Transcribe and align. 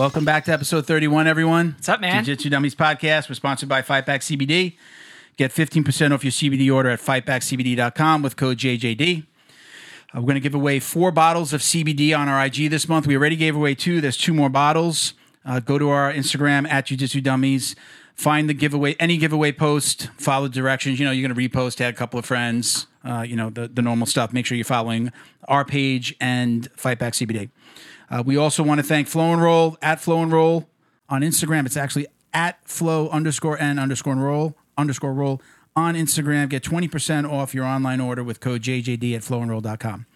Welcome 0.00 0.24
back 0.24 0.46
to 0.46 0.52
episode 0.52 0.86
31, 0.86 1.26
everyone. 1.26 1.72
What's 1.76 1.90
up, 1.90 2.00
man? 2.00 2.24
Jiu-Jitsu 2.24 2.48
Dummies 2.48 2.74
podcast. 2.74 3.28
We're 3.28 3.34
sponsored 3.34 3.68
by 3.68 3.82
Fightback 3.82 4.20
CBD. 4.22 4.78
Get 5.36 5.50
15% 5.52 6.14
off 6.14 6.24
your 6.24 6.30
CBD 6.30 6.74
order 6.74 6.88
at 6.88 7.00
fightbackcbd.com 7.00 8.22
with 8.22 8.34
code 8.34 8.56
JJD. 8.56 9.20
Uh, 9.20 9.24
we're 10.14 10.22
going 10.22 10.36
to 10.36 10.40
give 10.40 10.54
away 10.54 10.80
four 10.80 11.10
bottles 11.12 11.52
of 11.52 11.60
CBD 11.60 12.18
on 12.18 12.30
our 12.30 12.42
IG 12.46 12.70
this 12.70 12.88
month. 12.88 13.06
We 13.06 13.14
already 13.14 13.36
gave 13.36 13.54
away 13.54 13.74
two. 13.74 14.00
There's 14.00 14.16
two 14.16 14.32
more 14.32 14.48
bottles. 14.48 15.12
Uh, 15.44 15.60
go 15.60 15.76
to 15.78 15.90
our 15.90 16.10
Instagram 16.10 16.66
at 16.66 16.86
Jiu-Jitsu 16.86 17.20
Dummies. 17.20 17.76
Find 18.14 18.48
the 18.48 18.54
giveaway, 18.54 18.94
any 18.98 19.18
giveaway 19.18 19.52
post, 19.52 20.08
follow 20.16 20.48
directions. 20.48 20.98
You 20.98 21.04
know, 21.04 21.10
you're 21.10 21.28
going 21.28 21.38
to 21.38 21.48
repost, 21.48 21.78
add 21.78 21.92
a 21.92 21.96
couple 21.96 22.18
of 22.18 22.24
friends, 22.24 22.86
uh, 23.04 23.20
you 23.20 23.36
know, 23.36 23.50
the, 23.50 23.68
the 23.68 23.82
normal 23.82 24.06
stuff. 24.06 24.32
Make 24.32 24.46
sure 24.46 24.56
you're 24.56 24.64
following 24.64 25.12
our 25.46 25.66
page 25.66 26.16
and 26.22 26.72
Fightback 26.72 27.12
CBD. 27.12 27.50
Uh, 28.10 28.22
we 28.26 28.36
also 28.36 28.62
want 28.62 28.78
to 28.80 28.82
thank 28.86 29.06
Flow 29.08 29.32
and 29.32 29.40
Roll 29.42 29.78
at 29.80 30.00
Flow 30.00 30.22
and 30.22 30.32
Roll 30.32 30.68
on 31.08 31.22
Instagram. 31.22 31.66
It's 31.66 31.76
actually 31.76 32.06
at 32.34 32.66
Flow 32.68 33.08
underscore 33.10 33.58
N 33.58 33.78
underscore 33.78 34.14
Roll 34.16 34.56
underscore 34.76 35.12
Roll 35.14 35.40
on 35.76 35.94
Instagram. 35.94 36.48
Get 36.48 36.62
20% 36.64 37.30
off 37.30 37.54
your 37.54 37.64
online 37.64 38.00
order 38.00 38.24
with 38.24 38.40
code 38.40 38.62
JJD 38.62 39.14
at 39.14 39.22
flowandroll.com. 39.22 40.06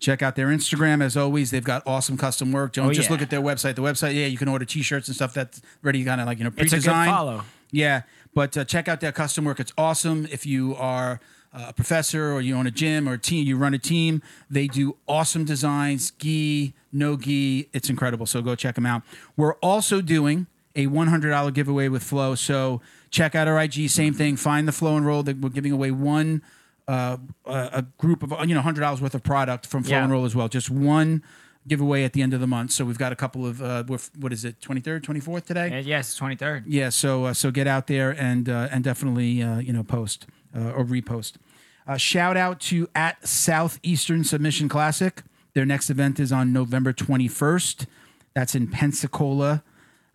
Check 0.00 0.22
out 0.22 0.34
their 0.36 0.48
Instagram. 0.48 1.02
As 1.02 1.16
always, 1.16 1.50
they've 1.52 1.64
got 1.64 1.82
awesome 1.86 2.16
custom 2.18 2.50
work. 2.52 2.72
Don't 2.72 2.88
Oh, 2.88 2.92
just 2.92 3.08
yeah. 3.08 3.12
look 3.12 3.22
at 3.22 3.30
their 3.30 3.40
website. 3.40 3.76
The 3.76 3.82
website, 3.82 4.14
yeah, 4.14 4.26
you 4.26 4.36
can 4.36 4.48
order 4.48 4.64
t-shirts 4.64 5.06
and 5.08 5.14
stuff 5.14 5.32
that's 5.32 5.62
ready 5.82 6.04
kind 6.04 6.20
of 6.20 6.26
like, 6.26 6.38
you 6.38 6.44
know, 6.44 6.48
It's 6.56 6.72
a 6.72 6.76
good 6.76 6.82
pre-designed. 6.82 7.10
follow. 7.10 7.44
Yeah, 7.70 8.02
but 8.34 8.56
uh, 8.56 8.64
check 8.64 8.88
out 8.88 9.00
their 9.00 9.12
custom 9.12 9.44
work. 9.44 9.60
It's 9.60 9.72
awesome. 9.78 10.26
If 10.30 10.44
you 10.46 10.74
are 10.76 11.20
a 11.54 11.72
professor 11.72 12.32
or 12.32 12.40
you 12.40 12.54
own 12.56 12.66
a 12.66 12.70
gym 12.70 13.08
or 13.08 13.12
a 13.14 13.18
team, 13.18 13.46
you 13.46 13.56
run 13.56 13.72
a 13.74 13.78
team, 13.78 14.20
they 14.50 14.66
do 14.66 14.96
awesome 15.06 15.44
designs, 15.44 16.10
gi, 16.10 16.74
no 16.92 17.16
gi. 17.16 17.68
It's 17.72 17.88
incredible. 17.88 18.26
So 18.26 18.42
go 18.42 18.54
check 18.54 18.74
them 18.74 18.86
out. 18.86 19.02
We're 19.36 19.54
also 19.62 20.00
doing 20.00 20.46
a 20.74 20.86
$100 20.88 21.54
giveaway 21.54 21.88
with 21.88 22.02
Flow. 22.02 22.34
So 22.34 22.80
check 23.10 23.34
out 23.36 23.46
our 23.46 23.58
IG, 23.62 23.88
same 23.88 24.12
thing. 24.14 24.36
Find 24.36 24.66
the 24.66 24.72
Flow 24.72 24.96
and 24.96 25.06
Roll. 25.06 25.22
That 25.22 25.38
We're 25.38 25.48
giving 25.50 25.70
away 25.72 25.92
one 25.92 26.42
uh, 26.88 27.16
a 27.46 27.84
group 27.98 28.22
of 28.22 28.32
you 28.48 28.54
know 28.54 28.60
hundred 28.60 28.80
dollars 28.80 29.00
worth 29.00 29.14
of 29.14 29.22
product 29.22 29.66
from 29.66 29.84
Flow 29.84 29.96
Yeah. 29.96 30.02
and 30.02 30.12
Roll 30.12 30.24
as 30.24 30.34
well. 30.34 30.48
Just 30.48 30.68
one 30.70 31.22
giveaway 31.66 32.04
at 32.04 32.12
the 32.12 32.20
end 32.20 32.34
of 32.34 32.40
the 32.40 32.46
month. 32.46 32.72
So 32.72 32.84
we've 32.84 32.98
got 32.98 33.10
a 33.10 33.16
couple 33.16 33.46
of 33.46 33.62
uh, 33.62 33.84
we're- 33.88 34.02
what 34.18 34.32
is 34.34 34.44
it, 34.44 34.60
twenty 34.60 34.82
third, 34.82 35.02
twenty 35.02 35.20
fourth 35.20 35.46
today? 35.46 35.78
Uh, 35.78 35.80
Yes, 35.80 36.14
twenty 36.14 36.36
third. 36.36 36.64
Yeah, 36.66 36.90
so 36.90 37.24
uh, 37.26 37.32
so 37.32 37.50
get 37.50 37.66
out 37.66 37.86
there 37.86 38.10
and 38.10 38.48
uh, 38.50 38.68
and 38.70 38.84
definitely 38.84 39.42
uh, 39.42 39.60
you 39.60 39.72
know 39.72 39.82
post 39.82 40.26
uh, 40.56 40.70
or 40.72 40.84
repost. 40.84 41.34
Uh, 41.86 41.96
shout 41.96 42.36
out 42.36 42.60
to 42.60 42.88
at 42.94 43.26
Southeastern 43.26 44.24
Submission 44.24 44.68
Classic. 44.68 45.22
Their 45.54 45.66
next 45.66 45.90
event 45.90 46.18
is 46.18 46.32
on 46.32 46.52
November 46.52 46.92
21st. 46.92 47.86
That's 48.34 48.54
in 48.54 48.68
Pensacola 48.68 49.62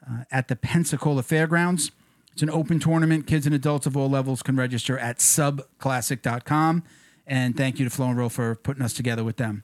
uh, 0.10 0.23
at 0.32 0.48
the 0.48 0.56
Pensacola 0.56 1.23
Fairgrounds. 1.23 1.92
It's 2.34 2.42
an 2.42 2.50
open 2.50 2.80
tournament. 2.80 3.28
Kids 3.28 3.45
and 3.45 3.54
adults 3.54 3.86
of 3.86 3.95
all 3.95 4.10
levels 4.10 4.42
can 4.42 4.56
register 4.56 4.98
at 4.98 5.20
subclassic.com. 5.20 6.84
And 7.28 7.56
thank 7.56 7.80
you 7.80 7.86
to 7.86 7.92
Flow 7.92 8.08
and 8.08 8.17
Roll 8.17 8.30
for 8.30 8.56
putting 8.56 8.84
us 8.84 8.94
together 8.94 9.23
with 9.23 9.38
them. 9.38 9.64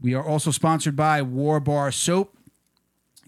We 0.00 0.14
are 0.14 0.26
also 0.26 0.50
sponsored 0.50 0.96
by 0.96 1.22
War 1.22 1.60
Bar 1.60 1.92
Soap. 1.92 2.36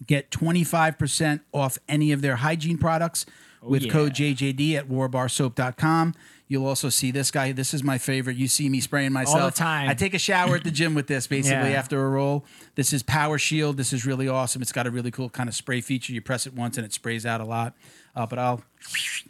Get 0.05 0.29
25% 0.31 1.41
off 1.53 1.77
any 1.87 2.11
of 2.11 2.21
their 2.21 2.37
hygiene 2.37 2.77
products 2.77 3.25
with 3.61 3.83
yeah. 3.83 3.91
code 3.91 4.13
JJD 4.13 4.75
at 4.75 4.87
warbarsoap.com. 4.87 6.15
You'll 6.49 6.65
also 6.65 6.87
see 6.89 7.11
this 7.11 7.29
guy. 7.29 7.51
This 7.51 7.73
is 7.73 7.83
my 7.83 7.97
favorite. 7.97 8.37
You 8.37 8.47
see 8.47 8.69
me 8.69 8.79
spraying 8.79 9.11
myself 9.11 9.41
all 9.41 9.45
the 9.49 9.51
time. 9.55 9.89
I 9.89 9.93
take 9.93 10.13
a 10.13 10.19
shower 10.19 10.55
at 10.55 10.63
the 10.63 10.71
gym 10.71 10.95
with 10.95 11.07
this 11.07 11.27
basically 11.27 11.71
Yeah. 11.71 11.79
after 11.79 12.05
a 12.05 12.09
roll. 12.09 12.45
This 12.75 12.93
is 12.93 13.03
Power 13.03 13.37
Shield. 13.37 13.75
This 13.75 13.91
is 13.91 14.05
really 14.05 14.29
awesome. 14.29 14.61
It's 14.61 14.71
got 14.71 14.87
a 14.87 14.91
really 14.91 15.11
cool 15.11 15.29
kind 15.29 15.49
of 15.49 15.55
spray 15.55 15.81
feature. 15.81 16.13
You 16.13 16.21
press 16.21 16.47
it 16.47 16.53
once 16.53 16.77
and 16.77 16.85
it 16.85 16.93
sprays 16.93 17.25
out 17.25 17.41
a 17.41 17.45
lot. 17.45 17.75
Uh, 18.15 18.25
but 18.25 18.39
I'll 18.39 18.63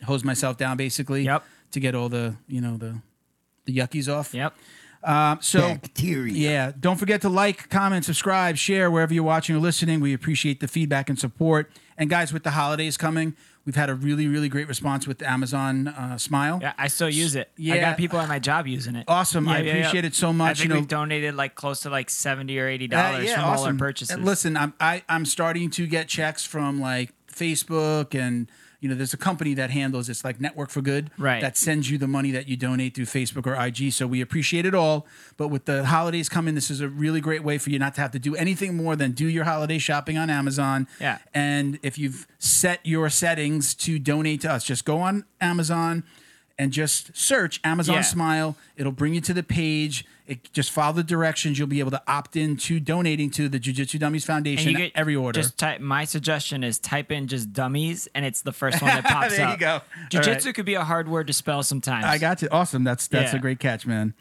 hose 0.05 0.23
myself 0.23 0.57
down 0.57 0.77
basically 0.77 1.23
Yep. 1.23 1.43
to 1.71 1.79
get 1.79 1.95
all 1.95 2.07
the, 2.09 2.35
you 2.47 2.61
know, 2.61 2.77
the 2.77 2.99
the 3.65 3.75
yuckies 3.75 4.07
off. 4.07 4.33
Yep. 4.33 4.55
Um, 5.03 5.39
so 5.41 5.59
Bacteria. 5.59 6.33
yeah, 6.33 6.71
don't 6.79 6.97
forget 6.97 7.21
to 7.21 7.29
like, 7.29 7.69
comment, 7.69 8.05
subscribe, 8.05 8.57
share 8.57 8.89
wherever 8.89 9.13
you're 9.13 9.23
watching 9.23 9.55
or 9.55 9.59
listening. 9.59 9.99
We 9.99 10.13
appreciate 10.13 10.59
the 10.59 10.67
feedback 10.67 11.09
and 11.09 11.19
support. 11.19 11.71
And 11.97 12.09
guys, 12.09 12.31
with 12.31 12.43
the 12.43 12.51
holidays 12.51 12.95
coming, 12.97 13.35
we've 13.67 13.75
had 13.75 13.89
a 13.89 13.93
really, 13.95 14.27
really 14.27 14.47
great 14.47 14.67
response 14.69 15.05
with 15.05 15.21
Amazon 15.21 15.89
uh, 15.89 16.17
Smile. 16.17 16.59
Yeah, 16.61 16.73
I 16.77 16.87
still 16.87 17.09
use 17.09 17.35
it. 17.35 17.51
Yeah. 17.57 17.73
I 17.75 17.79
got 17.79 17.97
people 17.97 18.17
at 18.17 18.29
my 18.29 18.39
job 18.39 18.65
using 18.65 18.95
it. 18.95 19.03
Awesome. 19.09 19.47
I 19.47 19.57
Yeah, 19.59 19.63
yeah, 19.63 19.65
yeah. 19.65 19.79
appreciate 19.81 20.05
it 20.05 20.15
so 20.15 20.29
I 20.29 20.31
much. 20.31 20.57
think 20.59 20.69
you 20.69 20.73
know, 20.73 20.79
we've 20.79 20.87
donated 20.87 21.35
like 21.35 21.53
close 21.53 21.81
to 21.81 21.89
like 21.89 22.09
seventy 22.09 22.57
or 22.57 22.67
eighty 22.67 22.85
Uh, 22.85 22.89
dollars 23.11 23.33
from 23.33 23.43
all 23.43 23.65
our 23.65 23.73
purchases. 23.73 24.15
And 24.15 24.25
listen, 24.25 24.55
I'm 24.55 24.73
I, 24.79 25.03
I'm 25.09 25.25
starting 25.25 25.69
to 25.71 25.85
get 25.85 26.07
checks 26.07 26.45
from 26.45 26.79
like 26.79 27.11
Facebook 27.31 28.15
and 28.15 28.49
you 28.79 28.87
know 28.89 28.95
there's 28.95 29.13
a 29.13 29.17
company 29.17 29.53
that 29.55 29.69
handles 29.71 30.07
it's 30.09 30.23
like 30.23 30.39
Network 30.39 30.69
for 30.69 30.81
Good 30.81 31.09
Right. 31.17 31.41
that 31.41 31.57
sends 31.57 31.89
you 31.89 31.97
the 31.97 32.07
money 32.07 32.31
that 32.31 32.47
you 32.47 32.55
donate 32.57 32.93
through 32.95 33.05
Facebook 33.05 33.47
or 33.47 33.55
IG. 33.55 33.91
So 33.91 34.05
we 34.07 34.21
appreciate 34.21 34.65
it 34.65 34.75
all. 34.75 35.07
But 35.35 35.47
with 35.47 35.65
the 35.65 35.85
holidays 35.85 36.29
coming, 36.29 36.53
this 36.55 36.69
is 36.69 36.79
a 36.81 36.87
really 36.87 37.19
great 37.21 37.43
way 37.43 37.57
for 37.57 37.69
you 37.71 37.79
not 37.79 37.95
to 37.95 38.01
have 38.01 38.11
to 38.11 38.19
do 38.19 38.35
anything 38.35 38.75
more 38.75 38.95
than 38.95 39.11
do 39.13 39.27
your 39.27 39.45
holiday 39.45 39.77
shopping 39.79 40.17
on 40.17 40.29
Amazon. 40.29 40.87
Yeah. 41.01 41.17
And 41.33 41.79
if 41.81 41.97
you've 41.97 42.27
set 42.37 42.79
your 42.85 43.09
settings 43.09 43.73
to 43.75 43.97
donate 43.99 44.41
to 44.41 44.51
us, 44.51 44.63
just 44.63 44.85
go 44.85 44.99
on 44.99 45.25
Amazon 45.41 46.03
and 46.59 46.71
just 46.71 47.15
search 47.15 47.59
Amazon 47.63 47.95
Yeah. 47.95 48.01
Smile. 48.01 48.57
It'll 48.75 48.91
bring 48.91 49.13
you 49.13 49.21
to 49.21 49.33
the 49.33 49.43
page. 49.43 50.05
It 50.25 50.51
just 50.51 50.71
follow 50.71 50.91
the 50.93 51.03
directions. 51.03 51.57
You'll 51.57 51.67
be 51.69 51.79
able 51.79 51.91
to 51.91 52.01
opt 52.07 52.35
in 52.35 52.57
to 52.57 52.79
donating 52.81 53.29
to 53.31 53.47
the 53.47 53.59
Jiu 53.59 53.71
Jitsu 53.73 53.97
Dummies 53.97 54.25
Foundation 54.25 54.69
and 54.69 54.77
you 54.77 54.85
get 54.85 54.91
every 54.93 55.15
order. 55.15 55.39
Just 55.41 55.57
type. 55.57 55.79
My 55.79 56.03
suggestion 56.03 56.63
is 56.65 56.79
type 56.79 57.11
in 57.13 57.27
just 57.27 57.53
dummies, 57.53 58.09
and 58.13 58.25
it's 58.25 58.41
the 58.41 58.51
first 58.51 58.81
one 58.81 58.89
that 58.93 59.03
pops 59.05 59.37
There 59.37 59.45
up. 59.47 59.57
There 59.59 59.69
you 59.69 59.79
go. 59.79 59.83
All 59.85 60.07
Jiu-jitsu 60.09 60.49
right. 60.49 60.55
could 60.55 60.65
be 60.65 60.73
a 60.73 60.83
hard 60.83 61.07
word 61.07 61.27
to 61.27 61.33
spell 61.33 61.63
sometimes. 61.63 62.03
I 62.05 62.17
got 62.17 62.41
you. 62.41 62.49
Awesome. 62.51 62.83
That's 62.83 63.07
that's 63.07 63.31
Yeah. 63.31 63.39
a 63.39 63.41
great 63.41 63.59
catch, 63.59 63.85
man. 63.85 64.13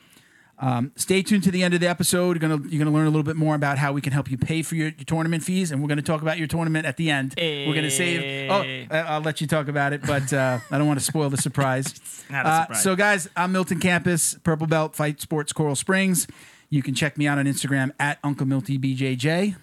Um, 0.58 0.92
stay 0.96 1.20
tuned 1.22 1.42
to 1.44 1.50
the 1.50 1.62
end 1.62 1.74
of 1.74 1.80
the 1.80 1.86
episode. 1.86 2.40
You're 2.40 2.48
gonna 2.48 2.66
you're 2.68 2.78
gonna 2.82 2.94
learn 2.96 3.06
a 3.06 3.10
little 3.10 3.22
bit 3.22 3.36
more 3.36 3.54
about 3.54 3.76
how 3.76 3.92
we 3.92 4.00
can 4.00 4.12
help 4.14 4.30
you 4.30 4.38
pay 4.38 4.62
for 4.62 4.74
your, 4.74 4.86
your 4.88 5.04
tournament 5.04 5.42
fees, 5.42 5.70
and 5.70 5.82
we're 5.82 5.88
gonna 5.88 6.00
talk 6.00 6.22
about 6.22 6.38
your 6.38 6.46
tournament 6.46 6.86
at 6.86 6.96
the 6.96 7.10
end. 7.10 7.34
We're 7.36 7.74
gonna 7.74 7.90
save. 7.90 8.50
Oh, 8.50 8.62
I- 8.62 9.00
I'll 9.00 9.20
let 9.20 9.40
you 9.42 9.46
talk 9.46 9.68
about 9.68 9.92
it, 9.92 10.00
but 10.06 10.32
uh, 10.32 10.58
I 10.70 10.78
don't 10.78 10.86
want 10.86 10.98
to 10.98 11.04
spoil 11.04 11.28
the 11.28 11.36
surprise. 11.36 11.94
Not 12.30 12.46
a 12.46 12.48
Uh, 12.48 12.60
surprise. 12.62 12.82
so, 12.82 12.96
guys, 12.96 13.28
I'm 13.36 13.52
Milton 13.52 13.80
Campus, 13.80 14.34
Purple 14.42 14.66
Belt 14.66 14.96
Fight 14.96 15.20
Sports 15.20 15.52
Coral 15.52 15.76
Springs. 15.76 16.26
You 16.70 16.82
can 16.82 16.94
check 16.94 17.18
me 17.18 17.26
out 17.28 17.38
on 17.38 17.44
Instagram 17.44 17.90
at 18.00 18.18
Uncle 18.24 18.46
Milty 18.46 18.78
BJJ. 18.78 19.56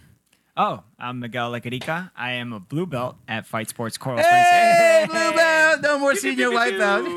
Oh, 0.55 0.83
I'm 0.99 1.19
Miguel 1.19 1.51
Lecarica. 1.51 2.11
I 2.15 2.33
am 2.33 2.53
a 2.53 2.59
blue 2.59 2.85
belt 2.85 3.15
at 3.27 3.47
Fight 3.47 3.67
Sports 3.67 3.97
Coral 3.97 4.19
Springs. 4.19 4.45
Hey, 4.47 5.01
Springs. 5.05 5.19
blue 5.23 5.35
belt! 5.35 5.81
No 5.81 5.97
more 5.97 6.13
senior 6.15 6.51
white 6.51 6.77
belt. 6.77 7.07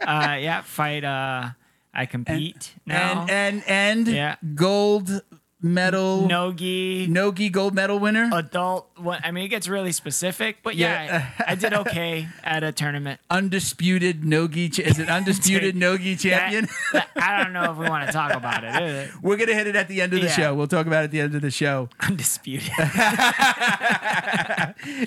uh, 0.00 0.36
yeah, 0.40 0.62
fight. 0.62 1.04
Uh, 1.04 1.50
I 1.94 2.06
compete 2.06 2.74
now. 2.86 3.26
and 3.28 3.30
and 3.30 3.64
and 3.68 4.08
Yeah. 4.08 4.36
gold 4.54 5.22
medal 5.64 6.26
Nogi. 6.26 7.06
nogi 7.06 7.48
gold 7.48 7.72
medal 7.72 8.00
winner 8.00 8.28
adult 8.32 8.90
what 8.96 9.20
i 9.24 9.30
mean 9.30 9.44
it 9.44 9.48
gets 9.48 9.68
really 9.68 9.92
specific 9.92 10.56
but 10.64 10.74
yeah, 10.74 11.04
Yeah. 11.04 11.30
I, 11.46 11.52
I 11.52 11.54
did 11.54 11.72
okay 11.72 12.26
at 12.42 12.64
a 12.64 12.72
tournament 12.72 13.20
undisputed 13.30 14.24
nogi 14.24 14.68
cha- 14.70 14.82
is 14.82 14.98
it 14.98 15.08
undisputed 15.08 15.76
nogi 15.84 16.16
champion 16.16 16.66
That- 16.92 17.08
that- 17.14 17.22
i 17.22 17.40
don't 17.44 17.52
know 17.52 17.70
if 17.70 17.76
we 17.78 17.88
want 17.88 18.04
to 18.08 18.12
talk 18.12 18.32
about 18.34 18.64
it 18.64 18.74
it? 18.74 19.10
we're 19.22 19.36
gonna 19.36 19.54
hit 19.54 19.68
it 19.68 19.76
at 19.76 19.86
the 19.86 20.00
end 20.00 20.12
of 20.14 20.20
the 20.20 20.26
Yeah. 20.26 20.32
show 20.32 20.54
we'll 20.56 20.66
talk 20.66 20.88
about 20.88 21.02
it 21.02 21.04
at 21.04 21.10
the 21.12 21.20
end 21.20 21.34
of 21.36 21.42
the 21.42 21.50
show 21.52 21.88
undisputed 22.00 22.72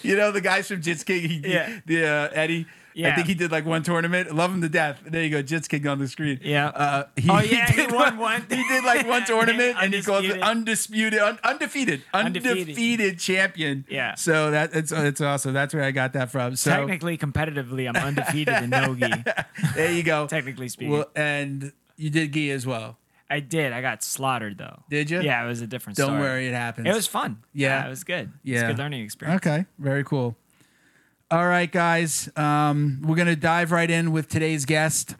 you 0.03 0.15
know 0.15 0.31
the 0.31 0.41
guys 0.41 0.67
from 0.69 0.81
jits 0.81 1.05
king 1.05 1.27
he, 1.29 1.41
Yeah. 1.45 1.79
the 1.85 2.05
uh, 2.07 2.29
eddie 2.33 2.65
I 2.97 3.11
think 3.13 3.27
he 3.27 3.33
did 3.33 3.51
like 3.51 3.65
one 3.65 3.83
tournament. 3.83 4.33
Love 4.33 4.53
him 4.53 4.61
to 4.61 4.69
death. 4.69 5.01
There 5.05 5.21
you 5.23 5.29
go, 5.29 5.43
Jits 5.43 5.67
King 5.67 5.85
on 5.87 5.99
the 5.99 6.07
screen. 6.07 6.39
Yeah. 6.41 6.67
Uh, 6.67 7.03
he, 7.17 7.29
Oh, 7.29 7.39
yeah, 7.41 7.69
he 7.69 7.75
did 7.75 7.91
won 7.91 8.17
one. 8.17 8.45
He 8.49 8.55
did 8.67 8.83
like 8.85 9.05
one 9.05 9.25
tournament, 9.27 9.75
and 9.81 9.93
he 9.93 10.01
calls 10.01 10.23
it 10.25 10.41
Undisputed. 10.41 11.19
un- 11.19 11.39
undefeated, 11.43 12.03
undefeated, 12.13 12.57
Undefeated. 12.69 13.19
champion. 13.19 13.85
Yeah. 13.89 14.15
So 14.15 14.51
that 14.51 14.73
it's 14.75 14.91
it's 14.93 15.19
awesome. 15.19 15.53
That's 15.53 15.73
where 15.73 15.83
I 15.83 15.91
got 15.91 16.13
that 16.13 16.31
from. 16.31 16.55
So 16.55 16.71
technically 16.71 17.17
competitively 17.17 17.87
i'm 17.89 17.95
undefeated 17.95 18.63
in 18.63 18.69
nogi 18.69 19.11
there 19.75 19.91
you 19.91 20.03
go. 20.03 20.27
technically 20.27 20.69
speaking 20.69 20.91
Well, 20.93 21.05
and 21.15 21.73
you 21.97 22.09
did 22.09 22.31
gi 22.33 22.51
as 22.51 22.65
well. 22.65 22.97
i 23.29 23.39
did 23.39 23.73
i 23.73 23.81
got 23.81 24.03
slaughtered 24.03 24.57
though 24.57 24.83
Did 24.89 25.09
you? 25.09 25.21
yeah 25.21 25.43
it 25.43 25.47
was 25.47 25.61
a 25.61 25.67
different 25.67 25.97
Don't 25.97 26.09
story. 26.09 26.21
worry, 26.21 26.47
it 26.47 26.53
happens. 26.53 26.87
it 26.87 26.93
was 26.93 27.07
fun 27.07 27.43
Yeah. 27.53 27.85
it 27.85 27.89
was 27.89 28.03
good 28.03 28.31
Yeah. 28.43 28.55
it's 28.55 28.63
a 28.63 28.67
good 28.67 28.77
learning 28.79 29.03
experience 29.03 29.37
Okay, 29.45 29.65
very 29.79 30.03
cool. 30.03 30.35
All 31.31 31.47
right, 31.47 31.71
guys, 31.71 32.29
um, 32.35 33.01
we're 33.03 33.15
gonna 33.15 33.35
dive 33.35 33.71
right 33.71 33.89
in 33.89 34.11
with 34.11 34.29
today's 34.29 34.63
guest. 34.63 35.15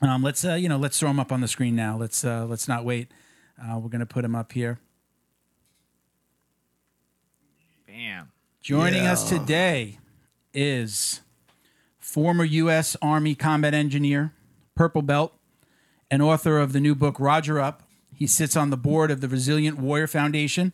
Um, 0.00 0.22
let's 0.22 0.42
uh, 0.42 0.54
you 0.54 0.70
know, 0.70 0.78
let's 0.78 0.98
throw 0.98 1.10
him 1.10 1.20
up 1.20 1.30
on 1.30 1.42
the 1.42 1.48
screen 1.48 1.76
now. 1.76 1.98
Let's 1.98 2.24
uh, 2.24 2.46
let's 2.46 2.66
not 2.66 2.86
wait. 2.86 3.10
Uh, 3.62 3.78
we're 3.78 3.90
gonna 3.90 4.06
put 4.06 4.24
him 4.24 4.34
up 4.34 4.52
here. 4.52 4.80
bam 7.86 8.32
Joining 8.62 9.04
us 9.06 9.28
today 9.28 9.98
is 10.54 11.20
former 11.98 12.44
U.S. 12.44 12.96
Army 13.02 13.34
combat 13.34 13.74
engineer, 13.74 14.32
purple 14.74 15.02
belt, 15.02 15.34
and 16.10 16.22
author 16.22 16.58
of 16.58 16.72
the 16.72 16.80
new 16.80 16.94
book 16.94 17.20
Roger 17.20 17.60
Up. 17.60 17.82
He 18.14 18.26
sits 18.26 18.56
on 18.56 18.70
the 18.70 18.78
board 18.78 19.10
of 19.10 19.20
the 19.20 19.28
Resilient 19.28 19.78
Warrior 19.78 20.06
Foundation. 20.06 20.72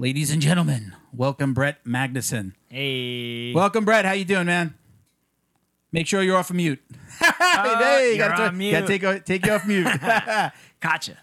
Ladies 0.00 0.30
and 0.30 0.40
gentlemen, 0.40 0.94
welcome 1.12 1.52
Brett 1.52 1.84
Magnuson. 1.84 2.54
Hey. 2.70 3.52
Welcome, 3.52 3.84
Brett. 3.84 4.06
How 4.06 4.12
you 4.12 4.24
doing, 4.24 4.46
man? 4.46 4.72
Make 5.92 6.06
sure 6.06 6.22
you're 6.22 6.38
off 6.38 6.48
of 6.48 6.56
mute. 6.56 6.80
Oh, 7.22 7.76
hey, 7.82 8.16
you're 8.16 8.26
gotta, 8.26 8.44
on 8.44 8.56
mute. 8.56 8.72
gotta 8.72 8.86
take, 8.86 9.04
o- 9.04 9.18
take 9.18 9.44
you 9.44 9.52
off 9.52 9.66
mute. 9.66 9.86
Gotcha. 10.80 11.18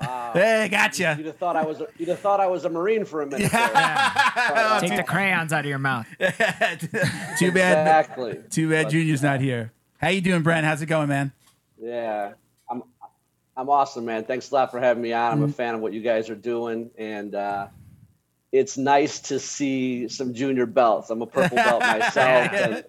Wow. 0.00 0.30
hey, 0.32 0.68
gotcha. 0.70 1.14
You'd 1.18 1.26
have 1.26 1.36
thought 1.36 1.54
I 1.54 1.62
was 1.66 1.82
a, 1.82 1.86
you'd 1.98 2.08
have 2.08 2.20
thought 2.20 2.40
I 2.40 2.46
was 2.46 2.64
a 2.64 2.70
marine 2.70 3.04
for 3.04 3.20
a 3.20 3.26
minute. 3.26 3.52
there. 3.52 4.80
Take 4.80 4.96
the 4.96 5.04
crayons 5.06 5.52
out 5.52 5.60
of 5.60 5.66
your 5.66 5.78
mouth. 5.78 6.06
Too 6.18 7.52
bad. 7.52 7.82
Exactly. 8.06 8.38
Too 8.48 8.70
bad 8.70 8.88
Junior's 8.88 9.22
not 9.22 9.42
here. 9.42 9.70
How 9.98 10.08
you 10.08 10.22
doing, 10.22 10.40
Brent? 10.40 10.64
How's 10.64 10.80
it 10.80 10.86
going, 10.86 11.10
man? 11.10 11.30
Yeah, 11.78 12.32
I'm 12.70 12.84
I'm 13.54 13.68
awesome, 13.68 14.06
man. 14.06 14.24
Thanks 14.24 14.50
a 14.50 14.54
lot 14.54 14.70
for 14.70 14.80
having 14.80 15.02
me 15.02 15.12
on. 15.12 15.32
I'm 15.32 15.38
Mm-hmm. 15.40 15.50
a 15.50 15.52
fan 15.52 15.74
of 15.74 15.82
what 15.82 15.92
you 15.92 16.00
guys 16.00 16.30
are 16.30 16.34
doing, 16.34 16.90
and 16.96 17.34
uh, 17.34 17.66
it's 18.52 18.76
nice 18.76 19.18
to 19.18 19.38
see 19.38 20.08
some 20.08 20.34
junior 20.34 20.66
belts. 20.66 21.10
I'm 21.10 21.22
a 21.22 21.26
purple 21.26 21.56
belt 21.56 21.80
myself, 21.80 22.84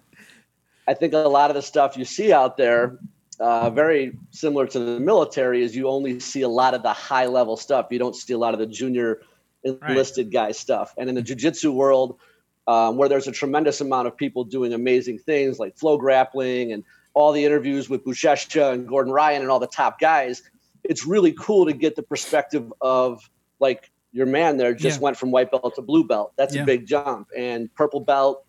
I 0.86 0.94
think 0.94 1.14
a 1.14 1.18
lot 1.18 1.50
of 1.50 1.56
the 1.56 1.62
stuff 1.62 1.96
you 1.96 2.04
see 2.04 2.32
out 2.32 2.56
there. 2.56 2.98
Uh, 3.40 3.68
very 3.70 4.16
similar 4.30 4.66
to 4.66 4.78
the 4.78 5.00
military 5.00 5.62
is 5.62 5.74
you 5.74 5.88
only 5.88 6.20
see 6.20 6.42
a 6.42 6.48
lot 6.48 6.74
of 6.74 6.82
the 6.82 6.92
high 6.92 7.26
level 7.26 7.56
stuff. 7.56 7.86
You 7.90 7.98
don't 7.98 8.14
see 8.14 8.32
a 8.32 8.38
lot 8.38 8.54
of 8.54 8.60
the 8.60 8.66
junior 8.66 9.22
enlisted 9.64 10.30
guy 10.30 10.52
stuff. 10.52 10.94
And 10.98 11.08
in 11.08 11.14
the 11.14 11.22
jiu-jitsu 11.22 11.72
world, 11.72 12.18
um, 12.66 12.96
where 12.96 13.08
there's 13.08 13.26
a 13.26 13.32
tremendous 13.32 13.80
amount 13.80 14.06
of 14.06 14.16
people 14.16 14.44
doing 14.44 14.72
amazing 14.72 15.18
things 15.18 15.58
like 15.58 15.76
FloGrappling 15.76 16.72
and 16.72 16.84
all 17.14 17.32
the 17.32 17.44
interviews 17.44 17.88
with 17.88 18.04
Buchecha 18.04 18.72
and 18.72 18.86
Gordon 18.86 19.12
Ryan 19.12 19.42
and 19.42 19.50
all 19.50 19.60
the 19.60 19.66
top 19.66 19.98
guys, 19.98 20.42
it's 20.82 21.06
really 21.06 21.32
cool 21.32 21.66
to 21.66 21.72
get 21.72 21.96
the 21.96 22.02
perspective 22.02 22.72
of 22.80 23.28
like 23.58 23.90
your 24.14 24.26
man 24.26 24.56
there 24.56 24.72
just 24.72 24.98
Yeah. 24.98 25.02
went 25.02 25.16
from 25.18 25.30
white 25.32 25.50
belt 25.50 25.74
to 25.74 25.82
blue 25.82 26.04
belt. 26.06 26.32
That's 26.36 26.54
Yeah. 26.54 26.62
a 26.62 26.64
big 26.64 26.86
jump. 26.86 27.28
And 27.36 27.72
purple 27.74 27.98
belt 28.00 28.44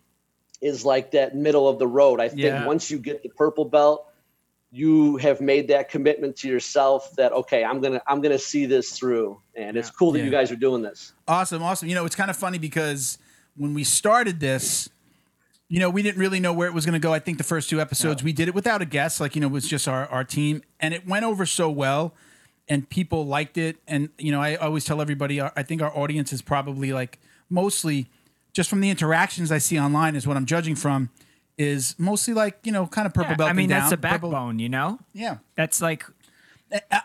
is 0.62 0.84
like 0.84 1.10
that 1.10 1.34
middle 1.34 1.68
of 1.68 1.78
the 1.78 1.86
road. 1.88 2.20
I 2.20 2.28
think 2.28 2.40
Yeah. 2.42 2.64
once 2.66 2.90
you 2.90 2.98
get 2.98 3.22
the 3.24 3.28
purple 3.30 3.64
belt, 3.64 4.06
you 4.70 5.16
have 5.16 5.40
made 5.40 5.68
that 5.68 5.88
commitment 5.90 6.36
to 6.36 6.48
yourself 6.48 7.10
that 7.16 7.32
okay, 7.32 7.64
I'm 7.64 7.80
gonna 7.80 8.00
I'm 8.06 8.20
gonna 8.20 8.38
see 8.38 8.64
this 8.64 8.90
through. 8.96 9.40
And 9.56 9.76
it's 9.76 9.90
cool 9.90 10.12
that 10.12 10.22
you 10.22 10.30
guys 10.30 10.50
are 10.52 10.56
doing 10.56 10.82
this. 10.82 11.12
Awesome, 11.26 11.62
awesome. 11.62 11.88
You 11.88 11.94
know, 11.96 12.04
it's 12.06 12.16
kind 12.16 12.30
of 12.30 12.36
funny 12.36 12.58
because 12.58 13.18
when 13.56 13.74
we 13.74 13.82
started 13.84 14.38
this, 14.38 14.88
you 15.68 15.80
know, 15.80 15.90
we 15.90 16.02
didn't 16.02 16.18
really 16.20 16.38
know 16.40 16.52
where 16.52 16.68
it 16.68 16.74
was 16.74 16.84
going 16.86 16.92
to 16.92 16.98
go. 17.00 17.12
I 17.12 17.18
think 17.18 17.38
the 17.38 17.44
first 17.44 17.68
two 17.70 17.80
episodes 17.80 18.22
we 18.22 18.32
did 18.32 18.46
it 18.48 18.54
without 18.54 18.82
a 18.82 18.84
guest, 18.84 19.20
like 19.20 19.34
you 19.34 19.40
know, 19.40 19.48
it 19.48 19.52
was 19.52 19.66
just 19.66 19.88
our 19.88 20.06
our 20.08 20.22
team, 20.24 20.62
and 20.78 20.94
it 20.94 21.06
went 21.08 21.24
over 21.24 21.44
so 21.44 21.68
well, 21.70 22.14
and 22.68 22.88
people 22.88 23.26
liked 23.26 23.56
it. 23.58 23.76
And 23.86 24.08
you 24.18 24.32
know, 24.32 24.40
I 24.40 24.56
always 24.56 24.84
tell 24.84 25.00
everybody, 25.00 25.40
uh, 25.40 25.50
I 25.56 25.62
think 25.62 25.82
our 25.82 25.96
audience 25.96 26.32
is 26.32 26.42
probably 26.42 26.92
like 26.92 27.18
mostly 27.50 28.06
just 28.52 28.70
from 28.70 28.80
the 28.80 28.90
interactions 28.90 29.52
I 29.52 29.58
see 29.58 29.78
online 29.78 30.16
is 30.16 30.26
what 30.26 30.36
I'm 30.36 30.46
judging 30.46 30.74
from. 30.74 31.10
Is 31.58 31.94
mostly 31.98 32.34
like 32.34 32.58
you 32.64 32.72
know, 32.72 32.86
kind 32.86 33.06
of 33.06 33.14
purple 33.14 33.30
Yeah, 33.32 33.36
belt. 33.36 33.50
I 33.50 33.52
mean, 33.54 33.68
down, 33.70 33.78
that's 33.80 33.90
the 33.90 33.96
purple- 33.96 34.30
backbone, 34.30 34.58
you 34.58 34.68
know? 34.68 34.98
Yeah, 35.14 35.38
That's 35.56 35.80
like, 35.80 36.04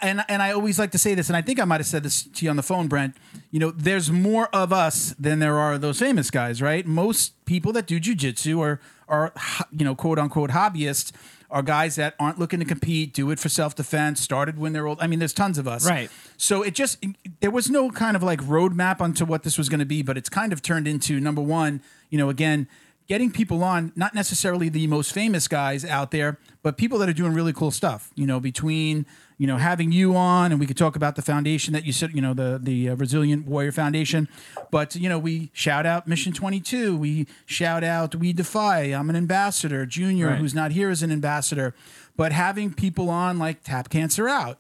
and 0.02 0.25
and 0.28 0.42
I 0.42 0.52
always 0.52 0.78
like 0.80 0.92
to 0.92 0.98
say 0.98 1.13
this, 1.16 1.30
and 1.30 1.38
I 1.38 1.42
think 1.42 1.60
I 1.60 1.63
might 1.66 1.80
have 1.80 1.88
said 1.88 2.04
this 2.04 2.24
to 2.24 2.44
you 2.46 2.50
on 2.50 2.58
the 2.58 2.63
phone, 2.63 2.88
Brent. 2.88 3.16
You 3.52 3.60
know, 3.60 3.72
there's 3.72 4.12
more 4.12 4.48
of 4.54 4.74
us 4.74 5.16
than 5.19 5.40
there 5.40 5.58
are 5.58 5.78
those 5.78 6.00
famous 6.00 6.31
guys, 6.31 6.62
right? 6.62 6.86
Most 6.86 7.34
people 7.46 7.72
that 7.74 7.86
do 7.88 8.00
jujitsu 8.00 8.60
are 8.60 8.81
are 9.08 9.34
you 9.72 9.86
know 9.86 9.94
quote 9.96 10.18
unquote 10.19 10.50
hobbyists 10.50 11.12
are 11.51 11.62
guys 11.62 11.95
that 11.98 12.15
aren't 12.19 12.39
looking 12.39 12.59
to 12.59 12.65
compete, 12.65 13.13
do 13.13 13.30
it 13.30 13.39
for 13.39 13.50
self 13.50 13.75
defense, 13.75 14.19
started 14.21 14.57
when 14.57 14.74
they're 14.74 14.88
old. 14.88 15.00
I 15.01 15.07
mean, 15.07 15.19
there's 15.19 15.33
tons 15.33 15.57
of 15.57 15.68
us, 15.68 15.88
Right. 15.88 16.09
So 16.38 16.63
it 16.63 16.74
just 16.74 17.03
there 17.42 17.51
was 17.51 17.69
no 17.69 17.92
kind 17.92 18.15
of 18.15 18.24
like 18.24 18.42
roadmap 18.42 19.01
onto 19.01 19.25
what 19.25 19.44
this 19.44 19.57
was 19.57 19.69
going 19.69 19.80
to 19.81 19.86
be, 19.86 20.01
but 20.01 20.18
it's 20.18 20.30
kind 20.30 20.53
of 20.53 20.62
turned 20.62 20.88
into 20.88 21.19
number 21.19 21.42
one. 21.42 21.81
You 22.09 22.18
know, 22.18 22.30
again. 22.30 22.68
Getting 23.07 23.31
people 23.31 23.62
on, 23.62 23.92
not 23.98 24.15
necessarily 24.15 24.69
the 24.69 24.88
most 24.88 25.12
famous 25.12 25.50
guys 25.50 25.83
out 25.83 26.12
there, 26.12 26.38
but 26.63 26.77
people 26.77 26.98
that 27.00 27.09
are 27.09 27.13
doing 27.13 27.33
really 27.33 27.51
cool 27.51 27.71
stuff. 27.71 28.09
You 28.15 28.25
know, 28.25 28.39
between 28.39 29.06
you 29.42 29.48
know 29.48 29.58
having 29.58 29.92
you 29.92 30.16
on, 30.16 30.52
and 30.52 30.60
we 30.60 30.68
could 30.68 30.78
talk 30.78 30.96
about 30.96 31.16
the 31.16 31.24
foundation 31.24 31.74
that 31.74 31.84
you 31.84 31.92
said, 31.92 32.14
you 32.14 32.22
know, 32.22 32.36
the 32.36 32.60
the 32.62 32.90
uh, 32.90 32.96
Resilient 32.96 33.48
Warrior 33.48 33.72
Foundation. 33.72 34.30
But 34.70 34.96
you 34.96 35.10
know, 35.10 35.18
we 35.18 35.50
shout 35.52 35.88
out 35.88 36.08
Mission 36.08 36.32
Twenty 36.32 36.60
Two. 36.60 36.96
We 36.96 37.26
shout 37.48 37.84
out 37.84 38.14
We 38.14 38.34
Defy. 38.34 38.82
I'm 38.94 39.10
an 39.10 39.16
ambassador. 39.16 39.88
Junior, 39.88 40.28
Right. 40.28 40.38
who's 40.38 40.54
not 40.54 40.72
here, 40.74 40.92
is 40.92 41.02
an 41.02 41.12
ambassador. 41.12 41.74
But 42.16 42.32
having 42.34 42.72
people 42.72 43.10
on 43.10 43.40
like 43.40 43.64
Tap 43.64 43.90
Cancer 43.90 44.30
Out, 44.30 44.60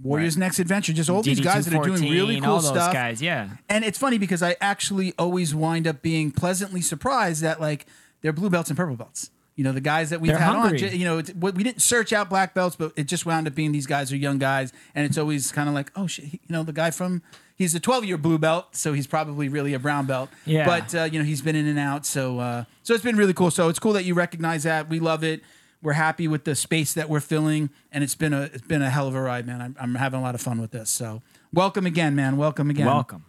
Warriors 0.00 0.36
Next 0.36 0.60
Adventure, 0.60 0.92
just 0.92 1.10
all 1.10 1.22
these 1.22 1.40
guys 1.40 1.64
that 1.66 1.74
are 1.74 1.82
doing 1.84 2.02
really 2.02 2.36
DD214, 2.36 2.42
cool 2.44 2.52
all 2.52 2.60
those 2.60 2.70
stuff. 2.70 2.92
guys, 2.92 3.20
yeah. 3.20 3.48
And 3.68 3.84
it's 3.84 3.98
funny 3.98 4.18
because 4.18 4.40
I 4.40 4.54
actually 4.60 5.14
always 5.18 5.52
wind 5.52 5.88
up 5.88 6.00
being 6.00 6.30
pleasantly 6.30 6.80
surprised 6.80 7.42
that 7.42 7.60
like 7.60 7.86
they're 8.20 8.32
blue 8.32 8.50
belts 8.50 8.70
and 8.70 8.76
purple 8.76 8.94
belts. 8.94 9.30
You 9.54 9.64
know, 9.64 9.72
the 9.72 9.80
guys 9.82 10.10
that 10.10 10.20
we've 10.20 10.30
They're 10.30 10.38
had 10.40 10.54
hungry. 10.54 10.88
on, 10.88 10.96
you 10.98 11.04
know, 11.04 11.18
it's, 11.18 11.34
we 11.34 11.52
didn't 11.62 11.82
search 11.82 12.12
out 12.12 12.30
black 12.30 12.54
belts, 12.54 12.74
but 12.74 12.92
it 12.96 13.04
just 13.04 13.26
wound 13.26 13.46
up 13.46 13.54
being 13.54 13.72
these 13.72 13.86
guys 13.86 14.10
are 14.10 14.16
young 14.16 14.38
guys. 14.38 14.72
And 14.94 15.04
it's 15.04 15.18
always 15.18 15.52
kind 15.52 15.68
of 15.68 15.74
like, 15.74 15.90
oh, 15.94 16.06
shit, 16.06 16.24
you 16.32 16.38
know, 16.48 16.62
the 16.62 16.72
guy 16.72 16.90
from, 16.90 17.22
he's 17.56 17.74
a 17.74 17.80
12 17.80 18.06
year 18.06 18.16
blue 18.16 18.38
belt, 18.38 18.74
so 18.74 18.94
he's 18.94 19.06
probably 19.06 19.48
really 19.50 19.74
a 19.74 19.78
brown 19.78 20.06
belt. 20.06 20.30
Yeah. 20.46 20.64
But, 20.64 20.94
uh, 20.94 21.04
you 21.04 21.18
know, 21.18 21.24
he's 21.24 21.42
been 21.42 21.54
in 21.56 21.66
and 21.66 21.78
out. 21.78 22.06
So, 22.06 22.38
uh, 22.38 22.64
so 22.82 22.94
it's 22.94 23.04
been 23.04 23.16
really 23.16 23.34
cool. 23.34 23.50
So 23.50 23.68
it's 23.68 23.78
cool 23.78 23.92
that 23.92 24.04
you 24.04 24.14
recognize 24.14 24.62
that. 24.62 24.88
We 24.88 25.00
love 25.00 25.22
it. 25.22 25.42
We're 25.82 25.94
happy 25.94 26.28
with 26.28 26.44
the 26.44 26.54
space 26.54 26.94
that 26.94 27.08
we're 27.08 27.18
filling, 27.20 27.68
and 27.90 28.04
it's 28.04 28.14
been 28.14 28.32
a 28.32 28.42
it's 28.42 28.64
been 28.66 28.82
a 28.82 28.88
hell 28.88 29.08
of 29.08 29.16
a 29.16 29.20
ride, 29.20 29.48
man. 29.48 29.60
I'm, 29.60 29.76
I'm 29.80 29.94
having 29.96 30.20
a 30.20 30.22
lot 30.22 30.36
of 30.36 30.40
fun 30.40 30.60
with 30.60 30.70
this. 30.70 30.88
So, 30.90 31.22
welcome 31.52 31.86
again, 31.86 32.14
man. 32.14 32.36
Welcome 32.36 32.70
again. 32.70 32.86
Welcome. 32.86 33.24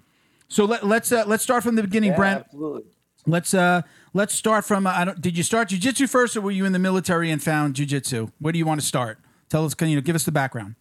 So 0.49 0.65
let, 0.65 0.85
let's 0.85 1.11
uh, 1.11 1.23
let's 1.25 1.41
start 1.41 1.63
from 1.63 1.73
the 1.73 1.81
beginning, 1.81 2.11
Yeah, 2.11 2.15
Brent. 2.15 2.39
absolutely. 2.45 2.83
Let's 3.25 3.55
uh 3.55 3.81
let's 4.13 4.33
start 4.33 4.65
from. 4.65 4.87
Uh, 4.87 4.91
I 4.91 5.05
don't. 5.05 5.21
Did 5.21 5.37
you 5.37 5.43
start 5.43 5.69
jujitsu 5.69 6.09
first, 6.09 6.37
or 6.37 6.41
were 6.41 6.51
you 6.51 6.65
in 6.65 6.71
the 6.71 6.79
military 6.79 7.31
and 7.31 7.41
found 7.41 7.75
jujitsu? 7.75 8.31
Where 8.39 8.53
do 8.53 8.59
you 8.59 8.65
want 8.65 8.79
to 8.81 8.85
start? 8.85 9.19
Tell 9.49 9.65
us. 9.65 9.73
Can 9.73 9.89
you 9.89 9.95
know, 9.95 10.01
give 10.01 10.15
us 10.15 10.23
the 10.23 10.31
background? 10.31 10.75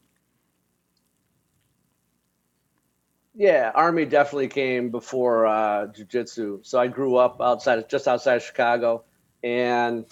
Yeah, 3.34 3.73
Army 3.75 4.05
definitely 4.05 4.49
came 4.49 4.90
before 4.90 5.46
uh, 5.46 5.87
Jiu-Jitsu. 5.87 6.61
So 6.64 6.79
I 6.79 6.87
grew 6.87 7.17
up 7.17 7.40
outside, 7.40 7.79
of, 7.79 7.89
just 7.89 8.06
outside 8.06 8.36
of 8.36 8.43
Chicago, 8.43 9.05
and 9.43 10.05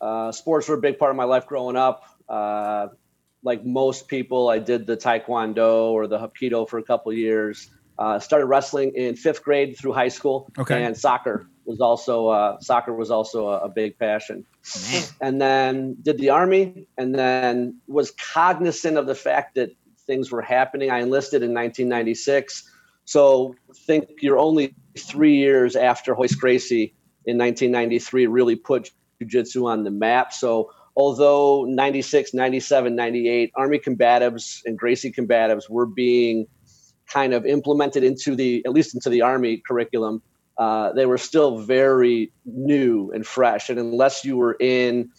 uh, 0.00 0.32
sports 0.32 0.68
were 0.68 0.76
a 0.76 0.80
big 0.80 0.98
part 0.98 1.10
of 1.10 1.16
my 1.16 1.24
life 1.24 1.46
growing 1.46 1.76
up. 1.76 2.04
Uh, 2.26 2.88
like 3.42 3.62
most 3.64 4.08
people, 4.08 4.48
I 4.48 4.58
did 4.58 4.86
the 4.86 4.96
Taekwondo 4.96 5.90
or 5.90 6.06
the 6.06 6.18
Hapkido 6.18 6.66
for 6.66 6.78
a 6.78 6.82
couple 6.82 7.12
of 7.12 7.18
years. 7.18 7.68
Uh, 7.98 8.18
started 8.18 8.46
wrestling 8.46 8.92
in 8.96 9.16
fifth 9.16 9.44
grade 9.44 9.76
through 9.78 9.92
high 9.92 10.08
school, 10.08 10.50
Okay. 10.58 10.82
and 10.82 10.96
soccer 10.96 11.46
was 11.64 11.80
also 11.80 12.28
uh, 12.28 12.60
soccer 12.60 12.92
was 12.92 13.10
also 13.10 13.48
a, 13.48 13.60
a 13.60 13.68
big 13.68 13.98
passion. 13.98 14.44
Man. 14.90 15.02
and 15.20 15.40
then 15.40 15.96
did 16.02 16.18
the 16.18 16.30
army 16.30 16.86
and 16.96 17.14
then 17.14 17.80
was 17.86 18.12
cognizant 18.12 18.96
of 18.96 19.06
the 19.06 19.14
fact 19.14 19.54
that 19.56 19.70
things 20.06 20.30
were 20.30 20.42
happening. 20.42 20.90
I 20.90 21.00
enlisted 21.00 21.42
in 21.42 21.54
1996 21.54 22.70
so 23.04 23.54
think 23.86 24.08
you're 24.20 24.38
only 24.38 24.74
three 24.98 25.36
years 25.36 25.76
after 25.76 26.14
Royce 26.14 26.34
Gracie 26.34 26.94
in 27.26 27.38
1993 27.38 28.26
really 28.26 28.56
put 28.56 28.90
jiu-jitsu 29.20 29.66
on 29.66 29.84
the 29.84 29.90
map. 29.90 30.32
So 30.32 30.70
although 30.96 31.64
96 31.64 32.34
97 32.34 32.94
98 32.94 33.52
army 33.54 33.78
combatives 33.78 34.62
and 34.64 34.78
gracie 34.78 35.10
combatives 35.10 35.68
were 35.70 35.86
being 35.86 36.46
kind 37.06 37.32
of 37.32 37.46
implemented 37.46 38.04
into 38.04 38.36
the 38.36 38.62
at 38.64 38.72
least 38.72 38.94
into 38.94 39.10
the 39.10 39.22
army 39.22 39.62
curriculum 39.66 40.22
uh, 40.58 40.92
they 40.92 41.06
were 41.06 41.18
still 41.18 41.58
very 41.58 42.32
new 42.44 43.10
and 43.12 43.26
fresh. 43.26 43.70
And 43.70 43.78
unless 43.78 44.24
you 44.24 44.36
were 44.36 44.56
in 44.58 45.10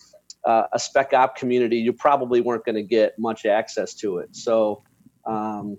uh, 0.46 0.64
a 0.72 0.80
spec 0.80 1.14
op 1.14 1.36
community, 1.36 1.78
you 1.78 1.94
probably 1.94 2.42
weren't 2.42 2.66
going 2.66 2.76
to 2.76 2.84
get 2.84 3.18
much 3.18 3.46
access 3.46 3.94
to 3.96 4.18
it. 4.20 4.36
So 4.36 4.84
um, 5.26 5.78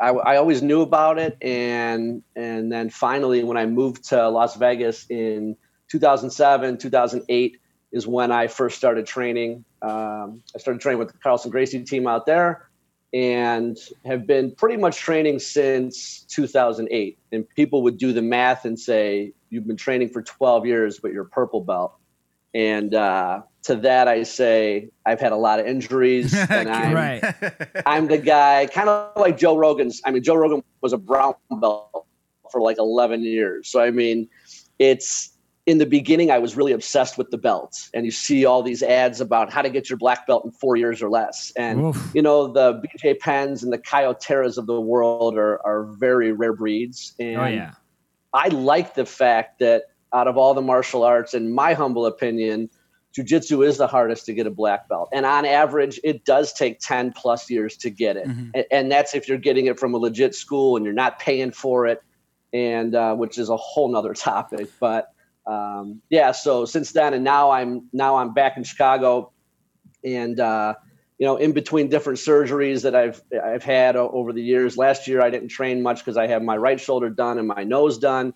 I, 0.00 0.10
I 0.10 0.36
always 0.36 0.62
knew 0.62 0.82
about 0.82 1.18
it, 1.18 1.36
and 1.42 2.22
and 2.36 2.70
then 2.70 2.90
finally, 2.90 3.42
when 3.42 3.56
I 3.56 3.66
moved 3.66 4.04
to 4.10 4.28
Las 4.28 4.56
Vegas 4.56 5.06
in 5.08 5.56
2007, 5.88 6.78
2008 6.78 7.60
is 7.90 8.06
when 8.06 8.30
I 8.30 8.46
first 8.46 8.76
started 8.76 9.06
training. 9.06 9.64
Um, 9.80 10.42
I 10.54 10.58
started 10.58 10.80
training 10.80 10.98
with 10.98 11.12
the 11.12 11.18
Carlson 11.18 11.50
Gracie 11.50 11.82
team 11.82 12.06
out 12.06 12.26
there 12.26 12.67
and 13.12 13.76
have 14.04 14.26
been 14.26 14.54
pretty 14.54 14.76
much 14.76 14.98
training 14.98 15.38
since 15.38 16.22
2008. 16.28 17.18
And 17.32 17.48
people 17.50 17.82
would 17.82 17.98
do 17.98 18.12
the 18.12 18.22
math 18.22 18.64
and 18.64 18.78
say, 18.78 19.32
You've 19.50 19.66
been 19.66 19.76
training 19.76 20.10
for 20.10 20.20
12 20.20 20.66
years, 20.66 20.98
but 20.98 21.12
you're 21.12 21.24
purple 21.24 21.62
belt. 21.62 21.94
And 22.54 22.94
uh, 22.94 23.42
to 23.62 23.76
that, 23.76 24.08
I 24.08 24.22
say, 24.24 24.90
I've 25.06 25.20
had 25.20 25.32
a 25.32 25.36
lot 25.36 25.58
of 25.58 25.66
injuries. 25.66 26.34
And 26.50 26.68
I'm, 26.68 26.94
Right. 26.94 27.22
I'm 27.86 28.08
the 28.08 28.18
guy, 28.18 28.66
kind 28.66 28.90
of 28.90 29.16
like 29.16 29.38
Joe 29.38 29.56
Rogan's. 29.56 30.02
I 30.04 30.10
mean, 30.10 30.22
Joe 30.22 30.34
Rogan 30.34 30.62
was 30.82 30.92
a 30.92 30.98
brown 30.98 31.34
belt 31.50 32.06
for 32.50 32.60
like 32.60 32.78
11 32.78 33.22
years. 33.22 33.68
So, 33.68 33.80
I 33.80 33.90
mean, 33.90 34.28
it's 34.78 35.37
in 35.68 35.76
the 35.76 35.84
beginning, 35.84 36.30
I 36.30 36.38
was 36.38 36.56
really 36.56 36.72
obsessed 36.72 37.18
with 37.18 37.30
the 37.30 37.36
belts. 37.36 37.90
And 37.92 38.06
you 38.06 38.10
see 38.10 38.46
all 38.46 38.62
these 38.62 38.82
ads 38.82 39.20
about 39.20 39.52
how 39.52 39.60
to 39.60 39.68
get 39.68 39.90
your 39.90 39.98
black 39.98 40.26
belt 40.26 40.46
in 40.46 40.50
four 40.50 40.76
years 40.76 41.02
or 41.02 41.10
less. 41.10 41.52
And, 41.56 41.88
Oof. 41.88 42.10
you 42.14 42.22
know, 42.22 42.50
the 42.50 42.80
BJ 42.80 43.18
Penns 43.18 43.62
and 43.62 43.70
the 43.70 43.76
Caio 43.76 44.14
Terras 44.14 44.56
of 44.56 44.66
the 44.66 44.80
world 44.80 45.36
are, 45.36 45.60
are 45.66 45.84
very 45.84 46.32
rare 46.32 46.54
breeds. 46.54 47.14
And 47.18 47.36
Oh, 47.36 47.46
yeah. 47.46 47.72
I 48.32 48.48
like 48.48 48.94
the 48.94 49.04
fact 49.04 49.58
that 49.58 49.84
out 50.14 50.26
of 50.26 50.38
all 50.38 50.54
the 50.54 50.62
martial 50.62 51.02
arts, 51.02 51.34
in 51.34 51.52
my 51.54 51.74
humble 51.74 52.06
opinion, 52.06 52.70
jujitsu 53.14 53.66
is 53.66 53.76
the 53.76 53.86
hardest 53.86 54.24
to 54.26 54.32
get 54.32 54.46
a 54.46 54.50
black 54.50 54.88
belt. 54.88 55.10
And 55.12 55.26
on 55.26 55.44
average, 55.44 56.00
it 56.02 56.24
does 56.24 56.50
take 56.54 56.78
10 56.80 57.12
plus 57.12 57.50
years 57.50 57.76
to 57.78 57.90
get 57.90 58.16
it. 58.16 58.26
Mm-hmm. 58.26 58.50
And, 58.54 58.64
and, 58.70 58.92
that's 58.92 59.14
if 59.14 59.28
you're 59.28 59.36
getting 59.36 59.66
it 59.66 59.78
from 59.78 59.92
a 59.92 59.98
legit 59.98 60.34
school 60.34 60.76
and 60.76 60.84
you're 60.86 60.94
not 60.94 61.18
paying 61.18 61.50
for 61.50 61.86
it, 61.86 62.02
and 62.54 62.94
uh, 62.94 63.14
which 63.14 63.36
is 63.36 63.50
a 63.50 63.56
whole 63.58 63.90
nother 63.92 64.14
topic. 64.14 64.70
But 64.80 65.12
um, 65.48 66.02
yeah, 66.10 66.32
so 66.32 66.66
since 66.66 66.92
then, 66.92 67.14
and 67.14 67.24
now 67.24 67.50
I'm 67.50 67.88
now 67.92 68.16
I'm 68.16 68.34
back 68.34 68.58
in 68.58 68.64
Chicago, 68.64 69.32
and 70.04 70.38
uh, 70.38 70.74
you 71.18 71.26
know, 71.26 71.36
in 71.36 71.52
between 71.52 71.88
different 71.88 72.18
surgeries 72.18 72.82
that 72.82 72.94
I've 72.94 73.22
I've 73.42 73.64
had 73.64 73.96
over 73.96 74.34
the 74.34 74.42
years. 74.42 74.76
Last 74.76 75.08
year 75.08 75.22
I 75.22 75.30
didn't 75.30 75.48
train 75.48 75.82
much 75.82 76.00
because 76.00 76.18
I 76.18 76.26
had 76.26 76.42
my 76.42 76.56
right 76.56 76.78
shoulder 76.78 77.08
done 77.08 77.38
and 77.38 77.48
my 77.48 77.64
nose 77.64 77.96
done. 77.96 78.34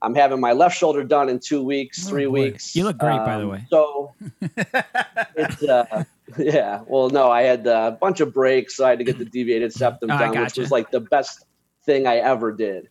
I'm 0.00 0.14
having 0.14 0.40
my 0.40 0.52
left 0.52 0.76
shoulder 0.76 1.02
done 1.04 1.28
in 1.28 1.40
two 1.40 1.64
weeks, 1.64 2.06
oh, 2.06 2.10
three 2.10 2.26
boy. 2.26 2.32
weeks. 2.32 2.76
You 2.76 2.84
look 2.84 2.98
great, 2.98 3.18
um, 3.18 3.24
by 3.24 3.38
the 3.38 3.44
um, 3.44 3.50
way. 3.50 3.66
So 3.68 4.14
it's 5.36 5.62
uh, 5.64 6.04
yeah. 6.38 6.82
Well, 6.86 7.10
no, 7.10 7.28
I 7.28 7.42
had 7.42 7.66
a 7.66 7.98
bunch 8.00 8.20
of 8.20 8.32
breaks, 8.32 8.76
so 8.76 8.84
I 8.84 8.90
had 8.90 9.00
to 9.00 9.04
get 9.04 9.18
the 9.18 9.24
deviated 9.24 9.72
septum 9.72 10.12
oh, 10.12 10.18
done, 10.18 10.40
which 10.40 10.56
was 10.56 10.70
like 10.70 10.92
the 10.92 11.00
best 11.00 11.44
thing 11.84 12.06
I 12.06 12.18
ever 12.18 12.52
did. 12.52 12.88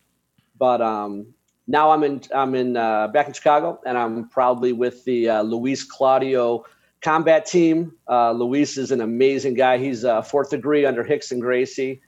But 0.58 0.82
um, 0.82 1.34
now 1.66 1.90
I'm 1.90 2.02
in 2.02 2.22
I'm 2.34 2.54
in 2.54 2.76
uh, 2.76 3.08
back 3.08 3.28
in 3.28 3.32
Chicago, 3.32 3.80
and 3.86 3.96
I'm 3.96 4.28
proudly 4.28 4.72
with 4.72 5.04
the 5.04 5.28
uh, 5.28 5.42
Luis 5.42 5.84
Claudio 5.84 6.64
combat 7.02 7.46
team. 7.46 7.92
Uh, 8.08 8.32
Luis 8.32 8.78
is 8.78 8.90
an 8.90 9.00
amazing 9.00 9.54
guy. 9.54 9.78
He's 9.78 10.04
a 10.04 10.22
fourth 10.22 10.50
degree 10.50 10.86
under 10.86 11.04
Rickson 11.04 11.40
Gracie. 11.40 12.00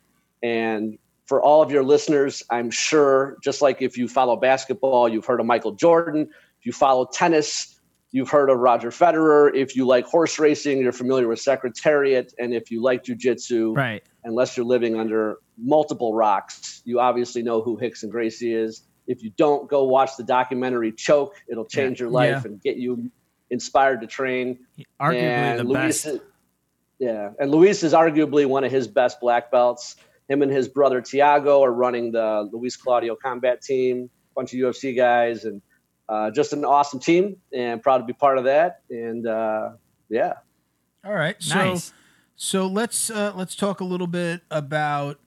And 0.42 0.98
for 1.26 1.42
all 1.42 1.62
of 1.62 1.70
your 1.70 1.82
listeners, 1.82 2.42
I'm 2.50 2.70
sure, 2.70 3.36
just 3.42 3.62
like 3.62 3.82
if 3.82 3.96
you 3.96 4.08
follow 4.08 4.36
basketball, 4.36 5.08
you've 5.08 5.26
heard 5.26 5.40
of 5.40 5.46
Michael 5.46 5.72
Jordan. 5.72 6.28
If 6.60 6.66
you 6.66 6.72
follow 6.72 7.06
tennis, 7.06 7.80
you've 8.12 8.30
heard 8.30 8.50
of 8.50 8.58
Roger 8.58 8.90
Federer. 8.90 9.54
If 9.54 9.74
you 9.74 9.86
like 9.86 10.06
horse 10.06 10.38
racing, 10.38 10.80
you're 10.80 10.92
familiar 10.92 11.26
with 11.26 11.40
Secretariat. 11.40 12.32
And 12.38 12.54
if 12.54 12.70
you 12.70 12.82
like 12.82 13.04
jujitsu, 13.04 13.76
right. 13.76 14.02
unless 14.22 14.56
you're 14.56 14.66
living 14.66 14.96
under 14.96 15.38
multiple 15.58 16.14
rocks, 16.14 16.82
you 16.84 17.00
obviously 17.00 17.42
know 17.42 17.62
who 17.62 17.78
Rickson 17.78 18.10
Gracie 18.10 18.54
is. 18.54 18.82
If 19.06 19.22
you 19.22 19.30
don't, 19.36 19.68
go 19.68 19.84
watch 19.84 20.16
the 20.16 20.24
documentary 20.24 20.92
Choke. 20.92 21.34
It'll 21.48 21.66
change 21.66 21.98
yeah. 21.98 22.04
your 22.04 22.12
life 22.12 22.42
yeah. 22.44 22.50
and 22.50 22.62
get 22.62 22.76
you 22.76 23.10
inspired 23.50 24.00
to 24.00 24.06
train. 24.06 24.58
Arguably 25.00 25.20
and 25.20 25.60
the 25.60 25.64
Luis, 25.64 26.04
best. 26.04 26.20
Yeah, 26.98 27.30
and 27.38 27.50
Luis 27.50 27.82
is 27.82 27.92
arguably 27.92 28.46
one 28.46 28.64
of 28.64 28.70
his 28.70 28.88
best 28.88 29.20
black 29.20 29.50
belts. 29.50 29.96
Him 30.28 30.42
and 30.42 30.50
his 30.50 30.68
brother 30.68 31.00
Tiago 31.00 31.62
are 31.62 31.72
running 31.72 32.12
the 32.12 32.48
Luis 32.52 32.76
Claudio 32.76 33.16
combat 33.16 33.60
team. 33.60 34.08
A 34.32 34.34
bunch 34.34 34.52
of 34.54 34.58
UFC 34.58 34.96
guys, 34.96 35.44
and 35.44 35.60
uh, 36.08 36.30
just 36.30 36.52
an 36.52 36.64
awesome 36.64 36.98
team. 36.98 37.36
And 37.52 37.82
proud 37.82 37.98
to 37.98 38.04
be 38.04 38.12
part 38.12 38.38
of 38.38 38.44
that. 38.44 38.80
And 38.90 39.26
uh, 39.26 39.70
yeah. 40.08 40.34
All 41.04 41.12
right. 41.12 41.40
So, 41.42 41.54
nice. 41.56 41.92
so 42.36 42.66
let's 42.66 43.10
uh, 43.10 43.32
let's 43.36 43.54
talk 43.54 43.80
a 43.80 43.84
little 43.84 44.06
bit 44.06 44.42
about. 44.50 45.20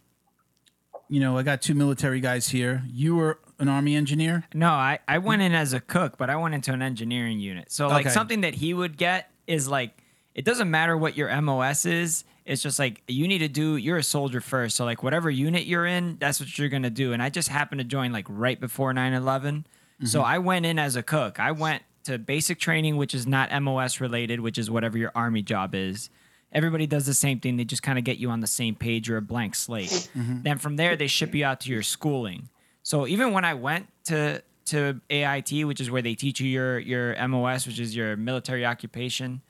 You 1.10 1.22
know, 1.22 1.38
I 1.38 1.44
got 1.44 1.62
two 1.62 1.74
military 1.74 2.20
guys 2.20 2.50
here. 2.50 2.84
You 2.86 3.16
were 3.16 3.40
an 3.60 3.70
army 3.70 3.96
engineer? 3.96 4.46
No, 4.54 4.70
I, 4.70 5.00
I 5.08 5.18
went 5.18 5.42
in 5.42 5.54
as 5.54 5.74
a 5.74 5.80
cook, 5.80 6.18
but 6.18 6.30
I 6.30 6.36
went 6.36 6.56
into 6.56 6.74
an 6.74 6.82
engineering 6.82 7.40
unit. 7.40 7.72
So 7.72 7.88
like 7.88 8.06
okay. 8.06 8.14
something 8.14 8.42
that 8.42 8.56
he 8.56 8.74
would 8.74 8.98
get 8.98 9.32
is 9.48 9.68
like 9.68 10.04
it 10.34 10.46
doesn't 10.46 10.70
matter 10.70 10.96
what 10.96 11.18
your 11.18 11.42
MOS 11.42 11.86
is. 11.86 12.24
It's 12.46 12.62
just 12.62 12.80
like 12.80 13.02
you 13.08 13.28
need 13.28 13.40
to 13.40 13.48
do. 13.48 13.76
You're 13.76 13.98
a 13.98 14.04
soldier 14.04 14.40
first, 14.40 14.78
so 14.78 14.86
like 14.86 15.04
whatever 15.04 15.30
unit 15.30 15.66
you're 15.66 15.86
in, 15.86 16.18
that's 16.20 16.40
what 16.40 16.58
you're 16.58 16.70
gonna 16.70 16.90
do. 16.90 17.12
And 17.14 17.22
I 17.22 17.30
just 17.30 17.50
happened 17.50 17.80
to 17.80 17.86
join 17.86 18.12
like 18.14 18.26
right 18.30 18.60
before 18.60 18.94
9/11, 18.94 19.20
mm-hmm. 19.20 20.06
so 20.06 20.22
I 20.22 20.38
went 20.38 20.66
in 20.66 20.80
as 20.80 20.96
a 20.96 21.04
cook. 21.04 21.40
I 21.40 21.52
went 21.52 21.84
to 22.06 22.18
basic 22.18 22.60
training, 22.60 22.96
which 22.96 23.14
is 23.14 23.28
not 23.28 23.52
MOS 23.62 24.00
related, 24.00 24.40
which 24.40 24.58
is 24.58 24.72
whatever 24.72 24.98
your 24.98 25.12
army 25.14 25.42
job 25.42 25.76
is. 25.76 26.10
Everybody 26.54 26.88
does 26.88 27.06
the 27.06 27.14
same 27.14 27.42
thing. 27.42 27.58
They 27.58 27.66
just 27.66 27.84
kind 27.84 27.98
of 27.98 28.06
get 28.06 28.18
you 28.18 28.30
on 28.30 28.40
the 28.40 28.48
same 28.48 28.76
page 28.76 29.10
or 29.10 29.18
a 29.18 29.22
blank 29.22 29.54
slate. 29.56 30.10
Mm-hmm. 30.16 30.44
Then 30.44 30.58
from 30.58 30.78
there, 30.78 30.96
they 30.96 31.08
ship 31.08 31.36
you 31.36 31.44
out 31.44 31.60
to 31.62 31.70
your 31.70 31.84
schooling. 31.84 32.48
So 32.88 33.06
even 33.06 33.34
when 33.34 33.44
I 33.44 33.54
went 33.54 33.88
to 34.06 34.42
to 34.68 35.02
AIT, 35.10 35.68
which 35.68 35.82
is 35.82 35.92
where 35.92 36.02
they 36.02 36.16
teach 36.16 36.40
you 36.40 36.48
your 36.48 36.80
your 36.80 37.28
MOS, 37.28 37.68
which 37.68 37.82
is 37.82 37.94
your 37.94 38.16
military 38.16 38.66
occupation, 38.66 39.42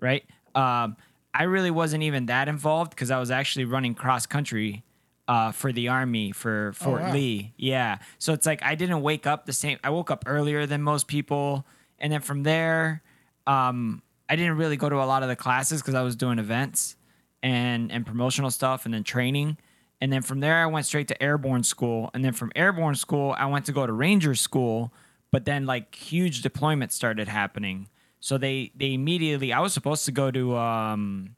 right? 0.00 0.24
Um, 0.54 0.96
I 1.34 1.42
really 1.42 1.70
wasn't 1.70 2.04
even 2.04 2.24
that 2.26 2.48
involved 2.48 2.92
because 2.92 3.10
I 3.10 3.18
was 3.18 3.30
actually 3.30 3.66
running 3.66 3.94
cross 3.94 4.24
country 4.24 4.82
uh, 5.28 5.52
for 5.52 5.72
the 5.72 5.88
army 5.88 6.32
for 6.32 6.72
Fort 6.72 7.02
oh, 7.02 7.04
wow. 7.04 7.12
Lee. 7.12 7.52
Yeah, 7.58 7.98
so 8.16 8.32
it's 8.32 8.46
like 8.46 8.62
I 8.62 8.74
didn't 8.76 9.02
wake 9.02 9.26
up 9.26 9.44
the 9.44 9.52
same. 9.52 9.78
I 9.84 9.90
woke 9.90 10.10
up 10.10 10.24
earlier 10.26 10.64
than 10.64 10.80
most 10.80 11.06
people, 11.06 11.66
and 11.98 12.10
then 12.10 12.22
from 12.22 12.44
there, 12.44 13.02
um, 13.46 14.00
I 14.26 14.36
didn't 14.36 14.56
really 14.56 14.78
go 14.78 14.88
to 14.88 14.96
a 14.96 15.04
lot 15.04 15.22
of 15.22 15.28
the 15.28 15.36
classes 15.36 15.82
because 15.82 15.94
I 15.94 16.00
was 16.00 16.16
doing 16.16 16.38
events 16.38 16.96
and 17.42 17.92
and 17.92 18.06
promotional 18.06 18.50
stuff 18.50 18.86
and 18.86 18.94
then 18.94 19.04
training. 19.04 19.58
And 20.00 20.12
then 20.12 20.22
from 20.22 20.40
there, 20.40 20.56
I 20.56 20.66
went 20.66 20.86
straight 20.86 21.08
to 21.08 21.22
airborne 21.22 21.62
school. 21.62 22.10
And 22.12 22.24
then 22.24 22.32
from 22.32 22.52
airborne 22.54 22.96
school, 22.96 23.34
I 23.38 23.46
went 23.46 23.64
to 23.66 23.72
go 23.72 23.86
to 23.86 23.92
ranger 23.92 24.34
school. 24.34 24.92
But 25.32 25.44
then, 25.44 25.66
like, 25.66 25.94
huge 25.94 26.42
deployments 26.42 26.92
started 26.92 27.28
happening. 27.28 27.88
So 28.20 28.38
they 28.38 28.72
they 28.74 28.92
immediately. 28.92 29.52
I 29.52 29.60
was 29.60 29.72
supposed 29.72 30.04
to 30.06 30.12
go 30.12 30.30
to 30.30 30.56
um, 30.56 31.36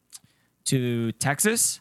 to 0.65 1.13
Texas. 1.13 1.81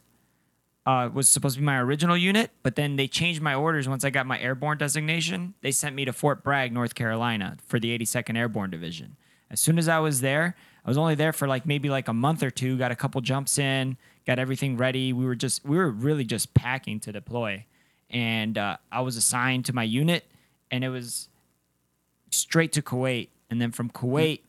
Uh, 0.85 1.09
was 1.13 1.27
supposed 1.27 1.55
to 1.55 1.59
be 1.59 1.65
my 1.65 1.77
original 1.79 2.15
unit, 2.15 2.49
but 2.63 2.77
then 2.77 2.95
they 2.95 3.09
changed 3.09 3.41
my 3.41 3.53
orders 3.53 3.89
once 3.89 4.05
I 4.05 4.09
got 4.09 4.25
my 4.25 4.39
airborne 4.39 4.77
designation. 4.77 5.53
They 5.59 5.71
sent 5.71 5.93
me 5.93 6.05
to 6.05 6.13
Fort 6.13 6.45
Bragg, 6.45 6.71
North 6.71 6.95
Carolina, 6.95 7.57
for 7.65 7.77
the 7.77 7.97
82nd 7.97 8.37
Airborne 8.37 8.69
Division. 8.69 9.17
As 9.51 9.59
soon 9.59 9.77
as 9.77 9.89
I 9.89 9.99
was 9.99 10.21
there, 10.21 10.55
I 10.85 10.89
was 10.89 10.97
only 10.97 11.15
there 11.15 11.33
for 11.33 11.45
like 11.45 11.65
maybe 11.65 11.89
like 11.89 12.07
a 12.07 12.13
month 12.13 12.41
or 12.41 12.49
two. 12.49 12.77
Got 12.77 12.91
a 12.91 12.95
couple 12.95 13.19
jumps 13.19 13.57
in, 13.57 13.97
got 14.27 14.37
everything 14.37 14.77
ready. 14.77 15.13
We 15.13 15.25
were 15.25 15.35
just 15.35 15.65
we 15.65 15.77
were 15.77 15.89
really 15.89 16.25
just 16.25 16.53
packing 16.53 16.99
to 17.01 17.11
deploy, 17.11 17.65
and 18.11 18.57
uh, 18.57 18.77
I 18.91 19.01
was 19.01 19.15
assigned 19.15 19.65
to 19.65 19.73
my 19.73 19.83
unit, 19.83 20.25
and 20.69 20.83
it 20.83 20.89
was 20.89 21.29
straight 22.29 22.73
to 22.73 22.81
Kuwait, 22.81 23.29
and 23.49 23.59
then 23.59 23.71
from 23.71 23.89
Kuwait, 23.89 24.41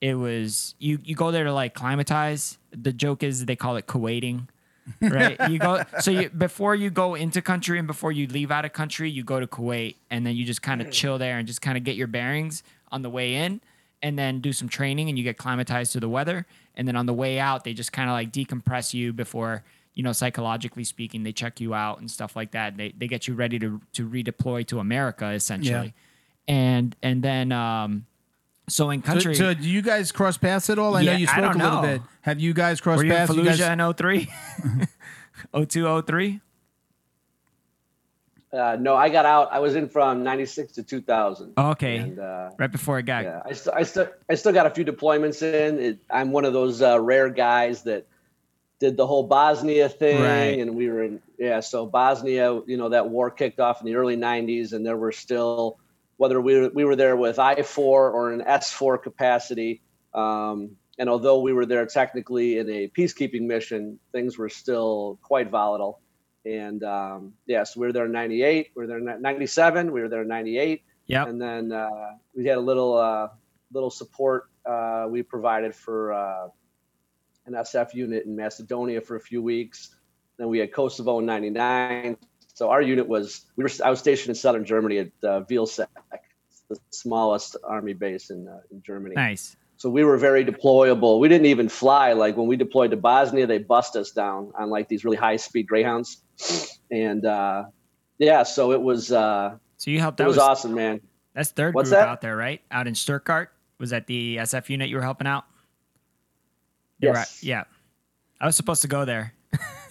it 0.00 0.14
was 0.14 0.74
you 0.78 0.98
you 1.04 1.14
go 1.14 1.30
there 1.30 1.44
to 1.44 1.54
like 1.54 1.72
climatize. 1.72 2.58
The 2.72 2.92
joke 2.92 3.22
is 3.22 3.46
they 3.46 3.56
call 3.56 3.76
it 3.76 3.86
Kuwaiting. 3.86 4.48
right 5.02 5.50
you 5.50 5.58
go 5.58 5.80
so 6.00 6.10
you 6.10 6.28
before 6.30 6.74
you 6.74 6.90
go 6.90 7.14
into 7.14 7.40
country 7.40 7.78
and 7.78 7.86
before 7.86 8.10
you 8.10 8.26
leave 8.26 8.50
out 8.50 8.64
of 8.64 8.72
country 8.72 9.08
you 9.08 9.22
go 9.22 9.38
to 9.38 9.46
kuwait 9.46 9.94
and 10.10 10.26
then 10.26 10.34
you 10.34 10.44
just 10.44 10.62
kind 10.62 10.80
of 10.80 10.90
chill 10.90 11.16
there 11.16 11.38
and 11.38 11.46
just 11.46 11.62
kind 11.62 11.78
of 11.78 11.84
get 11.84 11.94
your 11.94 12.08
bearings 12.08 12.64
on 12.90 13.02
the 13.02 13.10
way 13.10 13.34
in 13.36 13.60
and 14.02 14.18
then 14.18 14.40
do 14.40 14.52
some 14.52 14.68
training 14.68 15.08
and 15.08 15.16
you 15.16 15.22
get 15.22 15.36
climatized 15.36 15.92
to 15.92 16.00
the 16.00 16.08
weather 16.08 16.44
and 16.74 16.86
then 16.86 16.96
on 16.96 17.06
the 17.06 17.14
way 17.14 17.38
out 17.38 17.64
they 17.64 17.72
just 17.72 17.92
kind 17.92 18.08
of 18.08 18.14
like 18.14 18.32
decompress 18.32 18.94
you 18.94 19.12
before 19.12 19.64
you 19.94 20.02
know 20.02 20.12
psychologically 20.12 20.84
speaking 20.84 21.22
they 21.22 21.32
check 21.32 21.60
you 21.60 21.74
out 21.74 22.00
and 22.00 22.10
stuff 22.10 22.36
like 22.36 22.52
that. 22.52 22.76
They, 22.76 22.92
they 22.96 23.06
get 23.06 23.28
you 23.28 23.34
ready 23.34 23.58
to 23.58 23.80
to 23.94 24.08
redeploy 24.08 24.66
to 24.68 24.78
america 24.78 25.30
essentially. 25.30 25.94
Yeah. 26.48 26.54
and 26.54 26.96
and 27.02 27.22
then 27.22 27.52
um 27.52 28.06
so 28.68 28.90
in 28.90 29.02
country 29.02 29.34
so, 29.34 29.52
so, 29.52 29.54
do 29.54 29.68
you 29.68 29.82
guys 29.82 30.12
cross 30.12 30.38
paths 30.38 30.70
at 30.70 30.78
all? 30.78 30.96
I 30.96 31.00
yeah, 31.00 31.12
know 31.12 31.18
you 31.18 31.26
spoke 31.26 31.54
a 31.54 31.58
little 31.58 31.82
bit. 31.82 32.02
Have 32.20 32.38
you 32.38 32.54
guys 32.54 32.80
crossed 32.80 32.98
Were 32.98 33.04
you 33.04 33.12
paths? 33.12 33.32
In 33.32 33.44
Fallujah 33.44 33.88
in 33.88 33.94
03 33.94 35.66
02 35.66 36.02
03 36.02 36.40
uh, 38.52 38.76
no, 38.80 38.96
I 38.96 39.08
got 39.10 39.26
out. 39.26 39.52
I 39.52 39.60
was 39.60 39.76
in 39.76 39.88
from 39.88 40.24
'96 40.24 40.72
to 40.72 40.82
2000. 40.82 41.52
okay, 41.56 41.98
and, 41.98 42.18
uh, 42.18 42.50
right 42.58 42.70
before 42.70 42.98
I 42.98 43.02
got. 43.02 43.24
Yeah, 43.24 43.42
I 43.46 43.52
still, 43.52 43.72
I 43.76 43.82
still, 43.84 44.08
I 44.28 44.34
still 44.34 44.52
got 44.52 44.66
a 44.66 44.70
few 44.70 44.84
deployments 44.84 45.42
in. 45.42 45.78
It, 45.78 45.98
I'm 46.10 46.32
one 46.32 46.44
of 46.44 46.52
those 46.52 46.82
uh, 46.82 47.00
rare 47.00 47.30
guys 47.30 47.84
that 47.84 48.06
did 48.80 48.96
the 48.96 49.06
whole 49.06 49.22
Bosnia 49.22 49.88
thing, 49.88 50.20
right. 50.20 50.58
and 50.58 50.74
we 50.74 50.88
were 50.88 51.04
in. 51.04 51.20
Yeah, 51.38 51.60
so 51.60 51.86
Bosnia, 51.86 52.60
you 52.66 52.76
know, 52.76 52.88
that 52.88 53.08
war 53.08 53.30
kicked 53.30 53.60
off 53.60 53.80
in 53.80 53.86
the 53.86 53.94
early 53.94 54.16
'90s, 54.16 54.72
and 54.72 54.84
there 54.84 54.96
were 54.96 55.12
still, 55.12 55.78
whether 56.16 56.40
we 56.40 56.58
were, 56.58 56.70
we 56.70 56.84
were 56.84 56.96
there 56.96 57.16
with 57.16 57.36
IFOR 57.36 57.78
or 58.12 58.32
an 58.32 58.40
SFOR 58.40 59.00
capacity. 59.00 59.80
Um, 60.12 60.76
and 60.98 61.08
although 61.08 61.40
we 61.40 61.52
were 61.52 61.66
there 61.66 61.86
technically 61.86 62.58
in 62.58 62.68
a 62.68 62.88
peacekeeping 62.88 63.42
mission, 63.42 64.00
things 64.12 64.36
were 64.36 64.48
still 64.48 65.18
quite 65.22 65.50
volatile. 65.50 66.00
And 66.44 66.82
um, 66.84 67.34
yes, 67.46 67.56
yeah, 67.56 67.64
so 67.64 67.80
we 67.80 67.86
were 67.86 67.92
there 67.92 68.06
in 68.06 68.12
98, 68.12 68.70
we 68.74 68.82
were 68.82 68.86
there 68.86 68.98
in 68.98 69.22
97, 69.22 69.92
we 69.92 70.00
were 70.00 70.08
there 70.08 70.22
in 70.22 70.28
98. 70.28 70.82
Yeah. 71.06 71.26
And 71.26 71.40
then 71.40 71.72
uh, 71.72 71.88
we 72.34 72.46
had 72.46 72.56
a 72.56 72.60
little, 72.60 72.96
uh, 72.96 73.28
little 73.72 73.90
support 73.90 74.50
uh, 74.66 75.06
we 75.08 75.22
provided 75.22 75.74
for 75.74 76.12
uh, 76.12 76.48
an 77.46 77.54
SF 77.54 77.94
unit 77.94 78.26
in 78.26 78.36
Macedonia 78.36 79.00
for 79.00 79.16
a 79.16 79.20
few 79.20 79.42
weeks. 79.42 79.96
Then 80.38 80.48
we 80.48 80.58
had 80.58 80.72
Kosovo 80.72 81.18
in 81.18 81.26
99. 81.26 82.16
So 82.54 82.70
our 82.70 82.82
unit 82.82 83.08
was, 83.08 83.46
we 83.56 83.64
were, 83.64 83.70
I 83.84 83.90
was 83.90 83.98
stationed 83.98 84.30
in 84.30 84.34
southern 84.34 84.64
Germany 84.64 84.98
at 84.98 85.06
uh, 85.22 85.40
Vilseck, 85.42 85.86
the 86.68 86.78
smallest 86.90 87.56
army 87.64 87.94
base 87.94 88.30
in, 88.30 88.48
uh, 88.48 88.60
in 88.70 88.82
Germany. 88.82 89.14
Nice. 89.14 89.56
So 89.80 89.88
we 89.88 90.04
were 90.04 90.18
very 90.18 90.44
deployable. 90.44 91.20
We 91.20 91.28
didn't 91.28 91.46
even 91.46 91.70
fly. 91.70 92.12
Like 92.12 92.36
when 92.36 92.46
we 92.46 92.54
deployed 92.54 92.90
to 92.90 92.98
Bosnia, 92.98 93.46
they 93.46 93.56
bust 93.56 93.96
us 93.96 94.10
down 94.10 94.52
on 94.58 94.68
like 94.68 94.88
these 94.88 95.06
really 95.06 95.16
high 95.16 95.36
speed 95.36 95.66
Greyhounds, 95.68 96.22
and 96.90 97.24
uh, 97.24 97.64
yeah, 98.18 98.42
so 98.42 98.72
it 98.72 98.82
was. 98.82 99.10
Uh, 99.10 99.56
so 99.78 99.90
you 99.90 99.98
helped. 99.98 100.18
That 100.18 100.26
was, 100.26 100.36
was 100.36 100.44
awesome, 100.44 100.74
man. 100.74 101.00
That's 101.32 101.48
third 101.48 101.74
What's 101.74 101.88
group 101.88 101.98
that? 102.00 102.08
out 102.08 102.20
there, 102.20 102.36
right? 102.36 102.60
Out 102.70 102.88
in 102.88 102.94
Stuttgart. 102.94 103.54
Was 103.78 103.88
that 103.88 104.06
the 104.06 104.36
SF 104.36 104.68
unit 104.68 104.90
you 104.90 104.96
were 104.96 105.02
helping 105.02 105.26
out? 105.26 105.44
You 106.98 107.08
Yes. 107.08 107.38
at- 107.38 107.42
yeah. 107.42 107.64
I 108.38 108.44
was 108.44 108.56
supposed 108.56 108.82
to 108.82 108.88
go 108.88 109.06
there. 109.06 109.32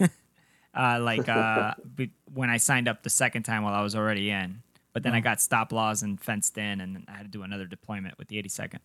uh, 0.72 1.00
like 1.00 1.28
uh, 1.28 1.74
when 2.32 2.48
I 2.48 2.58
signed 2.58 2.86
up 2.86 3.02
the 3.02 3.10
second 3.10 3.42
time 3.42 3.64
while 3.64 3.74
I 3.74 3.82
was 3.82 3.96
already 3.96 4.30
in. 4.30 4.62
But 4.92 5.02
then 5.02 5.14
I 5.14 5.20
got 5.20 5.40
stop 5.40 5.72
laws 5.72 6.04
and 6.04 6.20
fenced 6.20 6.56
in, 6.58 6.80
and 6.80 7.04
I 7.08 7.16
had 7.16 7.22
to 7.22 7.28
do 7.28 7.42
another 7.42 7.66
deployment 7.66 8.18
with 8.18 8.28
the 8.28 8.40
82nd. 8.40 8.78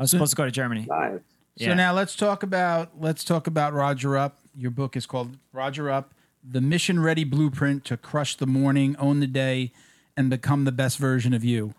I 0.00 0.04
was 0.04 0.10
supposed 0.10 0.30
to 0.30 0.36
go 0.36 0.46
to 0.46 0.50
Germany. 0.50 0.86
Nice. 0.88 1.20
So 1.58 1.74
now 1.74 1.92
let's 1.92 2.16
talk 2.16 2.42
about 2.42 2.98
let's 2.98 3.22
talk 3.22 3.46
about 3.46 3.74
Roger 3.74 4.16
Up. 4.16 4.38
Your 4.56 4.70
book 4.70 4.96
is 4.96 5.04
called 5.04 5.36
Roger 5.52 5.90
Up: 5.90 6.14
The 6.42 6.62
Mission 6.62 7.00
Ready 7.00 7.22
Blueprint 7.22 7.84
to 7.84 7.98
Crush 7.98 8.34
the 8.36 8.46
Morning, 8.46 8.96
Own 8.98 9.20
the 9.20 9.26
Day, 9.26 9.72
and 10.16 10.30
Become 10.30 10.64
the 10.64 10.72
Best 10.72 10.96
Version 10.96 11.34
of 11.34 11.44
You. 11.44 11.74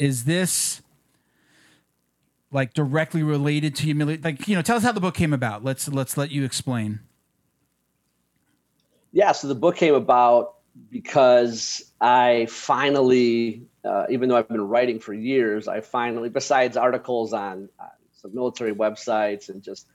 Is 0.00 0.24
this 0.24 0.82
like 2.50 2.74
directly 2.74 3.22
related 3.22 3.76
to 3.76 3.86
you? 3.86 3.94
Like 3.94 4.48
you 4.48 4.56
know, 4.56 4.62
tell 4.62 4.76
us 4.76 4.82
how 4.82 4.90
the 4.90 5.00
book 5.00 5.14
came 5.14 5.32
about. 5.32 5.62
Let's 5.62 5.86
let's 5.86 6.16
let 6.16 6.32
you 6.32 6.42
explain. 6.42 6.98
Yeah, 9.12 9.30
so 9.30 9.46
the 9.46 9.54
book 9.54 9.76
came 9.76 9.94
about 9.94 10.54
because 10.90 11.88
I 12.00 12.48
finally, 12.50 13.62
uh, 13.84 14.06
even 14.10 14.28
though 14.28 14.36
I've 14.36 14.48
been 14.48 14.68
writing 14.68 15.00
for 15.00 15.12
years, 15.12 15.68
I 15.68 15.80
finally, 15.80 16.28
besides 16.28 16.76
articles 16.76 17.32
on, 17.32 17.68
on 17.78 17.88
some 18.12 18.34
military 18.34 18.74
websites 18.74 19.48
and 19.48 19.62
just, 19.62 19.86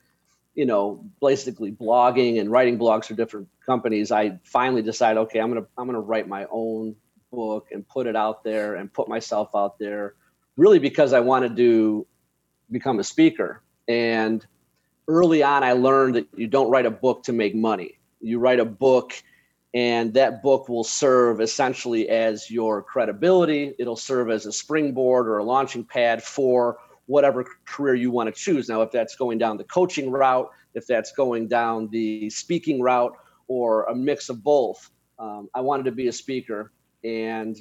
you 0.56 0.66
know, 0.66 1.06
basically 1.22 1.72
blogging 1.72 2.40
and 2.40 2.52
writing 2.52 2.78
blogs 2.78 3.06
for 3.06 3.14
different 3.16 3.48
companies, 3.66 4.12
I 4.12 4.40
finally 4.44 4.82
decided, 4.82 5.20
okay, 5.22 5.40
I'm 5.40 5.50
gonna 5.54 5.66
I'm 5.78 5.88
gonna 5.88 6.02
write 6.02 6.28
my 6.28 6.46
own 6.52 6.96
book 7.32 7.68
and 7.72 7.88
put 7.88 8.08
it 8.08 8.16
out 8.16 8.44
there 8.44 8.76
and 8.76 8.92
put 8.92 9.08
myself 9.08 9.50
out 9.56 9.80
there, 9.80 10.16
really 10.58 10.80
because 10.80 11.14
I 11.14 11.20
wanted 11.20 11.56
to 11.58 12.06
become 12.72 13.00
a 13.00 13.04
speaker. 13.04 13.62
And 13.88 14.46
early 15.08 15.42
on, 15.42 15.64
I 15.64 15.74
learned 15.74 16.16
that 16.16 16.28
you 16.36 16.48
don't 16.48 16.70
write 16.70 16.86
a 16.86 16.92
book 16.92 17.24
to 17.24 17.34
make 17.34 17.56
money 17.56 18.00
you 18.22 18.40
write 18.40 18.60
a 18.60 18.66
book 18.66 19.14
and 19.74 20.14
that 20.16 20.42
book 20.42 20.68
will 20.68 20.84
serve 20.84 21.42
essentially 21.42 22.10
as 22.10 22.50
your 22.50 22.82
credibility. 22.82 23.74
It'll 23.78 23.96
serve 23.96 24.30
as 24.30 24.46
a 24.46 24.52
springboard 24.52 25.28
or 25.28 25.38
a 25.38 25.44
launching 25.44 25.86
pad 25.86 26.24
for 26.24 26.78
whatever 27.06 27.46
career 27.66 27.96
you 27.96 28.12
want 28.12 28.34
to 28.34 28.40
choose. 28.40 28.68
Now 28.70 28.82
if 28.82 28.92
that's 28.92 29.16
going 29.16 29.38
down 29.38 29.58
the 29.58 29.64
coaching 29.64 30.12
route 30.12 30.50
if 30.74 30.86
that's 30.88 31.12
going 31.12 31.48
down 31.48 31.90
the 31.90 32.30
speaking 32.30 32.82
route 32.82 33.14
or 33.48 33.84
a 33.86 33.96
mix 33.96 34.30
of 34.30 34.44
both 34.44 34.92
um, 35.18 35.50
i 35.56 35.62
wanted 35.62 35.84
to 35.84 35.92
be 35.92 36.08
a 36.08 36.12
speaker. 36.12 36.72
And 37.04 37.58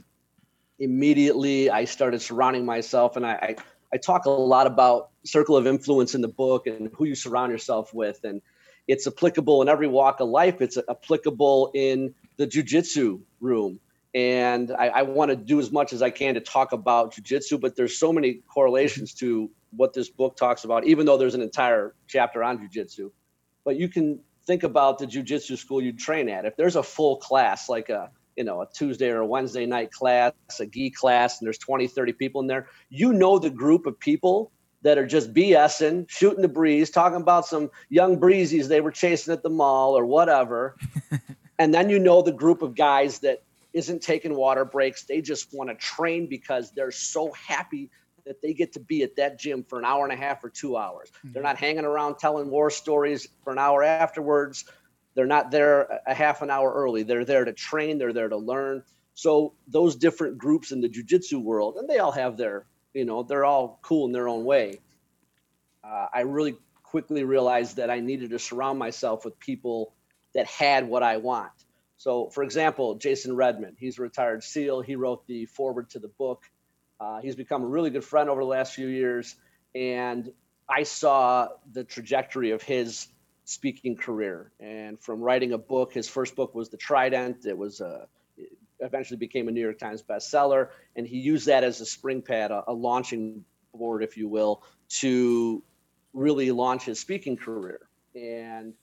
immediately 0.78 1.70
i 1.70 1.84
started 1.84 2.22
surrounding 2.22 2.64
myself 2.64 3.16
and 3.16 3.26
I, 3.26 3.32
I 3.32 3.56
i 3.92 3.96
talk 3.96 4.26
a 4.26 4.30
lot 4.30 4.66
about 4.66 5.10
circle 5.24 5.56
of 5.56 5.66
influence 5.66 6.14
in 6.14 6.20
the 6.20 6.28
book 6.28 6.66
and 6.66 6.90
who 6.94 7.04
you 7.04 7.16
surround 7.16 7.50
yourself 7.50 7.92
with 7.92 8.20
and 8.22 8.40
it's 8.88 9.06
applicable 9.06 9.60
in 9.62 9.68
every 9.68 9.86
walk 9.86 10.20
of 10.20 10.28
life. 10.28 10.60
It's 10.60 10.78
applicable 10.88 11.70
in 11.74 12.14
the 12.38 12.46
jujitsu 12.46 13.20
room. 13.40 13.78
And 14.14 14.72
I, 14.72 14.88
I 14.88 15.02
want 15.02 15.30
to 15.30 15.36
do 15.36 15.60
as 15.60 15.70
much 15.70 15.92
as 15.92 16.00
I 16.00 16.08
can 16.08 16.34
to 16.34 16.40
talk 16.40 16.72
about 16.72 17.14
jujitsu, 17.14 17.60
but 17.60 17.76
there's 17.76 17.98
so 17.98 18.12
many 18.12 18.40
correlations 18.48 19.12
to 19.14 19.50
what 19.70 19.92
this 19.92 20.08
book 20.08 20.36
talks 20.36 20.64
about, 20.64 20.86
even 20.86 21.04
though 21.04 21.18
there's 21.18 21.34
an 21.34 21.42
entire 21.42 21.94
chapter 22.06 22.42
on 22.42 22.58
jujitsu. 22.58 23.10
But 23.64 23.76
you 23.76 23.88
can 23.88 24.20
think 24.46 24.62
about 24.62 24.98
the 24.98 25.06
jujitsu 25.06 25.58
school 25.58 25.82
you 25.82 25.92
train 25.92 26.30
at. 26.30 26.46
If 26.46 26.56
there's 26.56 26.76
a 26.76 26.82
full 26.82 27.16
class, 27.16 27.68
like 27.68 27.90
a 27.90 28.10
you 28.36 28.44
know 28.44 28.62
a 28.62 28.66
Tuesday 28.72 29.10
or 29.10 29.18
a 29.18 29.26
Wednesday 29.26 29.66
night 29.66 29.92
class, 29.92 30.32
a 30.58 30.64
gi 30.64 30.90
class, 30.90 31.38
and 31.38 31.46
there's 31.46 31.58
20, 31.58 31.86
30 31.86 32.12
people 32.14 32.40
in 32.40 32.46
there, 32.46 32.68
you 32.88 33.12
know 33.12 33.38
the 33.38 33.50
group 33.50 33.84
of 33.84 34.00
people 34.00 34.50
that 34.82 34.98
are 34.98 35.06
just 35.06 35.34
BSing, 35.34 36.08
shooting 36.08 36.42
the 36.42 36.48
breeze, 36.48 36.90
talking 36.90 37.20
about 37.20 37.46
some 37.46 37.70
young 37.88 38.18
breezies 38.18 38.68
they 38.68 38.80
were 38.80 38.92
chasing 38.92 39.32
at 39.32 39.42
the 39.42 39.50
mall 39.50 39.98
or 39.98 40.06
whatever. 40.06 40.76
and 41.58 41.74
then 41.74 41.90
you 41.90 41.98
know 41.98 42.22
the 42.22 42.32
group 42.32 42.62
of 42.62 42.74
guys 42.76 43.18
that 43.20 43.42
isn't 43.72 44.02
taking 44.02 44.34
water 44.34 44.64
breaks. 44.64 45.04
They 45.04 45.20
just 45.20 45.52
want 45.52 45.70
to 45.70 45.76
train 45.76 46.26
because 46.26 46.70
they're 46.72 46.90
so 46.92 47.32
happy 47.32 47.90
that 48.24 48.40
they 48.42 48.52
get 48.52 48.72
to 48.74 48.80
be 48.80 49.02
at 49.02 49.16
that 49.16 49.38
gym 49.38 49.64
for 49.64 49.78
an 49.78 49.84
hour 49.84 50.04
and 50.04 50.12
a 50.12 50.16
half 50.16 50.44
or 50.44 50.50
two 50.50 50.76
hours. 50.76 51.10
Hmm. 51.22 51.32
They're 51.32 51.42
not 51.42 51.56
hanging 51.56 51.84
around 51.84 52.18
telling 52.18 52.50
war 52.50 52.70
stories 52.70 53.26
for 53.42 53.52
an 53.52 53.58
hour 53.58 53.82
afterwards. 53.82 54.64
They're 55.14 55.26
not 55.26 55.50
there 55.50 55.82
a- 55.82 56.00
a 56.08 56.14
half 56.14 56.42
an 56.42 56.50
hour 56.50 56.72
early. 56.72 57.02
They're 57.02 57.24
there 57.24 57.44
to 57.44 57.52
train, 57.52 57.98
they're 57.98 58.12
there 58.12 58.28
to 58.28 58.36
learn. 58.36 58.84
So 59.14 59.54
those 59.66 59.96
different 59.96 60.38
groups 60.38 60.70
in 60.70 60.80
the 60.80 60.88
jujitsu 60.88 61.42
world, 61.42 61.76
and 61.76 61.88
they 61.88 61.98
all 61.98 62.12
have 62.12 62.36
their, 62.36 62.66
you 62.94 63.04
know, 63.04 63.22
they're 63.22 63.44
all 63.44 63.78
cool 63.82 64.06
in 64.06 64.12
their 64.12 64.28
own 64.28 64.44
way. 64.44 64.80
Uh, 65.84 66.06
I 66.12 66.20
really 66.20 66.56
quickly 66.82 67.24
realized 67.24 67.76
that 67.76 67.90
I 67.90 68.00
needed 68.00 68.30
to 68.30 68.38
surround 68.38 68.78
myself 68.78 69.24
with 69.24 69.38
people 69.38 69.94
that 70.34 70.46
had 70.46 70.88
what 70.88 71.02
I 71.02 71.18
want. 71.18 71.52
So, 71.98 72.30
for 72.30 72.42
example, 72.42 72.94
Jason 72.94 73.34
Redman, 73.34 73.76
he's 73.78 73.98
a 73.98 74.02
retired 74.02 74.44
SEAL. 74.44 74.82
He 74.82 74.96
wrote 74.96 75.26
the 75.26 75.46
forward 75.46 75.90
to 75.90 75.98
the 75.98 76.08
book. 76.08 76.44
Uh, 77.00 77.20
he's 77.20 77.36
become 77.36 77.62
a 77.62 77.66
really 77.66 77.90
good 77.90 78.04
friend 78.04 78.30
over 78.30 78.40
the 78.40 78.46
last 78.46 78.74
few 78.74 78.86
years. 78.86 79.34
And 79.74 80.30
I 80.68 80.84
saw 80.84 81.48
the 81.72 81.84
trajectory 81.84 82.52
of 82.52 82.62
his 82.62 83.08
speaking 83.44 83.96
career. 83.96 84.52
And 84.60 85.00
from 85.00 85.20
writing 85.20 85.52
a 85.52 85.58
book, 85.58 85.92
his 85.92 86.08
first 86.08 86.36
book 86.36 86.54
was 86.54 86.68
The 86.68 86.76
Trident. 86.76 87.46
It 87.46 87.56
was 87.56 87.80
a, 87.80 88.06
eventually 88.80 89.18
became 89.18 89.48
a 89.48 89.50
New 89.50 89.60
York 89.60 89.78
Times 89.78 90.02
bestseller. 90.02 90.68
And 90.96 91.06
he 91.06 91.18
used 91.18 91.46
that 91.46 91.64
as 91.64 91.80
a 91.80 91.86
spring 91.86 92.22
pad, 92.22 92.50
a, 92.50 92.64
a 92.68 92.72
launching 92.72 93.44
board, 93.74 94.02
if 94.02 94.16
you 94.16 94.28
will, 94.28 94.62
to 95.00 95.62
really 96.12 96.50
launch 96.50 96.84
his 96.84 96.98
speaking 96.98 97.36
career. 97.36 97.80
And 98.14 98.74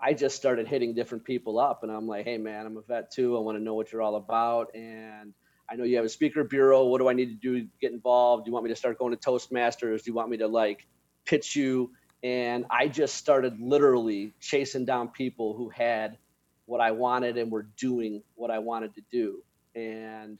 I 0.00 0.14
just 0.14 0.36
started 0.36 0.66
hitting 0.66 0.94
different 0.94 1.24
people 1.24 1.58
up, 1.58 1.82
and 1.82 1.92
I'm 1.92 2.06
like, 2.06 2.24
hey, 2.24 2.38
man, 2.38 2.64
I'm 2.64 2.76
a 2.78 2.82
vet 2.82 3.10
too. 3.10 3.36
I 3.36 3.40
want 3.40 3.58
to 3.58 3.62
know 3.62 3.74
what 3.74 3.92
you're 3.92 4.00
all 4.00 4.16
about. 4.16 4.74
And 4.74 5.34
I 5.70 5.76
know 5.76 5.84
you 5.84 5.96
have 5.96 6.06
a 6.06 6.10
speaker 6.10 6.42
bureau. 6.42 6.86
What 6.86 6.98
do 6.98 7.08
I 7.08 7.12
need 7.12 7.26
to 7.26 7.34
do 7.34 7.60
to 7.60 7.66
get 7.80 7.92
involved? 7.92 8.44
Do 8.44 8.48
you 8.48 8.54
want 8.54 8.64
me 8.64 8.70
to 8.70 8.76
start 8.76 8.98
going 8.98 9.14
to 9.14 9.18
Toastmasters? 9.18 10.02
Do 10.02 10.10
you 10.10 10.14
want 10.14 10.30
me 10.30 10.38
to 10.38 10.48
like 10.48 10.86
pitch 11.26 11.54
you? 11.54 11.90
And 12.22 12.64
I 12.70 12.88
just 12.88 13.16
started 13.16 13.60
literally 13.60 14.32
chasing 14.40 14.84
down 14.84 15.08
people 15.08 15.54
who 15.54 15.68
had 15.68 16.18
what 16.70 16.80
I 16.80 16.92
wanted 16.92 17.36
and 17.36 17.50
were 17.50 17.66
doing 17.76 18.22
what 18.36 18.52
I 18.52 18.60
wanted 18.60 18.94
to 18.94 19.02
do. 19.10 19.42
And, 19.74 20.38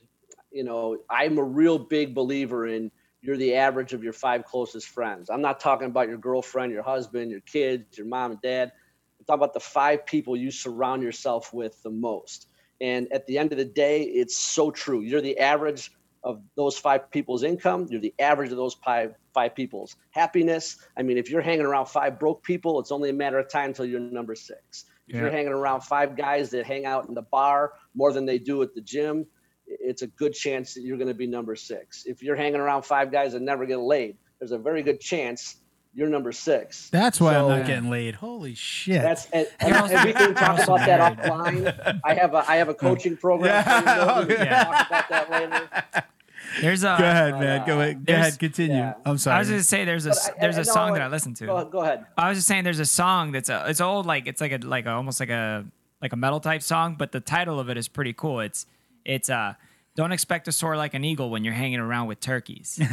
you 0.49 0.63
know, 0.63 0.97
I'm 1.09 1.37
a 1.37 1.43
real 1.43 1.77
big 1.77 2.15
believer 2.15 2.67
in 2.67 2.89
you're 3.21 3.37
the 3.37 3.55
average 3.55 3.91
of 3.93 4.01
your 4.01 4.13
five 4.13 4.45
closest 4.45 4.87
friends. 4.87 5.29
I'm 5.29 5.41
not 5.41 5.59
talking 5.59 5.87
about 5.87 6.07
your 6.07 6.17
girlfriend, 6.17 6.71
your 6.71 6.83
husband, 6.83 7.31
your 7.31 7.41
kids, 7.41 7.97
your 7.97 8.07
mom 8.07 8.31
and 8.31 8.41
dad. 8.41 8.71
I'm 9.19 9.25
talking 9.25 9.39
about 9.39 9.53
the 9.53 9.59
five 9.59 10.05
people 10.05 10.37
you 10.37 10.51
surround 10.51 11.03
yourself 11.03 11.53
with 11.53 11.83
the 11.83 11.91
most. 11.91 12.47
And 12.79 13.11
at 13.11 13.27
the 13.27 13.37
end 13.37 13.51
of 13.51 13.57
the 13.57 13.65
day, 13.65 14.03
it's 14.03 14.35
so 14.35 14.71
true. 14.71 15.01
You're 15.01 15.21
the 15.21 15.37
average 15.37 15.91
of 16.23 16.41
those 16.55 16.77
five 16.77 17.11
people's 17.11 17.43
income. 17.43 17.87
You're 17.89 18.01
the 18.01 18.13
average 18.19 18.51
of 18.51 18.57
those 18.57 18.75
five 18.75 19.15
five 19.33 19.53
people's 19.53 19.97
happiness. 20.11 20.77
I 20.97 21.03
mean, 21.03 21.17
if 21.17 21.29
you're 21.29 21.41
hanging 21.41 21.65
around 21.65 21.87
five 21.87 22.19
broke 22.19 22.41
people, 22.43 22.79
it's 22.79 22.91
only 22.91 23.09
a 23.09 23.13
matter 23.13 23.37
of 23.37 23.49
time 23.49 23.69
until 23.69 23.85
you're 23.85 23.99
number 23.99 24.35
six. 24.35 24.85
If 25.11 25.15
Yeah. 25.15 25.23
you're 25.23 25.31
hanging 25.31 25.51
around 25.51 25.81
five 25.81 26.15
guys 26.15 26.51
that 26.51 26.65
hang 26.65 26.85
out 26.85 27.09
in 27.09 27.13
the 27.13 27.21
bar 27.21 27.73
more 27.93 28.13
than 28.13 28.25
they 28.25 28.37
do 28.39 28.61
at 28.61 28.73
the 28.73 28.79
gym, 28.79 29.25
it's 29.67 30.03
a 30.03 30.07
good 30.07 30.31
chance 30.33 30.73
that 30.75 30.83
you're 30.83 30.95
going 30.97 31.09
to 31.09 31.13
be 31.13 31.27
number 31.27 31.53
six. 31.57 32.05
If 32.05 32.23
you're 32.23 32.37
hanging 32.37 32.61
around 32.61 32.83
five 32.83 33.11
guys 33.11 33.33
that 33.33 33.41
never 33.41 33.65
get 33.65 33.79
laid, 33.79 34.15
there's 34.39 34.51
a 34.53 34.57
very 34.57 34.83
good 34.83 35.01
chance 35.01 35.57
you're 35.93 36.07
number 36.07 36.31
six. 36.31 36.89
That's 36.91 37.19
why 37.19 37.35
I'm 37.35 37.41
So- 37.41 37.57
not 37.57 37.67
getting 37.67 37.89
laid. 37.89 38.15
Holy 38.15 38.53
shit. 38.55 39.01
That's 39.01 39.29
and, 39.31 39.45
and, 39.59 39.69
You're 39.75 39.97
and 39.97 40.05
we 40.07 40.13
can 40.13 40.33
talk 40.33 40.63
about 40.63 40.79
that 40.79 41.17
offline. 41.17 41.99
I 42.05 42.13
have 42.13 42.33
a 42.33 42.45
I 42.49 42.55
have 42.55 42.69
a 42.69 42.73
coaching 42.73 43.17
program. 43.17 43.51
Yeah. 43.67 44.21
for. 44.21 44.25
We 44.27 44.35
can 44.35 44.45
Yeah. 44.45 44.63
talk 44.63 44.87
about 44.87 45.09
that 45.09 45.29
later. 45.29 46.03
There's 46.59 46.83
a. 46.83 46.95
Go 46.99 47.05
ahead, 47.05 47.33
uh, 47.33 47.39
man. 47.39 47.67
Go 47.67 47.79
ahead. 47.79 48.05
Go 48.05 48.13
ahead. 48.13 48.37
Continue. 48.39 48.75
yeah. 48.77 48.93
I'm 49.05 49.17
sorry. 49.17 49.35
I 49.37 49.39
was 49.39 49.49
gonna 49.49 49.63
say 49.63 49.85
there's 49.85 50.05
a 50.05 50.13
there's 50.39 50.57
I 50.57 50.61
a 50.61 50.63
know 50.65 50.73
song 50.73 50.89
what- 50.89 50.97
that 50.97 51.03
I 51.03 51.07
listen 51.07 51.33
to. 51.35 51.45
Go, 51.45 51.65
go 51.65 51.79
ahead. 51.81 52.05
I 52.17 52.29
was 52.29 52.37
just 52.39 52.47
saying 52.47 52.63
there's 52.63 52.79
a 52.79 52.85
song 52.85 53.31
that's 53.31 53.49
a 53.49 53.65
it's 53.69 53.79
old 53.79 54.05
like 54.05 54.27
it's 54.27 54.41
like 54.41 54.51
a 54.51 54.57
like 54.57 54.85
a, 54.85 54.91
almost 54.91 55.19
like 55.19 55.29
a 55.29 55.65
like 56.01 56.11
a 56.13 56.15
metal 56.17 56.39
type 56.39 56.61
song, 56.63 56.95
but 56.97 57.11
the 57.11 57.19
title 57.19 57.59
of 57.59 57.69
it 57.69 57.77
is 57.77 57.87
pretty 57.87 58.13
cool. 58.13 58.39
It's 58.41 58.65
it's 59.05 59.29
uh 59.29 59.53
don't 59.95 60.11
expect 60.11 60.45
to 60.45 60.51
soar 60.51 60.75
like 60.77 60.93
an 60.93 61.03
eagle 61.05 61.29
when 61.29 61.43
you're 61.43 61.53
hanging 61.53 61.79
around 61.79 62.07
with 62.07 62.19
turkeys. 62.19 62.75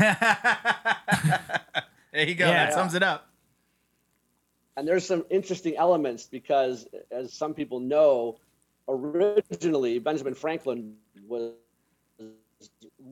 there 2.12 2.26
you 2.26 2.34
go. 2.34 2.46
Yeah. 2.46 2.66
That 2.66 2.74
sums 2.74 2.94
it 2.94 3.02
up. 3.02 3.28
And 4.76 4.86
there's 4.86 5.04
some 5.04 5.24
interesting 5.30 5.76
elements 5.76 6.26
because, 6.26 6.86
as 7.10 7.32
some 7.32 7.52
people 7.52 7.80
know, 7.80 8.38
originally 8.88 9.98
Benjamin 9.98 10.34
Franklin 10.34 10.94
was 11.26 11.52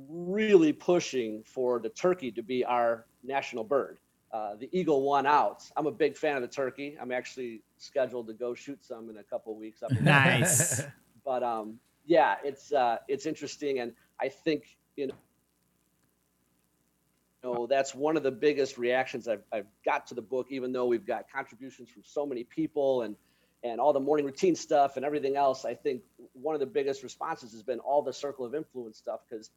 really 0.09 0.73
pushing 0.73 1.43
for 1.45 1.79
the 1.79 1.89
turkey 1.89 2.31
to 2.33 2.43
be 2.43 2.65
our 2.65 3.07
national 3.23 3.65
bird. 3.65 3.99
Uh, 4.33 4.57
the 4.57 4.69
eagle 4.73 5.03
won 5.03 5.27
out. 5.27 5.63
I'm 5.77 5.87
a 5.87 5.93
big 5.93 6.17
fan 6.17 6.37
of 6.37 6.43
the 6.43 6.49
turkey. 6.49 6.97
I'm 7.01 7.13
actually 7.13 7.63
scheduled 7.79 8.27
to 8.27 8.35
go 8.35 8.55
shoot 8.55 8.85
some 8.85 9.09
in 9.09 9.19
a 9.19 9.23
couple 9.23 9.53
of 9.53 9.59
weeks. 9.59 9.83
Up 9.83 9.93
in 9.93 10.05
nice. 10.05 10.83
but 11.25 11.43
um, 11.43 11.79
yeah, 12.05 12.37
it's 12.45 12.73
uh, 12.73 12.99
it's 13.09 13.25
interesting, 13.25 13.79
and 13.79 13.93
I 14.21 14.29
think 14.29 14.77
you 14.97 15.07
know 15.07 15.15
know, 17.47 17.67
that's 17.67 17.95
one 17.95 18.17
of 18.17 18.23
the 18.23 18.31
biggest 18.31 18.79
reactions 18.79 19.29
I've, 19.29 19.43
I've 19.53 19.67
got 19.85 20.07
to 20.09 20.15
the 20.15 20.23
book, 20.23 20.49
even 20.51 20.73
though 20.73 20.87
we've 20.87 21.07
got 21.07 21.31
contributions 21.33 21.89
from 21.91 22.03
so 22.05 22.27
many 22.27 22.45
people 22.45 23.03
and 23.03 23.17
and 23.63 23.81
all 23.81 23.93
the 23.93 24.01
morning 24.01 24.27
routine 24.27 24.55
stuff 24.55 24.97
and 24.97 25.05
everything 25.05 25.35
else. 25.35 25.65
I 25.65 25.75
think 25.75 26.03
one 26.35 26.55
of 26.55 26.61
the 26.61 26.67
biggest 26.67 27.03
responses 27.03 27.53
has 27.53 27.63
been 27.63 27.81
all 27.81 28.03
the 28.03 28.13
circle 28.13 28.45
of 28.45 28.55
influence 28.55 28.99
stuff 28.99 29.21
because 29.29 29.51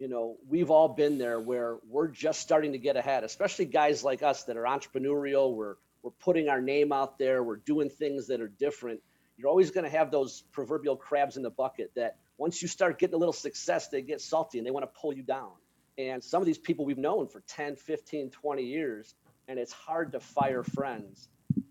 you 0.00 0.08
know 0.08 0.38
we've 0.48 0.70
all 0.70 0.88
been 0.88 1.18
there 1.18 1.38
where 1.38 1.76
we're 1.88 2.08
just 2.08 2.40
starting 2.40 2.72
to 2.72 2.78
get 2.78 2.96
ahead, 2.96 3.22
especially 3.22 3.66
guys 3.66 4.02
like 4.02 4.22
us 4.22 4.44
that 4.44 4.56
are 4.56 4.64
entrepreneurial. 4.64 5.54
We're 5.54 5.76
we're 6.02 6.10
putting 6.12 6.48
our 6.48 6.60
name 6.60 6.90
out 6.90 7.18
there. 7.18 7.44
We're 7.44 7.56
doing 7.56 7.90
things 7.90 8.26
that 8.28 8.40
are 8.40 8.48
different. 8.48 9.00
You're 9.36 9.50
always 9.50 9.70
going 9.70 9.84
to 9.84 9.90
have 9.90 10.10
those 10.10 10.42
proverbial 10.52 10.96
crabs 10.96 11.36
in 11.36 11.42
the 11.42 11.50
bucket 11.50 11.92
that 11.94 12.16
once 12.38 12.62
you 12.62 12.68
start 12.68 12.98
getting 12.98 13.14
a 13.14 13.18
little 13.18 13.34
success, 13.34 13.88
they 13.88 14.00
get 14.00 14.22
salty 14.22 14.58
and 14.58 14.66
they 14.66 14.70
want 14.70 14.82
to 14.82 15.00
pull 15.00 15.12
you 15.12 15.22
down. 15.22 15.52
And 15.98 16.24
some 16.24 16.40
of 16.40 16.46
these 16.46 16.56
people 16.56 16.86
we've 16.86 16.98
known 16.98 17.28
for 17.28 17.42
10, 17.46 17.76
15, 17.76 18.30
20 18.30 18.62
years, 18.62 19.14
and 19.48 19.58
it's 19.58 19.72
hard 19.72 20.12
to 20.12 20.20
fire 20.20 20.62
friends. 20.62 21.28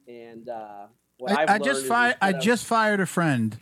And 0.08 0.48
uh, 0.48 0.86
what 1.18 1.32
I, 1.32 1.44
I've 1.44 1.50
I 1.50 1.58
just 1.58 1.88
fired. 1.88 2.16
I 2.22 2.34
just 2.34 2.66
fired 2.66 3.00
a 3.00 3.08
friend. 3.08 3.58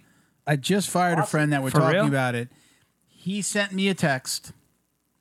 I 0.46 0.58
just 0.58 0.90
fired 0.90 1.20
a 1.20 1.26
friend 1.26 1.54
that 1.54 1.64
we're 1.64 1.72
For 1.72 1.80
talking 1.80 1.96
real? 1.96 2.08
about 2.08 2.36
it. 2.36 2.50
He 3.28 3.42
sent 3.42 3.74
me 3.74 3.90
a 3.90 3.94
text. 3.94 4.54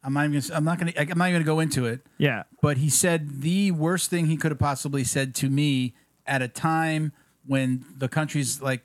I'm 0.05 0.13
not 0.13 0.27
even. 0.27 0.39
Gonna, 0.41 0.55
I'm 0.55 0.65
not 0.65 0.79
gonna. 0.79 0.93
I'm 0.97 1.19
not 1.19 1.29
even 1.29 1.43
gonna 1.43 1.45
go 1.45 1.59
into 1.59 1.87
it. 1.87 2.03
Yeah. 2.19 2.45
But 2.63 2.77
he 2.77 2.89
said 2.89 3.43
the 3.43 3.73
worst 3.73 4.11
thing 4.11 4.27
he 4.27 4.37
could 4.37 4.53
have 4.53 4.61
possibly 4.61 5.03
said 5.03 5.35
to 5.35 5.51
me 5.51 5.93
at 6.25 6.41
a 6.41 6.47
time 6.47 7.11
when 7.45 7.85
the 7.99 8.09
country's 8.09 8.63
like 8.63 8.83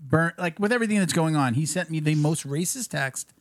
burnt, 0.00 0.40
like 0.40 0.58
with 0.58 0.72
everything 0.72 0.98
that's 0.98 1.12
going 1.12 1.36
on. 1.36 1.54
He 1.54 1.64
sent 1.64 1.88
me 1.88 2.00
the 2.00 2.16
most 2.16 2.44
racist 2.44 2.88
text, 2.88 3.32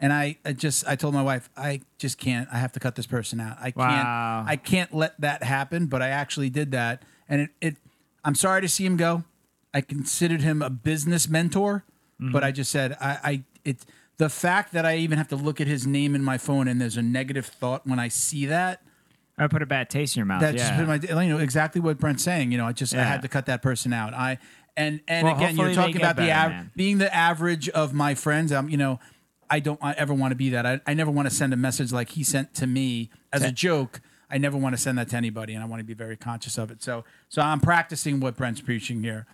and 0.00 0.14
I, 0.14 0.38
I 0.46 0.54
just 0.54 0.88
I 0.88 0.96
told 0.96 1.12
my 1.12 1.22
wife 1.22 1.50
I 1.54 1.82
just 1.98 2.16
can't. 2.16 2.48
I 2.50 2.56
have 2.56 2.72
to 2.72 2.80
cut 2.80 2.94
this 2.94 3.06
person 3.06 3.40
out. 3.40 3.58
I 3.60 3.74
Wow. 3.76 3.86
can't. 3.86 4.48
I 4.48 4.56
can't 4.56 4.94
let 4.94 5.20
that 5.20 5.42
happen. 5.42 5.88
But 5.88 6.00
I 6.00 6.08
actually 6.08 6.48
did 6.48 6.72
that, 6.72 7.02
and 7.28 7.42
it. 7.42 7.50
it 7.60 7.76
I'm 8.24 8.34
sorry 8.34 8.62
to 8.62 8.68
see 8.68 8.86
him 8.86 8.96
go. 8.96 9.24
I 9.74 9.82
considered 9.82 10.40
him 10.40 10.62
a 10.62 10.70
business 10.70 11.28
mentor, 11.28 11.84
but 12.18 12.26
mm-hmm. 12.26 12.44
I 12.44 12.50
just 12.50 12.72
said 12.72 12.96
I, 12.98 13.18
I 13.22 13.44
it 13.66 13.84
the 14.18 14.28
fact 14.28 14.72
that 14.72 14.84
I 14.84 14.96
even 14.98 15.16
have 15.16 15.28
to 15.28 15.36
look 15.36 15.60
at 15.60 15.66
his 15.66 15.86
name 15.86 16.14
in 16.14 16.22
my 16.22 16.38
phone 16.38 16.68
and 16.68 16.80
there's 16.80 16.96
a 16.96 17.02
negative 17.02 17.46
thought 17.46 17.86
when 17.86 17.98
I 17.98 18.08
see 18.08 18.46
that. 18.46 18.82
I 19.38 19.46
put 19.46 19.62
a 19.62 19.66
bad 19.66 19.88
taste 19.88 20.16
in 20.16 20.20
your 20.20 20.26
mouth. 20.26 20.40
That 20.40 20.56
yeah. 20.56 20.84
my 20.84 21.22
you 21.22 21.28
know 21.28 21.38
exactly 21.38 21.80
what 21.80 21.98
Brent's 21.98 22.24
saying. 22.24 22.50
You 22.50 22.58
know, 22.58 22.66
I 22.66 22.72
just 22.72 22.92
I 22.94 23.04
had 23.04 23.22
to 23.22 23.28
cut 23.28 23.46
that 23.46 23.62
person 23.62 23.92
out. 23.92 24.12
I 24.12 24.38
and 24.76 25.00
and 25.06 25.26
Well, 25.26 25.36
again, 25.36 25.56
you're 25.56 25.74
talking 25.74 25.96
about 25.96 26.16
the 26.16 26.32
av- 26.32 26.74
being 26.74 26.98
the 26.98 27.14
average 27.14 27.68
of 27.68 27.94
my 27.94 28.16
friends. 28.16 28.50
Um, 28.52 28.68
you 28.68 28.76
know, 28.76 28.98
I 29.48 29.60
don't 29.60 29.78
I 29.80 29.92
ever 29.92 30.12
want 30.12 30.32
to 30.32 30.36
be 30.36 30.50
that. 30.50 30.66
I, 30.66 30.80
I 30.88 30.94
never 30.94 31.12
want 31.12 31.28
to 31.28 31.34
send 31.34 31.52
a 31.52 31.56
message 31.56 31.92
like 31.92 32.10
he 32.10 32.24
sent 32.24 32.52
to 32.54 32.66
me 32.66 33.10
as 33.32 33.44
a 33.44 33.52
joke. 33.52 34.00
I 34.28 34.38
never 34.38 34.58
want 34.58 34.74
to 34.74 34.80
send 34.80 34.98
that 34.98 35.08
to 35.10 35.16
anybody, 35.16 35.54
and 35.54 35.62
I 35.62 35.66
want 35.66 35.80
to 35.80 35.84
be 35.84 35.94
very 35.94 36.16
conscious 36.16 36.58
of 36.58 36.72
it. 36.72 36.82
So 36.82 37.04
so 37.28 37.40
I'm 37.40 37.60
practicing 37.60 38.18
what 38.18 38.36
Brent's 38.36 38.60
preaching 38.60 39.04
here. 39.04 39.26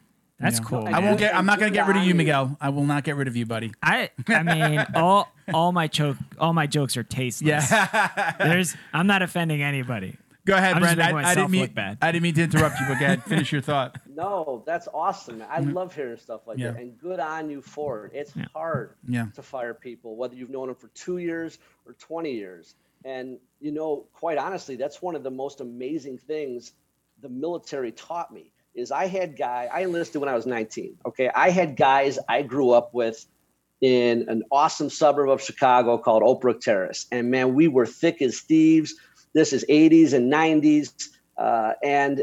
You 0.44 0.50
That's 0.50 0.61
know. 0.61 0.66
cool. 0.80 0.87
I 0.87 0.92
man. 0.92 1.04
won't 1.04 1.18
get. 1.18 1.35
I'm 1.35 1.46
not 1.46 1.59
going 1.59 1.72
to 1.72 1.76
get 1.78 1.87
rid 1.88 1.96
of 1.96 2.04
you, 2.04 2.14
Miguel. 2.14 2.57
I 2.61 2.68
will 2.68 2.85
not 2.85 3.04
get 3.04 3.16
rid 3.16 3.28
of 3.28 3.37
you, 3.37 3.46
buddy. 3.46 3.72
I 3.83 4.11
I 4.28 4.42
mean 4.44 4.87
all 4.94 5.33
all 5.52 5.72
my 5.72 5.87
joke 5.88 6.16
all 6.38 6.52
my 6.52 6.66
jokes 6.66 6.96
are 6.96 7.02
tasteless. 7.02 7.70
Yeah. 7.70 8.33
There's 8.38 8.76
I'm 8.92 9.07
not 9.07 9.22
offending 9.22 9.62
anybody. 9.62 10.16
Go 10.46 10.54
ahead, 10.54 10.74
I'm 10.74 10.83
Brent. 10.83 11.00
I, 11.00 11.30
I 11.30 11.35
didn't 11.35 11.50
mean. 11.52 11.66
bad. 11.72 11.96
I 12.02 12.12
didn't 12.12 12.22
mean 12.24 12.35
to 12.35 12.42
interrupt 12.42 12.78
you, 12.78 12.85
but 12.87 12.98
go 12.98 13.07
ahead. 13.07 13.22
Finish 13.26 13.50
your 13.50 13.62
thought. 13.62 13.96
No, 14.14 14.62
that's 14.66 14.87
awesome. 14.92 15.42
I 15.48 15.61
love 15.61 15.94
hearing 15.94 16.18
stuff 16.18 16.42
like 16.46 16.59
Mm-hmm. 16.59 16.64
Yeah. 16.66 16.70
that. 16.72 16.80
And 16.83 16.98
good 17.00 17.18
on 17.18 17.48
you 17.48 17.62
for 17.62 18.04
it. 18.07 18.12
It's 18.14 18.35
hard 18.52 18.90
Yeah. 19.09 19.28
to 19.37 19.42
fire 19.42 19.72
people, 19.72 20.16
whether 20.16 20.35
you've 20.35 20.50
known 20.50 20.66
them 20.66 20.76
for 20.76 20.88
two 20.88 21.16
years 21.16 21.59
or 21.87 21.94
20 21.94 22.30
years. 22.30 22.74
And, 23.07 23.38
you 23.59 23.72
know, 23.72 24.04
quite 24.12 24.37
honestly, 24.37 24.76
that's 24.76 25.00
one 25.00 25.14
of 25.14 25.22
the 25.22 25.30
most 25.30 25.62
amazing 25.62 26.18
things 26.18 26.72
the 27.22 27.28
military 27.30 27.90
taught 27.92 28.30
me 28.30 28.52
is 28.75 28.91
I 28.91 29.07
had 29.07 29.37
guy, 29.37 29.69
I 29.73 29.83
enlisted 29.83 30.21
when 30.21 30.29
I 30.29 30.35
was 30.35 30.47
19. 30.47 30.97
Okay. 31.07 31.31
I 31.35 31.51
had 31.51 31.77
guys 31.77 32.19
I 32.29 32.43
grew 32.43 32.71
up 32.71 32.93
with 32.93 33.25
in 33.81 34.29
an 34.29 34.43
awesome 34.51 34.91
suburb 34.91 35.29
of 35.29 35.43
Chicago 35.43 35.99
called 35.99 36.23
Oak 36.23 36.41
Brook 36.41 36.61
Terrace. 36.61 37.07
And 37.13 37.31
man, 37.31 37.55
we 37.55 37.69
were 37.69 37.87
thick 37.87 38.23
as 38.23 38.41
thieves. 38.41 38.95
This 39.35 39.53
is 39.53 39.65
80s 39.69 40.13
and 40.13 40.33
90s. 40.33 41.09
Uh, 41.37 41.73
and 41.83 42.23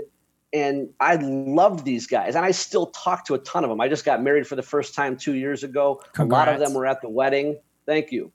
and 0.53 0.89
I 0.99 1.15
loved 1.15 1.85
these 1.85 2.07
guys, 2.07 2.35
and 2.35 2.43
I 2.43 2.51
still 2.51 2.87
talk 2.87 3.25
to 3.27 3.35
a 3.35 3.37
ton 3.39 3.63
of 3.63 3.69
them. 3.69 3.79
I 3.79 3.87
just 3.87 4.03
got 4.03 4.21
married 4.21 4.45
for 4.45 4.57
the 4.57 4.61
first 4.61 4.93
time 4.93 5.15
two 5.15 5.35
years 5.35 5.63
ago. 5.63 6.03
A 6.17 6.25
lot 6.25 6.49
of 6.49 6.59
them 6.59 6.73
were 6.73 6.85
at 6.85 7.01
the 7.01 7.07
wedding. 7.07 7.57
Thank 7.85 8.11
you. 8.11 8.33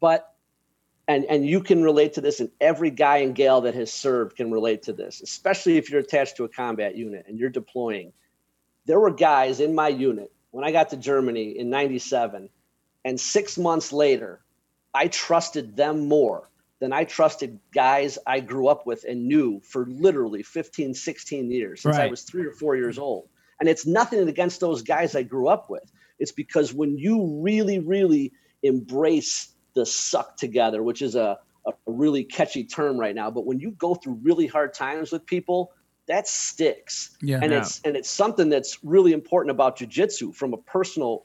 But 0.00 0.33
and 1.06 1.24
and 1.26 1.46
you 1.46 1.60
can 1.60 1.82
relate 1.82 2.14
to 2.14 2.20
this, 2.20 2.40
and 2.40 2.50
every 2.60 2.90
guy 2.90 3.18
and 3.18 3.34
gal 3.34 3.60
that 3.62 3.74
has 3.74 3.92
served 3.92 4.36
can 4.36 4.50
relate 4.50 4.82
to 4.84 4.92
this, 4.92 5.20
especially 5.20 5.76
if 5.76 5.90
you're 5.90 6.00
attached 6.00 6.36
to 6.36 6.44
a 6.44 6.48
combat 6.48 6.96
unit 6.96 7.26
and 7.28 7.38
you're 7.38 7.50
deploying. 7.50 8.12
There 8.86 9.00
were 9.00 9.10
guys 9.10 9.60
in 9.60 9.74
my 9.74 9.88
unit 9.88 10.32
when 10.50 10.64
I 10.64 10.72
got 10.72 10.90
to 10.90 10.96
Germany 10.96 11.58
in 11.58 11.70
'97, 11.70 12.48
and 13.04 13.20
six 13.20 13.58
months 13.58 13.92
later, 13.92 14.40
I 14.94 15.08
trusted 15.08 15.76
them 15.76 16.08
more 16.08 16.48
than 16.80 16.92
I 16.92 17.04
trusted 17.04 17.58
guys 17.72 18.18
I 18.26 18.40
grew 18.40 18.68
up 18.68 18.86
with 18.86 19.04
and 19.04 19.26
knew 19.26 19.60
for 19.60 19.86
literally 19.86 20.42
15, 20.42 20.92
16 20.92 21.50
years 21.50 21.80
since 21.80 21.96
I 21.96 22.08
was 22.08 22.22
three 22.22 22.44
or 22.44 22.52
four 22.52 22.76
years 22.76 22.98
old. 22.98 23.28
And 23.58 23.68
it's 23.68 23.86
nothing 23.86 24.28
against 24.28 24.60
those 24.60 24.82
guys 24.82 25.14
I 25.14 25.22
grew 25.22 25.48
up 25.48 25.70
with. 25.70 25.90
It's 26.18 26.32
because 26.32 26.74
when 26.74 26.98
you 26.98 27.40
really, 27.42 27.78
really 27.78 28.32
embrace 28.62 29.53
the 29.74 29.84
suck 29.84 30.36
together, 30.36 30.82
which 30.82 31.02
is 31.02 31.14
a, 31.14 31.38
a 31.66 31.72
really 31.86 32.24
catchy 32.24 32.64
term 32.64 32.98
right 32.98 33.14
now, 33.14 33.30
but 33.30 33.46
when 33.46 33.58
you 33.58 33.72
go 33.72 33.94
through 33.94 34.18
really 34.22 34.46
hard 34.46 34.74
times 34.74 35.12
with 35.12 35.24
people, 35.26 35.72
that 36.06 36.28
sticks. 36.28 37.16
Yeah. 37.22 37.40
and 37.42 37.52
Yeah. 37.52 37.58
it's 37.58 37.80
and 37.84 37.96
it's 37.96 38.10
something 38.10 38.48
that's 38.48 38.78
really 38.84 39.12
important 39.12 39.50
about 39.50 39.78
jujitsu 39.78 40.34
from 40.34 40.52
a 40.52 40.58
personal 40.58 41.24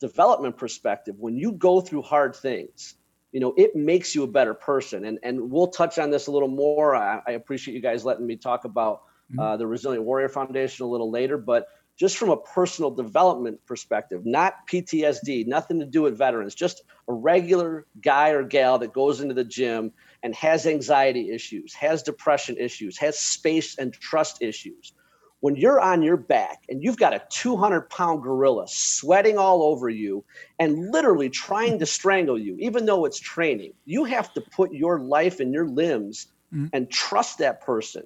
development 0.00 0.56
perspective. 0.56 1.16
When 1.18 1.36
you 1.36 1.52
go 1.52 1.80
through 1.80 2.02
hard 2.02 2.34
things, 2.34 2.94
you 3.32 3.40
know, 3.40 3.54
it 3.56 3.76
makes 3.76 4.14
you 4.14 4.22
a 4.22 4.28
better 4.28 4.54
person. 4.54 5.04
And 5.04 5.18
and 5.22 5.50
we'll 5.50 5.68
touch 5.68 5.98
on 5.98 6.10
this 6.10 6.28
a 6.28 6.30
little 6.30 6.48
more. 6.48 6.94
I, 6.94 7.20
I 7.26 7.32
appreciate 7.32 7.74
you 7.74 7.80
guys 7.80 8.04
letting 8.04 8.26
me 8.26 8.36
talk 8.36 8.64
about 8.64 9.02
uh, 9.38 9.56
the 9.56 9.66
Resilient 9.66 10.04
Warrior 10.04 10.28
Foundation 10.28 10.84
a 10.84 10.88
little 10.88 11.10
later, 11.10 11.38
but 11.38 11.68
just 12.00 12.16
from 12.16 12.30
a 12.30 12.36
personal 12.38 12.90
development 12.90 13.60
perspective, 13.66 14.24
not 14.24 14.66
PTSD, 14.66 15.46
nothing 15.46 15.78
to 15.78 15.84
do 15.84 16.00
with 16.00 16.16
veterans, 16.16 16.54
just 16.54 16.82
a 17.08 17.12
regular 17.12 17.86
guy 18.00 18.30
or 18.30 18.42
gal 18.42 18.78
that 18.78 18.94
goes 18.94 19.20
into 19.20 19.34
the 19.34 19.44
gym 19.44 19.92
and 20.22 20.34
has 20.34 20.66
anxiety 20.66 21.30
issues, 21.30 21.74
has 21.74 22.02
depression 22.02 22.56
issues, 22.58 22.96
has 22.96 23.18
space 23.18 23.76
and 23.76 23.92
trust 23.92 24.40
issues. 24.40 24.94
When 25.40 25.56
you're 25.56 25.78
on 25.78 26.00
your 26.02 26.16
back 26.16 26.62
and 26.70 26.82
you've 26.82 26.96
got 26.96 27.12
a 27.12 27.22
200 27.28 27.90
pound 27.90 28.22
gorilla 28.22 28.64
sweating 28.66 29.36
all 29.36 29.62
over 29.62 29.90
you 29.90 30.24
and 30.58 30.90
literally 30.90 31.28
trying 31.28 31.78
to 31.80 31.86
strangle 31.86 32.38
you, 32.38 32.56
even 32.60 32.86
though 32.86 33.04
it's 33.04 33.20
training, 33.20 33.74
you 33.84 34.04
have 34.04 34.32
to 34.32 34.40
put 34.40 34.72
your 34.72 35.00
life 35.00 35.38
and 35.38 35.52
your 35.52 35.68
limbs 35.68 36.28
mm-hmm. 36.50 36.68
and 36.72 36.90
trust 36.90 37.38
that 37.38 37.60
person. 37.60 38.04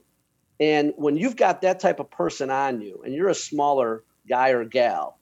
And 0.60 0.92
when 0.96 1.16
you've 1.16 1.36
got 1.36 1.62
that 1.62 1.80
type 1.80 2.00
of 2.00 2.10
person 2.10 2.50
on 2.50 2.80
you 2.80 3.02
and 3.04 3.14
you're 3.14 3.28
a 3.28 3.34
smaller 3.34 4.04
guy 4.28 4.50
or 4.50 4.64
gal, 4.64 5.18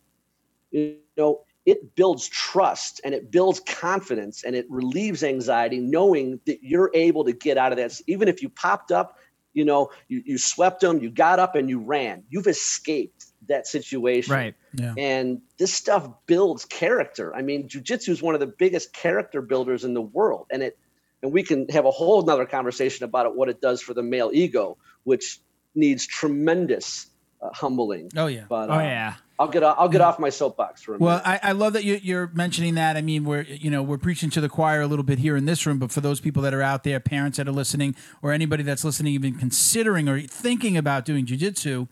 you 0.71 0.97
know, 1.17 1.41
it 1.65 1.95
builds 1.95 2.29
trust 2.29 3.01
and 3.05 3.15
it 3.15 3.31
builds 3.31 3.61
confidence 3.61 4.43
and 4.43 4.57
it 4.57 4.67
relieves 4.69 5.23
anxiety 5.23 5.79
knowing 5.79 6.41
that 6.47 6.63
you're 6.63 6.91
able 6.93 7.25
to 7.25 7.33
get 7.33 7.57
out 7.57 7.73
of 7.73 7.79
that. 7.79 7.99
Even 8.07 8.29
if 8.29 8.43
you 8.43 8.49
popped 8.49 8.91
up, 8.91 9.19
you 9.53 9.65
know, 9.65 9.91
you, 10.09 10.23
you 10.25 10.39
swept 10.39 10.81
them, 10.81 11.01
you 11.03 11.11
got 11.11 11.39
up 11.39 11.55
and 11.55 11.69
you 11.69 11.79
ran, 11.79 12.25
you've 12.31 12.47
escaped 12.47 13.27
that 13.49 13.67
situation. 13.67 14.33
Right. 14.33 14.55
Yeah. 14.75 14.95
And 14.97 15.41
this 15.59 15.73
stuff 15.73 16.09
builds 16.27 16.65
character. 16.65 17.35
I 17.35 17.43
mean, 17.43 17.69
jujitsu 17.69 18.09
is 18.09 18.23
one 18.23 18.35
of 18.35 18.41
the 18.41 18.47
biggest 18.47 18.93
character 18.93 19.43
builders 19.43 19.85
in 19.85 19.95
the 19.95 20.03
world. 20.03 20.47
And 20.51 20.63
it, 20.63 20.79
and 21.23 21.33
we 21.33 21.43
can 21.43 21.69
have 21.69 21.85
a 21.85 21.91
whole 21.91 22.23
nother 22.23 22.47
conversation 22.47 23.05
about 23.05 23.27
it, 23.27 23.35
what 23.35 23.49
it 23.49 23.61
does 23.61 23.81
for 23.81 23.95
the 23.95 24.03
male 24.03 24.31
ego, 24.33 24.77
which 25.05 25.41
needs 25.75 26.07
tremendous 26.07 27.07
uh, 27.41 27.51
humbling. 27.53 28.11
Oh 28.17 28.27
yeah. 28.27 28.45
But 28.49 28.71
Oh 28.71 28.75
uh, 28.75 28.81
yeah. 28.81 29.15
I'll 29.39 29.49
get 29.49 29.65
I'll 29.65 29.89
get 29.89 30.01
off 30.01 30.21
my 30.21 30.31
soapbox 30.31 30.83
for 30.83 30.95
a 30.95 30.99
Well, 30.99 31.17
minute. 31.17 31.41
I, 31.43 31.49
I 31.49 31.53
love 31.53 31.73
that 31.73 31.83
you, 31.83 31.99
you're 32.01 32.31
mentioning 32.33 32.77
that. 32.77 32.97
I 32.97 33.03
mean, 33.03 33.25
we're 33.25 33.43
you 33.43 33.71
know 33.71 33.83
we're 33.83 33.99
preaching 33.99 34.31
to 34.31 34.41
the 34.41 34.49
choir 34.49 34.83
a 34.83 34.87
little 34.87 35.03
bit 35.03 35.19
here 35.19 35.37
in 35.37 35.47
this 35.47 35.67
room, 35.67 35.79
but 35.79 35.91
for 35.91 36.01
those 36.01 36.21
people 36.21 36.43
that 36.43 36.55
are 36.55 36.63
out 36.63 36.85
there, 36.85 37.01
parents 37.01 37.39
that 37.39 37.49
are 37.49 37.53
listening, 37.53 37.97
or 38.21 38.31
anybody 38.33 38.63
that's 38.63 38.85
listening, 38.85 39.15
even 39.15 39.35
considering 39.35 40.09
or 40.09 40.21
thinking 40.21 40.77
about 40.77 41.05
doing 41.05 41.27
jujitsu, 41.27 41.89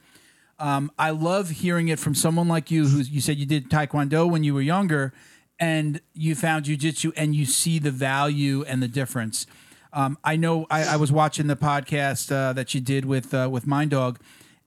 um, 0.60 0.92
I 0.96 1.10
love 1.10 1.50
hearing 1.50 1.88
it 1.88 1.98
from 1.98 2.14
someone 2.14 2.46
like 2.46 2.70
you, 2.70 2.86
who 2.86 3.00
you 3.00 3.20
said 3.20 3.38
you 3.38 3.46
did 3.46 3.68
taekwondo 3.68 4.30
when 4.30 4.44
you 4.44 4.54
were 4.54 4.60
younger, 4.62 5.12
and 5.60 6.00
you 6.14 6.34
found 6.34 6.64
jujitsu, 6.64 7.12
and 7.16 7.36
you 7.36 7.44
see 7.44 7.78
the 7.78 7.90
value 7.90 8.64
and 8.64 8.82
the 8.82 8.88
difference. 8.88 9.46
Um, 9.92 10.18
I 10.24 10.36
know 10.36 10.66
I, 10.70 10.84
I 10.84 10.96
was 10.96 11.12
watching 11.12 11.46
the 11.46 11.56
podcast 11.56 12.32
uh, 12.32 12.52
that 12.54 12.74
you 12.74 12.80
did 12.80 13.04
with 13.04 13.34
uh, 13.34 13.48
with 13.52 13.66
Mind 13.66 13.90
Dog, 13.90 14.18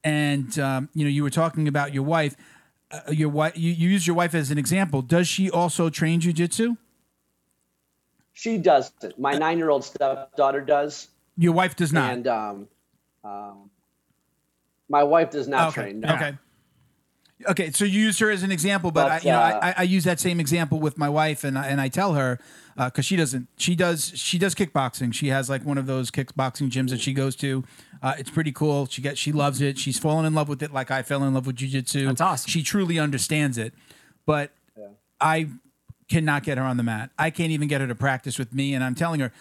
and 0.03 0.57
um, 0.59 0.89
you 0.93 1.03
know 1.03 1.09
you 1.09 1.23
were 1.23 1.31
talking 1.31 1.67
about 1.67 1.93
your 1.93 2.03
wife. 2.03 2.35
Uh, 2.91 3.11
your 3.11 3.29
wife, 3.29 3.57
you, 3.57 3.71
you 3.71 3.89
use 3.89 4.05
your 4.05 4.15
wife 4.15 4.35
as 4.35 4.51
an 4.51 4.59
example. 4.59 5.01
Does 5.01 5.27
she 5.27 5.49
also 5.49 5.89
train 5.89 6.21
jujitsu? 6.21 6.77
She 8.33 8.59
doesn't. 8.59 9.17
My 9.17 9.33
nine-year-old 9.33 9.83
stepdaughter 9.83 10.61
does. 10.61 11.07
Your 11.35 11.53
wife 11.53 11.75
does 11.75 11.91
not. 11.91 12.13
And 12.13 12.27
um, 12.27 12.67
um, 13.23 13.71
my 14.89 15.03
wife 15.03 15.31
does 15.31 15.47
not 15.47 15.69
okay. 15.69 15.81
train. 15.81 15.99
No. 16.01 16.13
Okay. 16.13 16.37
Okay, 17.49 17.71
so 17.71 17.85
you 17.85 17.99
use 17.99 18.19
her 18.19 18.29
as 18.29 18.43
an 18.43 18.51
example, 18.51 18.91
but, 18.91 19.03
But, 19.03 19.11
I, 19.11 19.17
you 19.19 19.31
know, 19.31 19.39
uh, 19.39 19.59
I, 19.61 19.73
I 19.77 19.83
use 19.83 20.03
that 20.03 20.19
same 20.19 20.39
example 20.39 20.79
with 20.79 20.97
my 20.97 21.09
wife, 21.09 21.43
and 21.43 21.57
I, 21.57 21.67
and 21.67 21.79
I 21.81 21.87
tell 21.87 22.13
her 22.13 22.39
because 22.75 23.05
she 23.05 23.15
doesn't. 23.15 23.47
She 23.57 23.75
does. 23.75 24.11
She 24.15 24.37
does 24.37 24.55
kickboxing. 24.55 25.13
She 25.13 25.27
has 25.27 25.49
like 25.49 25.65
one 25.65 25.77
of 25.77 25.85
those 25.85 26.11
kickboxing 26.11 26.69
gyms 26.69 26.89
that 26.89 27.01
she 27.01 27.13
goes 27.13 27.35
to. 27.37 27.63
Uh, 28.01 28.13
it's 28.17 28.29
pretty 28.29 28.51
cool. 28.51 28.87
She 28.87 29.01
gets. 29.01 29.19
She 29.19 29.31
loves 29.31 29.61
it. 29.61 29.77
She's 29.77 29.99
fallen 29.99 30.25
in 30.25 30.33
love 30.33 30.49
with 30.49 30.63
it, 30.63 30.73
like 30.73 30.91
I 30.91 31.03
fell 31.03 31.23
in 31.23 31.33
love 31.33 31.47
with 31.47 31.57
jujitsu. 31.57 32.07
That's 32.07 32.21
awesome. 32.21 32.49
She 32.49 32.63
truly 32.63 32.99
understands 32.99 33.57
it, 33.57 33.73
but 34.25 34.51
I 35.21 35.49
cannot 36.09 36.43
get 36.43 36.57
her 36.57 36.63
on 36.63 36.77
the 36.77 36.83
mat. 36.83 37.11
I 37.17 37.29
can't 37.29 37.51
even 37.51 37.67
get 37.67 37.81
her 37.81 37.87
to 37.87 37.95
practice 37.95 38.37
with 38.37 38.53
me, 38.53 38.73
and 38.73 38.83
I'm 38.83 38.95
telling 38.95 39.19
her, 39.19 39.31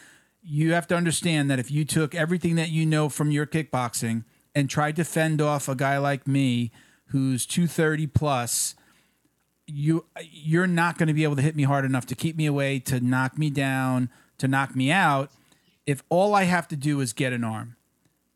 you 0.43 0.73
have 0.73 0.87
to 0.89 0.97
understand 0.97 1.51
that 1.51 1.59
if 1.59 1.71
you 1.71 1.85
took 1.85 2.15
everything 2.15 2.57
that 2.57 2.71
you 2.71 2.87
know 2.87 3.09
from 3.09 3.31
your 3.31 3.47
kickboxing 3.47 4.25
and 4.55 4.69
tried 4.69 4.97
to 4.97 5.05
fend 5.05 5.41
off 5.41 5.69
a 5.69 5.75
guy 5.75 5.99
like 5.99 6.27
me 6.27 6.71
who's 7.13 7.47
230 7.47 8.07
plus 8.09 8.75
you 9.67 10.05
you're 10.23 10.67
not 10.67 10.99
going 10.99 11.07
to 11.07 11.15
be 11.15 11.25
able 11.25 11.37
to 11.37 11.43
hit 11.43 11.55
me 11.55 11.63
hard 11.63 11.85
enough 11.85 12.07
to 12.07 12.15
keep 12.15 12.37
me 12.37 12.47
away 12.47 12.79
to 12.79 13.01
knock 13.01 13.39
me 13.39 13.49
down 13.49 14.11
to 14.39 14.49
knock 14.49 14.75
me 14.75 14.91
out. 14.91 15.31
If 15.87 16.03
all 16.09 16.35
i 16.35 16.45
have 16.45 16.67
to 16.69 16.77
do 16.77 17.01
is 17.01 17.13
get 17.13 17.33
an 17.33 17.45
arm 17.45 17.77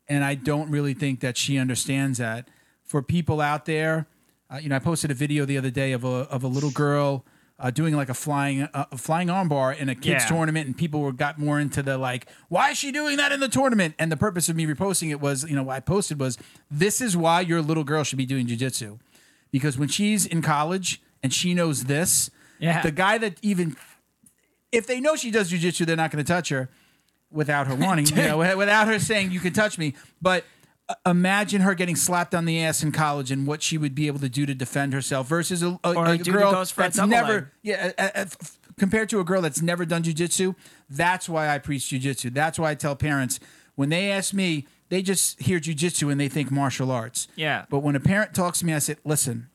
and 0.07 0.23
i 0.23 0.35
don't 0.35 0.69
really 0.69 0.93
think 0.93 1.19
that 1.19 1.37
she 1.37 1.57
understands 1.57 2.17
that. 2.19 2.47
For 2.83 3.01
people 3.01 3.41
out 3.41 3.65
there 3.65 4.07
uh, 4.49 4.57
you 4.57 4.69
know 4.69 4.75
i 4.75 4.79
posted 4.79 5.11
a 5.11 5.15
video 5.15 5.45
the 5.45 5.57
other 5.57 5.71
day 5.71 5.91
of 5.91 6.03
a, 6.03 6.27
of 6.29 6.43
a 6.43 6.47
little 6.47 6.71
girl 6.71 7.25
uh, 7.59 7.71
doing 7.71 7.95
like 7.95 8.09
a 8.09 8.13
flying 8.13 8.61
uh, 8.63 8.85
a 8.91 8.97
flying 8.97 9.29
armbar 9.29 9.75
in 9.77 9.89
a 9.89 9.95
kids 9.95 10.23
Yeah. 10.23 10.27
tournament, 10.27 10.67
and 10.67 10.77
people 10.77 11.01
were 11.01 11.11
got 11.11 11.39
more 11.39 11.59
into 11.59 11.81
the 11.81 11.97
like, 11.97 12.27
why 12.49 12.69
is 12.71 12.77
she 12.77 12.91
doing 12.91 13.17
that 13.17 13.31
in 13.31 13.39
the 13.39 13.49
tournament? 13.49 13.95
And 13.97 14.11
the 14.11 14.17
purpose 14.17 14.47
of 14.49 14.55
me 14.55 14.65
reposting 14.67 15.09
it 15.09 15.19
was, 15.19 15.43
you 15.49 15.55
know, 15.55 15.63
what 15.63 15.75
I 15.75 15.79
posted 15.79 16.19
was, 16.19 16.37
this 16.69 17.01
is 17.01 17.17
why 17.17 17.41
your 17.41 17.61
little 17.61 17.83
girl 17.83 18.03
should 18.03 18.17
be 18.19 18.25
doing 18.27 18.45
jujitsu, 18.47 18.99
because 19.51 19.77
when 19.77 19.87
she's 19.87 20.25
in 20.25 20.41
college 20.41 21.01
and 21.23 21.33
she 21.33 21.53
knows 21.55 21.85
this, 21.85 22.29
Yeah. 22.59 22.81
the 22.83 22.91
guy 22.91 23.17
that 23.17 23.37
even 23.41 23.75
if 24.71 24.85
they 24.85 24.99
know 24.99 25.15
she 25.15 25.31
does 25.31 25.51
jujitsu, 25.51 25.85
they're 25.85 25.95
not 25.95 26.11
going 26.11 26.23
to 26.23 26.27
touch 26.31 26.49
her 26.49 26.69
without 27.31 27.67
her 27.67 27.75
wanting, 27.75 28.05
you 28.05 28.15
know, 28.27 28.37
without 28.57 28.87
her 28.87 28.99
saying 28.99 29.31
you 29.31 29.39
can 29.39 29.53
touch 29.53 29.77
me. 29.77 29.93
But 30.21 30.45
imagine 31.05 31.61
her 31.61 31.75
getting 31.75 31.95
slapped 31.95 32.33
on 32.33 32.45
the 32.45 32.63
ass 32.63 32.83
in 32.83 32.91
college 32.91 33.31
and 33.31 33.45
what 33.45 33.61
she 33.61 33.77
would 33.77 33.95
be 33.95 34.07
able 34.07 34.19
to 34.19 34.29
do 34.29 34.45
to 34.45 34.53
defend 34.53 34.93
herself 34.93 35.27
versus 35.27 35.61
a, 35.63 35.79
a, 35.83 35.91
a 35.91 36.11
a 36.11 36.17
girl 36.17 36.51
that's 36.51 36.97
never, 36.97 37.33
leg. 37.33 37.45
yeah, 37.61 38.25
compared 38.77 39.09
to 39.09 39.19
a 39.19 39.23
girl 39.23 39.41
that's 39.41 39.61
never 39.61 39.85
done 39.85 40.03
jujitsu. 40.03 40.55
That's 40.89 41.27
why 41.27 41.49
I 41.49 41.59
preach 41.59 41.83
jujitsu. 41.83 42.33
That's 42.33 42.57
why 42.57 42.71
I 42.71 42.75
tell 42.75 42.95
parents 42.95 43.39
when 43.75 43.89
they 43.89 44.09
ask 44.11 44.33
me, 44.33 44.65
they 44.89 45.01
just 45.01 45.39
hear 45.41 45.59
jujitsu 45.59 46.11
and 46.11 46.19
they 46.19 46.29
think 46.29 46.49
martial 46.49 46.91
arts. 46.91 47.27
Yeah. 47.35 47.65
But 47.69 47.79
when 47.79 47.95
a 47.95 47.99
parent 47.99 48.33
talks 48.33 48.59
to 48.59 48.65
me, 48.65 48.73
I 48.73 48.79
say, 48.79 48.95
listen, 49.03 49.49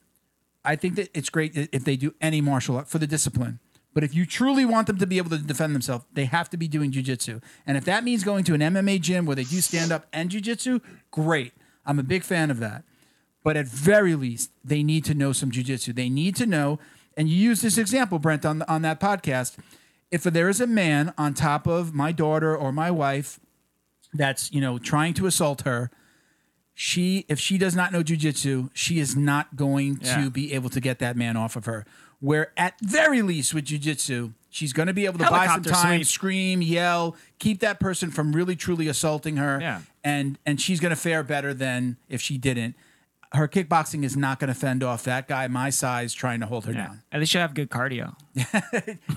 I 0.65 0.77
think 0.77 0.95
that 0.95 1.09
it's 1.13 1.29
great 1.29 1.57
if 1.57 1.85
they 1.85 1.97
do 1.97 2.15
any 2.21 2.41
martial 2.41 2.77
art 2.77 2.89
for 2.89 2.99
the 2.99 3.07
discipline. 3.07 3.59
But 3.95 4.05
if 4.05 4.15
you 4.15 4.25
truly 4.25 4.65
want 4.65 4.87
them 4.87 4.99
to 4.99 5.07
be 5.07 5.19
able 5.19 5.31
to 5.31 5.39
defend 5.39 5.75
themselves, 5.75 6.05
they 6.13 6.25
have 6.25 6.49
to 6.51 6.57
be 6.57 6.67
doing 6.69 6.93
jujitsu. 6.93 7.43
And 7.67 7.77
if 7.77 7.85
that 7.85 8.05
means 8.05 8.25
going 8.25 8.45
to 8.45 8.55
an 8.55 8.61
MMA 8.61 9.01
gym 9.01 9.27
where 9.27 9.37
they 9.37 9.45
do 9.45 9.61
stand 9.61 9.93
up 9.93 10.07
and 10.13 10.31
jujitsu, 10.31 10.81
great. 11.11 11.53
I'm 11.85 11.99
a 11.99 12.03
big 12.03 12.23
fan 12.25 12.51
of 12.51 12.59
that. 12.61 12.85
But 13.45 13.57
at 13.57 13.67
very 13.67 14.15
least, 14.15 14.51
they 14.65 14.83
need 14.83 15.05
to 15.07 15.15
know 15.15 15.33
some 15.33 15.51
jujitsu. 15.51 15.95
They 15.95 16.09
need 16.09 16.37
to 16.37 16.47
know, 16.47 16.79
and 17.17 17.29
you 17.29 17.37
use 17.37 17.61
this 17.61 17.77
example, 17.77 18.19
Brent, 18.19 18.47
on 18.47 18.63
on 18.63 18.83
that 18.83 19.01
podcast. 19.01 19.57
If 20.13 20.23
there 20.23 20.49
is 20.49 20.61
a 20.61 20.67
man 20.67 21.13
on 21.19 21.35
top 21.35 21.67
of 21.67 21.93
my 21.93 22.13
daughter 22.13 22.57
or 22.57 22.71
my 22.73 22.91
wife 22.91 23.41
that's 24.15 24.53
you 24.53 24.61
know 24.61 24.79
trying 24.79 25.13
to 25.15 25.27
assault 25.27 25.63
her, 25.63 25.91
she 26.75 27.25
if 27.29 27.39
she 27.39 27.59
does 27.59 27.75
not 27.75 27.93
know 27.93 28.03
jujitsu, 28.03 28.71
she 28.75 28.99
is 29.01 29.17
not 29.17 29.57
going 29.57 29.99
Yeah. 30.01 30.25
to 30.25 30.31
be 30.31 30.53
able 30.53 30.71
to 30.71 30.81
get 30.81 30.99
that 31.01 31.17
man 31.17 31.37
off 31.37 31.57
of 31.57 31.65
her. 31.67 31.85
Where 32.23 32.53
at 32.57 32.75
very 32.81 33.21
least 33.21 33.53
with 33.53 33.65
jujitsu, 33.67 34.33
she's 34.49 34.73
going 34.73 34.87
to 34.87 34.95
be 34.95 35.05
able 35.07 35.19
to 35.19 35.29
buy 35.29 35.47
some 35.49 35.63
time, 35.65 35.99
sweep. 35.99 36.07
scream, 36.07 36.63
yell, 36.63 37.17
keep 37.39 37.59
that 37.61 37.79
person 37.81 38.11
from 38.11 38.33
really 38.33 38.57
truly 38.57 38.89
assaulting 38.89 39.37
her. 39.37 39.59
Yeah. 39.61 39.83
And 40.05 40.39
and 40.47 40.59
she's 40.61 40.81
going 40.81 40.91
to 40.95 41.01
fare 41.01 41.23
better 41.25 41.53
than 41.53 41.97
if 42.09 42.21
she 42.23 42.39
didn't. 42.39 42.77
Her 43.35 43.49
kickboxing 43.49 44.05
is 44.05 44.15
not 44.17 44.39
going 44.39 44.49
to 44.49 44.55
fend 44.55 44.83
off 44.85 45.05
that 45.05 45.27
guy 45.27 45.49
my 45.49 45.71
size 45.71 46.13
trying 46.15 46.41
to 46.41 46.47
hold 46.47 46.67
her 46.67 46.73
Yeah. 46.73 46.87
down. 46.89 47.03
At 47.11 47.21
least 47.21 47.33
you 47.35 47.41
have 47.41 47.55
good 47.55 47.71
cardio. 47.71 48.15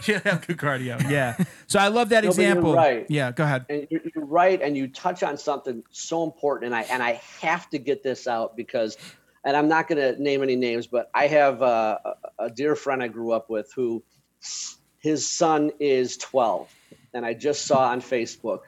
She'll 0.01 0.19
have 0.21 0.47
good 0.47 0.57
cardio. 0.57 0.99
Yeah. 1.09 1.35
So 1.67 1.79
I 1.79 1.89
love 1.89 2.09
that 2.09 2.23
No, 2.23 2.29
but 2.31 2.37
you're 2.37 2.47
example. 2.47 2.73
right. 2.73 3.05
Yeah. 3.09 3.31
Go 3.31 3.43
ahead. 3.43 3.65
and 3.69 3.87
you're, 3.89 4.01
you're 4.15 4.25
right 4.25 4.61
and 4.61 4.75
you 4.77 4.87
touch 4.87 5.21
on 5.21 5.37
something 5.37 5.83
so 5.91 6.23
important 6.23 6.67
and 6.67 6.75
i 6.75 6.81
and 6.83 7.03
i 7.03 7.19
have 7.41 7.69
to 7.69 7.77
get 7.77 8.01
this 8.03 8.25
out 8.27 8.55
because 8.55 8.97
and 9.45 9.55
i'm 9.55 9.67
not 9.69 9.87
going 9.87 9.97
to 9.99 10.21
name 10.21 10.43
any 10.43 10.55
names 10.55 10.87
but 10.87 11.09
i 11.13 11.27
have 11.27 11.61
uh, 11.61 11.97
a, 12.39 12.45
a 12.45 12.49
dear 12.49 12.75
friend 12.75 13.01
i 13.01 13.07
grew 13.07 13.31
up 13.31 13.49
with 13.49 13.71
who 13.73 14.03
his 14.99 15.29
son 15.29 15.71
is 15.79 16.17
12 16.17 16.73
and 17.13 17.25
i 17.25 17.33
just 17.33 17.65
saw 17.65 17.89
on 17.89 18.01
facebook 18.01 18.59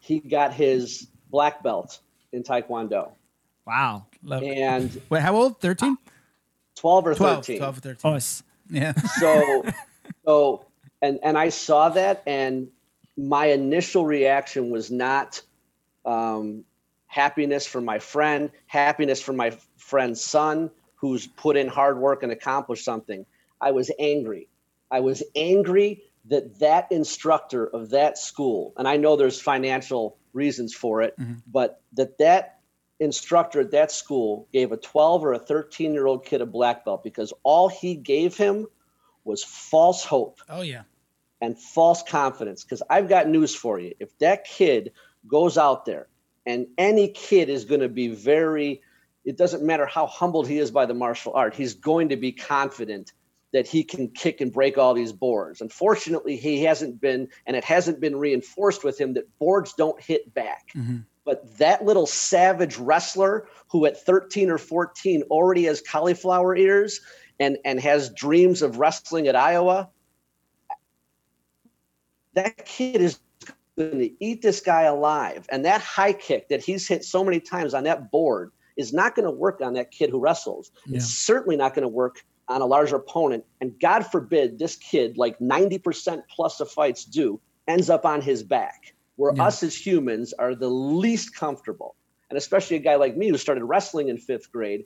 he 0.00 0.18
got 0.20 0.52
his 0.52 1.06
black 1.30 1.62
belt 1.62 2.00
in 2.32 2.42
taekwondo 2.42 3.12
Wow. 3.64 4.06
Love 4.24 4.42
it. 4.42 4.58
and 4.58 5.00
Wait, 5.08 5.22
how 5.22 5.36
old? 5.36 5.60
13? 5.60 5.96
12 6.74 7.06
or 7.06 7.14
12. 7.14 7.36
13 7.46 7.58
12 7.58 7.76
or 7.78 7.80
13. 7.80 8.12
Us. 8.14 8.42
Yeah. 8.68 8.92
so 9.20 9.64
so 10.24 10.66
and 11.00 11.20
and 11.22 11.38
i 11.38 11.48
saw 11.48 11.88
that 11.90 12.22
and 12.26 12.68
my 13.16 13.46
initial 13.46 14.04
reaction 14.04 14.70
was 14.70 14.90
not 14.90 15.40
um, 16.04 16.64
happiness 17.06 17.66
for 17.66 17.80
my 17.80 17.98
friend 18.00 18.50
happiness 18.66 19.20
for 19.22 19.32
my 19.32 19.56
friend's 19.82 20.22
son 20.22 20.70
who's 20.96 21.26
put 21.26 21.56
in 21.56 21.68
hard 21.68 21.98
work 21.98 22.22
and 22.22 22.32
accomplished 22.32 22.84
something 22.84 23.26
i 23.60 23.70
was 23.70 23.90
angry 23.98 24.48
i 24.90 25.00
was 25.00 25.22
angry 25.36 26.02
that 26.26 26.58
that 26.60 26.90
instructor 26.90 27.66
of 27.66 27.90
that 27.90 28.16
school 28.16 28.72
and 28.76 28.86
i 28.86 28.96
know 28.96 29.16
there's 29.16 29.40
financial 29.40 30.16
reasons 30.32 30.72
for 30.74 31.02
it 31.02 31.18
mm-hmm. 31.18 31.34
but 31.46 31.80
that 31.92 32.16
that 32.18 32.58
instructor 33.00 33.60
at 33.60 33.72
that 33.72 33.90
school 33.90 34.46
gave 34.52 34.70
a 34.72 34.76
12 34.76 35.24
or 35.24 35.32
a 35.32 35.38
13 35.38 35.92
year 35.92 36.06
old 36.06 36.24
kid 36.24 36.40
a 36.40 36.46
black 36.46 36.84
belt 36.84 37.02
because 37.02 37.32
all 37.42 37.68
he 37.68 37.94
gave 37.96 38.36
him 38.36 38.66
was 39.24 39.42
false 39.44 40.04
hope 40.04 40.38
Oh, 40.48 40.62
yeah. 40.62 40.82
and 41.40 41.58
false 41.58 42.02
confidence. 42.02 42.62
Because 42.62 42.82
I've 42.88 43.08
got 43.08 43.28
news 43.28 43.54
for 43.54 43.78
you. 43.78 43.94
If 43.98 44.16
that 44.18 44.44
kid 44.44 44.92
goes 45.26 45.58
out 45.58 45.84
there, 45.84 46.08
and 46.44 46.66
any 46.76 47.08
kid 47.08 47.48
is 47.48 47.64
going 47.64 47.82
to 47.82 47.88
be 47.88 48.08
very, 48.08 48.82
it 49.24 49.36
doesn't 49.36 49.62
matter 49.62 49.86
how 49.86 50.06
humbled 50.06 50.48
he 50.48 50.58
is 50.58 50.70
by 50.70 50.86
the 50.86 50.94
martial 50.94 51.32
art, 51.34 51.54
he's 51.54 51.74
going 51.74 52.08
to 52.08 52.16
be 52.16 52.32
confident 52.32 53.12
that 53.52 53.66
he 53.66 53.84
can 53.84 54.08
kick 54.08 54.40
and 54.40 54.52
break 54.52 54.78
all 54.78 54.94
these 54.94 55.12
boards. 55.12 55.60
Unfortunately, 55.60 56.36
he 56.36 56.64
hasn't 56.64 57.00
been, 57.00 57.28
and 57.46 57.54
it 57.54 57.64
hasn't 57.64 58.00
been 58.00 58.16
reinforced 58.16 58.82
with 58.82 58.98
him 58.98 59.14
that 59.14 59.38
boards 59.38 59.74
don't 59.74 60.00
hit 60.00 60.32
back. 60.32 60.68
Mm-hmm. 60.74 60.98
But 61.24 61.58
that 61.58 61.84
little 61.84 62.06
savage 62.06 62.78
wrestler 62.78 63.46
who 63.68 63.86
at 63.86 64.04
13 64.04 64.50
or 64.50 64.58
14 64.58 65.22
already 65.24 65.64
has 65.64 65.80
cauliflower 65.80 66.56
ears 66.56 67.00
and, 67.38 67.58
and 67.64 67.78
has 67.78 68.10
dreams 68.10 68.62
of 68.62 68.78
wrestling 68.78 69.28
at 69.28 69.36
Iowa, 69.36 69.90
that 72.34 72.64
kid 72.64 73.02
is 73.02 73.20
going 73.76 73.98
to 73.98 74.24
eat 74.24 74.42
this 74.42 74.60
guy 74.60 74.82
alive. 74.82 75.46
And 75.50 75.64
that 75.66 75.80
high 75.82 76.14
kick 76.14 76.48
that 76.48 76.64
he's 76.64 76.88
hit 76.88 77.04
so 77.04 77.22
many 77.22 77.38
times 77.38 77.74
on 77.74 77.84
that 77.84 78.10
board 78.10 78.50
is 78.82 78.92
not 78.92 79.14
going 79.14 79.24
to 79.24 79.30
work 79.30 79.60
on 79.62 79.72
that 79.74 79.90
kid 79.90 80.10
who 80.10 80.18
wrestles. 80.18 80.70
Yeah. 80.86 80.96
It's 80.96 81.06
certainly 81.06 81.56
not 81.56 81.74
going 81.74 81.82
to 81.82 81.88
work 81.88 82.24
on 82.48 82.60
a 82.60 82.66
larger 82.66 82.96
opponent. 82.96 83.44
And 83.60 83.78
God 83.80 84.04
forbid 84.06 84.58
this 84.58 84.76
kid, 84.76 85.16
like 85.16 85.38
90% 85.38 86.22
plus 86.28 86.60
of 86.60 86.70
fights 86.70 87.04
do, 87.04 87.40
ends 87.68 87.88
up 87.88 88.04
on 88.04 88.20
his 88.20 88.42
back, 88.42 88.94
where 89.16 89.32
Yeah. 89.34 89.44
us 89.44 89.62
as 89.62 89.74
humans 89.74 90.34
are 90.34 90.54
the 90.54 90.68
least 90.68 91.34
comfortable. 91.34 91.94
And 92.28 92.36
especially 92.36 92.76
a 92.76 92.80
guy 92.80 92.96
like 92.96 93.16
me 93.16 93.28
who 93.28 93.38
started 93.38 93.64
wrestling 93.64 94.08
in 94.08 94.18
fifth 94.18 94.50
grade, 94.50 94.84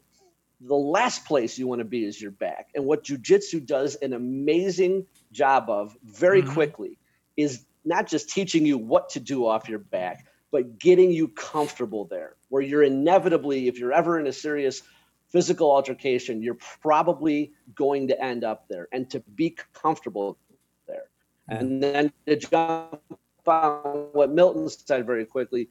the 0.61 0.75
last 0.75 1.25
place 1.25 1.59
you 1.59 1.67
want 1.67 1.81
to 1.81 1.85
be 1.85 2.05
is 2.05 2.21
your 2.21 2.31
back. 2.31 2.71
And 2.75 2.85
what 2.85 3.05
jujitsu 3.05 3.65
does 3.65 3.95
an 3.97 4.13
amazing 4.13 5.07
job 5.33 5.69
of 5.69 5.97
very 6.05 6.43
mm-hmm. 6.43 6.53
quickly 6.53 6.99
is 7.37 7.65
not 7.85 8.07
just 8.07 8.29
teaching 8.31 8.67
you 8.67 8.79
what 8.79 9.09
to 9.11 9.21
do 9.21 9.47
off 9.47 9.69
your 9.69 9.79
back, 9.79 10.27
but 10.51 10.79
getting 10.79 11.11
you 11.11 11.29
comfortable 11.29 12.05
there, 12.05 12.37
where 12.49 12.63
you're 12.63 12.83
inevitably, 12.83 13.69
if 13.69 13.79
you're 13.79 13.93
ever 13.93 14.19
in 14.19 14.27
a 14.27 14.33
serious 14.33 14.83
physical 15.29 15.71
altercation, 15.71 16.43
you're 16.43 16.59
probably 16.81 17.53
going 17.75 18.09
to 18.09 18.23
end 18.23 18.45
up 18.45 18.69
there 18.69 18.89
and 18.93 19.11
to 19.11 19.21
be 19.35 19.57
comfortable 19.73 20.39
there. 20.87 21.05
And 21.49 21.83
then 21.83 22.13
to 22.27 22.37
jump 22.37 23.01
on 23.47 24.09
what 24.13 24.31
Milton 24.31 24.69
said 24.69 25.07
very 25.07 25.25
quickly, 25.25 25.63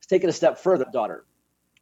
is 0.00 0.06
taking 0.06 0.28
a 0.28 0.32
step 0.32 0.58
further, 0.58 0.86
daughter, 0.92 1.24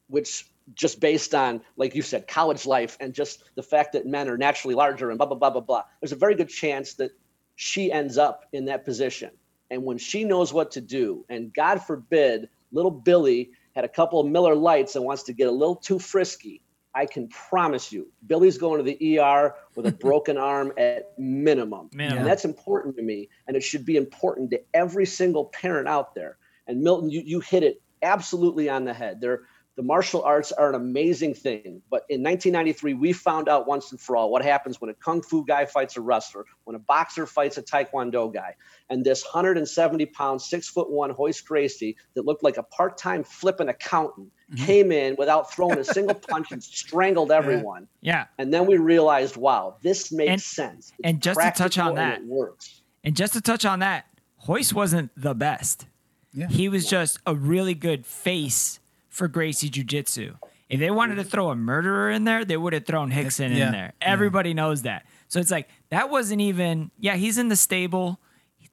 which 0.09 0.47
just 0.75 1.01
based 1.01 1.35
on, 1.35 1.61
like 1.77 1.95
you 1.95 2.03
said, 2.03 2.27
college 2.27 2.67
life 2.67 2.97
and 3.01 3.15
just 3.15 3.45
the 3.55 3.63
fact 3.63 3.93
that 3.93 4.07
men 4.07 4.29
are 4.29 4.37
naturally 4.37 4.75
larger 4.75 5.11
and 5.11 5.19
blah, 5.19 5.27
blah, 5.27 5.37
blah, 5.37 5.51
blah, 5.51 5.61
blah. 5.61 5.83
There's 6.01 6.13
a 6.13 6.17
very 6.17 6.35
good 6.35 6.49
chance 6.49 6.95
that 6.95 7.13
she 7.55 7.93
ends 7.93 8.19
up 8.19 8.45
in 8.53 8.67
that 8.67 8.85
position. 8.85 9.31
And 9.71 9.85
when 9.85 9.99
she 9.99 10.25
knows 10.25 10.53
what 10.53 10.73
to 10.73 10.81
do, 10.81 11.25
and 11.29 11.53
God 11.53 11.83
forbid, 11.83 12.49
little 12.73 12.91
Billy 12.91 13.51
had 13.75 13.85
a 13.85 13.89
couple 13.89 14.21
of 14.21 14.27
Miller 14.27 14.55
Lights 14.55 14.97
and 14.97 15.05
wants 15.05 15.25
to 15.25 15.33
get 15.33 15.49
a 15.49 15.53
little 15.53 15.77
too 15.77 15.99
frisky, 15.99 16.63
I 16.95 17.05
can 17.05 17.29
promise 17.29 17.93
you, 17.93 18.09
Billy's 18.27 18.57
going 18.57 18.83
to 18.83 18.85
the 18.85 19.21
ER 19.21 19.55
with 19.75 19.87
a 19.87 19.93
broken 20.07 20.39
arm 20.39 20.73
at 20.79 21.13
minimum. 21.19 21.91
minimum. 21.93 22.19
And 22.19 22.27
that's 22.27 22.47
important 22.47 22.97
to 22.97 23.03
me. 23.03 23.29
And 23.47 23.55
it 23.57 23.63
should 23.63 23.85
be 23.85 23.97
important 23.97 24.51
to 24.53 24.63
every 24.73 25.05
single 25.05 25.47
parent 25.47 25.89
out 25.89 26.15
there. 26.15 26.39
And 26.67 26.81
Milton, 26.81 27.11
you, 27.11 27.21
you 27.21 27.41
hit 27.41 27.63
it 27.63 27.83
absolutely 28.01 28.71
on 28.71 28.85
the 28.85 28.95
head. 28.95 29.21
There, 29.21 29.43
the 29.77 29.83
martial 29.83 30.23
arts 30.23 30.53
are 30.53 30.71
an 30.71 30.75
amazing 30.75 31.35
thing. 31.35 31.83
But 31.91 32.03
in 32.09 32.23
1993, 32.23 32.95
we 32.95 33.13
found 33.13 33.49
out 33.49 33.67
once 33.67 33.91
and 33.93 34.01
for 34.01 34.17
all 34.17 34.31
what 34.31 34.43
happens 34.43 34.81
when 34.81 34.89
a 34.89 34.95
kung 34.95 35.23
fu 35.23 35.45
guy 35.45 35.67
fights 35.67 35.97
a 35.97 36.01
wrestler, 36.01 36.47
when 36.65 36.75
a 36.75 36.79
boxer 36.79 37.27
fights 37.27 37.59
a 37.59 37.63
taekwondo 37.63 38.33
guy. 38.33 38.55
And 38.89 39.05
this 39.05 39.23
170 39.23 40.07
pound, 40.07 40.41
six 40.41 40.69
foot 40.69 40.91
one 40.91 41.15
Royce 41.19 41.43
Gracie 41.43 41.97
that 42.15 42.25
looked 42.25 42.43
like 42.43 42.57
a 42.57 42.63
part 42.63 42.97
time 42.97 43.23
flipping 43.23 43.69
accountant 43.69 44.33
mm-hmm. 44.51 44.65
came 44.65 44.93
in 44.93 45.15
without 45.19 45.53
throwing 45.53 45.79
a 45.79 45.85
single 45.85 46.15
punch 46.15 46.53
and 46.53 46.65
strangled 46.65 47.31
everyone. 47.31 47.87
Yeah. 48.01 48.27
And 48.39 48.53
then 48.55 48.65
we 48.67 48.79
realized, 48.79 49.37
wow, 49.37 49.77
this 49.83 50.11
makes 50.11 50.31
and, 50.31 50.41
sense. 50.41 50.93
It's 50.99 51.01
and 51.05 51.23
just 51.23 51.39
to 51.39 51.51
touch 51.51 51.77
on 51.77 51.97
that, 51.97 52.21
it 52.21 52.27
works. 52.27 52.81
And 53.05 53.15
just 53.15 53.35
to 53.35 53.43
touch 53.43 53.67
on 53.67 53.81
that, 53.81 54.07
Hoist 54.39 54.73
wasn't 54.73 55.11
the 55.17 55.35
best. 55.35 55.87
Yeah. 56.33 56.49
He 56.49 56.69
was 56.69 56.87
just 56.87 57.19
a 57.27 57.35
really 57.35 57.75
good 57.75 58.07
face 58.07 58.81
for 59.17 59.29
Gracie 59.29 59.71
Jiu 59.71 59.83
Jitsu. 59.83 60.35
If 60.69 60.79
they 60.79 60.91
wanted 60.91 61.15
to 61.15 61.25
throw 61.25 61.49
a 61.49 61.57
murderer 61.57 62.11
in 62.11 62.25
there, 62.25 62.45
they 62.45 62.57
would 62.57 62.75
have 62.75 62.85
thrown 62.85 63.11
Rickson 63.11 63.57
yeah. 63.57 63.67
in 63.67 63.73
there. 63.73 63.93
Everybody 64.01 64.51
yeah. 64.51 64.57
knows 64.57 64.83
that. 64.83 65.07
So 65.29 65.41
it's 65.41 65.51
like 65.51 65.69
that 65.89 66.11
wasn't 66.11 66.43
even. 66.43 66.91
Yeah, 66.99 67.17
he's 67.17 67.39
in 67.39 67.49
the 67.49 67.57
stable, 67.57 68.21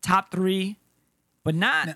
top 0.01 0.31
three, 0.31 0.79
but 1.43 1.55
not. 1.55 1.87
Now, 1.87 1.95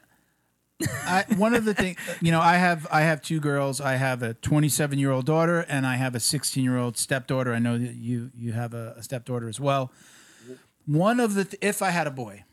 I, 0.81 1.25
one 1.35 1.55
of 1.55 1.65
the 1.65 1.73
things, 1.73 1.97
you 2.21 2.31
know, 2.31 2.39
I 2.39 2.55
have 2.55 2.87
I 2.89 3.01
have 3.01 3.21
two 3.21 3.39
girls. 3.39 3.81
I 3.81 3.95
have 3.95 4.23
a 4.23 4.33
27 4.35 4.97
year 4.97 5.11
old 5.11 5.25
daughter, 5.25 5.65
and 5.67 5.85
I 5.85 5.97
have 5.97 6.15
a 6.15 6.19
16 6.19 6.63
year 6.63 6.77
old 6.77 6.97
stepdaughter. 6.97 7.53
I 7.53 7.59
know 7.59 7.77
that 7.77 7.95
you 7.95 8.31
you 8.33 8.53
have 8.53 8.73
a, 8.73 8.95
a 8.97 9.03
stepdaughter 9.03 9.49
as 9.49 9.59
well. 9.59 9.91
One 10.85 11.19
of 11.19 11.33
the 11.33 11.43
th- 11.43 11.59
if 11.61 11.81
I 11.81 11.89
had 11.89 12.07
a 12.07 12.11
boy, 12.11 12.45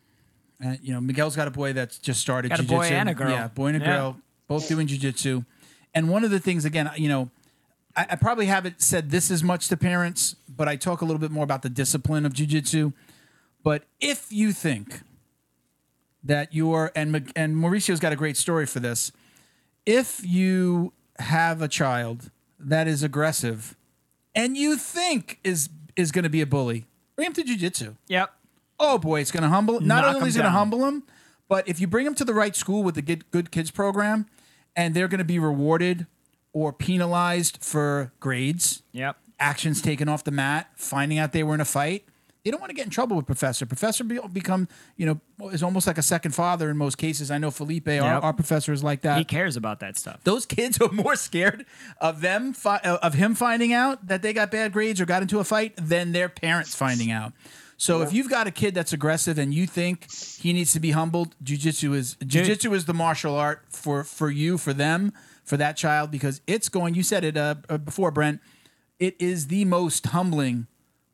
and 0.60 0.78
you 0.82 0.92
know, 0.92 1.00
Miguel's 1.00 1.36
got 1.36 1.46
a 1.46 1.52
boy 1.52 1.72
that's 1.72 1.98
just 1.98 2.20
started. 2.20 2.48
Got 2.48 2.60
jiu-jitsu. 2.60 2.74
a 2.74 2.78
boy 2.78 2.86
and 2.86 3.08
a 3.08 3.14
girl. 3.14 3.30
Yeah, 3.30 3.48
boy 3.48 3.66
and 3.68 3.76
a 3.76 3.80
yeah. 3.80 3.96
girl, 3.96 4.16
both 4.48 4.66
doing 4.66 4.88
jujitsu. 4.88 5.44
And 5.94 6.08
one 6.08 6.24
of 6.24 6.30
the 6.30 6.40
things, 6.40 6.64
again, 6.64 6.90
you 6.96 7.08
know, 7.08 7.30
I, 7.96 8.06
I, 8.10 8.16
probably 8.16 8.46
haven't 8.46 8.82
said 8.82 9.10
this 9.10 9.30
as 9.30 9.44
much 9.44 9.68
to 9.68 9.76
parents, 9.76 10.34
but 10.48 10.68
I 10.68 10.76
talk 10.76 11.00
a 11.00 11.04
little 11.04 11.20
bit 11.20 11.30
more 11.30 11.44
about 11.44 11.62
the 11.62 11.68
discipline 11.68 12.26
of 12.26 12.32
jujitsu. 12.32 12.92
But 13.62 13.84
if 14.00 14.32
you 14.32 14.52
think 14.52 15.00
that 16.24 16.52
you're, 16.52 16.90
and 16.96 17.32
and 17.36 17.56
Mauricio's 17.56 18.00
got 18.00 18.12
a 18.12 18.16
great 18.16 18.36
story 18.36 18.66
for 18.66 18.80
this. 18.80 19.12
If 19.86 20.26
you 20.26 20.92
have 21.18 21.62
a 21.62 21.68
child 21.68 22.30
that 22.58 22.88
is 22.88 23.02
aggressive, 23.02 23.76
and 24.34 24.56
you 24.56 24.76
think 24.76 25.38
is 25.44 25.68
is 25.96 26.10
going 26.10 26.24
to 26.24 26.30
be 26.30 26.40
a 26.40 26.46
bully, 26.46 26.86
bring 27.14 27.26
him 27.26 27.32
to 27.34 27.44
jujitsu. 27.44 27.96
Yep. 28.08 28.32
Oh 28.80 28.98
boy, 28.98 29.20
it's 29.20 29.30
going 29.30 29.44
to 29.44 29.48
humble. 29.48 29.80
Not 29.80 30.04
Knock 30.04 30.16
only 30.16 30.28
is 30.28 30.36
it 30.36 30.40
going 30.40 30.52
to 30.52 30.58
humble 30.58 30.86
him, 30.86 31.04
but 31.48 31.68
if 31.68 31.80
you 31.80 31.86
bring 31.86 32.06
him 32.06 32.14
to 32.16 32.24
the 32.24 32.34
right 32.34 32.56
school 32.56 32.82
with 32.82 32.96
the 32.96 33.02
good, 33.02 33.30
good 33.30 33.50
kids 33.50 33.70
program, 33.70 34.26
and 34.76 34.94
they're 34.94 35.08
going 35.08 35.18
to 35.18 35.24
be 35.24 35.38
rewarded 35.38 36.06
or 36.52 36.72
penalized 36.72 37.58
for 37.62 38.12
grades. 38.20 38.82
Yep. 38.92 39.16
Actions 39.38 39.82
taken 39.82 40.08
off 40.08 40.24
the 40.24 40.30
mat, 40.30 40.70
finding 40.76 41.18
out 41.18 41.32
they 41.32 41.42
were 41.42 41.54
in 41.54 41.60
a 41.60 41.66
fight. 41.66 42.04
They 42.44 42.50
don't 42.50 42.60
want 42.60 42.70
to 42.70 42.74
get 42.74 42.84
in 42.84 42.90
trouble 42.90 43.16
with 43.16 43.24
professor. 43.24 43.64
Professor 43.64 44.04
be, 44.04 44.20
become, 44.30 44.68
you 44.98 45.06
know, 45.06 45.50
is 45.50 45.62
almost 45.62 45.86
like 45.86 45.96
a 45.96 46.02
second 46.02 46.32
father 46.32 46.68
in 46.68 46.76
most 46.76 46.98
cases. 46.98 47.30
I 47.30 47.38
know 47.38 47.50
Felipe, 47.50 47.86
yep. 47.86 48.02
our, 48.02 48.20
our, 48.20 48.32
professor, 48.34 48.70
is 48.70 48.84
like 48.84 49.00
that. 49.00 49.16
He 49.16 49.24
cares 49.24 49.56
about 49.56 49.80
that 49.80 49.96
stuff. 49.96 50.20
Those 50.24 50.44
kids 50.44 50.78
are 50.80 50.92
more 50.92 51.16
scared 51.16 51.64
of 52.02 52.20
them, 52.20 52.52
fi- 52.52 52.80
of 52.80 53.14
him 53.14 53.34
finding 53.34 53.72
out 53.72 54.08
that 54.08 54.20
they 54.20 54.34
got 54.34 54.50
bad 54.50 54.72
grades 54.72 55.00
or 55.00 55.06
got 55.06 55.22
into 55.22 55.38
a 55.38 55.44
fight 55.44 55.72
than 55.76 56.12
their 56.12 56.28
parents 56.28 56.74
finding 56.74 57.10
out. 57.10 57.32
So 57.76 57.98
yeah. 57.98 58.06
if 58.06 58.12
you've 58.12 58.30
got 58.30 58.46
a 58.46 58.50
kid 58.50 58.74
that's 58.74 58.92
aggressive 58.92 59.38
and 59.38 59.52
you 59.52 59.66
think 59.66 60.10
he 60.12 60.52
needs 60.52 60.72
to 60.72 60.80
be 60.80 60.92
humbled, 60.92 61.34
jujitsu 61.42 61.94
is 61.94 62.16
jujitsu 62.16 62.72
is 62.74 62.84
the 62.84 62.94
martial 62.94 63.34
art 63.34 63.64
for 63.68 64.04
for 64.04 64.30
you, 64.30 64.58
for 64.58 64.72
them, 64.72 65.12
for 65.44 65.56
that 65.56 65.76
child 65.76 66.10
because 66.10 66.40
it's 66.46 66.68
going. 66.68 66.94
You 66.94 67.02
said 67.02 67.24
it 67.24 67.36
uh, 67.36 67.56
uh, 67.68 67.78
before, 67.78 68.10
Brent. 68.10 68.40
It 68.98 69.16
is 69.18 69.48
the 69.48 69.64
most 69.64 70.06
humbling 70.06 70.66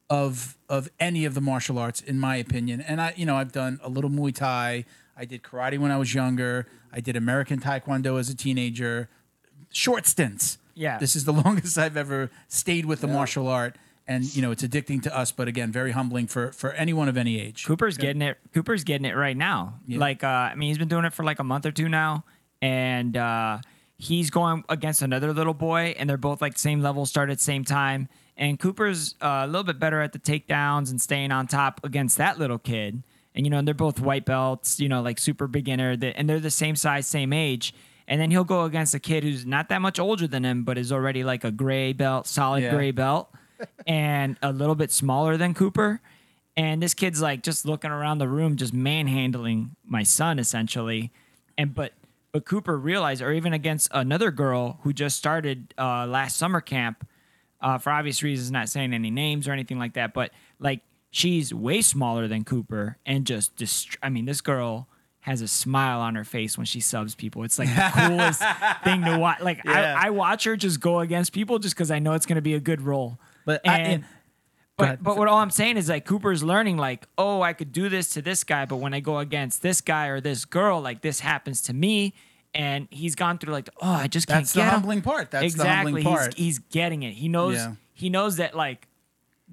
of 0.09 0.59
of 0.69 0.91
any 0.99 1.25
of 1.25 1.35
the 1.35 1.41
martial 1.41 1.79
arts, 1.79 2.01
in 2.01 2.19
my 2.19 2.37
opinion. 2.37 2.81
And 2.81 3.01
I, 3.01 3.15
you 3.17 3.25
know, 3.25 3.37
I've 3.37 3.53
done 3.53 3.81
a 3.83 3.89
little 3.89 4.11
Muay 4.11 4.35
Thai. 4.35 4.85
I 5.17 5.25
did 5.25 5.43
karate 5.43 5.79
when 5.79 5.91
I 5.91 5.99
was 5.99 6.15
younger. 6.15 6.67
I 6.93 7.01
did 7.01 7.17
American 7.17 7.61
Taekwondo 7.61 8.19
as 8.19 8.29
a 8.29 8.37
teenager. 8.37 9.09
Short 9.71 10.07
stints. 10.07 10.59
Yeah. 10.75 10.99
This 10.99 11.15
is 11.15 11.25
the 11.25 11.33
longest 11.45 11.79
I've 11.79 11.97
ever 11.97 12.31
stayed 12.49 12.87
with 12.87 13.01
the 13.01 13.07
yeah. 13.07 13.15
martial 13.15 13.49
art 13.49 13.77
and 14.11 14.35
you 14.35 14.43
know 14.43 14.51
it's 14.51 14.65
addicting 14.65 15.01
to 15.01 15.17
us 15.17 15.31
but 15.31 15.47
again 15.47 15.71
very 15.71 15.93
humbling 15.93 16.27
for 16.27 16.51
for 16.53 16.73
anyone 16.73 17.09
of 17.09 17.17
any 17.17 17.41
age. 17.41 17.65
Cooper's 17.65 17.97
getting 17.97 18.21
it 18.21 18.37
cooper's 18.53 18.83
getting 18.83 19.05
it 19.05 19.15
right 19.15 19.37
now. 19.37 19.81
Yeah. 19.87 19.99
like 19.99 20.25
uh, 20.25 20.27
i 20.27 20.55
mean 20.57 20.69
he's 20.69 20.79
been 20.79 20.89
doing 20.89 21.05
it 21.05 21.15
for 21.15 21.25
like 21.25 21.39
a 21.39 21.45
month 21.45 21.65
or 21.65 21.71
two 21.71 21.89
now 21.89 22.25
and 22.61 23.17
uh, 23.17 23.59
he's 23.97 24.29
going 24.29 24.65
against 24.69 25.01
another 25.01 25.33
little 25.33 25.55
boy 25.55 25.95
and 25.97 26.11
they're 26.11 26.19
both 26.19 26.43
like 26.43 26.59
same 26.59 26.83
level 26.83 27.07
start 27.07 27.31
at 27.31 27.41
same 27.41 27.65
time 27.65 28.09
and 28.37 28.59
cooper's 28.59 29.15
uh, 29.23 29.43
a 29.45 29.47
little 29.47 29.65
bit 29.65 29.79
better 29.79 30.01
at 30.01 30.13
the 30.13 30.19
takedowns 30.19 30.91
and 30.91 31.01
staying 31.01 31.31
on 31.31 31.47
top 31.47 31.81
against 31.85 32.19
that 32.19 32.39
little 32.39 32.59
kid. 32.59 33.03
And 33.35 33.47
you 33.47 33.51
know 33.51 33.59
and 33.59 33.67
they're 33.67 33.75
both 33.75 34.01
white 34.01 34.25
belts 34.25 34.81
you 34.81 34.89
know 34.89 35.03
like 35.03 35.21
super 35.21 35.47
beginner 35.47 35.97
and 36.03 36.29
they're 36.29 36.41
the 36.41 36.51
same 36.51 36.75
size 36.75 37.07
same 37.07 37.33
age. 37.33 37.73
And 38.09 38.21
then 38.21 38.33
he'll 38.33 38.43
go 38.43 38.65
against 38.65 38.93
a 38.93 38.99
kid 38.99 39.23
who's 39.23 39.47
not 39.47 39.69
that 39.69 39.81
much 39.81 40.01
older 40.01 40.27
than 40.27 40.45
him 40.45 40.65
but 40.65 40.79
is 40.79 40.91
already 40.91 41.23
like 41.23 41.45
a 41.45 41.53
gray 41.53 41.93
belt 41.93 42.27
solid 42.27 42.65
yeah. 42.65 42.75
gray 42.75 42.91
belt 42.91 43.33
and 43.87 44.37
a 44.43 44.53
little 44.53 44.75
bit 44.75 44.91
smaller 44.91 45.37
than 45.37 45.55
Cooper. 45.55 46.01
And 46.57 46.83
this 46.83 46.95
kid's 46.95 47.23
like 47.23 47.43
just 47.43 47.65
looking 47.65 47.91
around 47.91 48.19
the 48.19 48.29
room, 48.29 48.57
just 48.57 48.75
manhandling 48.75 49.77
my 49.85 50.03
son 50.03 50.39
essentially. 50.39 51.11
And 51.57 51.75
but 51.75 51.93
but 52.33 52.45
Cooper 52.45 52.79
realized, 52.79 53.23
or 53.23 53.33
even 53.33 53.53
against 53.53 53.89
another 53.93 54.31
girl 54.31 54.79
who 54.83 54.93
just 54.93 55.17
started 55.17 55.75
uh, 55.79 56.07
last 56.07 56.37
summer 56.37 56.61
camp, 56.61 57.07
uh, 57.61 57.79
for 57.79 57.91
obvious 57.91 58.23
reasons, 58.23 58.51
not 58.51 58.69
saying 58.69 58.95
any 58.95 59.11
names 59.11 59.49
or 59.49 59.53
anything 59.53 59.79
like 59.79 59.95
that, 59.95 60.15
but 60.15 60.31
like 60.59 60.81
she's 61.11 61.53
way 61.53 61.83
smaller 61.83 62.29
than 62.29 62.45
Cooper 62.45 62.97
and 63.05 63.27
just 63.27 63.57
dist- 63.57 63.97
I 64.03 64.09
mean, 64.09 64.25
this 64.25 64.41
girl 64.41 64.89
has 65.21 65.43
a 65.43 65.49
smile 65.49 66.01
on 66.01 66.15
her 66.15 66.25
face 66.25 66.57
when 66.57 66.65
she 66.65 66.81
subs 66.81 67.15
people. 67.15 67.43
It's 67.43 67.59
like 67.59 67.69
the 67.69 67.91
coolest 68.07 68.43
thing 68.85 69.05
to 69.05 69.19
watch. 69.19 69.41
Like 69.41 69.63
yeah. 69.65 69.99
I, 69.99 70.07
I 70.07 70.11
watch 70.11 70.45
her 70.45 70.57
just 70.57 70.81
go 70.81 71.01
against 71.01 71.33
people 71.33 71.59
just 71.59 71.75
because 71.75 71.91
I 71.91 71.99
know 71.99 72.15
it's 72.15 72.27
going 72.27 72.37
to 72.37 72.43
be 72.43 72.55
a 72.55 72.61
good 72.61 72.81
role. 72.81 73.19
But 73.51 73.61
and, 73.65 74.05
I, 74.05 74.07
but 74.77 75.03
but 75.03 75.17
what 75.17 75.27
all 75.27 75.39
I'm 75.39 75.51
saying 75.51 75.77
is 75.77 75.89
like 75.89 76.05
Cooper's 76.05 76.43
learning 76.43 76.77
like, 76.77 77.07
oh, 77.19 77.43
I 77.43 77.53
could 77.53 77.73
do 77.73 77.89
this 77.89 78.11
to 78.11 78.23
this 78.23 78.45
guy, 78.45 78.65
but 78.65 78.77
when 78.77 78.95
I 78.95 79.01
go 79.01 79.19
against 79.19 79.61
this 79.63 79.81
guy 79.81 80.07
or 80.07 80.21
this 80.21 80.45
girl, 80.45 80.81
like 80.81 81.01
this 81.01 81.21
happens 81.21 81.63
to 81.63 81.75
me. 81.75 82.15
And 82.53 82.89
he's 82.91 83.15
gone 83.15 83.39
through 83.39 83.53
like, 83.53 83.71
oh, 83.81 83.91
I 83.91 84.09
just 84.09 84.27
can't 84.27 84.41
That's 84.41 84.53
the 84.53 84.65
humbling 84.65 85.03
part. 85.03 85.31
That's 85.31 85.45
exactly. 85.45 85.65
the 85.65 86.03
humbling 86.03 86.05
part. 86.05 86.35
He's, 86.35 86.47
he's 86.47 86.59
getting 86.59 87.05
it. 87.05 87.13
He 87.13 87.29
knows. 87.29 87.57
Yeah. 87.57 87.75
He 87.95 88.11
knows 88.11 88.37
that 88.37 88.57
like 88.57 88.89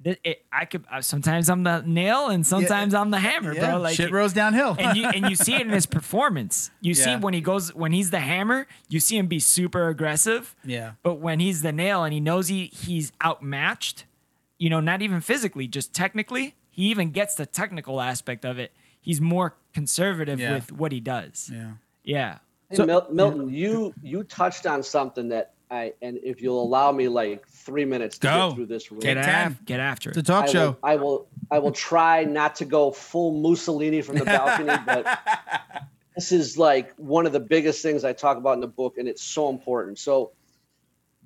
it, 0.04 0.20
it, 0.22 0.44
I 0.52 0.64
could 0.64 0.84
uh, 0.90 1.00
sometimes 1.02 1.50
I'm 1.50 1.64
the 1.64 1.82
nail 1.84 2.28
and 2.28 2.46
sometimes 2.46 2.92
yeah. 2.92 3.00
I'm 3.00 3.10
the 3.10 3.18
hammer, 3.18 3.54
yeah. 3.54 3.70
bro. 3.70 3.80
Like 3.80 3.96
shit 3.96 4.12
rolls 4.12 4.32
downhill, 4.32 4.76
and 4.78 4.96
you 4.96 5.06
and 5.06 5.28
you 5.28 5.36
see 5.36 5.54
it 5.54 5.62
in 5.62 5.70
his 5.70 5.86
performance. 5.86 6.70
You 6.80 6.94
yeah. 6.94 7.04
see 7.04 7.16
when 7.16 7.34
he 7.34 7.40
goes 7.40 7.74
when 7.74 7.92
he's 7.92 8.10
the 8.10 8.20
hammer, 8.20 8.66
you 8.88 9.00
see 9.00 9.16
him 9.16 9.26
be 9.26 9.40
super 9.40 9.88
aggressive. 9.88 10.54
Yeah. 10.64 10.92
But 11.02 11.14
when 11.14 11.40
he's 11.40 11.62
the 11.62 11.72
nail 11.72 12.04
and 12.04 12.12
he 12.12 12.20
knows 12.20 12.48
he 12.48 12.66
he's 12.66 13.12
outmatched, 13.24 14.04
you 14.58 14.70
know, 14.70 14.80
not 14.80 15.02
even 15.02 15.20
physically, 15.20 15.66
just 15.66 15.92
technically. 15.92 16.54
He 16.70 16.90
even 16.90 17.10
gets 17.10 17.34
the 17.34 17.44
technical 17.44 18.00
aspect 18.00 18.44
of 18.44 18.60
it. 18.60 18.72
He's 19.00 19.20
more 19.20 19.56
conservative 19.72 20.38
yeah. 20.38 20.54
with 20.54 20.70
what 20.70 20.92
he 20.92 21.00
does. 21.00 21.50
Yeah. 21.52 21.72
Yeah. 22.04 22.38
Hey, 22.70 22.76
so, 22.76 22.86
Mil- 22.86 23.06
Milton, 23.10 23.48
you 23.48 23.92
you 24.02 24.22
touched 24.22 24.66
on 24.66 24.82
something 24.82 25.28
that 25.30 25.54
I 25.70 25.92
and 26.00 26.18
if 26.22 26.40
you'll 26.40 26.62
allow 26.62 26.92
me 26.92 27.08
like 27.08 27.46
three 27.48 27.84
minutes 27.84 28.18
to 28.18 28.26
go. 28.26 28.48
get 28.48 28.56
through 28.56 28.66
this 28.66 28.88
Get, 28.88 29.16
af- 29.18 29.64
get 29.64 29.80
after 29.80 30.10
it. 30.10 30.16
It's 30.16 30.28
a 30.28 30.32
talk 30.32 30.44
I 30.44 30.52
show. 30.52 30.66
Will, 30.70 30.78
I 30.82 30.96
will 30.96 31.28
I 31.50 31.58
will 31.58 31.72
try 31.72 32.24
not 32.24 32.56
to 32.56 32.64
go 32.64 32.90
full 32.90 33.32
Mussolini 33.32 34.02
from 34.02 34.16
the 34.16 34.24
balcony, 34.24 34.74
but 34.86 35.18
this 36.14 36.32
is 36.32 36.56
like 36.56 36.94
one 36.96 37.26
of 37.26 37.32
the 37.32 37.40
biggest 37.40 37.82
things 37.82 38.04
I 38.04 38.12
talk 38.12 38.38
about 38.38 38.54
in 38.54 38.60
the 38.60 38.66
book, 38.66 38.98
and 38.98 39.08
it's 39.08 39.22
so 39.22 39.50
important. 39.50 39.98
So 39.98 40.32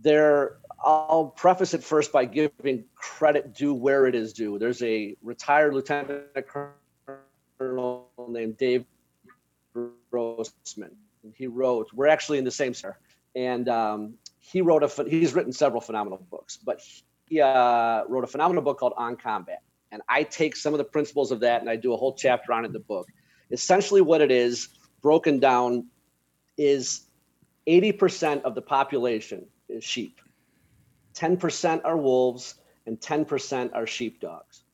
there 0.01 0.57
I'll 0.85 1.33
preface 1.37 1.75
it 1.75 1.85
first 1.85 2.11
by 2.13 2.25
giving 2.25 2.85
credit 2.97 3.55
due 3.55 3.75
where 3.75 4.07
it 4.07 4.15
is 4.15 4.33
due. 4.33 4.59
There's 4.59 4.83
a 4.83 5.17
retired 5.23 5.75
lieutenant 5.75 6.25
colonel 7.59 8.09
named 8.29 8.57
Dave 8.57 8.85
Grossman. 10.11 10.91
He 11.37 11.47
wrote, 11.47 11.89
we're 11.95 12.09
actually 12.09 12.39
in 12.39 12.45
the 12.45 12.51
same 12.51 12.75
sir, 12.75 12.97
and 13.37 13.69
um, 13.69 14.15
he 14.43 14.61
wrote 14.61 14.83
a, 14.83 15.05
he's 15.09 15.35
written 15.35 15.53
several 15.53 15.81
phenomenal 15.81 16.19
books, 16.31 16.57
but 16.57 16.81
he 17.27 17.41
uh, 17.41 18.03
wrote 18.09 18.25
a 18.25 18.27
phenomenal 18.27 18.63
book 18.63 18.79
called 18.79 18.93
On 18.97 19.17
Combat. 19.17 19.63
And 19.93 20.03
I 20.09 20.25
take 20.25 20.57
some 20.57 20.75
of 20.75 20.79
the 20.79 20.85
principles 20.85 21.31
of 21.31 21.41
that 21.41 21.61
and 21.61 21.71
I 21.71 21.77
do 21.77 21.93
a 21.95 21.97
whole 21.97 22.15
chapter 22.15 22.53
on 22.53 22.65
it 22.65 22.69
in 22.69 22.73
the 22.73 22.81
book. 22.81 23.07
Essentially, 23.51 24.01
what 24.01 24.21
it 24.21 24.31
is 24.31 24.69
broken 25.01 25.39
down 25.39 25.87
is 26.59 27.07
80% 27.69 28.43
of 28.43 28.55
the 28.55 28.63
population 28.63 29.47
is 29.69 29.85
sheep, 29.85 30.21
10% 31.15 31.83
are 31.85 31.97
wolves, 31.97 32.57
and 32.87 32.99
10% 32.99 33.71
are 33.75 33.87
sheepdogs. 33.87 34.65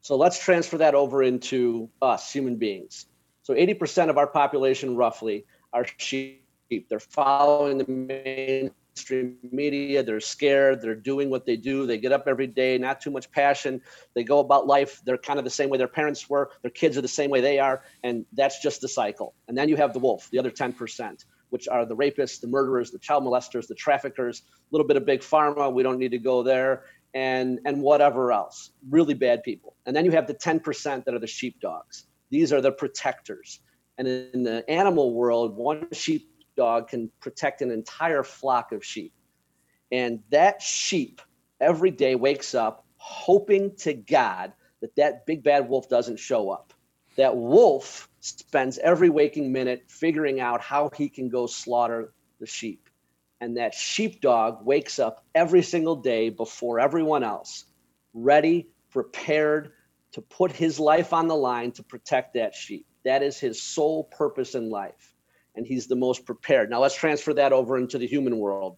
So 0.00 0.16
let's 0.16 0.38
transfer 0.38 0.76
that 0.78 0.94
over 0.94 1.22
into 1.22 1.88
us, 2.02 2.30
human 2.30 2.56
beings. 2.56 3.06
So 3.42 3.54
80% 3.54 4.10
of 4.10 4.18
our 4.18 4.26
population, 4.26 4.96
roughly, 4.96 5.46
are 5.72 5.86
sheep. 5.96 6.42
They're 6.90 7.00
following 7.00 7.78
the 7.78 8.70
mainstream 8.94 9.36
media. 9.50 10.02
They're 10.02 10.20
scared. 10.20 10.80
They're 10.80 10.94
doing 10.94 11.28
what 11.28 11.44
they 11.44 11.56
do. 11.56 11.86
They 11.86 11.98
get 11.98 12.12
up 12.12 12.24
every 12.28 12.46
day, 12.46 12.78
not 12.78 13.00
too 13.00 13.10
much 13.10 13.30
passion. 13.30 13.80
They 14.14 14.22
go 14.22 14.38
about 14.38 14.66
life. 14.66 15.02
They're 15.04 15.18
kind 15.18 15.38
of 15.38 15.44
the 15.44 15.50
same 15.50 15.68
way 15.68 15.78
their 15.78 15.88
parents 15.88 16.30
were. 16.30 16.50
Their 16.62 16.70
kids 16.70 16.96
are 16.96 17.00
the 17.00 17.08
same 17.08 17.30
way 17.30 17.40
they 17.40 17.58
are. 17.58 17.82
And 18.04 18.24
that's 18.32 18.62
just 18.62 18.80
the 18.80 18.88
cycle. 18.88 19.34
And 19.48 19.58
then 19.58 19.68
you 19.68 19.76
have 19.76 19.92
the 19.92 19.98
wolf, 19.98 20.28
the 20.30 20.38
other 20.38 20.50
10% 20.50 21.24
which 21.50 21.68
are 21.68 21.86
the 21.86 21.94
rapists, 21.94 22.40
the 22.40 22.48
murderers, 22.48 22.90
the 22.90 22.98
child 22.98 23.22
molesters, 23.22 23.68
the 23.68 23.76
traffickers, 23.76 24.42
a 24.58 24.68
little 24.72 24.86
bit 24.88 24.96
of 24.96 25.06
big 25.06 25.20
pharma. 25.20 25.72
We 25.72 25.84
don't 25.84 26.00
need 26.00 26.10
to 26.10 26.18
go 26.18 26.42
there, 26.42 26.82
and 27.12 27.60
and 27.64 27.80
whatever 27.80 28.32
else. 28.32 28.70
Really 28.90 29.14
bad 29.14 29.44
people. 29.44 29.76
And 29.86 29.94
then 29.94 30.04
you 30.04 30.10
have 30.10 30.26
the 30.26 30.34
10% 30.34 31.04
that 31.04 31.14
are 31.14 31.20
the 31.20 31.28
sheepdogs. 31.28 32.06
These 32.30 32.52
are 32.52 32.60
the 32.60 32.72
protectors. 32.72 33.60
And 33.98 34.08
in 34.08 34.42
the 34.42 34.68
animal 34.68 35.14
world, 35.14 35.56
one 35.56 35.86
sheepdog 36.54 36.88
can 36.88 37.10
protect 37.20 37.62
an 37.62 37.70
entire 37.70 38.22
flock 38.22 38.72
of 38.72 38.84
sheep. 38.84 39.12
And 39.90 40.20
that 40.30 40.62
sheep 40.62 41.20
every 41.60 41.90
day 41.90 42.14
wakes 42.14 42.54
up 42.54 42.84
hoping 42.96 43.76
to 43.76 43.92
God 43.92 44.52
that 44.80 44.96
that 44.96 45.26
big 45.26 45.42
bad 45.42 45.68
wolf 45.68 45.88
doesn't 45.88 46.18
show 46.18 46.50
up. 46.50 46.72
That 47.16 47.36
wolf 47.36 48.08
spends 48.20 48.78
every 48.78 49.08
waking 49.08 49.52
minute 49.52 49.84
figuring 49.88 50.40
out 50.40 50.60
how 50.60 50.90
he 50.96 51.08
can 51.08 51.28
go 51.28 51.46
slaughter 51.46 52.12
the 52.40 52.46
sheep. 52.46 52.88
And 53.40 53.56
that 53.56 53.74
sheepdog 53.74 54.64
wakes 54.64 54.98
up 54.98 55.24
every 55.34 55.62
single 55.62 55.96
day 55.96 56.30
before 56.30 56.80
everyone 56.80 57.22
else, 57.22 57.64
ready, 58.14 58.68
prepared 58.90 59.72
to 60.12 60.22
put 60.22 60.52
his 60.52 60.80
life 60.80 61.12
on 61.12 61.28
the 61.28 61.36
line 61.36 61.72
to 61.72 61.82
protect 61.82 62.34
that 62.34 62.54
sheep. 62.54 62.86
That 63.04 63.22
is 63.22 63.38
his 63.38 63.60
sole 63.60 64.04
purpose 64.04 64.54
in 64.54 64.70
life. 64.70 65.13
And 65.54 65.66
he's 65.66 65.86
the 65.86 65.96
most 65.96 66.26
prepared. 66.26 66.70
Now 66.70 66.80
let's 66.80 66.94
transfer 66.94 67.34
that 67.34 67.52
over 67.52 67.76
into 67.76 67.98
the 67.98 68.06
human 68.06 68.38
world. 68.38 68.76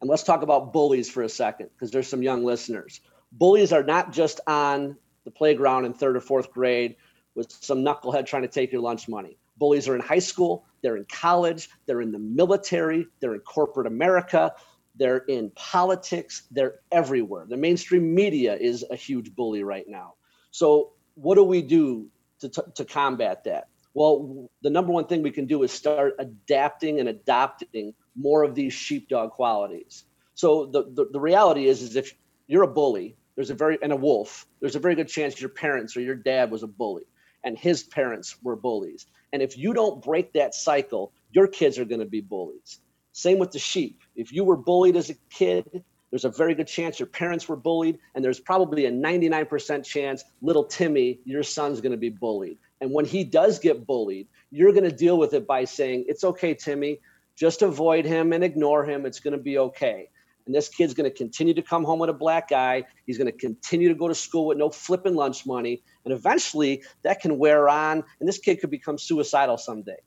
And 0.00 0.10
let's 0.10 0.24
talk 0.24 0.42
about 0.42 0.72
bullies 0.72 1.08
for 1.08 1.22
a 1.22 1.28
second, 1.28 1.70
because 1.72 1.90
there's 1.90 2.08
some 2.08 2.22
young 2.22 2.44
listeners. 2.44 3.00
Bullies 3.30 3.72
are 3.72 3.84
not 3.84 4.12
just 4.12 4.40
on 4.46 4.96
the 5.24 5.30
playground 5.30 5.84
in 5.84 5.94
third 5.94 6.16
or 6.16 6.20
fourth 6.20 6.50
grade 6.50 6.96
with 7.34 7.50
some 7.50 7.78
knucklehead 7.84 8.26
trying 8.26 8.42
to 8.42 8.48
take 8.48 8.72
your 8.72 8.80
lunch 8.80 9.08
money. 9.08 9.38
Bullies 9.58 9.88
are 9.88 9.94
in 9.94 10.00
high 10.00 10.18
school, 10.18 10.64
they're 10.82 10.96
in 10.96 11.04
college, 11.04 11.70
they're 11.86 12.00
in 12.00 12.10
the 12.10 12.18
military, 12.18 13.06
they're 13.20 13.34
in 13.34 13.40
corporate 13.40 13.86
America, 13.86 14.52
they're 14.96 15.18
in 15.18 15.50
politics, 15.54 16.42
they're 16.50 16.80
everywhere. 16.90 17.46
The 17.48 17.56
mainstream 17.56 18.14
media 18.14 18.56
is 18.56 18.84
a 18.90 18.96
huge 18.96 19.34
bully 19.34 19.62
right 19.62 19.88
now. 19.88 20.14
So, 20.50 20.92
what 21.14 21.36
do 21.36 21.44
we 21.44 21.62
do 21.62 22.08
to, 22.40 22.48
to, 22.48 22.64
to 22.74 22.84
combat 22.84 23.44
that? 23.44 23.68
Well, 23.94 24.50
the 24.62 24.70
number 24.70 24.92
one 24.92 25.06
thing 25.06 25.22
we 25.22 25.30
can 25.30 25.46
do 25.46 25.62
is 25.62 25.72
start 25.72 26.14
adapting 26.18 27.00
and 27.00 27.08
adopting 27.08 27.94
more 28.16 28.42
of 28.42 28.54
these 28.54 28.72
sheepdog 28.72 29.30
qualities. 29.32 30.04
So 30.34 30.66
the, 30.66 30.84
the, 30.84 31.08
the 31.12 31.20
reality 31.20 31.66
is, 31.66 31.82
is 31.82 31.96
if 31.96 32.14
you're 32.46 32.62
a 32.62 32.68
bully, 32.68 33.16
there's 33.34 33.50
a 33.50 33.54
very 33.54 33.78
and 33.82 33.92
a 33.92 33.96
wolf, 33.96 34.46
there's 34.60 34.76
a 34.76 34.80
very 34.80 34.94
good 34.94 35.08
chance 35.08 35.40
your 35.40 35.50
parents 35.50 35.96
or 35.96 36.00
your 36.00 36.14
dad 36.14 36.50
was 36.50 36.62
a 36.62 36.66
bully 36.66 37.04
and 37.44 37.58
his 37.58 37.82
parents 37.82 38.36
were 38.42 38.56
bullies. 38.56 39.06
And 39.32 39.42
if 39.42 39.56
you 39.56 39.72
don't 39.72 40.02
break 40.02 40.32
that 40.34 40.54
cycle, 40.54 41.12
your 41.32 41.46
kids 41.46 41.78
are 41.78 41.84
going 41.84 42.00
to 42.00 42.06
be 42.06 42.20
bullies. 42.20 42.80
Same 43.12 43.38
with 43.38 43.50
the 43.52 43.58
sheep. 43.58 44.00
If 44.16 44.32
you 44.32 44.44
were 44.44 44.56
bullied 44.56 44.96
as 44.96 45.10
a 45.10 45.14
kid, 45.30 45.84
there's 46.10 46.24
a 46.24 46.30
very 46.30 46.54
good 46.54 46.66
chance 46.66 47.00
your 47.00 47.06
parents 47.06 47.48
were 47.48 47.56
bullied, 47.56 47.98
and 48.14 48.22
there's 48.22 48.38
probably 48.38 48.84
a 48.84 48.90
99% 48.90 49.84
chance 49.84 50.24
little 50.42 50.64
Timmy, 50.64 51.20
your 51.24 51.42
son's 51.42 51.80
going 51.80 51.92
to 51.92 51.98
be 51.98 52.10
bullied. 52.10 52.58
And 52.82 52.90
when 52.90 53.04
he 53.04 53.22
does 53.22 53.60
get 53.60 53.86
bullied, 53.86 54.26
you're 54.50 54.72
going 54.72 54.82
to 54.82 54.94
deal 54.94 55.16
with 55.16 55.34
it 55.34 55.46
by 55.46 55.64
saying, 55.64 56.06
It's 56.08 56.24
okay, 56.24 56.52
Timmy. 56.52 56.98
Just 57.36 57.62
avoid 57.62 58.04
him 58.04 58.32
and 58.32 58.42
ignore 58.42 58.84
him. 58.84 59.06
It's 59.06 59.20
going 59.20 59.38
to 59.38 59.42
be 59.42 59.56
okay. 59.56 60.10
And 60.46 60.54
this 60.54 60.68
kid's 60.68 60.92
going 60.92 61.08
to 61.08 61.16
continue 61.16 61.54
to 61.54 61.62
come 61.62 61.84
home 61.84 62.00
with 62.00 62.10
a 62.10 62.12
black 62.12 62.50
eye. 62.50 62.84
He's 63.06 63.18
going 63.18 63.30
to 63.30 63.38
continue 63.38 63.88
to 63.88 63.94
go 63.94 64.08
to 64.08 64.16
school 64.16 64.46
with 64.46 64.58
no 64.58 64.68
flipping 64.68 65.14
lunch 65.14 65.46
money. 65.46 65.80
And 66.04 66.12
eventually 66.12 66.82
that 67.04 67.20
can 67.20 67.38
wear 67.38 67.68
on, 67.68 68.02
and 68.18 68.28
this 68.28 68.38
kid 68.38 68.56
could 68.56 68.70
become 68.70 68.98
suicidal 68.98 69.58
someday. 69.58 69.98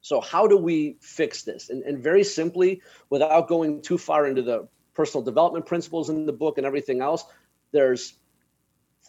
So, 0.00 0.20
how 0.20 0.48
do 0.48 0.56
we 0.56 0.96
fix 1.00 1.44
this? 1.44 1.70
And, 1.70 1.84
and 1.84 2.02
very 2.02 2.24
simply, 2.24 2.82
without 3.08 3.46
going 3.46 3.82
too 3.82 3.98
far 3.98 4.26
into 4.26 4.42
the 4.42 4.66
personal 4.94 5.24
development 5.24 5.66
principles 5.66 6.10
in 6.10 6.26
the 6.26 6.32
book 6.32 6.58
and 6.58 6.66
everything 6.66 7.02
else, 7.02 7.24
there's 7.70 8.18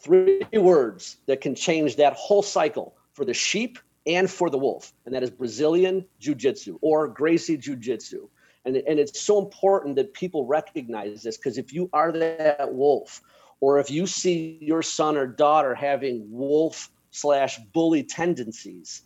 three 0.02 0.46
words 0.54 1.18
that 1.28 1.42
can 1.42 1.56
change 1.56 1.98
that 1.98 2.14
whole 2.14 2.42
cycle 2.42 2.96
for 3.14 3.26
the 3.26 3.34
sheep 3.34 3.80
and 4.06 4.30
for 4.30 4.50
the 4.50 4.58
wolf, 4.58 4.94
and 5.06 5.14
that 5.14 5.24
is 5.24 5.30
Brazilian 5.30 6.06
Jiu 6.20 6.36
Jitsu 6.36 6.80
or 6.82 7.08
Gracie 7.08 7.58
Jiu 7.58 7.76
Jitsu. 7.76 8.28
And, 8.66 8.76
and 8.76 9.00
it's 9.00 9.20
so 9.20 9.40
important 9.40 9.96
that 9.98 10.14
people 10.14 10.46
recognize 10.46 11.24
this 11.24 11.38
because 11.38 11.58
if 11.58 11.74
you 11.74 11.90
are 11.94 12.12
that 12.12 12.74
wolf, 12.74 13.22
or 13.62 13.80
if 13.80 13.92
you 13.92 14.08
see 14.08 14.58
your 14.62 14.82
son 14.82 15.18
or 15.18 15.28
daughter 15.28 15.76
having 15.76 16.26
wolf 16.32 16.90
slash 17.12 17.60
bully 17.74 18.04
tendencies, 18.04 19.04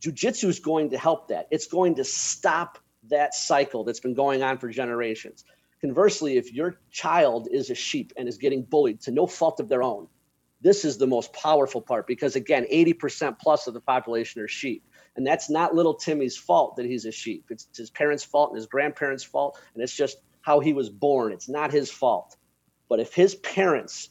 jujitsu 0.00 0.48
is 0.48 0.58
going 0.58 0.90
to 0.90 0.98
help 0.98 1.28
that. 1.28 1.46
It's 1.50 1.66
going 1.66 1.96
to 1.96 2.04
stop 2.04 2.78
that 3.10 3.34
cycle 3.34 3.84
that's 3.84 4.00
been 4.00 4.14
going 4.14 4.42
on 4.42 4.58
for 4.58 4.68
generations. 4.68 5.44
Conversely, 5.80 6.36
if 6.36 6.52
your 6.52 6.78
child 6.90 7.48
is 7.50 7.70
a 7.70 7.74
sheep 7.74 8.12
and 8.16 8.28
is 8.28 8.38
getting 8.38 8.62
bullied 8.62 9.00
to 9.02 9.10
no 9.10 9.26
fault 9.26 9.60
of 9.60 9.68
their 9.68 9.82
own, 9.82 10.06
this 10.62 10.84
is 10.84 10.96
the 10.96 11.06
most 11.06 11.32
powerful 11.32 11.80
part 11.80 12.06
because, 12.06 12.36
again, 12.36 12.66
80% 12.72 13.38
plus 13.38 13.66
of 13.66 13.74
the 13.74 13.80
population 13.80 14.40
are 14.40 14.48
sheep. 14.48 14.84
And 15.16 15.26
that's 15.26 15.50
not 15.50 15.74
little 15.74 15.94
Timmy's 15.94 16.36
fault 16.36 16.76
that 16.76 16.86
he's 16.86 17.04
a 17.04 17.12
sheep. 17.12 17.46
It's 17.50 17.68
his 17.76 17.90
parents' 17.90 18.24
fault 18.24 18.50
and 18.50 18.56
his 18.56 18.66
grandparents' 18.66 19.24
fault. 19.24 19.58
And 19.74 19.82
it's 19.82 19.94
just 19.94 20.18
how 20.40 20.60
he 20.60 20.72
was 20.72 20.88
born. 20.88 21.32
It's 21.32 21.48
not 21.48 21.72
his 21.72 21.90
fault. 21.90 22.36
But 22.88 23.00
if 23.00 23.12
his 23.12 23.34
parents 23.36 24.10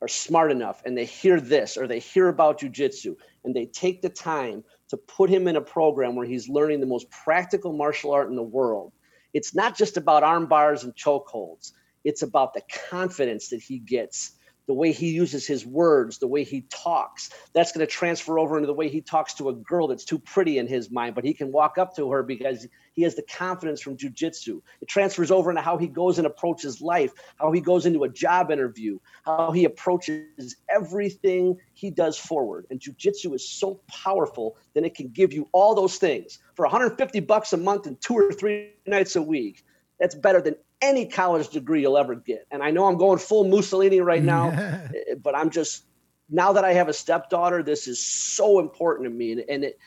are 0.00 0.08
smart 0.08 0.50
enough 0.50 0.82
and 0.84 0.98
they 0.98 1.04
hear 1.04 1.40
this 1.40 1.76
or 1.76 1.86
they 1.86 2.00
hear 2.00 2.28
about 2.28 2.60
jujitsu 2.60 3.14
and 3.44 3.54
they 3.54 3.66
take 3.66 4.02
the 4.02 4.08
time 4.08 4.64
to 4.88 4.96
put 4.96 5.30
him 5.30 5.46
in 5.46 5.56
a 5.56 5.60
program 5.60 6.16
where 6.16 6.26
he's 6.26 6.48
learning 6.48 6.80
the 6.80 6.86
most 6.86 7.08
practical 7.10 7.72
martial 7.72 8.10
art 8.10 8.28
in 8.28 8.36
the 8.36 8.42
world, 8.42 8.92
it's 9.32 9.54
not 9.54 9.76
just 9.76 9.96
about 9.96 10.24
arm 10.24 10.46
bars 10.46 10.82
and 10.82 10.94
chokeholds. 10.94 11.72
It's 12.04 12.22
about 12.22 12.52
the 12.52 12.62
confidence 12.90 13.48
that 13.48 13.62
he 13.62 13.78
gets 13.78 14.32
the 14.72 14.78
way 14.78 14.90
he 14.90 15.10
uses 15.10 15.46
his 15.46 15.66
words, 15.66 16.16
the 16.16 16.26
way 16.26 16.44
he 16.44 16.62
talks. 16.70 17.28
That's 17.52 17.72
going 17.72 17.86
to 17.86 17.92
transfer 17.92 18.38
over 18.38 18.56
into 18.56 18.66
the 18.66 18.72
way 18.72 18.88
he 18.88 19.02
talks 19.02 19.34
to 19.34 19.50
a 19.50 19.52
girl 19.52 19.86
that's 19.86 20.06
too 20.06 20.18
pretty 20.18 20.56
in 20.56 20.66
his 20.66 20.90
mind, 20.90 21.14
but 21.14 21.24
he 21.24 21.34
can 21.34 21.52
walk 21.52 21.76
up 21.76 21.94
to 21.96 22.10
her 22.10 22.22
because 22.22 22.66
he 22.94 23.02
has 23.02 23.14
the 23.14 23.22
confidence 23.24 23.82
from 23.82 23.98
jujitsu. 23.98 24.62
It 24.80 24.88
transfers 24.88 25.30
over 25.30 25.50
into 25.50 25.60
how 25.60 25.76
he 25.76 25.88
goes 25.88 26.16
and 26.16 26.26
approaches 26.26 26.80
life, 26.80 27.12
how 27.36 27.52
he 27.52 27.60
goes 27.60 27.84
into 27.84 28.04
a 28.04 28.08
job 28.08 28.50
interview, 28.50 28.98
how 29.26 29.50
he 29.50 29.66
approaches 29.66 30.56
everything 30.74 31.58
he 31.74 31.90
does 31.90 32.16
forward. 32.16 32.64
And 32.70 32.80
jujitsu 32.80 33.34
is 33.34 33.46
so 33.46 33.78
powerful 33.88 34.56
that 34.72 34.86
it 34.86 34.94
can 34.94 35.08
give 35.08 35.34
you 35.34 35.50
all 35.52 35.74
those 35.74 35.98
things 35.98 36.38
for 36.54 36.64
150 36.64 37.20
bucks 37.20 37.52
a 37.52 37.58
month 37.58 37.86
and 37.86 38.00
two 38.00 38.14
or 38.14 38.32
three 38.32 38.70
nights 38.86 39.16
a 39.16 39.22
week. 39.22 39.66
That's 40.02 40.16
better 40.16 40.40
than 40.40 40.56
any 40.80 41.06
college 41.06 41.50
degree 41.50 41.82
you'll 41.82 41.96
ever 41.96 42.16
get. 42.16 42.44
And 42.50 42.60
I 42.60 42.72
know 42.72 42.86
I'm 42.86 42.96
going 42.96 43.20
full 43.20 43.44
Mussolini 43.44 44.00
right 44.00 44.20
now, 44.22 44.48
eh, 44.50 45.14
but 45.22 45.36
I'm 45.36 45.50
just 45.50 45.84
now 46.28 46.54
that 46.54 46.64
I 46.64 46.72
have 46.72 46.88
a 46.88 46.92
stepdaughter, 46.92 47.62
this 47.62 47.86
is 47.86 48.04
so 48.04 48.58
important 48.58 49.06
to 49.06 49.14
me. 49.14 49.30
And, 49.30 49.44
and 49.48 49.64
it 49.64 49.78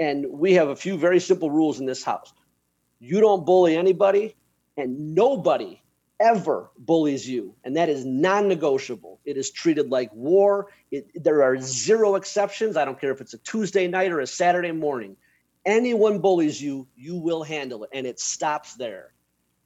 and 0.00 0.26
we 0.28 0.54
have 0.54 0.66
a 0.66 0.74
few 0.74 0.98
very 0.98 1.20
simple 1.20 1.48
rules 1.48 1.78
in 1.78 1.86
this 1.86 2.02
house. 2.02 2.32
You 2.98 3.20
don't 3.20 3.46
bully 3.46 3.76
anybody, 3.76 4.34
and 4.76 5.14
nobody 5.14 5.80
ever 6.18 6.68
bullies 6.76 7.28
you, 7.28 7.54
and 7.62 7.76
that 7.76 7.88
is 7.88 8.04
non-negotiable. 8.04 9.20
It 9.24 9.36
is 9.36 9.52
treated 9.52 9.90
like 9.90 10.12
war. 10.12 10.72
It, 10.90 11.22
there 11.22 11.44
are 11.44 11.60
zero 11.60 12.16
exceptions. 12.16 12.76
I 12.76 12.84
don't 12.84 13.00
care 13.00 13.12
if 13.12 13.20
it's 13.20 13.34
a 13.34 13.38
Tuesday 13.38 13.86
night 13.86 14.10
or 14.10 14.18
a 14.18 14.26
Saturday 14.26 14.72
morning. 14.72 15.16
Anyone 15.64 16.18
bullies 16.18 16.60
you, 16.60 16.88
you 16.96 17.14
will 17.14 17.44
handle 17.44 17.84
it, 17.84 17.90
and 17.92 18.08
it 18.08 18.18
stops 18.18 18.74
there 18.74 19.12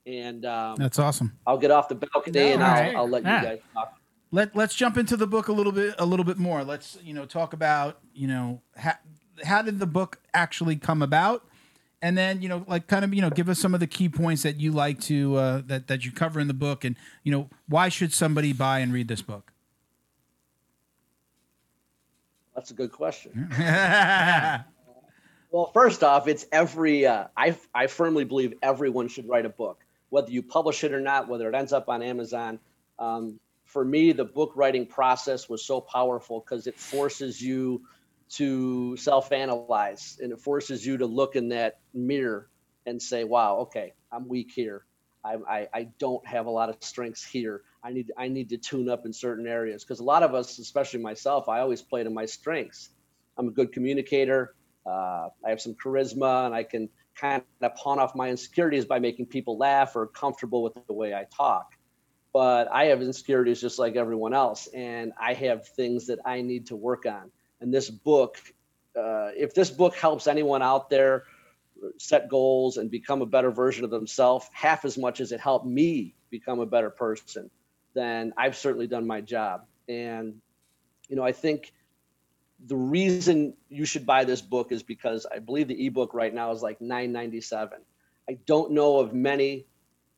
and 0.07 0.45
um, 0.45 0.77
that's 0.77 0.99
awesome. 0.99 1.37
I'll 1.47 1.59
get 1.59 1.71
off 1.71 1.89
the 1.89 1.97
balcony 1.97 2.39
no, 2.39 2.47
and 2.47 2.63
I'll, 2.63 2.83
right. 2.83 2.97
I'll, 2.97 3.09
let 3.09 3.25
yeah. 3.25 3.41
you 3.41 3.49
guys 3.49 3.59
talk. 3.75 3.99
Let 4.33 4.57
Let's 4.57 4.75
jump 4.75 4.97
into 4.97 5.17
the 5.17 5.27
book 5.27 5.49
a 5.49 5.53
little 5.53 5.73
bit, 5.73 5.95
a 5.99 6.07
little 6.07 6.25
bit 6.25 6.39
more. 6.39 6.65
Let's 6.65 6.99
you 7.03 7.15
know 7.15 7.27
talk 7.27 7.53
about 7.53 7.99
you 8.15 8.27
know 8.27 8.63
how 8.77 8.95
how 9.45 9.63
did 9.63 9.79
the 9.79 9.87
book 9.87 10.21
actually 10.35 10.77
come 10.77 11.03
about, 11.03 11.47
and 12.03 12.17
then 12.17 12.43
you 12.43 12.49
know 12.49 12.65
like 12.69 12.87
kind 12.87 13.05
of 13.05 13.13
you 13.15 13.23
know 13.23 13.31
give 13.31 13.49
us 13.49 13.59
some 13.59 13.75
of 13.75 13.81
the 13.81 13.87
key 13.87 14.09
points 14.09 14.43
that 14.43 14.61
you 14.61 14.73
like 14.73 15.01
to 15.03 15.37
uh, 15.37 15.63
that 15.67 15.89
that 15.89 16.05
you 16.05 16.13
cover 16.13 16.41
in 16.41 16.49
the 16.49 16.55
book, 16.55 16.85
and 16.85 16.97
you 17.23 17.33
know 17.33 17.49
why 17.69 17.89
should 17.89 18.13
somebody 18.13 18.53
buy 18.53 18.81
and 18.81 18.93
read 18.93 19.09
this 19.09 19.23
book. 19.23 19.53
That's 22.55 22.71
a 22.71 22.75
good 22.75 22.91
question. 22.91 23.49
well, 25.51 25.71
first 25.75 26.03
off, 26.03 26.27
it's 26.27 26.47
every. 26.51 27.07
Uh, 27.07 27.27
I 27.37 27.57
I 27.75 27.87
firmly 27.87 28.25
believe 28.25 28.55
everyone 28.63 29.09
should 29.09 29.29
write 29.29 29.45
a 29.45 29.51
book, 29.51 29.85
whether 30.17 30.31
you 30.31 30.43
publish 30.43 30.83
it 30.83 30.95
or 30.95 31.01
not, 31.01 31.29
whether 31.29 31.47
it 31.47 31.55
ends 31.55 31.75
up 31.75 31.91
on 31.91 32.03
Amazon. 32.03 32.59
Um, 32.99 33.39
for 33.67 33.85
me, 33.85 34.13
the 34.13 34.25
book 34.25 34.53
writing 34.55 34.87
process 34.87 35.47
was 35.47 35.63
so 35.63 35.79
powerful 35.79 36.41
because 36.41 36.67
it 36.67 36.79
forces 36.79 37.39
you 37.39 37.83
to 38.31 38.97
self-analyze 38.97 40.19
and 40.23 40.33
it 40.33 40.41
forces 40.41 40.87
you 40.87 40.97
to 40.97 41.05
look 41.05 41.37
in 41.37 41.51
that 41.51 41.81
mirror 41.93 42.49
and 42.87 43.03
say, 43.03 43.25
"Wow, 43.25 43.59
okay, 43.65 43.93
I'm 44.11 44.27
weak 44.27 44.53
here. 44.55 44.87
I, 45.23 45.35
I, 45.47 45.69
I 45.75 45.83
don't 45.99 46.27
have 46.27 46.47
a 46.47 46.51
lot 46.51 46.71
of 46.71 46.77
strengths 46.81 47.23
here. 47.23 47.61
I 47.85 47.93
need 47.93 48.11
I 48.17 48.29
need 48.29 48.49
to 48.49 48.57
tune 48.57 48.89
up 48.89 49.05
in 49.05 49.13
certain 49.13 49.47
areas 49.47 49.85
because 49.85 50.01
a 50.01 50.05
lot 50.05 50.23
of 50.23 50.35
us, 50.35 50.59
especially 50.59 51.01
myself, 51.01 51.47
I 51.47 51.61
always 51.61 51.83
play 51.83 52.03
to 52.05 52.11
my 52.11 52.25
strengths. 52.25 52.89
I'm 53.37 53.49
a 53.49 53.51
good 53.51 53.71
communicator. 53.71 54.55
Uh, 54.87 55.29
I 55.45 55.51
have 55.51 55.61
some 55.61 55.75
charisma, 55.75 56.47
and 56.47 56.55
I 56.55 56.63
can 56.63 56.89
kind 57.17 57.43
of 57.61 57.75
pawn 57.75 57.99
off 57.99 58.15
my 58.15 58.29
insecurities 58.29 58.85
by 58.85 58.99
making 58.99 59.27
people 59.27 59.57
laugh 59.57 59.97
or 59.97 60.07
comfortable 60.07 60.63
with 60.63 60.75
the 60.87 60.93
way 60.93 61.15
I 61.15 61.25
talk. 61.25 61.73
But 62.33 62.69
I 62.71 62.87
have 62.87 63.01
insecurities 63.01 63.61
just 63.61 63.79
like 63.79 63.97
everyone 63.97 64.35
else, 64.35 64.69
and 64.69 65.13
I 65.19 65.33
have 65.35 65.67
things 65.69 66.09
that 66.09 66.19
I 66.25 66.43
need 66.43 66.67
to 66.67 66.77
work 66.77 67.07
on. 67.07 67.31
And 67.61 67.73
this 67.73 67.89
book, 67.89 68.37
uh, 68.95 69.31
if 69.37 69.55
this 69.55 69.71
book 69.71 69.95
helps 69.95 70.27
anyone 70.27 70.63
out 70.63 70.91
there 70.91 71.25
set 71.99 72.29
goals 72.29 72.77
and 72.77 72.91
become 72.91 73.23
a 73.23 73.27
better 73.27 73.51
version 73.51 73.85
of 73.85 73.91
themselves, 73.91 74.49
half 74.53 74.85
as 74.85 74.99
much 74.99 75.21
as 75.21 75.33
it 75.33 75.41
helped 75.41 75.67
me 75.67 76.15
become 76.31 76.61
a 76.61 76.67
better 76.67 76.91
person, 76.91 77.51
then 77.95 78.35
I've 78.37 78.57
certainly 78.57 78.87
done 78.87 79.07
my 79.07 79.23
job. 79.23 79.65
And, 79.89 80.41
you 81.09 81.17
know, 81.17 81.23
I 81.23 81.33
think 81.33 81.73
the 82.65 82.77
reason 82.77 83.55
you 83.69 83.85
should 83.85 84.07
buy 84.07 84.25
this 84.25 84.41
book 84.41 84.73
is 84.73 84.83
because 84.83 85.27
I 85.31 85.39
believe 85.39 85.69
the 85.69 85.87
ebook 85.87 86.15
right 86.15 86.33
now 86.33 86.53
is 86.53 86.63
like 86.63 86.79
9.97. 86.81 87.71
I 88.29 88.39
don't 88.47 88.73
know 88.73 88.99
of 88.99 89.13
many 89.13 89.67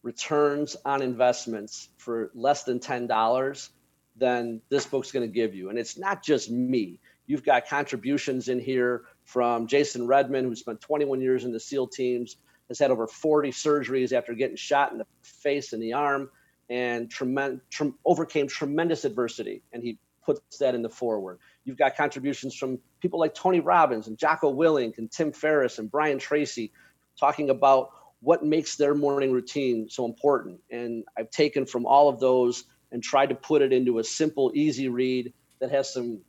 returns 0.03 0.77
on 0.85 1.03
investments 1.03 1.89
for 1.99 2.31
less 2.35 2.63
than 2.63 2.79
$10 2.79 3.69
than 4.17 4.61
this 4.69 4.87
book's 4.87 5.13
going 5.13 5.27
to 5.27 5.33
give 5.33 5.55
you. 5.55 5.71
And 5.71 5.79
it's 5.79 5.99
not 5.99 6.23
just 6.23 6.51
me. 6.51 7.01
You've 7.27 7.45
got 7.45 7.69
contributions 7.69 8.49
in 8.49 8.61
here 8.61 9.03
from 9.25 9.67
Jason 9.67 10.07
Redman, 10.07 10.45
who 10.45 10.55
spent 10.55 10.81
21 10.81 11.21
years 11.21 11.45
in 11.45 11.53
the 11.53 11.61
SEAL 11.61 11.89
teams, 11.89 12.37
has 12.69 12.79
had 12.79 12.91
over 12.91 13.07
40 13.07 13.51
surgeries 13.51 14.13
after 14.13 14.35
getting 14.35 14.57
shot 14.57 14.93
in 14.93 14.99
the 14.99 15.07
face 15.23 15.73
and 15.73 15.83
the 15.83 15.93
arm, 15.93 16.31
and 16.71 17.11
trem- 17.11 17.61
tre- 17.71 17.93
overcame 18.05 18.49
tremendous 18.49 19.05
adversity. 19.05 19.63
And 19.73 19.83
he 19.83 19.99
puts 20.29 20.59
that 20.59 20.75
in 20.75 20.83
the 20.83 20.91
forward. 20.91 21.39
You've 21.65 21.79
got 21.79 21.97
contributions 21.97 22.55
from 22.55 22.81
people 23.01 23.19
like 23.19 23.35
Tony 23.35 23.61
Robbins 23.61 24.09
and 24.09 24.19
Jocko 24.19 24.53
Willink 24.53 24.99
and 24.99 25.11
Tim 25.11 25.33
Ferriss 25.33 25.79
and 25.79 25.91
Brian 25.91 26.19
Tracy 26.19 26.71
talking 27.19 27.49
about 27.49 27.93
what 28.21 28.45
makes 28.45 28.77
their 28.77 28.95
morning 28.95 29.33
routine 29.33 29.89
so 29.89 30.05
important. 30.05 30.61
And 30.71 31.05
I've 31.17 31.31
taken 31.31 31.65
from 31.65 31.87
all 31.87 32.11
of 32.11 32.21
those 32.21 32.65
and 32.93 33.03
tried 33.03 33.31
to 33.31 33.35
put 33.35 33.63
it 33.63 33.73
into 33.73 34.01
a 34.01 34.05
simple, 34.05 34.53
easy 34.55 34.89
read 34.89 35.33
that 35.61 35.71
has 35.71 35.95
some 35.95 36.21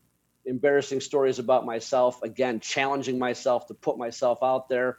embarrassing 0.45 1.01
stories 1.01 1.37
about 1.37 1.65
myself. 1.65 2.23
Again, 2.23 2.61
challenging 2.61 3.19
myself 3.19 3.67
to 3.67 3.73
put 3.73 3.97
myself 3.97 4.39
out 4.41 4.69
there. 4.69 4.97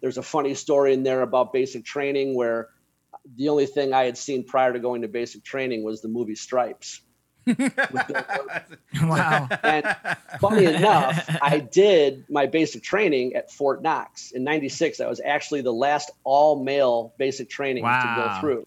There's 0.00 0.18
a 0.18 0.22
funny 0.24 0.54
story 0.54 0.92
in 0.92 1.04
there 1.04 1.22
about 1.22 1.52
basic 1.52 1.84
training 1.84 2.34
where 2.34 2.70
the 3.36 3.48
only 3.50 3.66
thing 3.66 3.92
I 3.92 4.06
had 4.06 4.18
seen 4.18 4.44
prior 4.44 4.72
to 4.72 4.80
going 4.80 5.02
to 5.02 5.08
basic 5.08 5.44
training 5.44 5.84
was 5.84 6.02
the 6.02 6.08
movie 6.08 6.34
Stripes. 6.34 7.00
wow. 9.02 9.48
And 9.62 9.96
funny 10.40 10.64
enough, 10.64 11.28
I 11.42 11.58
did 11.58 12.24
my 12.30 12.46
basic 12.46 12.82
training 12.82 13.34
at 13.34 13.50
Fort 13.50 13.82
Knox 13.82 14.32
in 14.32 14.44
96. 14.44 15.00
I 15.00 15.06
was 15.06 15.20
actually 15.24 15.60
the 15.60 15.72
last 15.72 16.10
all 16.24 16.62
male 16.62 17.12
basic 17.18 17.50
training 17.50 17.84
wow. 17.84 18.00
to 18.00 18.22
go 18.22 18.40
through. 18.40 18.66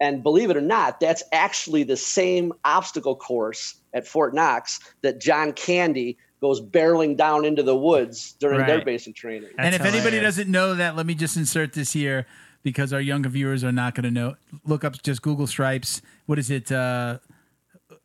And 0.00 0.22
believe 0.22 0.50
it 0.50 0.56
or 0.56 0.62
not, 0.62 0.98
that's 0.98 1.22
actually 1.30 1.82
the 1.82 1.96
same 1.96 2.54
obstacle 2.64 3.14
course 3.14 3.76
at 3.92 4.06
Fort 4.06 4.34
Knox 4.34 4.80
that 5.02 5.20
John 5.20 5.52
Candy 5.52 6.16
goes 6.40 6.60
barreling 6.60 7.16
down 7.16 7.44
into 7.44 7.62
the 7.62 7.76
woods 7.76 8.32
during 8.40 8.60
right. 8.60 8.66
their 8.66 8.84
basic 8.84 9.14
training. 9.14 9.50
That's 9.56 9.58
and 9.58 9.74
if 9.74 9.82
hilarious. 9.82 10.04
anybody 10.04 10.22
doesn't 10.22 10.50
know 10.50 10.74
that, 10.74 10.96
let 10.96 11.04
me 11.06 11.14
just 11.14 11.36
insert 11.36 11.74
this 11.74 11.92
here 11.92 12.26
because 12.62 12.92
our 12.92 13.00
younger 13.00 13.28
viewers 13.28 13.62
are 13.62 13.72
not 13.72 13.94
going 13.94 14.04
to 14.04 14.10
know. 14.10 14.36
Look 14.64 14.84
up 14.84 15.00
just 15.02 15.20
Google 15.20 15.46
Stripes. 15.46 16.00
What 16.26 16.38
is 16.38 16.50
it? 16.50 16.72
Uh, 16.72 17.18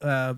uh, 0.02 0.36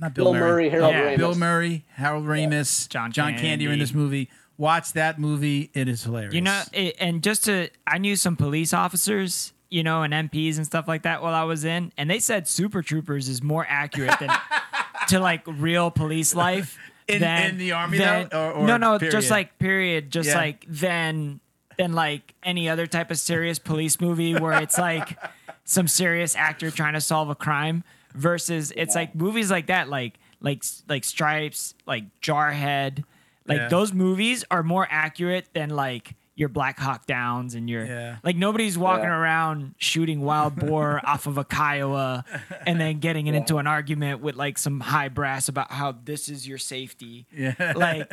not 0.00 0.14
Bill, 0.14 0.26
Bill 0.26 0.34
Murray, 0.34 0.40
Murray, 0.40 0.68
Harold 0.70 0.92
yeah. 0.92 1.02
Ramis. 1.02 1.16
Bill 1.18 1.34
Murray, 1.34 1.84
Harold 1.94 2.24
Ramis, 2.26 2.84
yeah. 2.84 2.88
John 2.88 3.12
John 3.12 3.32
Candy. 3.32 3.42
Candy 3.42 3.66
are 3.68 3.72
in 3.72 3.78
this 3.78 3.94
movie. 3.94 4.28
Watch 4.56 4.92
that 4.94 5.18
movie; 5.18 5.70
it 5.74 5.88
is 5.88 6.04
hilarious. 6.04 6.34
You 6.34 6.42
know, 6.42 6.62
it, 6.72 6.96
and 6.98 7.22
just 7.22 7.44
to, 7.44 7.68
I 7.86 7.98
knew 7.98 8.16
some 8.16 8.36
police 8.36 8.72
officers 8.72 9.52
you 9.70 9.84
know, 9.84 10.02
and 10.02 10.12
MPs 10.12 10.56
and 10.56 10.66
stuff 10.66 10.88
like 10.88 11.02
that 11.02 11.22
while 11.22 11.32
I 11.32 11.44
was 11.44 11.64
in, 11.64 11.92
and 11.96 12.10
they 12.10 12.18
said 12.18 12.48
Super 12.48 12.82
Troopers 12.82 13.28
is 13.28 13.42
more 13.42 13.64
accurate 13.68 14.18
than 14.18 14.30
to 15.08 15.20
like 15.20 15.42
real 15.46 15.90
police 15.90 16.34
life. 16.34 16.76
In, 17.06 17.20
than, 17.20 17.50
in 17.50 17.58
the 17.58 17.72
army 17.72 17.98
than, 17.98 18.28
though, 18.30 18.50
or, 18.50 18.52
or 18.52 18.66
no, 18.66 18.76
no, 18.76 18.98
period? 18.98 19.12
just 19.12 19.30
like 19.30 19.58
period, 19.58 20.10
just 20.10 20.28
yeah. 20.28 20.36
like 20.36 20.64
then 20.68 21.40
than 21.78 21.92
like 21.92 22.34
any 22.42 22.68
other 22.68 22.86
type 22.86 23.10
of 23.10 23.18
serious 23.18 23.58
police 23.58 24.00
movie 24.00 24.34
where 24.34 24.60
it's 24.60 24.76
like 24.76 25.18
some 25.64 25.88
serious 25.88 26.36
actor 26.36 26.70
trying 26.70 26.92
to 26.92 27.00
solve 27.00 27.30
a 27.30 27.34
crime 27.34 27.82
versus 28.14 28.72
it's 28.76 28.94
like 28.94 29.14
movies 29.14 29.50
like 29.50 29.66
that, 29.66 29.88
like 29.88 30.18
like 30.40 30.64
like 30.88 31.04
Stripes, 31.04 31.74
like 31.86 32.04
Jarhead, 32.20 33.04
like 33.46 33.58
yeah. 33.58 33.68
those 33.68 33.92
movies 33.92 34.44
are 34.50 34.62
more 34.62 34.86
accurate 34.90 35.48
than 35.54 35.70
like 35.70 36.14
your 36.34 36.48
Black 36.48 36.78
Hawk 36.78 37.06
Downs 37.06 37.54
and 37.54 37.68
your 37.68 37.84
yeah. 37.84 38.16
like 38.24 38.36
nobody's 38.36 38.78
walking 38.78 39.04
yeah. 39.04 39.18
around 39.18 39.74
shooting 39.76 40.22
wild 40.22 40.56
boar 40.56 41.00
off 41.06 41.26
of 41.26 41.36
a 41.36 41.44
Kiowa 41.44 42.24
and 42.66 42.80
then 42.80 42.98
getting 42.98 43.26
yeah. 43.26 43.34
into 43.34 43.58
an 43.58 43.66
argument 43.66 44.22
with 44.22 44.36
like 44.36 44.56
some 44.56 44.80
high 44.80 45.08
brass 45.08 45.48
about 45.48 45.70
how 45.70 45.92
this 45.92 46.28
is 46.28 46.48
your 46.48 46.58
safety. 46.58 47.26
Yeah. 47.30 47.74
Like 47.76 48.10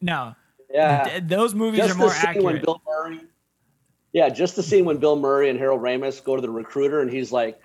no. 0.00 0.34
Yeah. 0.70 1.04
Th- 1.04 1.22
those 1.24 1.54
movies 1.54 1.80
just 1.80 1.94
are 1.94 1.98
more 1.98 2.12
accurate. 2.12 2.44
When 2.44 2.60
Bill 2.60 2.82
Murray, 2.86 3.20
yeah, 4.12 4.28
just 4.28 4.56
the 4.56 4.62
scene 4.62 4.84
when 4.84 4.98
Bill 4.98 5.16
Murray 5.16 5.48
and 5.48 5.58
Harold 5.58 5.80
Ramis 5.80 6.22
go 6.22 6.36
to 6.36 6.42
the 6.42 6.50
recruiter 6.50 7.00
and 7.00 7.10
he's 7.10 7.32
like, 7.32 7.58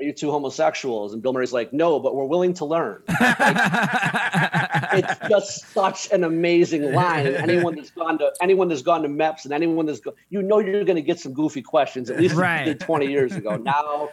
are 0.00 0.04
you 0.04 0.12
two 0.12 0.30
homosexuals? 0.30 1.12
And 1.12 1.22
Bill 1.22 1.32
Murray's 1.32 1.52
like, 1.52 1.72
no, 1.72 2.00
but 2.00 2.14
we're 2.14 2.24
willing 2.24 2.54
to 2.54 2.64
learn. 2.64 3.02
it's 3.08 5.28
just 5.28 5.72
such 5.72 6.10
an 6.10 6.24
amazing 6.24 6.92
line. 6.92 7.26
Anyone 7.26 7.76
that's 7.76 7.90
gone 7.90 8.18
to 8.18 8.32
anyone 8.40 8.68
that's 8.68 8.82
gone 8.82 9.02
to 9.02 9.08
MEPS 9.08 9.44
and 9.44 9.52
anyone 9.52 9.86
that's 9.86 10.00
go, 10.00 10.14
you 10.30 10.42
know 10.42 10.58
you're 10.58 10.84
going 10.84 10.96
to 10.96 11.02
get 11.02 11.20
some 11.20 11.34
goofy 11.34 11.62
questions. 11.62 12.10
At 12.10 12.18
least 12.18 12.34
right. 12.34 12.64
did 12.64 12.80
20 12.80 13.06
years 13.06 13.34
ago. 13.34 13.56
Now, 13.56 14.08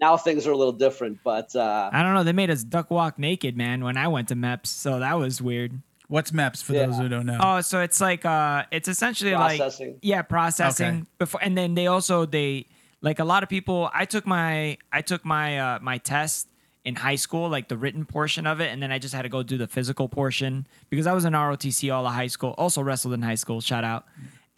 now 0.00 0.16
things 0.16 0.46
are 0.46 0.52
a 0.52 0.56
little 0.56 0.72
different. 0.72 1.18
But 1.24 1.54
uh, 1.56 1.90
I 1.92 2.02
don't 2.02 2.14
know. 2.14 2.22
They 2.22 2.32
made 2.32 2.50
us 2.50 2.62
duck 2.62 2.90
walk 2.90 3.18
naked, 3.18 3.56
man. 3.56 3.82
When 3.82 3.96
I 3.96 4.08
went 4.08 4.28
to 4.28 4.36
MEPS, 4.36 4.66
so 4.66 5.00
that 5.00 5.14
was 5.14 5.42
weird. 5.42 5.72
What's 6.06 6.30
MEPS 6.30 6.62
for 6.62 6.74
yeah. 6.74 6.86
those 6.86 6.98
who 6.98 7.08
don't 7.08 7.26
know? 7.26 7.38
Oh, 7.40 7.60
so 7.62 7.80
it's 7.80 8.00
like 8.00 8.24
uh, 8.24 8.64
it's 8.70 8.86
essentially 8.86 9.32
processing. 9.32 9.92
like 9.92 9.98
yeah, 10.02 10.22
processing 10.22 10.94
okay. 10.94 11.06
before, 11.18 11.42
and 11.42 11.58
then 11.58 11.74
they 11.74 11.86
also 11.86 12.26
they 12.26 12.66
like 13.02 13.18
a 13.18 13.24
lot 13.24 13.42
of 13.42 13.48
people 13.48 13.90
i 13.92 14.04
took 14.04 14.26
my 14.26 14.78
i 14.90 15.02
took 15.02 15.24
my 15.24 15.58
uh, 15.58 15.78
my 15.82 15.98
test 15.98 16.48
in 16.84 16.94
high 16.94 17.16
school 17.16 17.48
like 17.48 17.68
the 17.68 17.76
written 17.76 18.04
portion 18.04 18.46
of 18.46 18.60
it 18.60 18.72
and 18.72 18.82
then 18.82 18.90
i 18.90 18.98
just 18.98 19.14
had 19.14 19.22
to 19.22 19.28
go 19.28 19.42
do 19.42 19.58
the 19.58 19.68
physical 19.68 20.08
portion 20.08 20.66
because 20.88 21.06
i 21.06 21.12
was 21.12 21.24
in 21.24 21.32
rotc 21.32 21.92
all 21.94 22.06
of 22.06 22.12
high 22.14 22.26
school 22.26 22.54
also 22.58 22.82
wrestled 22.82 23.12
in 23.12 23.22
high 23.22 23.34
school 23.34 23.60
shout 23.60 23.84
out. 23.84 24.06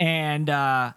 And 0.01 0.51
uh 0.51 0.93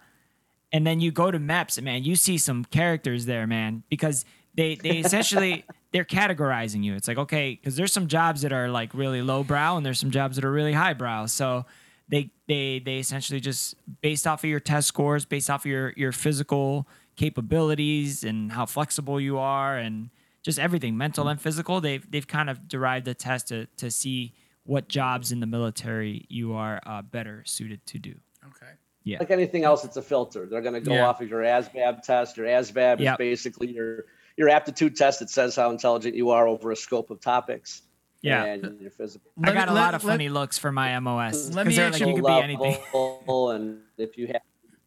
and 0.72 0.86
then 0.86 1.00
you 1.00 1.10
go 1.10 1.30
to 1.30 1.38
MEPS 1.38 1.78
and 1.78 1.84
man 1.84 2.04
you 2.04 2.16
see 2.16 2.38
some 2.38 2.64
characters 2.64 3.26
there 3.26 3.46
man 3.46 3.82
because 3.88 4.24
they 4.54 4.74
they 4.74 4.98
essentially 5.04 5.64
they're 5.92 6.04
categorizing 6.04 6.84
you. 6.84 6.94
It's 6.94 7.08
like 7.08 7.18
okay 7.18 7.54
because 7.54 7.76
there's 7.76 7.92
some 7.92 8.08
jobs 8.08 8.42
that 8.42 8.52
are 8.52 8.68
like 8.68 8.92
really 8.92 9.22
low 9.22 9.42
brow 9.42 9.76
and 9.76 9.86
there's 9.86 10.00
some 10.00 10.10
jobs 10.10 10.36
that 10.36 10.44
are 10.44 10.52
really 10.52 10.72
high 10.72 10.94
brow 10.94 11.26
so 11.26 11.64
they 12.08 12.30
they 12.46 12.80
they 12.84 12.98
essentially 12.98 13.40
just 13.40 13.74
based 14.00 14.26
off 14.26 14.44
of 14.44 14.50
your 14.50 14.60
test 14.60 14.88
scores 14.88 15.24
based 15.24 15.48
off 15.48 15.62
of 15.62 15.66
your 15.66 15.92
your 15.96 16.12
physical 16.12 16.88
capabilities 17.18 18.22
and 18.22 18.52
how 18.52 18.64
flexible 18.64 19.20
you 19.20 19.38
are 19.38 19.76
and 19.76 20.08
just 20.42 20.58
everything 20.58 20.96
mental 20.96 21.26
and 21.26 21.40
physical 21.40 21.80
they've 21.80 22.08
they've 22.10 22.28
kind 22.28 22.48
of 22.48 22.68
derived 22.68 23.08
a 23.08 23.12
test 23.12 23.48
to 23.48 23.66
to 23.76 23.90
see 23.90 24.32
what 24.62 24.88
jobs 24.88 25.32
in 25.32 25.40
the 25.40 25.46
military 25.46 26.24
you 26.28 26.54
are 26.54 26.80
uh, 26.86 27.02
better 27.02 27.42
suited 27.44 27.84
to 27.84 27.98
do 27.98 28.14
okay 28.46 28.70
yeah 29.02 29.18
like 29.18 29.32
anything 29.32 29.64
else 29.64 29.84
it's 29.84 29.96
a 29.96 30.02
filter 30.02 30.46
they're 30.46 30.62
going 30.62 30.74
to 30.74 30.80
go 30.80 30.94
yeah. 30.94 31.08
off 31.08 31.20
of 31.20 31.28
your 31.28 31.42
ASVAB 31.42 32.02
test 32.02 32.36
your 32.36 32.46
ASVAB 32.46 33.00
yep. 33.00 33.14
is 33.14 33.18
basically 33.18 33.72
your 33.72 34.04
your 34.36 34.48
aptitude 34.48 34.94
test 34.94 35.18
that 35.18 35.28
says 35.28 35.56
how 35.56 35.70
intelligent 35.70 36.14
you 36.14 36.30
are 36.30 36.46
over 36.46 36.70
a 36.70 36.76
scope 36.76 37.10
of 37.10 37.20
topics 37.20 37.82
yeah, 38.20 38.44
and 38.44 38.80
your 38.80 38.90
physical. 38.90 39.30
I 39.44 39.52
got 39.52 39.68
a 39.68 39.72
let, 39.72 39.80
lot 39.80 39.94
of 39.94 40.02
let, 40.02 40.14
funny 40.14 40.28
looks 40.28 40.58
for 40.58 40.72
my 40.72 40.98
MOS. 40.98 41.54
Let 41.54 41.68
me 41.68 41.76
like, 41.76 42.00
you 42.00 42.14
could 42.14 42.24
be 42.24 42.32
anything. 42.32 42.76
and 42.92 43.78
if 43.96 44.18
you 44.18 44.26
have 44.26 44.42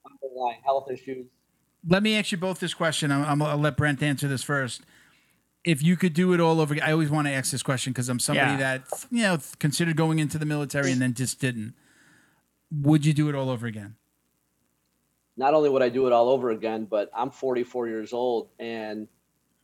underlying 0.06 0.60
health 0.66 0.92
issues, 0.92 1.28
let 1.88 2.04
me 2.04 2.16
ask 2.18 2.32
you 2.32 2.38
both 2.38 2.60
this 2.60 2.74
question. 2.74 3.12
I'm, 3.12 3.24
I'm, 3.26 3.42
I'll 3.42 3.58
let 3.58 3.78
Brent 3.78 4.02
answer 4.04 4.28
this 4.28 4.44
first. 4.44 4.82
if 5.64 5.84
you 5.84 5.96
could 5.96 6.14
do 6.14 6.34
it 6.34 6.40
all 6.40 6.60
over, 6.60 6.76
I 6.82 6.92
always 6.92 7.10
want 7.12 7.28
to 7.28 7.34
ask 7.34 7.52
this 7.52 7.62
question 7.64 7.94
because 7.94 8.10
I'm 8.10 8.20
somebody 8.20 8.52
Yeah. 8.54 8.78
that 8.78 8.88
you 9.12 9.24
know 9.24 9.38
considered 9.60 9.96
going 9.96 10.20
into 10.20 10.38
the 10.40 10.46
military 10.46 10.92
and 10.92 11.02
then 11.02 11.14
just 11.14 11.40
didn't. 11.40 11.74
Would 12.72 13.06
you 13.06 13.14
do 13.14 13.30
it 13.30 13.36
all 13.36 13.50
over 13.50 13.68
again? 13.68 13.96
not 15.38 15.54
only 15.56 15.70
would 15.70 15.82
I 15.82 15.90
do 15.90 16.06
it 16.08 16.14
all 16.14 16.30
over 16.30 16.52
again, 16.52 16.86
but 16.86 17.10
I'm 17.16 17.32
44 17.32 17.88
years 17.88 18.14
old 18.14 18.50
and 18.60 19.08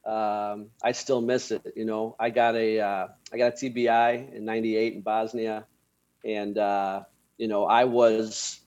um, 0.05 0.67
I 0.81 0.93
still 0.93 1.21
miss 1.21 1.51
it. 1.51 1.61
You 1.75 1.83
know, 1.85 2.15
I 2.19 2.29
got 2.29 2.55
a 2.55 2.79
uh, 2.79 3.07
I 3.33 3.37
got 3.37 3.53
a 3.53 3.55
TBI 3.55 4.33
in 4.33 4.45
'98 4.45 4.93
in 4.93 5.01
Bosnia, 5.01 5.65
and 6.23 6.57
uh, 6.57 7.03
you 7.37 7.47
know 7.49 7.65
I 7.65 7.83
was. 7.83 8.59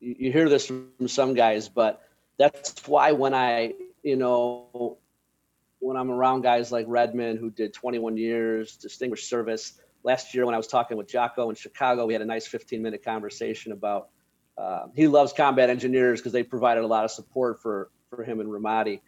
You, 0.00 0.16
you 0.18 0.32
hear 0.32 0.48
this 0.48 0.66
from 0.66 1.06
some 1.06 1.34
guys, 1.34 1.68
but 1.68 2.02
that's 2.40 2.88
why 2.88 3.12
when 3.12 3.34
I 3.34 3.74
you 4.02 4.16
know 4.16 4.96
when 5.78 5.96
I'm 5.96 6.10
around 6.10 6.40
guys 6.40 6.72
like 6.72 6.86
Redman 6.88 7.36
who 7.36 7.50
did 7.50 7.74
21 7.74 8.16
years, 8.16 8.76
distinguished 8.76 9.28
service. 9.28 9.78
Last 10.02 10.34
year 10.34 10.46
when 10.46 10.54
I 10.54 10.58
was 10.58 10.66
talking 10.66 10.96
with 10.96 11.08
Jocko 11.08 11.50
in 11.50 11.56
Chicago, 11.56 12.06
we 12.06 12.14
had 12.14 12.22
a 12.22 12.26
nice 12.26 12.46
15 12.46 12.80
minute 12.80 13.04
conversation 13.04 13.72
about 13.72 14.08
uh, 14.56 14.86
he 14.94 15.06
loves 15.06 15.34
combat 15.34 15.68
engineers 15.68 16.20
because 16.20 16.32
they 16.32 16.42
provided 16.42 16.82
a 16.82 16.86
lot 16.86 17.04
of 17.04 17.10
support 17.10 17.60
for 17.60 17.90
for 18.08 18.24
him 18.24 18.40
and 18.40 18.48
Ramadi. 18.48 19.00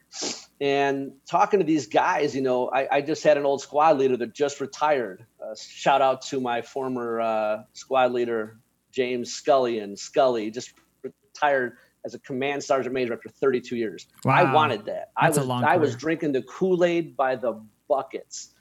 And 0.61 1.13
talking 1.29 1.59
to 1.61 1.67
these 1.67 1.87
guys, 1.87 2.37
you 2.37 2.43
know, 2.43 2.69
I, 2.69 2.87
I 2.99 3.01
just 3.01 3.25
had 3.25 3.37
an 3.39 3.47
old 3.47 3.63
squad 3.63 3.99
leader 3.99 4.17
that 4.19 4.35
just 4.35 4.61
retired. 4.61 5.25
Uh, 5.43 5.55
shout 5.57 6.03
out 6.03 6.23
to 6.27 6.41
my 6.41 6.63
former 6.63 7.21
uh, 7.21 7.63
squad 7.73 8.13
leader 8.13 8.59
James 8.93 9.33
Scully 9.33 9.79
and 9.79 9.99
Scully 9.99 10.51
just 10.51 10.75
retired 11.03 11.79
as 12.05 12.15
a 12.15 12.19
command 12.19 12.63
sergeant 12.63 12.95
major 12.95 13.13
after 13.13 13.29
32 13.29 13.77
years. 13.77 14.07
I 14.27 14.53
wanted 14.53 14.85
that. 14.87 15.11
I 15.17 15.27
That's 15.27 15.39
a 15.39 15.41
was 15.41 15.49
long 15.49 15.65
I 15.65 15.77
was 15.77 15.97
drinking 15.97 16.33
the 16.33 16.43
Kool 16.43 16.85
Aid 16.85 17.17
by 17.17 17.37
the 17.37 17.63
buckets, 17.89 18.55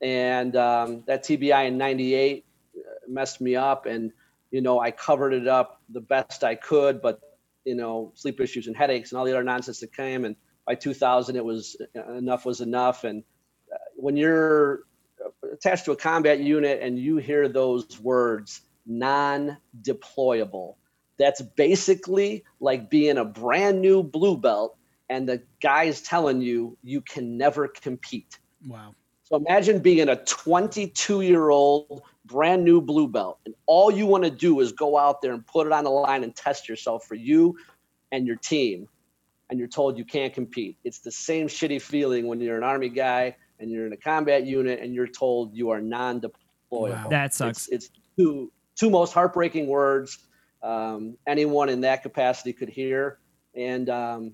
and 0.00 0.56
um, 0.56 1.04
that 1.06 1.24
TBI 1.24 1.68
in 1.68 1.78
'98 1.78 2.44
messed 3.06 3.40
me 3.40 3.56
up 3.56 3.86
and 3.86 4.12
you 4.50 4.60
know 4.60 4.78
i 4.78 4.90
covered 4.90 5.32
it 5.32 5.48
up 5.48 5.80
the 5.88 6.00
best 6.00 6.44
i 6.44 6.54
could 6.54 7.00
but 7.00 7.28
you 7.68 7.74
know 7.74 8.10
sleep 8.14 8.40
issues 8.40 8.66
and 8.66 8.74
headaches 8.74 9.12
and 9.12 9.18
all 9.18 9.26
the 9.26 9.30
other 9.30 9.44
nonsense 9.44 9.80
that 9.80 9.94
came. 9.94 10.24
And 10.24 10.34
by 10.66 10.74
2000 10.74 11.36
it 11.36 11.44
was 11.44 11.76
enough 11.94 12.46
was 12.46 12.62
enough. 12.62 13.04
And 13.04 13.22
uh, 13.72 13.76
when 13.96 14.16
you're 14.16 14.84
attached 15.52 15.84
to 15.84 15.92
a 15.92 15.96
combat 15.96 16.40
unit 16.40 16.80
and 16.80 16.98
you 16.98 17.18
hear 17.18 17.46
those 17.48 18.00
words 18.00 18.62
non-deployable 18.86 20.76
that's 21.18 21.42
basically 21.42 22.44
like 22.60 22.90
being 22.90 23.18
a 23.18 23.24
brand 23.24 23.80
new 23.80 24.02
blue 24.02 24.36
belt 24.36 24.76
and 25.10 25.28
the 25.28 25.42
guy's 25.62 26.00
telling 26.02 26.40
you 26.40 26.76
you 26.82 27.00
can 27.00 27.36
never 27.36 27.68
compete 27.68 28.38
Wow. 28.66 28.94
so 29.24 29.36
imagine 29.36 29.80
being 29.80 30.08
a 30.08 30.16
22 30.16 31.20
year 31.22 31.48
old 31.50 32.02
brand 32.28 32.62
new 32.62 32.80
blue 32.80 33.08
belt, 33.08 33.40
and 33.46 33.54
all 33.66 33.90
you 33.90 34.06
want 34.06 34.22
to 34.24 34.30
do 34.30 34.60
is 34.60 34.72
go 34.72 34.96
out 34.98 35.22
there 35.22 35.32
and 35.32 35.44
put 35.46 35.66
it 35.66 35.72
on 35.72 35.84
the 35.84 35.90
line 35.90 36.22
and 36.22 36.36
test 36.36 36.68
yourself 36.68 37.04
for 37.04 37.14
you 37.14 37.56
and 38.12 38.26
your 38.26 38.36
team, 38.36 38.86
and 39.50 39.58
you're 39.58 39.66
told 39.68 39.98
you 39.98 40.04
can't 40.04 40.32
compete. 40.32 40.76
It's 40.84 41.00
the 41.00 41.10
same 41.10 41.48
shitty 41.48 41.80
feeling 41.80 42.26
when 42.26 42.40
you're 42.40 42.58
an 42.58 42.62
army 42.62 42.90
guy 42.90 43.36
and 43.58 43.70
you're 43.70 43.86
in 43.86 43.92
a 43.92 43.96
combat 43.96 44.46
unit 44.46 44.80
and 44.80 44.94
you're 44.94 45.08
told 45.08 45.54
you 45.56 45.70
are 45.70 45.80
non-deployable. 45.80 46.30
Wow. 46.70 47.08
That 47.08 47.34
sucks. 47.34 47.66
It's, 47.68 47.86
it's 47.86 48.00
two 48.16 48.52
two 48.76 48.90
most 48.90 49.12
heartbreaking 49.12 49.66
words 49.66 50.18
um, 50.62 51.16
anyone 51.26 51.68
in 51.68 51.82
that 51.82 52.02
capacity 52.02 52.52
could 52.52 52.68
hear, 52.68 53.18
and 53.54 53.88
um, 53.88 54.32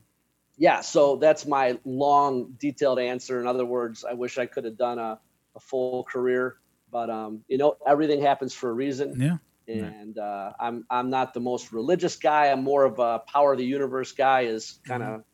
yeah, 0.56 0.80
so 0.80 1.16
that's 1.16 1.46
my 1.46 1.78
long, 1.84 2.54
detailed 2.58 2.98
answer. 2.98 3.40
In 3.40 3.46
other 3.46 3.64
words, 3.64 4.04
I 4.04 4.14
wish 4.14 4.38
I 4.38 4.46
could 4.46 4.64
have 4.64 4.76
done 4.76 4.98
a, 4.98 5.18
a 5.56 5.60
full 5.60 6.04
career, 6.04 6.56
but 6.90 7.10
um, 7.10 7.40
you 7.48 7.58
know, 7.58 7.76
everything 7.86 8.20
happens 8.20 8.54
for 8.54 8.70
a 8.70 8.72
reason. 8.72 9.20
Yeah. 9.20 9.36
And 9.66 10.18
uh, 10.18 10.52
I'm 10.60 10.84
I'm 10.90 11.08
not 11.08 11.32
the 11.32 11.40
most 11.40 11.72
religious 11.72 12.16
guy. 12.16 12.48
I'm 12.48 12.62
more 12.62 12.84
of 12.84 12.98
a 12.98 13.20
power 13.20 13.52
of 13.52 13.58
the 13.58 13.64
universe 13.64 14.12
guy. 14.12 14.42
Is 14.42 14.78
kind 14.86 15.02
of 15.02 15.24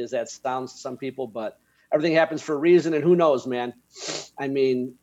as 0.00 0.12
that 0.12 0.28
sounds 0.28 0.74
to 0.74 0.78
some 0.78 0.96
people, 0.96 1.26
but 1.26 1.58
everything 1.92 2.14
happens 2.14 2.40
for 2.40 2.54
a 2.54 2.58
reason. 2.58 2.94
And 2.94 3.02
who 3.02 3.16
knows, 3.16 3.46
man? 3.46 3.74
I 4.38 4.48
mean, 4.48 4.94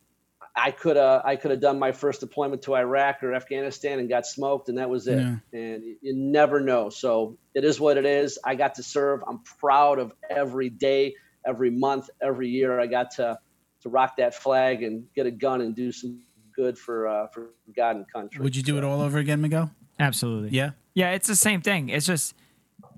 I 0.56 0.70
could 0.70 0.96
have 0.96 1.22
I 1.24 1.36
could 1.36 1.50
have 1.50 1.60
done 1.60 1.78
my 1.78 1.92
first 1.92 2.20
deployment 2.20 2.62
to 2.62 2.74
Iraq 2.74 3.22
or 3.22 3.34
Afghanistan 3.34 3.98
and 3.98 4.08
got 4.08 4.26
smoked, 4.26 4.70
and 4.70 4.78
that 4.78 4.88
was 4.88 5.06
it. 5.06 5.18
Yeah. 5.18 5.36
And 5.52 5.84
you, 5.84 5.96
you 6.00 6.16
never 6.16 6.60
know. 6.60 6.88
So 6.88 7.36
it 7.54 7.64
is 7.64 7.78
what 7.78 7.98
it 7.98 8.06
is. 8.06 8.38
I 8.42 8.54
got 8.54 8.76
to 8.76 8.82
serve. 8.82 9.20
I'm 9.28 9.40
proud 9.60 9.98
of 9.98 10.12
every 10.30 10.70
day, 10.70 11.14
every 11.46 11.70
month, 11.70 12.08
every 12.22 12.48
year. 12.48 12.80
I 12.80 12.86
got 12.86 13.10
to 13.12 13.38
to 13.82 13.88
rock 13.90 14.16
that 14.16 14.34
flag 14.34 14.82
and 14.82 15.06
get 15.14 15.26
a 15.26 15.30
gun 15.30 15.60
and 15.60 15.76
do 15.76 15.92
some 15.92 16.22
good 16.54 16.78
for 16.78 17.06
uh, 17.06 17.26
for 17.28 17.50
God 17.76 17.96
and 17.96 18.10
country. 18.10 18.42
Would 18.42 18.56
you 18.56 18.62
do 18.62 18.78
it 18.78 18.84
all 18.84 19.02
over 19.02 19.18
again, 19.18 19.42
Miguel? 19.42 19.70
Absolutely. 20.00 20.56
Yeah. 20.56 20.70
Yeah, 20.94 21.10
it's 21.10 21.28
the 21.28 21.36
same 21.36 21.60
thing. 21.60 21.90
It's 21.90 22.06
just, 22.06 22.34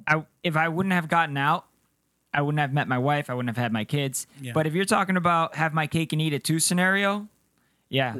I 0.06 0.24
if 0.44 0.56
I 0.56 0.68
wouldn't 0.68 0.92
have 0.92 1.08
gotten 1.08 1.36
out, 1.36 1.66
I 2.32 2.42
wouldn't 2.42 2.60
have 2.60 2.72
met 2.72 2.86
my 2.86 2.98
wife. 2.98 3.28
I 3.30 3.34
wouldn't 3.34 3.48
have 3.48 3.60
had 3.60 3.72
my 3.72 3.84
kids. 3.84 4.28
Yeah. 4.40 4.52
But 4.52 4.68
if 4.68 4.74
you're 4.74 4.84
talking 4.84 5.16
about 5.16 5.56
have 5.56 5.74
my 5.74 5.88
cake 5.88 6.12
and 6.12 6.22
eat 6.22 6.32
it 6.32 6.44
too 6.44 6.60
scenario, 6.60 7.28
yeah, 7.88 8.16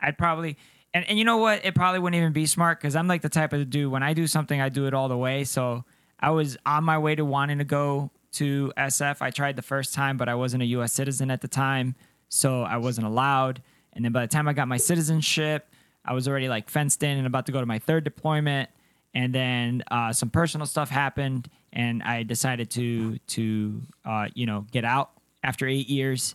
I'd 0.00 0.18
probably. 0.18 0.56
And, 0.94 1.08
and 1.08 1.18
you 1.18 1.24
know 1.24 1.38
what? 1.38 1.64
It 1.64 1.74
probably 1.74 2.00
wouldn't 2.00 2.20
even 2.20 2.32
be 2.32 2.44
smart 2.44 2.78
because 2.78 2.96
I'm 2.96 3.08
like 3.08 3.22
the 3.22 3.30
type 3.30 3.54
of 3.54 3.70
dude 3.70 3.90
when 3.90 4.02
I 4.02 4.12
do 4.12 4.26
something, 4.26 4.60
I 4.60 4.68
do 4.68 4.86
it 4.86 4.92
all 4.92 5.08
the 5.08 5.16
way. 5.16 5.44
So 5.44 5.84
I 6.20 6.30
was 6.30 6.58
on 6.66 6.84
my 6.84 6.98
way 6.98 7.14
to 7.14 7.24
wanting 7.24 7.58
to 7.58 7.64
go 7.64 8.10
to 8.32 8.72
SF. 8.76 9.22
I 9.22 9.30
tried 9.30 9.56
the 9.56 9.62
first 9.62 9.94
time, 9.94 10.16
but 10.16 10.28
I 10.28 10.34
wasn't 10.34 10.62
a 10.62 10.66
U.S. 10.66 10.92
citizen 10.92 11.30
at 11.30 11.40
the 11.40 11.48
time, 11.48 11.94
so 12.28 12.62
I 12.62 12.76
wasn't 12.76 13.06
allowed. 13.06 13.62
And 13.92 14.04
then 14.04 14.12
by 14.12 14.22
the 14.22 14.28
time 14.28 14.48
I 14.48 14.52
got 14.52 14.68
my 14.68 14.76
citizenship, 14.76 15.68
I 16.04 16.14
was 16.14 16.26
already 16.28 16.48
like 16.48 16.70
fenced 16.70 17.02
in 17.02 17.18
and 17.18 17.26
about 17.26 17.46
to 17.46 17.52
go 17.52 17.60
to 17.60 17.66
my 17.66 17.78
third 17.78 18.04
deployment. 18.04 18.70
And 19.14 19.34
then 19.34 19.82
uh, 19.90 20.12
some 20.12 20.30
personal 20.30 20.66
stuff 20.66 20.88
happened, 20.88 21.50
and 21.72 22.02
I 22.02 22.22
decided 22.22 22.70
to 22.70 23.18
to 23.18 23.82
uh, 24.06 24.28
you 24.34 24.46
know 24.46 24.66
get 24.70 24.84
out 24.86 25.10
after 25.44 25.66
eight 25.66 25.88
years. 25.88 26.34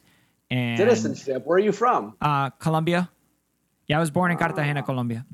And 0.49 0.77
Citizenship. 0.77 1.45
Where 1.45 1.57
are 1.57 1.59
you 1.59 1.71
from? 1.71 2.15
uh, 2.21 2.49
Colombia. 2.51 3.09
Yeah, 3.87 3.97
I 3.97 3.99
was 3.99 4.11
born 4.11 4.31
in 4.31 4.37
Cartagena, 4.37 4.83
Colombia, 4.83 5.25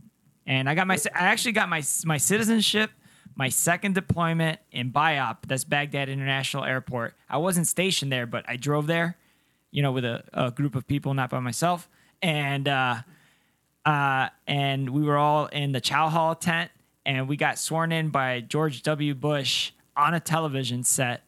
and 0.45 0.69
I 0.69 0.75
got 0.75 0.85
my 0.87 0.97
I 1.15 1.25
actually 1.25 1.53
got 1.53 1.69
my 1.69 1.83
my 2.05 2.17
citizenship, 2.17 2.91
my 3.35 3.49
second 3.49 3.95
deployment 3.95 4.59
in 4.71 4.91
BIAP. 4.91 5.37
That's 5.47 5.63
Baghdad 5.63 6.09
International 6.09 6.63
Airport. 6.63 7.15
I 7.29 7.37
wasn't 7.37 7.67
stationed 7.67 8.11
there, 8.11 8.25
but 8.27 8.45
I 8.47 8.57
drove 8.57 8.85
there, 8.87 9.17
you 9.71 9.81
know, 9.81 9.91
with 9.91 10.05
a, 10.05 10.23
a 10.33 10.51
group 10.51 10.75
of 10.75 10.85
people, 10.87 11.13
not 11.15 11.29
by 11.31 11.39
myself, 11.39 11.89
and 12.21 12.67
uh, 12.67 12.97
uh, 13.85 14.29
and 14.47 14.89
we 14.89 15.01
were 15.03 15.17
all 15.17 15.47
in 15.47 15.71
the 15.71 15.81
Chow 15.81 16.09
Hall 16.09 16.35
tent, 16.35 16.69
and 17.05 17.27
we 17.27 17.35
got 17.37 17.57
sworn 17.57 17.91
in 17.91 18.09
by 18.09 18.39
George 18.41 18.83
W. 18.83 19.15
Bush 19.15 19.71
on 19.95 20.13
a 20.13 20.19
television 20.19 20.83
set. 20.83 21.23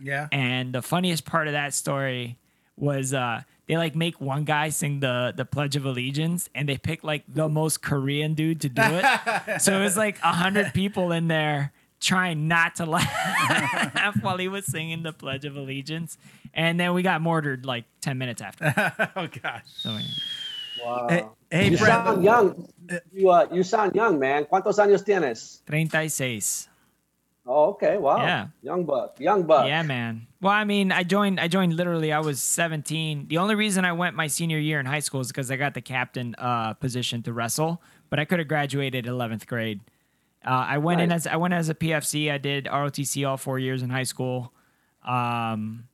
Yeah. 0.00 0.28
And 0.32 0.72
the 0.72 0.82
funniest 0.82 1.24
part 1.24 1.46
of 1.46 1.52
that 1.52 1.74
story 1.74 2.38
was 2.82 3.14
uh, 3.14 3.42
they 3.66 3.76
like 3.76 3.94
make 3.94 4.20
one 4.20 4.44
guy 4.44 4.68
sing 4.68 5.00
the 5.00 5.32
the 5.34 5.44
Pledge 5.44 5.76
of 5.76 5.86
Allegiance, 5.86 6.50
and 6.54 6.68
they 6.68 6.76
pick 6.76 7.04
like 7.04 7.22
the 7.28 7.48
most 7.48 7.80
Korean 7.80 8.34
dude 8.34 8.60
to 8.62 8.68
do 8.68 8.82
it. 8.84 9.62
so 9.62 9.78
it 9.78 9.82
was 9.82 9.96
like 9.96 10.18
a 10.22 10.32
hundred 10.32 10.74
people 10.74 11.12
in 11.12 11.28
there 11.28 11.72
trying 12.00 12.48
not 12.48 12.74
to 12.74 12.84
laugh 12.84 14.16
while 14.20 14.36
he 14.36 14.48
was 14.48 14.66
singing 14.66 15.04
the 15.04 15.12
Pledge 15.12 15.44
of 15.44 15.56
Allegiance, 15.56 16.18
and 16.52 16.78
then 16.78 16.92
we 16.92 17.02
got 17.02 17.22
mortared 17.22 17.64
like 17.64 17.84
ten 18.00 18.18
minutes 18.18 18.42
after. 18.42 18.74
oh 19.16 19.28
gosh. 19.42 19.62
So 19.76 19.90
yeah. 19.92 20.00
Wow. 20.84 21.06
Hey, 21.08 21.24
hey 21.50 21.70
you 21.70 21.78
Brett. 21.78 22.04
sound 22.04 22.24
young. 22.24 22.68
You 23.12 23.30
uh, 23.30 23.46
you 23.52 23.62
sound 23.62 23.94
young, 23.94 24.18
man. 24.18 24.44
¿Cuántos 24.44 24.78
años 24.80 25.04
tienes? 25.04 25.62
36. 25.66 26.68
Oh, 27.44 27.70
okay. 27.70 27.96
Wow. 27.98 28.18
Yeah. 28.18 28.46
Young 28.62 28.84
buck. 28.84 29.18
Young 29.18 29.42
buck. 29.44 29.66
Yeah, 29.66 29.82
man. 29.82 30.26
Well, 30.40 30.52
I 30.52 30.64
mean, 30.64 30.92
I 30.92 31.02
joined. 31.02 31.40
I 31.40 31.48
joined 31.48 31.74
literally. 31.74 32.12
I 32.12 32.20
was 32.20 32.40
17. 32.40 33.26
The 33.28 33.38
only 33.38 33.56
reason 33.56 33.84
I 33.84 33.92
went 33.92 34.14
my 34.14 34.28
senior 34.28 34.58
year 34.58 34.78
in 34.78 34.86
high 34.86 35.00
school 35.00 35.20
is 35.20 35.28
because 35.28 35.50
I 35.50 35.56
got 35.56 35.74
the 35.74 35.80
captain 35.80 36.36
uh, 36.38 36.74
position 36.74 37.22
to 37.24 37.32
wrestle, 37.32 37.82
but 38.10 38.20
I 38.20 38.24
could 38.24 38.38
have 38.38 38.48
graduated 38.48 39.06
11th 39.06 39.46
grade. 39.46 39.80
Uh, 40.44 40.66
I 40.68 40.78
went 40.78 41.00
in 41.00 41.12
as 41.12 41.26
I 41.26 41.36
went 41.36 41.54
as 41.54 41.68
a 41.68 41.74
PFC. 41.74 42.30
I 42.30 42.38
did 42.38 42.66
ROTC 42.66 43.28
all 43.28 43.36
four 43.36 43.58
years 43.58 43.82
in 43.82 43.90
high 43.90 44.02
school, 44.02 44.52
um, 45.04 45.84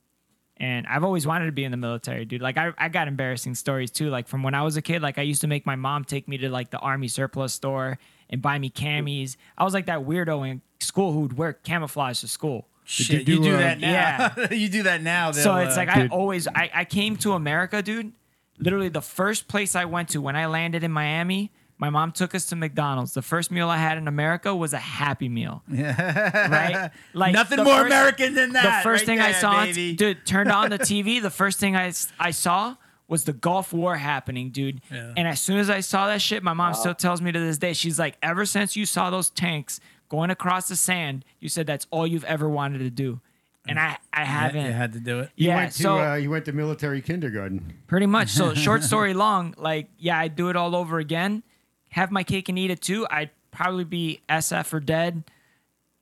and 0.57 0.87
I've 0.87 1.03
always 1.03 1.27
wanted 1.27 1.45
to 1.47 1.51
be 1.51 1.63
in 1.63 1.71
the 1.71 1.77
military, 1.77 2.25
dude. 2.25 2.41
Like 2.41 2.57
I, 2.57 2.71
I 2.77 2.89
got 2.89 3.07
embarrassing 3.07 3.53
stories 3.53 3.91
too. 3.91 4.09
Like 4.09 4.27
from 4.27 4.41
when 4.41 4.55
I 4.55 4.63
was 4.63 4.75
a 4.75 4.81
kid, 4.81 5.03
like 5.03 5.19
I 5.19 5.21
used 5.21 5.41
to 5.41 5.47
make 5.47 5.67
my 5.67 5.75
mom 5.75 6.03
take 6.03 6.27
me 6.27 6.37
to 6.39 6.49
like 6.49 6.71
the 6.71 6.79
army 6.79 7.07
surplus 7.07 7.53
store 7.53 7.99
and 8.29 8.41
buy 8.41 8.57
me 8.57 8.71
camis. 8.71 9.35
I 9.55 9.63
was 9.63 9.73
like 9.75 9.85
that 9.85 9.99
weirdo 9.99 10.49
in 10.49 10.61
school 10.81 11.13
who 11.13 11.21
would 11.21 11.37
wear 11.37 11.53
camouflage 11.53 12.19
to 12.21 12.27
school. 12.27 12.67
Shit, 12.85 13.27
you 13.27 13.35
you 13.35 13.41
do, 13.41 13.49
do 13.49 13.55
uh, 13.55 13.59
that 13.59 13.79
now. 13.79 14.33
Yeah. 14.35 14.51
you 14.53 14.69
do 14.69 14.83
that 14.83 15.03
now. 15.03 15.31
So 15.31 15.55
it's 15.57 15.75
uh, 15.75 15.77
like 15.77 15.89
I 15.89 16.01
Dude. 16.01 16.11
always 16.11 16.47
I, 16.47 16.71
I 16.73 16.85
came 16.85 17.17
to 17.17 17.33
America, 17.33 17.81
dude. 17.81 18.13
Literally 18.57 18.89
the 18.89 19.01
first 19.01 19.47
place 19.47 19.75
I 19.75 19.85
went 19.85 20.09
to 20.09 20.21
when 20.21 20.35
I 20.35 20.47
landed 20.47 20.83
in 20.83 20.91
Miami, 20.91 21.51
My 21.77 21.89
mom 21.89 22.11
took 22.11 22.33
us 22.35 22.47
to 22.47 22.55
McDonald's. 22.55 23.13
The 23.13 23.21
first 23.21 23.51
meal 23.51 23.69
I 23.69 23.77
had 23.77 23.97
in 23.97 24.07
America 24.07 24.53
was 24.55 24.73
a 24.73 24.79
Happy 24.79 25.29
Meal. 25.29 25.63
right? 25.69 26.89
Like 27.13 27.33
nothing 27.33 27.63
more 27.63 27.77
first, 27.77 27.85
American 27.85 28.33
than 28.33 28.53
that. 28.53 28.79
The 28.79 28.83
first 28.83 29.01
right 29.01 29.05
thing 29.05 29.17
there, 29.19 29.27
I 29.27 29.31
saw, 29.33 29.63
baby. 29.65 29.93
dude, 29.93 30.25
turned 30.25 30.51
on 30.51 30.71
the 30.71 30.79
TV. 30.91 31.21
The 31.21 31.29
first 31.29 31.59
thing 31.59 31.75
I 31.75 31.93
I 32.19 32.31
saw 32.31 32.75
was 33.07 33.23
the 33.23 33.33
Gulf 33.33 33.71
War 33.71 33.97
happening, 33.97 34.49
dude. 34.49 34.81
Yeah. 34.91 35.13
And 35.15 35.27
as 35.27 35.39
soon 35.41 35.57
as 35.59 35.69
I 35.69 35.81
saw 35.81 36.07
that 36.07 36.21
shit, 36.21 36.43
my 36.43 36.53
mom 36.53 36.71
wow. 36.71 36.79
still 36.79 36.95
tells 36.95 37.21
me 37.21 37.31
to 37.31 37.39
this 37.39 37.57
day, 37.57 37.73
she's 37.73 37.99
like, 37.99 38.17
ever 38.21 38.45
since 38.45 38.75
you 38.75 38.85
saw 38.85 39.09
those 39.09 39.29
tanks 39.29 39.79
going 40.09 40.29
across 40.29 40.67
the 40.67 40.75
sand, 40.75 41.23
you 41.39 41.47
said 41.49 41.65
that's 41.65 41.87
all 41.91 42.05
you've 42.05 42.25
ever 42.25 42.49
wanted 42.49 42.79
to 42.79 42.89
do. 42.89 43.21
And 43.67 43.79
I, 43.79 43.97
I 44.11 44.25
haven't. 44.25 44.65
You 44.65 44.71
had 44.71 44.93
to 44.93 44.99
do 44.99 45.19
it. 45.19 45.29
You 45.35 45.49
yeah, 45.49 45.55
went 45.55 45.71
to, 45.73 45.83
so 45.83 45.99
uh, 45.99 46.15
you 46.15 46.29
went 46.31 46.45
to 46.45 46.53
military 46.53 47.01
kindergarten. 47.01 47.73
Pretty 47.87 48.07
much. 48.07 48.29
So 48.29 48.53
short 48.55 48.83
story 48.91 49.13
long, 49.13 49.53
like 49.57 49.89
yeah, 49.97 50.17
I'd 50.17 50.35
do 50.35 50.49
it 50.49 50.55
all 50.55 50.75
over 50.75 50.97
again. 50.97 51.43
Have 51.91 52.11
my 52.11 52.23
cake 52.23 52.49
and 52.49 52.57
eat 52.57 52.71
it 52.71 52.81
too. 52.81 53.05
I'd 53.09 53.29
probably 53.51 53.83
be 53.83 54.21
SF 54.27 54.73
or 54.73 54.79
dead, 54.79 55.23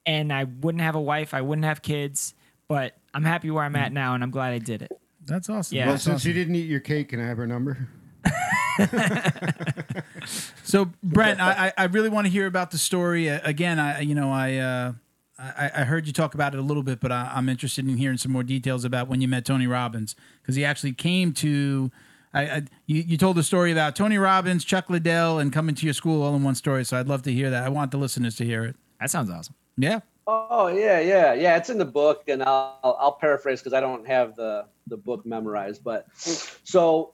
and 0.05 0.31
I 0.31 0.45
wouldn't 0.45 0.81
have 0.81 0.95
a 0.95 1.01
wife. 1.01 1.33
I 1.33 1.41
wouldn't 1.41 1.65
have 1.65 1.81
kids. 1.81 2.33
But 2.69 2.95
I'm 3.13 3.23
happy 3.23 3.49
where 3.49 3.63
I'm 3.63 3.75
at 3.75 3.91
now, 3.91 4.13
and 4.13 4.23
I'm 4.23 4.31
glad 4.31 4.53
I 4.53 4.59
did 4.59 4.81
it. 4.81 4.91
That's 5.25 5.49
awesome. 5.49 5.75
Yeah. 5.77 5.85
Well, 5.85 5.93
That's 5.93 6.03
since 6.03 6.21
awesome. 6.21 6.29
you 6.29 6.33
didn't 6.33 6.55
eat 6.55 6.69
your 6.69 6.79
cake, 6.79 7.09
can 7.09 7.19
I 7.19 7.27
have 7.27 7.37
her 7.37 7.47
number? 7.47 7.89
so 10.63 10.89
Brent, 11.03 11.39
I, 11.39 11.73
I 11.77 11.85
really 11.85 12.09
want 12.09 12.25
to 12.27 12.31
hear 12.31 12.45
about 12.45 12.71
the 12.71 12.77
story 12.77 13.29
uh, 13.29 13.39
again. 13.43 13.79
I 13.79 14.01
you 14.01 14.15
know 14.15 14.31
I, 14.31 14.55
uh, 14.57 14.93
I 15.39 15.71
I 15.75 15.83
heard 15.83 16.07
you 16.07 16.13
talk 16.13 16.33
about 16.33 16.53
it 16.53 16.59
a 16.59 16.63
little 16.63 16.83
bit, 16.83 16.99
but 16.99 17.11
I, 17.11 17.31
am 17.35 17.49
interested 17.49 17.87
in 17.87 17.97
hearing 17.97 18.17
some 18.17 18.31
more 18.31 18.43
details 18.43 18.85
about 18.85 19.07
when 19.07 19.21
you 19.21 19.27
met 19.27 19.45
Tony 19.45 19.67
Robbins 19.67 20.15
because 20.41 20.55
he 20.55 20.65
actually 20.65 20.93
came 20.93 21.33
to. 21.33 21.91
I, 22.33 22.41
I, 22.41 22.63
you, 22.85 23.01
you 23.01 23.17
told 23.17 23.37
the 23.37 23.43
story 23.43 23.71
about 23.71 23.95
Tony 23.95 24.17
Robbins, 24.17 24.65
Chuck 24.65 24.89
Liddell, 24.89 25.39
and 25.39 25.51
coming 25.51 25.75
to 25.75 25.85
your 25.85 25.93
school 25.93 26.21
all 26.21 26.35
in 26.35 26.43
one 26.43 26.55
story. 26.55 26.83
So 26.83 26.99
I'd 26.99 27.07
love 27.07 27.23
to 27.23 27.31
hear 27.31 27.49
that. 27.49 27.63
I 27.63 27.69
want 27.69 27.91
the 27.91 27.97
listeners 27.97 28.35
to 28.35 28.45
hear 28.45 28.65
it. 28.65 28.75
That 28.99 29.09
sounds 29.09 29.29
awesome. 29.29 29.55
Yeah. 29.77 30.01
Oh 30.27 30.67
yeah, 30.67 30.99
yeah, 30.99 31.33
yeah. 31.33 31.55
It's 31.55 31.69
in 31.69 31.77
the 31.77 31.85
book, 31.85 32.23
and 32.27 32.43
I'll 32.43 32.97
I'll 32.99 33.13
paraphrase 33.13 33.61
because 33.61 33.73
I 33.73 33.79
don't 33.79 34.05
have 34.05 34.35
the 34.35 34.65
the 34.87 34.97
book 34.97 35.25
memorized. 35.25 35.83
But 35.83 36.07
so 36.15 37.13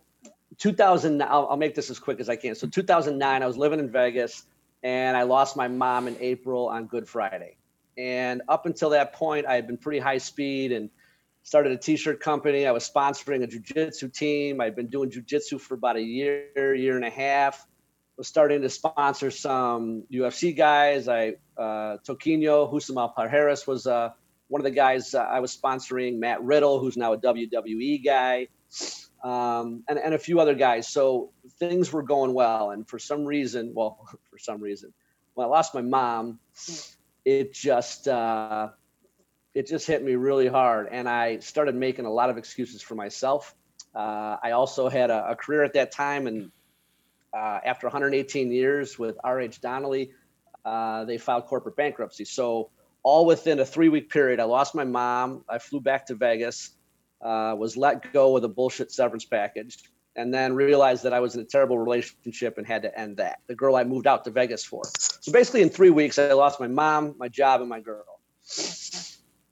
2000, 0.58 1.22
I'll, 1.22 1.48
I'll 1.50 1.58
make 1.58 1.76
this 1.76 1.90
as 1.90 2.00
quick 2.00 2.20
as 2.20 2.30
I 2.30 2.36
can. 2.36 2.56
So 2.56 2.68
2009, 2.68 3.44
I 3.44 3.46
was 3.46 3.58
living 3.58 3.80
in 3.80 3.90
Vegas, 3.92 4.46
and 4.84 5.16
I 5.16 5.24
lost 5.24 5.56
my 5.56 5.68
mom 5.68 6.08
in 6.08 6.18
April 6.20 6.68
on 6.68 6.88
Good 6.88 7.08
Friday. 7.08 7.58
And 7.98 8.42
up 8.50 8.66
until 8.66 8.90
that 8.92 9.14
point, 9.14 9.46
I 9.46 9.56
had 9.56 9.68
been 9.68 9.78
pretty 9.78 10.00
high 10.00 10.18
speed 10.18 10.72
and 10.72 10.90
started 11.44 11.72
a 11.72 11.78
t-shirt 11.78 12.20
company. 12.20 12.66
I 12.66 12.72
was 12.72 12.90
sponsoring 12.90 13.44
a 13.44 13.48
jujitsu 13.48 14.12
team. 14.14 14.62
I'd 14.62 14.76
been 14.76 14.88
doing 14.88 15.12
jujitsu 15.12 15.60
for 15.60 15.76
about 15.76 15.98
a 15.98 16.02
year, 16.02 16.76
year 16.76 16.96
and 16.96 17.06
a 17.06 17.10
half. 17.10 17.66
Was 18.18 18.28
starting 18.28 18.62
to 18.62 18.70
sponsor 18.70 19.32
some 19.32 20.04
UFC 20.12 20.56
guys. 20.56 21.08
I 21.08 21.34
uh, 21.58 21.98
Toquinho 22.08 22.72
Alpargares 22.96 23.66
was 23.66 23.88
uh, 23.88 24.10
one 24.50 24.62
of 24.62 24.66
the 24.66 24.72
guys 24.72 25.16
uh, 25.16 25.22
I 25.22 25.40
was 25.40 25.56
sponsoring. 25.56 26.20
Matt 26.20 26.44
Riddle, 26.44 26.80
who's 26.80 26.96
now 26.96 27.14
a 27.14 27.18
WWE 27.18 28.06
guy 28.06 28.50
um, 29.24 29.84
and, 29.88 29.98
and 29.98 30.14
a 30.14 30.20
few 30.20 30.40
other 30.40 30.54
guys. 30.54 30.88
So 30.88 31.32
things 31.58 31.92
were 31.92 32.04
going 32.04 32.34
well. 32.34 32.72
And 32.72 32.88
for 32.88 33.00
some 33.00 33.26
reason, 33.26 33.72
well, 33.74 34.08
for 34.30 34.38
some 34.38 34.62
reason, 34.62 34.94
when 35.34 35.48
I 35.48 35.50
lost 35.50 35.74
my 35.74 35.82
mom, 35.82 36.40
it 37.26 37.54
just, 37.54 38.08
uh, 38.08 38.70
it 39.56 39.68
just 39.68 39.88
hit 39.88 40.04
me 40.04 40.16
really 40.16 40.48
hard. 40.48 40.90
And 40.92 41.08
I 41.08 41.40
started 41.40 41.76
making 41.76 42.06
a 42.06 42.12
lot 42.12 42.30
of 42.30 42.38
excuses 42.38 42.82
for 42.82 42.96
myself. 42.96 43.56
Uh, 43.96 44.38
I 44.44 44.52
also 44.52 44.90
had 44.90 45.10
a, 45.10 45.32
a, 45.32 45.36
career 45.36 45.64
at 45.64 45.74
that 45.74 45.92
time. 45.92 46.28
And 46.28 46.52
uh, 47.34 47.60
after 47.64 47.88
118 47.88 48.52
years 48.52 49.00
with 49.00 49.18
RH 49.24 49.60
Donnelley, 49.62 50.12
uh, 50.66 51.06
they 51.06 51.18
filed 51.18 51.46
corporate 51.46 51.76
bankruptcy. 51.76 52.26
So 52.26 52.72
all 53.04 53.26
within 53.26 53.60
a 53.60 53.66
three 53.66 53.90
week 53.90 54.10
period, 54.10 54.40
I 54.40 54.46
lost 54.46 54.76
my 54.76 54.84
mom. 54.84 55.44
I 55.48 55.60
flew 55.60 55.80
back 55.80 56.08
to 56.08 56.16
Vegas 56.16 56.72
uh, 57.24 57.56
was 57.58 57.78
let 57.78 58.12
go 58.14 58.32
with 58.32 58.44
a 58.44 58.50
bullshit 58.50 58.92
severance 58.92 59.26
package, 59.26 59.80
and 60.16 60.34
then 60.34 60.54
realized 60.54 61.04
that 61.04 61.14
I 61.14 61.20
was 61.20 61.36
in 61.36 61.42
a 61.42 61.46
terrible 61.46 61.78
relationship 61.80 62.58
and 62.58 62.68
had 62.68 62.84
to 62.84 63.00
end 63.00 63.18
that. 63.18 63.40
The 63.48 63.56
girl 63.56 63.76
I 63.76 63.84
moved 63.84 64.06
out 64.06 64.24
to 64.26 64.32
Vegas 64.32 64.64
for. 64.64 64.84
So 64.98 65.32
basically, 65.32 65.62
in 65.62 65.70
three 65.70 65.90
weeks, 65.90 66.20
I 66.20 66.32
lost 66.34 66.60
my 66.60 66.68
mom, 66.68 67.16
my 67.18 67.30
job, 67.30 67.62
and 67.62 67.70
my 67.70 67.80
girl. 67.80 68.20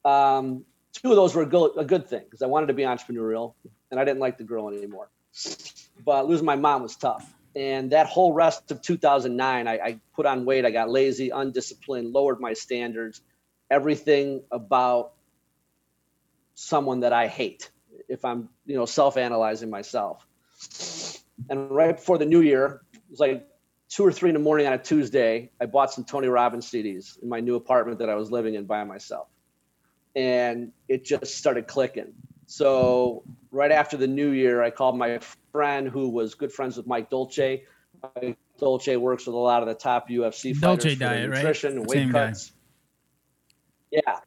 Um, 0.03 0.65
two 0.93 1.11
of 1.11 1.15
those 1.15 1.34
were 1.34 1.43
a 1.43 1.47
good, 1.47 1.72
a 1.78 1.86
good 1.86 2.07
thing 2.07 2.24
because 2.26 2.41
I 2.41 2.47
wanted 2.47 2.67
to 2.67 2.74
be 2.74 2.84
entrepreneurial, 2.84 3.53
and 3.89 3.99
I 3.99 4.03
didn't 4.03 4.19
like 4.19 4.38
the 4.38 4.43
girl 4.43 4.67
anymore. 4.67 5.09
But 6.05 6.28
losing 6.28 6.45
my 6.45 6.55
mom 6.55 6.84
was 6.84 6.95
tough. 6.95 7.34
And 7.55 7.91
that 7.91 8.07
whole 8.07 8.32
rest 8.32 8.72
of 8.72 8.82
2009, 8.82 9.67
I, 9.67 9.74
I 9.74 9.99
put 10.15 10.26
on 10.26 10.45
weight. 10.45 10.65
I 10.65 10.72
got 10.72 10.89
lazy, 10.89 11.30
undisciplined, 11.30 12.13
lowered 12.13 12.39
my 12.39 12.53
standards. 12.53 13.22
Everything 13.69 14.41
about 14.51 15.13
someone 16.62 16.99
that 17.01 17.14
I 17.14 17.28
hate 17.28 17.72
if 18.07 18.24
I'm, 18.24 18.49
you 18.66 18.76
know, 18.76 18.86
self-analyzing 18.86 19.70
myself. 19.70 20.26
And 21.49 21.72
right 21.72 21.95
before 21.95 22.18
the 22.18 22.26
new 22.26 22.41
year, 22.41 22.82
it 22.93 23.01
was 23.09 23.20
like 23.20 23.47
two 23.89 24.05
or 24.05 24.12
three 24.12 24.30
in 24.30 24.34
the 24.34 24.39
morning 24.39 24.68
on 24.68 24.74
a 24.74 24.78
Tuesday, 24.78 25.49
I 25.59 25.66
bought 25.66 25.91
some 25.91 26.03
Tony 26.03 26.28
Robbins 26.28 26.70
CDs 26.70 27.22
in 27.22 27.30
my 27.30 27.39
new 27.39 27.55
apartment 27.55 27.99
that 27.99 28.09
I 28.09 28.16
was 28.16 28.32
living 28.32 28.55
in 28.55 28.66
by 28.66 28.84
myself. 28.84 29.28
And 30.16 30.72
it 30.88 31.03
just 31.03 31.36
started 31.36 31.68
clicking. 31.68 32.14
So 32.45 33.24
right 33.51 33.72
after 33.72 33.97
the 33.97 34.07
new 34.07 34.32
year, 34.32 34.62
I 34.62 34.70
called 34.70 34.97
my 34.97 35.20
friend 35.51 35.88
who 35.88 36.09
was 36.09 36.36
good 36.36 36.51
friends 36.51 36.78
with 36.78 36.86
Mike 36.86 37.09
Dolce. 37.09 37.64
Mike 38.16 38.38
Dolce 38.59 38.97
works 38.97 39.26
with 39.26 39.36
a 39.36 39.39
lot 39.39 39.62
of 39.62 39.68
the 39.68 39.74
top 39.74 40.09
UFC 40.09 40.55
fighters 40.55 40.84
Dolce 40.84 40.95
for 40.95 40.99
diet, 40.99 41.30
nutrition 41.30 41.72
right? 41.72 41.80
and 41.80 41.88
weight 41.88 41.97
Same 41.97 42.12
cuts. 42.12 42.51
Guy. 43.93 44.01
Yeah. 44.05 44.20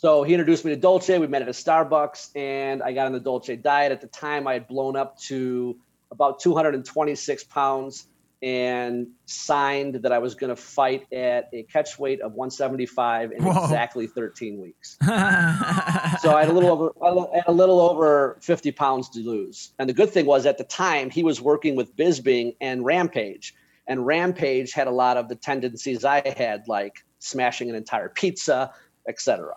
So 0.00 0.22
he 0.22 0.32
introduced 0.32 0.64
me 0.64 0.70
to 0.70 0.80
Dolce. 0.80 1.18
We 1.18 1.26
met 1.26 1.42
at 1.42 1.48
a 1.48 1.50
Starbucks, 1.50 2.30
and 2.36 2.84
I 2.84 2.92
got 2.92 3.06
on 3.06 3.12
the 3.12 3.18
Dolce 3.18 3.56
diet. 3.56 3.90
At 3.90 4.00
the 4.00 4.06
time, 4.06 4.46
I 4.46 4.52
had 4.52 4.68
blown 4.68 4.96
up 4.96 5.18
to 5.22 5.76
about 6.12 6.38
226 6.38 7.42
pounds 7.44 8.06
and 8.40 9.08
signed 9.26 9.96
that 9.96 10.12
I 10.12 10.20
was 10.20 10.36
going 10.36 10.54
to 10.54 10.62
fight 10.62 11.12
at 11.12 11.50
a 11.52 11.64
catch 11.64 11.98
weight 11.98 12.20
of 12.20 12.34
175 12.34 13.32
in 13.32 13.42
Whoa. 13.42 13.64
exactly 13.64 14.06
13 14.06 14.60
weeks. 14.60 14.96
so 15.04 15.08
I 15.10 16.42
had 16.42 16.48
a 16.48 16.52
little 16.52 16.70
over 16.70 16.92
I 17.02 17.36
had 17.38 17.48
a 17.48 17.52
little 17.52 17.80
over 17.80 18.38
50 18.40 18.70
pounds 18.70 19.08
to 19.10 19.18
lose. 19.18 19.72
And 19.80 19.88
the 19.88 19.94
good 19.94 20.10
thing 20.10 20.26
was 20.26 20.46
at 20.46 20.58
the 20.58 20.64
time 20.64 21.10
he 21.10 21.24
was 21.24 21.40
working 21.40 21.74
with 21.74 21.96
Bisping 21.96 22.54
and 22.60 22.84
Rampage, 22.84 23.52
and 23.88 24.06
Rampage 24.06 24.72
had 24.72 24.86
a 24.86 24.92
lot 24.92 25.16
of 25.16 25.28
the 25.28 25.34
tendencies 25.34 26.04
I 26.04 26.22
had, 26.36 26.68
like 26.68 27.04
smashing 27.18 27.68
an 27.68 27.74
entire 27.74 28.08
pizza, 28.08 28.72
etc. 29.08 29.54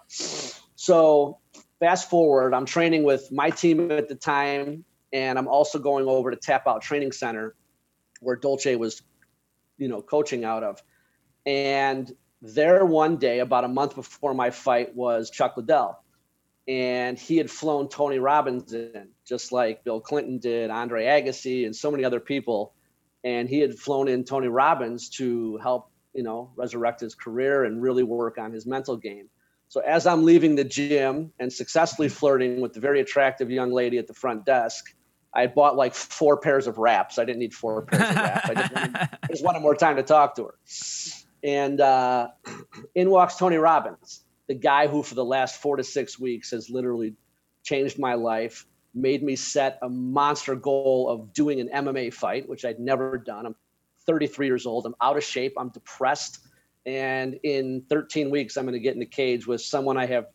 So 0.76 1.40
fast 1.80 2.10
forward, 2.10 2.54
I'm 2.54 2.66
training 2.66 3.04
with 3.04 3.32
my 3.32 3.50
team 3.50 3.92
at 3.92 4.08
the 4.08 4.16
time, 4.16 4.86
and 5.14 5.38
I'm 5.38 5.48
also 5.48 5.78
going 5.78 6.08
over 6.08 6.32
to 6.32 6.38
Tap 6.38 6.68
Out 6.68 6.82
Training 6.82 7.12
Center, 7.12 7.56
where 8.22 8.36
Dolce 8.36 8.76
was, 8.76 9.02
you 9.78 9.88
know, 9.88 10.02
coaching 10.02 10.46
out 10.46 10.64
of. 10.64 10.82
And 11.46 12.12
there 12.42 12.86
one 12.86 13.18
day, 13.18 13.40
about 13.40 13.64
a 13.64 13.68
month 13.68 13.96
before 13.96 14.34
my 14.34 14.50
fight, 14.50 14.96
was 14.96 15.30
Chuck 15.30 15.58
Liddell. 15.58 16.04
And 16.68 17.18
he 17.18 17.38
had 17.38 17.50
flown 17.50 17.90
Tony 17.90 18.20
Robbins 18.20 18.74
in, 18.74 19.10
just 19.26 19.52
like 19.52 19.84
Bill 19.84 20.00
Clinton 20.00 20.38
did, 20.38 20.70
Andre 20.70 21.06
Agassi, 21.06 21.66
and 21.66 21.76
so 21.76 21.92
many 21.92 22.06
other 22.06 22.20
people. 22.20 22.74
And 23.24 23.50
he 23.50 23.60
had 23.60 23.78
flown 23.78 24.08
in 24.08 24.24
Tony 24.24 24.48
Robbins 24.48 25.10
to 25.10 25.58
help, 25.58 25.92
you 26.14 26.24
know, 26.24 26.52
resurrect 26.56 27.02
his 27.02 27.16
career 27.16 27.66
and 27.66 27.82
really 27.82 28.04
work 28.04 28.38
on 28.38 28.52
his 28.52 28.66
mental 28.66 28.98
game. 28.98 29.30
So 29.72 29.80
as 29.80 30.06
I'm 30.06 30.26
leaving 30.26 30.56
the 30.56 30.66
gym 30.66 31.32
and 31.40 31.52
successfully 31.52 32.10
flirting 32.10 32.60
with 32.60 32.74
the 32.74 32.82
very 32.82 33.00
attractive 33.00 33.50
young 33.50 33.72
lady 33.72 33.98
at 34.00 34.06
the 34.06 34.14
front 34.14 34.46
desk, 34.46 34.94
I 35.34 35.48
bought 35.48 35.78
like 35.78 35.96
four 35.96 36.36
pairs 36.36 36.68
of 36.68 36.78
wraps. 36.78 37.18
I 37.18 37.24
didn't 37.24 37.40
need 37.40 37.54
four 37.54 37.84
pairs 37.84 38.10
of 38.10 38.16
wraps. 38.18 38.50
I 38.50 38.54
just, 38.54 38.74
wanted, 38.74 38.96
I 38.98 39.28
just 39.30 39.46
wanted 39.46 39.62
more 39.62 39.74
time 39.74 39.96
to 39.96 40.04
talk 40.04 40.36
to 40.36 40.44
her. 40.44 40.56
And 41.42 41.80
uh, 41.80 42.28
in 42.96 43.12
walks 43.12 43.38
Tony 43.38 43.56
Robbins, 43.56 44.26
the 44.50 44.56
guy 44.56 44.88
who 44.88 45.04
for 45.04 45.16
the 45.16 45.24
last 45.24 45.62
four 45.62 45.78
to 45.78 45.86
six 45.86 46.20
weeks 46.20 46.52
has 46.52 46.70
literally 46.70 47.14
changed 47.64 47.98
my 47.98 48.16
life, 48.16 48.66
made 48.94 49.24
me 49.24 49.38
set 49.38 49.80
a 49.82 49.88
monster 49.88 50.54
goal 50.54 51.08
of 51.08 51.32
doing 51.32 51.62
an 51.62 51.70
MMA 51.70 52.14
fight, 52.14 52.50
which 52.50 52.66
I'd 52.66 52.82
never 52.82 53.18
done. 53.18 53.46
I'm 53.46 53.56
33 54.06 54.48
years 54.48 54.66
old. 54.66 54.86
I'm 54.86 54.96
out 55.02 55.16
of 55.16 55.24
shape. 55.24 55.54
I'm 55.58 55.70
depressed. 55.70 56.40
And 56.86 57.40
in 57.44 57.84
13 57.90 58.32
weeks, 58.32 58.58
I'm 58.58 58.66
going 58.66 58.74
to 58.74 58.80
get 58.80 58.94
in 58.94 59.00
the 59.00 59.06
cage 59.06 59.46
with 59.46 59.62
someone 59.62 59.98
I 59.98 60.08
have 60.08 60.26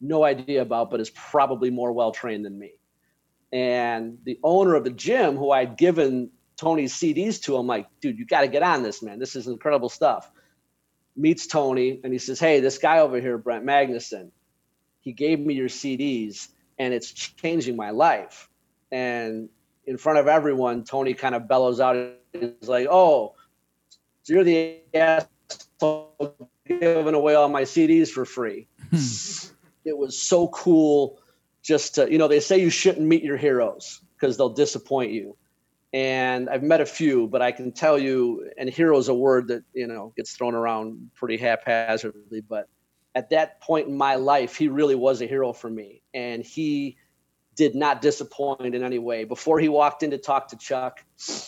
no 0.00 0.24
idea 0.24 0.62
about, 0.62 0.90
but 0.90 1.00
is 1.00 1.10
probably 1.10 1.70
more 1.70 1.92
well 1.92 2.12
trained 2.12 2.44
than 2.44 2.58
me. 2.58 2.72
And 3.52 4.18
the 4.24 4.38
owner 4.42 4.74
of 4.74 4.84
the 4.84 4.90
gym, 4.90 5.36
who 5.36 5.50
I'd 5.50 5.76
given 5.76 6.30
Tony's 6.56 6.94
CDs 6.94 7.42
to, 7.42 7.56
I'm 7.56 7.66
like, 7.66 7.86
dude, 8.00 8.18
you 8.18 8.26
got 8.26 8.42
to 8.42 8.48
get 8.48 8.62
on 8.62 8.82
this, 8.82 9.02
man. 9.02 9.18
This 9.18 9.36
is 9.36 9.46
incredible 9.46 9.88
stuff. 9.88 10.30
Meets 11.16 11.46
Tony 11.46 12.00
and 12.04 12.12
he 12.12 12.18
says, 12.18 12.38
hey, 12.38 12.60
this 12.60 12.78
guy 12.78 12.98
over 12.98 13.20
here, 13.20 13.38
Brent 13.38 13.64
Magnuson, 13.64 14.30
he 15.00 15.12
gave 15.12 15.40
me 15.40 15.54
your 15.54 15.68
CDs 15.68 16.48
and 16.78 16.92
it's 16.92 17.10
changing 17.10 17.76
my 17.76 17.90
life. 17.90 18.48
And 18.92 19.48
in 19.86 19.96
front 19.96 20.18
of 20.18 20.28
everyone, 20.28 20.84
Tony 20.84 21.14
kind 21.14 21.34
of 21.34 21.48
bellows 21.48 21.80
out, 21.80 21.96
he's 22.32 22.68
like, 22.68 22.88
oh, 22.90 23.34
So 24.26 24.34
you're 24.34 24.44
the 24.44 24.80
asshole 24.92 25.30
giving 25.80 27.14
away 27.14 27.34
all 27.34 27.48
my 27.48 27.62
CDs 27.62 28.08
for 28.08 28.24
free. 28.24 28.68
Hmm. 28.90 29.50
it 29.84 29.96
was 29.96 30.20
so 30.20 30.48
cool 30.48 31.20
just 31.62 31.96
to, 31.96 32.10
you 32.10 32.18
know, 32.18 32.28
they 32.28 32.40
say 32.40 32.60
you 32.60 32.70
shouldn't 32.70 33.06
meet 33.06 33.22
your 33.22 33.36
heroes 33.36 34.00
because 34.14 34.36
they'll 34.36 34.48
disappoint 34.48 35.12
you. 35.12 35.36
And 35.92 36.50
I've 36.50 36.62
met 36.62 36.80
a 36.80 36.86
few, 36.86 37.26
but 37.26 37.42
I 37.42 37.52
can 37.52 37.72
tell 37.72 37.98
you, 37.98 38.50
and 38.58 38.68
hero 38.68 38.98
is 38.98 39.08
a 39.08 39.14
word 39.14 39.48
that, 39.48 39.64
you 39.72 39.86
know, 39.86 40.12
gets 40.16 40.32
thrown 40.32 40.54
around 40.54 41.10
pretty 41.14 41.36
haphazardly. 41.36 42.40
But 42.40 42.68
at 43.14 43.30
that 43.30 43.60
point 43.60 43.88
in 43.88 43.96
my 43.96 44.16
life, 44.16 44.56
he 44.56 44.68
really 44.68 44.94
was 44.94 45.22
a 45.22 45.26
hero 45.26 45.52
for 45.52 45.70
me. 45.70 46.02
And 46.12 46.44
he, 46.44 46.98
did 47.56 47.74
not 47.74 48.02
disappoint 48.02 48.74
in 48.74 48.84
any 48.84 48.98
way. 48.98 49.24
Before 49.24 49.58
he 49.58 49.68
walked 49.68 50.02
in 50.02 50.10
to 50.10 50.18
talk 50.18 50.48
to 50.48 50.56
Chuck, 50.56 51.02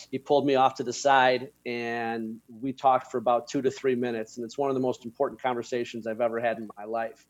he 0.09 0.17
pulled 0.17 0.45
me 0.45 0.55
off 0.55 0.75
to 0.75 0.83
the 0.83 0.91
side 0.91 1.49
and 1.67 2.37
we 2.49 2.73
talked 2.73 3.11
for 3.11 3.19
about 3.19 3.47
two 3.47 3.61
to 3.61 3.69
three 3.69 3.95
minutes. 3.95 4.37
And 4.37 4.43
it's 4.43 4.57
one 4.57 4.71
of 4.71 4.73
the 4.73 4.81
most 4.81 5.05
important 5.05 5.39
conversations 5.39 6.07
I've 6.07 6.19
ever 6.19 6.39
had 6.39 6.57
in 6.57 6.67
my 6.75 6.85
life. 6.85 7.25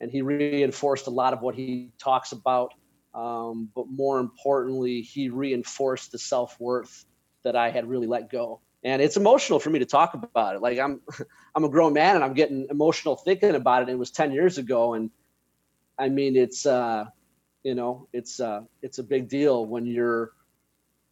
And 0.00 0.10
he 0.10 0.22
reinforced 0.22 1.06
a 1.06 1.10
lot 1.10 1.32
of 1.32 1.40
what 1.40 1.54
he 1.54 1.92
talks 1.98 2.32
about. 2.32 2.74
Um, 3.14 3.70
but 3.74 3.86
more 3.88 4.18
importantly, 4.18 5.02
he 5.02 5.30
reinforced 5.30 6.10
the 6.10 6.18
self 6.18 6.58
worth 6.60 7.06
that 7.44 7.54
I 7.54 7.70
had 7.70 7.88
really 7.88 8.08
let 8.08 8.28
go. 8.28 8.60
And 8.82 9.00
it's 9.00 9.16
emotional 9.16 9.60
for 9.60 9.70
me 9.70 9.78
to 9.78 9.86
talk 9.86 10.14
about 10.14 10.56
it. 10.56 10.62
Like 10.62 10.80
I'm, 10.80 11.00
I'm 11.54 11.62
a 11.62 11.68
grown 11.68 11.92
man 11.92 12.16
and 12.16 12.24
I'm 12.24 12.34
getting 12.34 12.66
emotional 12.70 13.14
thinking 13.14 13.54
about 13.54 13.82
it. 13.82 13.88
It 13.88 13.98
was 13.98 14.10
10 14.10 14.32
years 14.32 14.58
ago. 14.58 14.94
And 14.94 15.10
I 15.96 16.08
mean, 16.08 16.36
it's, 16.36 16.66
uh, 16.66 17.04
you 17.66 17.74
know 17.74 18.06
it's 18.12 18.38
uh 18.38 18.60
it's 18.80 18.98
a 18.98 19.02
big 19.02 19.28
deal 19.28 19.66
when 19.66 19.84
you're 19.86 20.30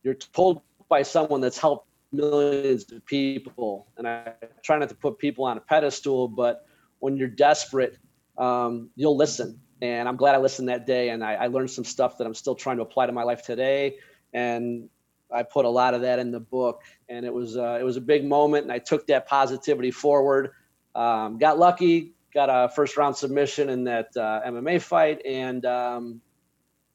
you're 0.04 0.14
told 0.14 0.60
by 0.88 1.02
someone 1.02 1.40
that's 1.40 1.58
helped 1.58 1.88
millions 2.12 2.92
of 2.92 3.04
people. 3.06 3.88
And 3.96 4.06
i 4.06 4.34
try 4.62 4.78
not 4.78 4.88
to 4.90 4.94
put 4.94 5.18
people 5.18 5.44
on 5.46 5.56
a 5.56 5.60
pedestal 5.60 6.28
but 6.28 6.64
when 7.00 7.16
you're 7.16 7.34
desperate 7.48 7.98
um, 8.38 8.90
you'll 8.94 9.16
listen. 9.16 9.60
And 9.82 10.08
i'm 10.08 10.16
glad 10.16 10.36
i 10.36 10.38
listened 10.38 10.68
that 10.68 10.86
day 10.86 11.08
and 11.08 11.24
I, 11.24 11.34
I 11.34 11.46
learned 11.48 11.70
some 11.70 11.84
stuff 11.84 12.18
that 12.18 12.26
i'm 12.26 12.34
still 12.34 12.54
trying 12.54 12.76
to 12.76 12.82
apply 12.84 13.06
to 13.06 13.12
my 13.12 13.24
life 13.24 13.42
today. 13.42 13.96
And 14.32 14.88
i 15.34 15.42
put 15.42 15.64
a 15.64 15.68
lot 15.80 15.94
of 15.94 16.02
that 16.02 16.20
in 16.20 16.30
the 16.30 16.44
book. 16.58 16.82
And 17.08 17.26
it 17.26 17.34
was 17.34 17.56
uh, 17.56 17.78
it 17.80 17.84
was 17.84 17.96
a 17.96 18.06
big 18.12 18.24
moment 18.24 18.62
and 18.62 18.72
i 18.72 18.78
took 18.78 19.08
that 19.08 19.26
positivity 19.26 19.90
forward. 19.90 20.50
Um, 20.94 21.38
got 21.38 21.58
lucky 21.58 22.14
got 22.32 22.48
a 22.50 22.68
first 22.68 22.96
round 22.96 23.16
submission 23.16 23.68
in 23.70 23.84
that 23.84 24.08
uh, 24.16 24.40
mma 24.46 24.80
fight 24.82 25.20
and 25.24 25.64
um, 25.64 26.20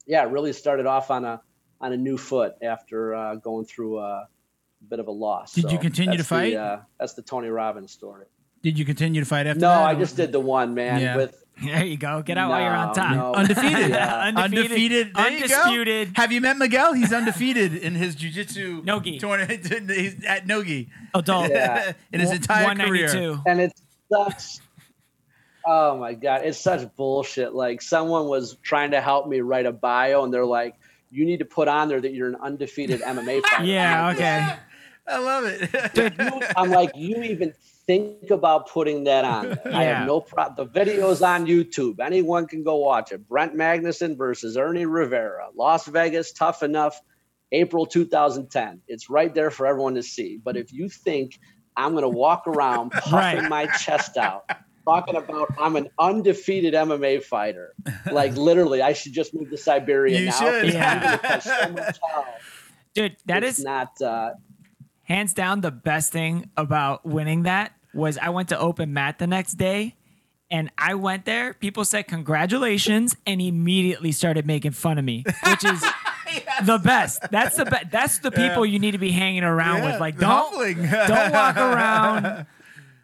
yeah, 0.06 0.24
really 0.24 0.52
started 0.52 0.86
off 0.86 1.10
on 1.10 1.24
a 1.24 1.40
on 1.80 1.92
a 1.92 1.96
new 1.96 2.18
foot 2.18 2.54
after 2.62 3.14
uh, 3.14 3.34
going 3.36 3.64
through 3.64 3.98
a 3.98 4.28
bit 4.88 4.98
of 4.98 5.08
a 5.08 5.12
loss. 5.12 5.54
Did 5.54 5.64
so 5.64 5.70
you 5.70 5.78
continue 5.78 6.18
to 6.18 6.24
fight? 6.24 6.52
The, 6.52 6.60
uh, 6.60 6.80
that's 6.98 7.14
the 7.14 7.22
Tony 7.22 7.48
Robbins 7.48 7.92
story. 7.92 8.26
Did 8.62 8.78
you 8.78 8.84
continue 8.84 9.20
to 9.20 9.26
fight 9.26 9.46
after 9.46 9.60
no, 9.60 9.68
that? 9.68 9.80
No, 9.80 9.84
I 9.84 9.94
just 9.94 10.16
did 10.16 10.32
the 10.32 10.40
one, 10.40 10.74
man. 10.74 11.00
Yeah. 11.00 11.16
With 11.16 11.42
there 11.64 11.84
you 11.84 11.96
go. 11.96 12.22
Get 12.22 12.38
out 12.38 12.48
no, 12.48 12.50
while 12.50 12.62
you're 12.62 12.74
on 12.74 12.94
top. 12.94 13.16
No. 13.16 13.32
Undefeated. 13.34 13.90
yeah. 13.90 14.32
Undefeated. 14.36 15.16
Undefeated. 15.16 15.16
Undisputed. 15.16 16.08
You 16.08 16.14
Have 16.16 16.32
you 16.32 16.40
met 16.40 16.56
Miguel? 16.58 16.92
He's 16.92 17.12
undefeated 17.12 17.74
in 17.74 17.94
his 17.94 18.14
jiu-jitsu 18.14 18.82
Nogi. 18.84 19.18
tournament 19.18 19.66
He's 19.90 20.24
at 20.24 20.46
Nogi. 20.46 20.90
Adult. 21.14 21.50
Yeah. 21.50 21.92
in 22.12 22.20
his 22.20 22.32
entire 22.32 22.74
career. 22.74 23.40
And 23.46 23.60
it 23.60 23.72
sucks 24.12 24.60
Oh 25.64 25.96
my 25.96 26.14
god, 26.14 26.42
it's 26.44 26.58
such 26.58 26.94
bullshit. 26.96 27.54
Like 27.54 27.82
someone 27.82 28.26
was 28.26 28.56
trying 28.62 28.92
to 28.92 29.00
help 29.00 29.28
me 29.28 29.40
write 29.40 29.66
a 29.66 29.72
bio, 29.72 30.24
and 30.24 30.32
they're 30.32 30.44
like, 30.44 30.74
"You 31.10 31.24
need 31.24 31.38
to 31.38 31.44
put 31.44 31.68
on 31.68 31.88
there 31.88 32.00
that 32.00 32.14
you're 32.14 32.28
an 32.28 32.36
undefeated 32.36 33.00
MMA 33.02 33.42
fighter." 33.50 33.64
yeah, 33.64 34.10
okay. 34.10 34.56
I 35.06 35.18
love 35.18 35.44
it. 35.44 36.52
I'm 36.56 36.70
like, 36.70 36.92
you 36.94 37.22
even 37.22 37.52
think 37.86 38.30
about 38.30 38.68
putting 38.68 39.04
that 39.04 39.24
on? 39.24 39.58
Yeah. 39.64 39.78
I 39.78 39.82
have 39.84 40.06
no 40.06 40.20
problem. 40.20 40.54
The 40.56 40.72
video's 40.72 41.20
on 41.22 41.46
YouTube. 41.46 41.98
Anyone 41.98 42.46
can 42.46 42.62
go 42.62 42.76
watch 42.76 43.10
it. 43.10 43.26
Brent 43.28 43.56
Magnuson 43.56 44.16
versus 44.16 44.56
Ernie 44.56 44.86
Rivera, 44.86 45.48
Las 45.56 45.86
Vegas, 45.86 46.32
tough 46.32 46.62
enough. 46.62 47.00
April 47.52 47.86
2010. 47.86 48.82
It's 48.86 49.10
right 49.10 49.34
there 49.34 49.50
for 49.50 49.66
everyone 49.66 49.96
to 49.96 50.04
see. 50.04 50.38
But 50.42 50.56
if 50.56 50.72
you 50.72 50.88
think 50.88 51.40
I'm 51.76 51.92
going 51.92 52.02
to 52.02 52.08
walk 52.08 52.46
around 52.46 52.90
puffing 52.92 53.40
right. 53.40 53.48
my 53.48 53.66
chest 53.66 54.16
out 54.16 54.48
talking 54.90 55.16
about 55.16 55.48
I'm 55.58 55.76
an 55.76 55.88
undefeated 55.98 56.74
MMA 56.74 57.22
fighter. 57.22 57.74
Like 58.10 58.36
literally, 58.36 58.82
I 58.82 58.92
should 58.92 59.12
just 59.12 59.34
move 59.34 59.50
to 59.50 59.56
Siberia 59.56 60.18
you 60.18 60.26
now. 60.26 60.32
Should. 60.32 60.72
Yeah. 60.72 61.38
so 61.40 62.24
Dude, 62.94 63.16
that 63.26 63.44
is 63.44 63.60
not 63.60 64.00
uh, 64.02 64.30
hands 65.04 65.32
down 65.32 65.60
the 65.60 65.70
best 65.70 66.12
thing 66.12 66.50
about 66.56 67.06
winning 67.06 67.44
that 67.44 67.72
was 67.94 68.18
I 68.18 68.30
went 68.30 68.48
to 68.50 68.58
open 68.58 68.92
mat 68.92 69.18
the 69.18 69.26
next 69.26 69.54
day 69.54 69.96
and 70.50 70.70
I 70.76 70.94
went 70.94 71.24
there. 71.24 71.54
People 71.54 71.84
said 71.84 72.08
congratulations 72.08 73.16
and 73.26 73.40
immediately 73.40 74.12
started 74.12 74.46
making 74.46 74.72
fun 74.72 74.98
of 74.98 75.04
me, 75.04 75.24
which 75.46 75.64
is 75.64 75.82
yes. 76.32 76.66
the 76.66 76.78
best. 76.78 77.22
That's 77.30 77.56
the 77.56 77.64
best. 77.64 77.90
That's 77.90 78.18
the 78.18 78.30
people 78.30 78.66
yeah. 78.66 78.72
you 78.72 78.78
need 78.78 78.92
to 78.92 78.98
be 78.98 79.12
hanging 79.12 79.44
around 79.44 79.78
yeah, 79.78 79.92
with. 79.92 80.00
Like 80.00 80.18
don't 80.18 80.52
don't 80.52 81.32
walk 81.32 81.56
around 81.56 82.46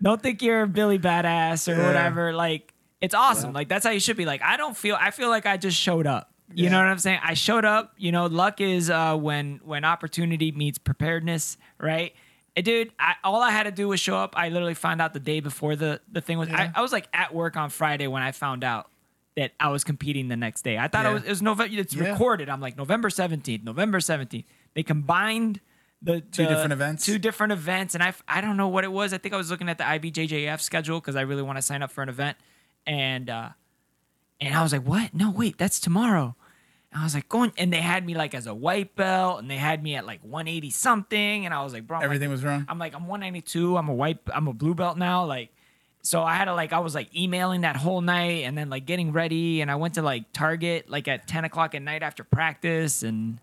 don't 0.07 0.23
think 0.23 0.43
you're 0.43 0.67
Billy 0.67 0.99
Badass 0.99 1.73
or 1.73 1.77
yeah. 1.77 1.87
whatever. 1.87 2.33
Like 2.33 2.73
it's 3.01 3.15
awesome. 3.15 3.51
Yeah. 3.51 3.55
Like 3.55 3.69
that's 3.69 3.85
how 3.85 3.91
you 3.91 4.01
should 4.01 4.17
be. 4.17 4.25
Like 4.25 4.43
I 4.43 4.57
don't 4.57 4.77
feel. 4.77 4.97
I 4.99 5.11
feel 5.11 5.29
like 5.29 5.47
I 5.47 5.57
just 5.57 5.77
showed 5.77 6.07
up. 6.07 6.33
You 6.55 6.65
yeah. 6.65 6.71
know 6.71 6.79
what 6.79 6.87
I'm 6.87 6.99
saying? 6.99 7.21
I 7.23 7.35
showed 7.35 7.65
up. 7.65 7.95
You 7.99 8.13
know, 8.13 8.27
luck 8.27 8.61
is 8.61 8.89
uh, 8.89 9.17
when 9.17 9.61
when 9.65 9.85
opportunity 9.85 10.53
meets 10.53 10.79
preparedness, 10.79 11.57
right? 11.79 12.15
And 12.55 12.65
dude, 12.65 12.93
I, 12.99 13.15
all 13.23 13.43
I 13.43 13.51
had 13.51 13.65
to 13.65 13.73
do 13.73 13.89
was 13.89 14.01
show 14.01 14.17
up. 14.17 14.35
I 14.37 14.49
literally 14.49 14.75
found 14.75 15.03
out 15.03 15.13
the 15.13 15.21
day 15.21 15.41
before 15.41 15.77
the 15.77 16.01
the 16.11 16.21
thing 16.21 16.39
was. 16.39 16.49
I, 16.49 16.73
I, 16.75 16.81
was 16.81 16.93
like 16.93 17.09
at 17.13 17.35
work 17.35 17.57
on 17.57 17.69
Friday 17.69 18.07
when 18.07 18.23
I 18.23 18.33
found 18.33 18.65
out 18.65 18.89
that 19.37 19.53
I 19.61 19.69
was 19.69 19.85
competing 19.85 20.29
the 20.29 20.37
next 20.37 20.63
day. 20.63 20.79
I 20.79 20.89
thought 20.89 21.05
it 21.05 21.13
was 21.13 21.25
it 21.25 21.29
was 21.29 21.43
November. 21.43 21.79
It's 21.79 21.97
recorded. 21.97 22.49
I'm 22.49 22.61
like 22.61 22.77
November 22.77 23.11
17th, 23.11 23.65
November 23.65 23.99
17th. 23.99 24.45
They 24.75 24.83
combined 24.83 25.61
the 26.03 26.21
two 26.21 26.45
the, 26.45 26.49
different 26.49 26.73
events. 26.73 27.05
Two 27.05 27.19
different 27.19 27.53
events, 27.53 27.95
and 27.95 28.03
I 28.03 28.15
I 28.29 28.41
don't 28.41 28.57
know 28.57 28.69
what 28.69 28.85
it 28.85 28.93
was. 28.93 29.13
I 29.13 29.19
think 29.19 29.35
I 29.35 29.37
was 29.37 29.51
looking 29.51 29.69
at 29.69 29.79
the 29.79 29.85
IBJJF 29.85 30.61
schedule 30.61 31.01
because 31.01 31.17
I 31.17 31.23
really 31.23 31.43
want 31.43 31.59
to 31.59 31.63
sign 31.63 31.83
up 31.83 31.91
for 31.91 32.03
an 32.03 32.09
event, 32.09 32.37
and 32.87 33.31
uh, 33.31 33.51
and 34.41 34.55
I 34.55 34.63
was 34.63 34.73
like, 34.73 34.87
what? 34.87 35.15
No, 35.15 35.31
wait, 35.31 35.59
that's 35.59 35.81
tomorrow. 35.81 36.37
And 36.93 37.01
I 37.01 37.05
was 37.05 37.15
like, 37.15 37.29
going, 37.29 37.53
and 37.59 37.73
they 37.73 37.81
had 37.81 38.07
me 38.07 38.15
like 38.15 38.35
as 38.35 38.47
a 38.47 38.55
white 38.55 38.95
belt, 38.95 39.41
and 39.41 39.51
they 39.51 39.57
had 39.57 39.83
me 39.83 39.97
at 39.97 40.07
like 40.07 40.21
180 40.23 40.71
something, 40.71 41.45
and 41.45 41.55
I 41.55 41.65
was 41.65 41.73
like, 41.73 41.87
bro, 41.87 41.99
I'm 41.99 42.05
everything 42.05 42.29
like, 42.29 42.35
was 42.35 42.45
wrong. 42.45 42.67
I'm 42.69 42.79
like, 42.79 42.95
I'm 42.95 43.07
192. 43.07 43.77
I'm 43.77 43.89
a 43.89 43.95
white. 43.95 44.19
I'm 44.33 44.49
a 44.49 44.53
blue 44.53 44.75
belt 44.75 44.99
now. 44.99 45.25
Like, 45.25 45.51
so 46.03 46.23
I 46.23 46.35
had 46.35 46.45
to 46.45 46.55
like, 46.55 46.73
I 46.73 46.79
was 46.79 46.95
like 46.95 47.15
emailing 47.17 47.63
that 47.63 47.77
whole 47.77 48.01
night, 48.01 48.45
and 48.45 48.57
then 48.57 48.71
like 48.71 48.87
getting 48.87 49.13
ready, 49.13 49.63
and 49.63 49.71
I 49.71 49.77
went 49.77 49.95
to 49.95 50.03
like 50.03 50.33
Target 50.33 50.89
like 50.89 51.09
at 51.09 51.27
10 51.27 51.45
o'clock 51.45 51.75
at 51.75 51.83
night 51.83 52.03
after 52.03 52.23
practice, 52.23 53.03
and 53.03 53.39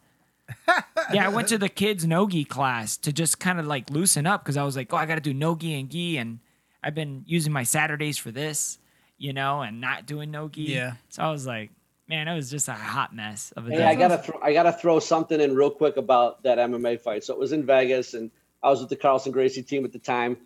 yeah, 1.13 1.25
I 1.25 1.29
went 1.29 1.47
to 1.49 1.57
the 1.57 1.69
kids 1.69 2.05
nogi 2.05 2.43
class 2.43 2.97
to 2.97 3.13
just 3.13 3.39
kind 3.39 3.59
of 3.59 3.65
like 3.65 3.89
loosen 3.89 4.25
up 4.25 4.43
because 4.43 4.57
I 4.57 4.63
was 4.63 4.75
like, 4.75 4.91
oh, 4.93 4.97
I 4.97 5.05
got 5.05 5.15
to 5.15 5.21
do 5.21 5.33
nogi 5.33 5.79
and 5.79 5.89
gi, 5.89 6.17
and 6.17 6.39
I've 6.83 6.95
been 6.95 7.23
using 7.25 7.53
my 7.53 7.63
Saturdays 7.63 8.17
for 8.17 8.31
this, 8.31 8.77
you 9.17 9.33
know, 9.33 9.61
and 9.61 9.79
not 9.79 10.05
doing 10.05 10.31
nogi. 10.31 10.63
Yeah. 10.63 10.93
So 11.09 11.23
I 11.23 11.31
was 11.31 11.47
like, 11.47 11.71
man, 12.07 12.27
it 12.27 12.35
was 12.35 12.49
just 12.49 12.67
a 12.67 12.73
hot 12.73 13.15
mess 13.15 13.51
of 13.55 13.67
a 13.67 13.71
hey, 13.71 13.77
day. 13.77 13.85
I 13.85 13.95
gotta 13.95 14.17
throw, 14.17 14.39
I 14.41 14.53
gotta 14.53 14.73
throw 14.73 14.99
something 14.99 15.39
in 15.39 15.55
real 15.55 15.71
quick 15.71 15.97
about 15.97 16.43
that 16.43 16.57
MMA 16.57 16.99
fight. 16.99 17.23
So 17.23 17.33
it 17.33 17.39
was 17.39 17.51
in 17.51 17.65
Vegas, 17.65 18.13
and 18.13 18.29
I 18.61 18.69
was 18.69 18.81
with 18.81 18.89
the 18.89 18.95
Carlson 18.95 19.31
Gracie 19.31 19.63
team 19.63 19.85
at 19.85 19.91
the 19.91 19.99
time, 19.99 20.37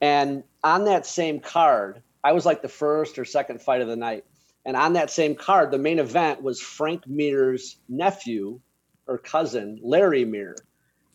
and 0.00 0.42
on 0.64 0.84
that 0.84 1.06
same 1.06 1.40
card, 1.40 2.02
I 2.22 2.32
was 2.32 2.44
like 2.46 2.62
the 2.62 2.68
first 2.68 3.18
or 3.18 3.24
second 3.24 3.62
fight 3.62 3.80
of 3.80 3.88
the 3.88 3.96
night. 3.96 4.24
And 4.66 4.76
on 4.76 4.92
that 4.92 5.10
same 5.10 5.34
card, 5.34 5.70
the 5.70 5.78
main 5.78 5.98
event 5.98 6.42
was 6.42 6.60
Frank 6.60 7.06
Mir's 7.06 7.76
nephew, 7.88 8.60
or 9.10 9.18
cousin, 9.18 9.80
Larry 9.82 10.24
Mir. 10.24 10.56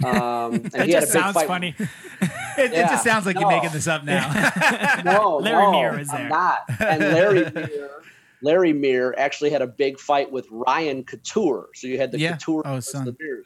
Um, 0.04 0.54
and 0.74 0.84
he 0.84 0.92
just 0.92 1.12
sounds 1.12 1.34
fight. 1.34 1.48
funny. 1.48 1.74
it, 1.80 1.90
yeah, 2.22 2.66
it, 2.66 2.90
just 2.90 3.06
sounds 3.06 3.26
like 3.26 3.36
no. 3.36 3.42
you're 3.42 3.50
making 3.50 3.72
this 3.72 3.88
up 3.88 4.04
now. 4.04 4.30
no, 5.06 5.38
Larry 5.38 5.64
no, 5.64 5.72
Mir 5.72 5.98
was 5.98 6.10
there. 6.10 6.20
I'm 6.20 6.30
not. 6.30 6.60
And 6.80 7.00
Larry 7.00 7.50
Mir, 7.52 7.90
Larry 8.42 8.74
Mir 8.74 9.16
actually 9.18 9.50
had 9.50 9.62
a 9.62 9.68
big 9.68 9.98
fight 9.98 10.30
with 10.30 10.46
Ryan 10.52 11.06
Couture. 11.06 11.70
So 11.74 11.88
you 11.88 11.98
had 11.98 12.12
the 12.12 12.20
yeah. 12.20 12.34
Couture 12.34 12.64
oh, 12.66 12.82
son. 12.82 13.06
the 13.06 13.16
Mirs 13.18 13.46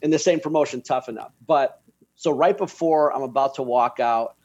in 0.00 0.10
the 0.10 0.18
same 0.18 0.40
promotion, 0.40 0.80
Tough 0.80 1.08
Enough. 1.08 1.32
But 1.46 1.80
so 2.14 2.30
right 2.30 2.56
before 2.56 3.14
I'm 3.14 3.22
about 3.22 3.56
to 3.56 3.62
walk 3.62 4.00
out, 4.00 4.36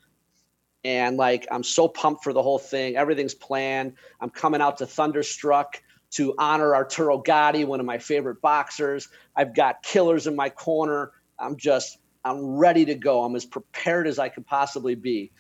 and 0.84 1.18
like 1.18 1.48
I'm 1.52 1.64
so 1.64 1.88
pumped 1.88 2.24
for 2.24 2.34
the 2.34 2.42
whole 2.42 2.60
thing. 2.60 2.96
Everything's 2.98 3.34
planned. 3.34 3.94
I'm 4.20 4.30
coming 4.30 4.62
out 4.62 4.78
to 4.78 4.86
Thunderstruck 4.86 5.82
to 6.12 6.34
honor 6.38 6.76
Arturo 6.76 7.20
Gatti, 7.20 7.66
one 7.66 7.80
of 7.80 7.86
my 7.86 7.98
favorite 7.98 8.42
boxers. 8.42 9.08
I've 9.36 9.56
got 9.56 9.84
killers 9.84 10.28
in 10.28 10.36
my 10.36 10.50
corner. 10.50 11.12
I'm 11.38 11.58
just, 11.58 11.98
I'm 12.26 12.58
ready 12.58 12.86
to 12.86 12.96
go. 12.96 13.24
I'm 13.24 13.36
as 13.36 13.46
prepared 13.46 14.08
as 14.08 14.20
I 14.20 14.30
could 14.30 14.46
possibly 14.46 14.96
be. 14.96 15.32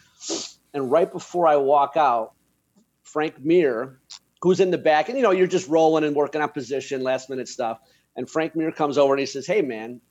And 0.73 0.91
right 0.91 1.11
before 1.11 1.47
I 1.47 1.55
walk 1.55 1.97
out, 1.97 2.33
Frank 3.03 3.43
Mir, 3.43 3.99
who's 4.41 4.59
in 4.59 4.71
the 4.71 4.77
back, 4.77 5.09
and 5.09 5.17
you 5.17 5.23
know, 5.23 5.31
you're 5.31 5.47
just 5.47 5.67
rolling 5.67 6.03
and 6.03 6.15
working 6.15 6.41
on 6.41 6.49
position, 6.49 7.01
last 7.01 7.29
minute 7.29 7.47
stuff. 7.47 7.79
And 8.15 8.29
Frank 8.29 8.55
Mir 8.55 8.71
comes 8.71 8.97
over 8.97 9.13
and 9.13 9.19
he 9.19 9.25
says, 9.25 9.47
Hey, 9.47 9.61
man, 9.61 10.01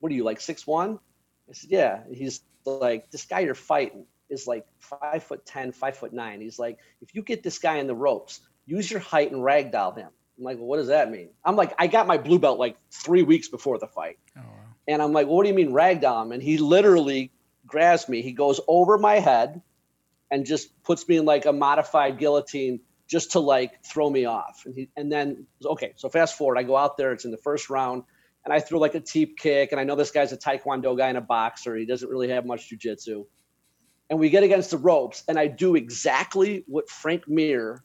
what 0.00 0.10
are 0.10 0.14
you, 0.14 0.24
like 0.24 0.40
six 0.40 0.66
one? 0.66 0.98
I 1.48 1.52
said, 1.52 1.70
Yeah. 1.70 2.00
He's 2.10 2.40
like, 2.64 3.10
"This 3.10 3.26
guy 3.26 3.40
you're 3.40 3.54
fighting 3.54 4.06
is 4.30 4.46
like 4.46 4.66
five 4.78 5.22
foot 5.22 5.44
ten, 5.46 5.72
five 5.72 5.96
foot 5.96 6.12
nine. 6.12 6.40
He's 6.40 6.58
like, 6.58 6.78
if 7.00 7.14
you 7.14 7.22
get 7.22 7.42
this 7.42 7.58
guy 7.58 7.76
in 7.76 7.86
the 7.86 7.94
ropes, 7.94 8.40
use 8.66 8.90
your 8.90 9.00
height 9.00 9.32
and 9.32 9.40
ragdoll 9.40 9.96
him." 9.96 10.10
I'm 10.38 10.44
like, 10.44 10.58
well, 10.58 10.66
what 10.66 10.78
does 10.78 10.88
that 10.88 11.10
mean? 11.10 11.30
I'm 11.44 11.56
like, 11.56 11.74
I 11.78 11.86
got 11.86 12.06
my 12.06 12.18
blue 12.18 12.38
belt 12.38 12.58
like 12.58 12.76
three 12.90 13.22
weeks 13.22 13.48
before 13.48 13.78
the 13.78 13.86
fight. 13.86 14.18
Oh, 14.36 14.40
wow. 14.40 14.48
And 14.88 15.00
I'm 15.00 15.12
like, 15.12 15.26
well, 15.26 15.36
what 15.36 15.44
do 15.44 15.48
you 15.48 15.54
mean 15.54 15.70
ragdoll 15.70 16.24
him? 16.24 16.32
And 16.32 16.42
he 16.42 16.58
literally 16.58 17.30
grabs 17.66 18.08
me. 18.08 18.20
He 18.22 18.32
goes 18.32 18.60
over 18.66 18.98
my 18.98 19.20
head 19.20 19.62
and 20.30 20.44
just 20.44 20.82
puts 20.82 21.08
me 21.08 21.18
in 21.18 21.24
like 21.24 21.46
a 21.46 21.52
modified 21.52 22.18
guillotine 22.18 22.80
just 23.06 23.32
to 23.32 23.38
like 23.38 23.84
throw 23.84 24.10
me 24.10 24.24
off. 24.24 24.62
And 24.66 24.74
he, 24.74 24.88
and 24.96 25.10
then 25.10 25.46
okay, 25.64 25.92
so 25.96 26.08
fast 26.08 26.36
forward, 26.36 26.58
I 26.58 26.64
go 26.64 26.76
out 26.76 26.96
there. 26.96 27.12
It's 27.12 27.24
in 27.24 27.30
the 27.30 27.36
first 27.36 27.70
round, 27.70 28.02
and 28.44 28.52
I 28.52 28.60
throw 28.60 28.78
like 28.78 28.94
a 28.94 29.00
teep 29.00 29.38
kick. 29.38 29.72
And 29.72 29.80
I 29.80 29.84
know 29.84 29.94
this 29.94 30.10
guy's 30.10 30.32
a 30.32 30.36
taekwondo 30.36 30.96
guy 30.98 31.08
and 31.08 31.18
a 31.18 31.22
boxer. 31.22 31.76
He 31.76 31.86
doesn't 31.86 32.08
really 32.08 32.30
have 32.30 32.44
much 32.44 32.70
jujitsu. 32.70 33.26
And 34.10 34.18
we 34.18 34.30
get 34.30 34.42
against 34.42 34.70
the 34.70 34.78
ropes, 34.78 35.22
and 35.28 35.38
I 35.38 35.46
do 35.46 35.76
exactly 35.76 36.64
what 36.66 36.90
Frank 36.90 37.28
Mir 37.28 37.82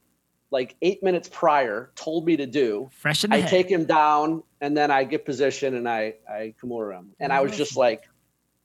like 0.52 0.76
eight 0.82 1.04
minutes 1.04 1.30
prior 1.32 1.91
told 1.95 2.26
me 2.26 2.38
to 2.38 2.45
do. 2.45 2.89
Fresh 2.91 3.24
in 3.24 3.32
I 3.32 3.38
head. 3.38 3.50
take 3.50 3.70
him 3.70 3.86
down 3.86 4.43
and 4.62 4.76
then 4.76 4.91
I 4.91 5.04
get 5.04 5.26
position 5.26 5.76
and 5.76 5.88
I 5.88 6.16
I 6.30 6.54
Kimura 6.62 6.97
him. 6.97 7.12
And 7.20 7.32
I 7.32 7.41
was 7.41 7.56
just 7.56 7.78
like, 7.78 8.04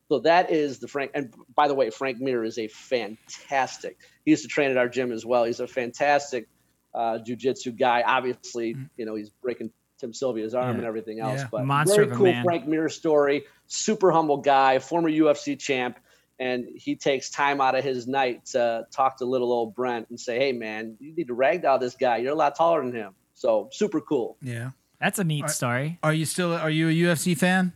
so 0.08 0.20
that 0.20 0.50
is 0.50 0.78
the 0.78 0.88
Frank. 0.88 1.10
And 1.14 1.34
by 1.54 1.68
the 1.68 1.74
way, 1.74 1.90
Frank 1.90 2.20
Mir 2.20 2.44
is 2.44 2.58
a 2.58 2.68
fantastic. 2.68 3.98
He 4.24 4.30
used 4.30 4.42
to 4.42 4.48
train 4.48 4.70
at 4.70 4.76
our 4.76 4.88
gym 4.88 5.12
as 5.12 5.26
well. 5.26 5.44
He's 5.44 5.60
a 5.60 5.66
fantastic 5.66 6.48
uh, 6.94 7.18
jujitsu 7.26 7.78
guy. 7.78 8.02
Obviously, 8.06 8.74
mm. 8.74 8.88
you 8.96 9.04
know 9.06 9.14
he's 9.14 9.30
breaking 9.30 9.70
Tim 9.98 10.12
Sylvia's 10.12 10.54
arm 10.54 10.70
yeah. 10.70 10.74
and 10.76 10.84
everything 10.84 11.20
else. 11.20 11.40
Yeah. 11.40 11.48
But 11.50 11.64
Monster 11.64 12.04
very 12.04 12.16
cool 12.16 12.26
man. 12.26 12.44
Frank 12.44 12.66
Mir 12.66 12.88
story. 12.88 13.44
Super 13.66 14.10
humble 14.10 14.38
guy, 14.38 14.78
former 14.78 15.10
UFC 15.10 15.58
champ 15.58 15.98
and 16.38 16.66
he 16.74 16.96
takes 16.96 17.30
time 17.30 17.60
out 17.60 17.74
of 17.74 17.84
his 17.84 18.06
night 18.06 18.46
to 18.46 18.86
talk 18.90 19.18
to 19.18 19.24
little 19.24 19.52
old 19.52 19.74
Brent 19.74 20.08
and 20.10 20.18
say, 20.18 20.38
"Hey, 20.38 20.52
man, 20.52 20.96
you 21.00 21.14
need 21.14 21.28
to 21.28 21.34
ragdoll 21.34 21.80
this 21.80 21.94
guy. 21.94 22.18
You're 22.18 22.32
a 22.32 22.36
lot 22.36 22.56
taller 22.56 22.82
than 22.82 22.92
him." 22.92 23.14
So 23.34 23.68
super 23.72 24.00
cool. 24.00 24.36
Yeah, 24.42 24.70
that's 25.00 25.18
a 25.18 25.24
neat 25.24 25.44
are, 25.44 25.48
story. 25.48 25.98
Are 26.02 26.12
you 26.12 26.24
still? 26.24 26.52
Are 26.52 26.70
you 26.70 26.88
a 26.88 26.92
UFC 26.92 27.36
fan? 27.36 27.72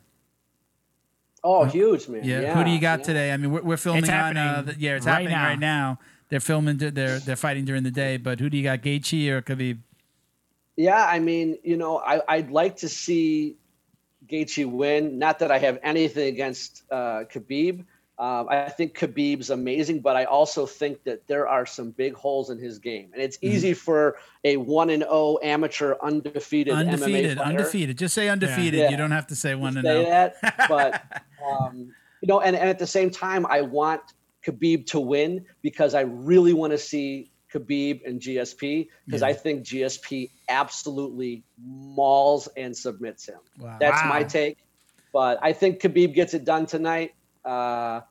Oh, 1.44 1.64
huge 1.64 2.09
man. 2.09 2.24
Yeah. 2.24 2.40
yeah. 2.40 2.54
Who 2.54 2.64
do 2.64 2.70
you 2.70 2.80
got 2.80 3.00
yeah. 3.00 3.04
today? 3.04 3.32
I 3.32 3.36
mean, 3.36 3.52
we're, 3.52 3.62
we're 3.62 3.76
filming 3.76 4.02
it's 4.02 4.11
on. 4.11 4.36
Uh, 4.36 4.62
the, 4.66 4.74
yeah, 4.76 4.96
it's 4.96 5.06
right 5.06 5.12
happening 5.12 5.32
now. 5.32 5.44
right 5.44 5.59
now. 5.59 5.98
They're 6.30 6.40
filming. 6.40 6.78
They're 6.78 6.90
they're 6.90 7.36
fighting 7.36 7.64
during 7.64 7.84
the 7.84 7.90
day. 7.90 8.16
But 8.16 8.40
who 8.40 8.50
do 8.50 8.56
you 8.56 8.64
got? 8.64 8.82
Gaethje 8.82 9.28
or 9.28 9.42
Khabib? 9.42 9.78
Yeah, 10.76 11.04
I 11.04 11.18
mean, 11.18 11.59
you 11.64 11.76
know, 11.76 11.98
I, 11.98 12.22
I'd 12.28 12.50
like 12.50 12.76
to 12.78 12.88
see 12.88 13.56
Gaethje 14.28 14.70
win. 14.70 15.18
Not 15.18 15.40
that 15.40 15.50
I 15.50 15.59
have 15.59 15.78
anything 15.82 16.28
against 16.28 16.82
uh, 16.90 17.24
Khabib 17.24 17.84
um, 18.18 18.48
I 18.50 18.68
think 18.68 18.98
Khabib's 18.98 19.50
amazing, 19.50 20.00
but 20.00 20.16
I 20.16 20.24
also 20.24 20.66
think 20.66 21.04
that 21.04 21.28
there 21.28 21.46
are 21.46 21.64
some 21.64 21.92
big 21.92 22.14
holes 22.14 22.50
in 22.50 22.58
his 22.58 22.80
game, 22.80 23.10
and 23.12 23.22
it's 23.22 23.36
mm-hmm. 23.36 23.54
easy 23.54 23.74
for 23.74 24.16
a 24.42 24.56
one 24.56 24.90
and 24.90 25.02
zero 25.02 25.12
oh 25.12 25.38
amateur 25.40 25.94
undefeated 26.02 26.74
undefeated 26.74 27.38
MMA 27.38 27.44
undefeated. 27.44 27.96
Just 27.96 28.14
say 28.14 28.28
undefeated. 28.28 28.80
Yeah. 28.80 28.90
You 28.90 28.96
don't 28.96 29.12
have 29.12 29.28
to 29.28 29.36
say 29.36 29.54
one 29.54 29.76
and 29.76 29.86
zero. 29.86 30.02
Say 30.02 30.10
that, 30.10 30.68
but 30.68 31.22
um, 31.48 31.92
you 32.20 32.26
know, 32.26 32.40
and, 32.40 32.56
and 32.56 32.68
at 32.68 32.80
the 32.80 32.88
same 32.88 33.10
time, 33.10 33.46
I 33.46 33.60
want 33.60 34.02
Khabib 34.44 34.86
to 34.86 34.98
win 34.98 35.44
because 35.62 35.94
I 35.94 36.00
really 36.00 36.52
want 36.52 36.72
to 36.72 36.78
see 36.78 37.30
Khabib 37.54 38.04
and 38.04 38.20
GSP 38.20 38.88
because 39.06 39.22
yeah. 39.22 39.28
I 39.28 39.32
think 39.32 39.64
GSP 39.64 40.30
absolutely 40.48 41.44
mauls 41.64 42.48
and 42.56 42.76
submits 42.76 43.28
him. 43.28 43.38
Wow. 43.58 43.76
That's 43.78 44.02
wow. 44.02 44.08
my 44.08 44.24
take. 44.24 44.58
But 45.12 45.38
I 45.40 45.52
think 45.52 45.80
Khabib 45.80 46.14
gets 46.14 46.34
it 46.34 46.44
done 46.44 46.66
tonight. 46.66 47.14
Uh, 47.49 48.03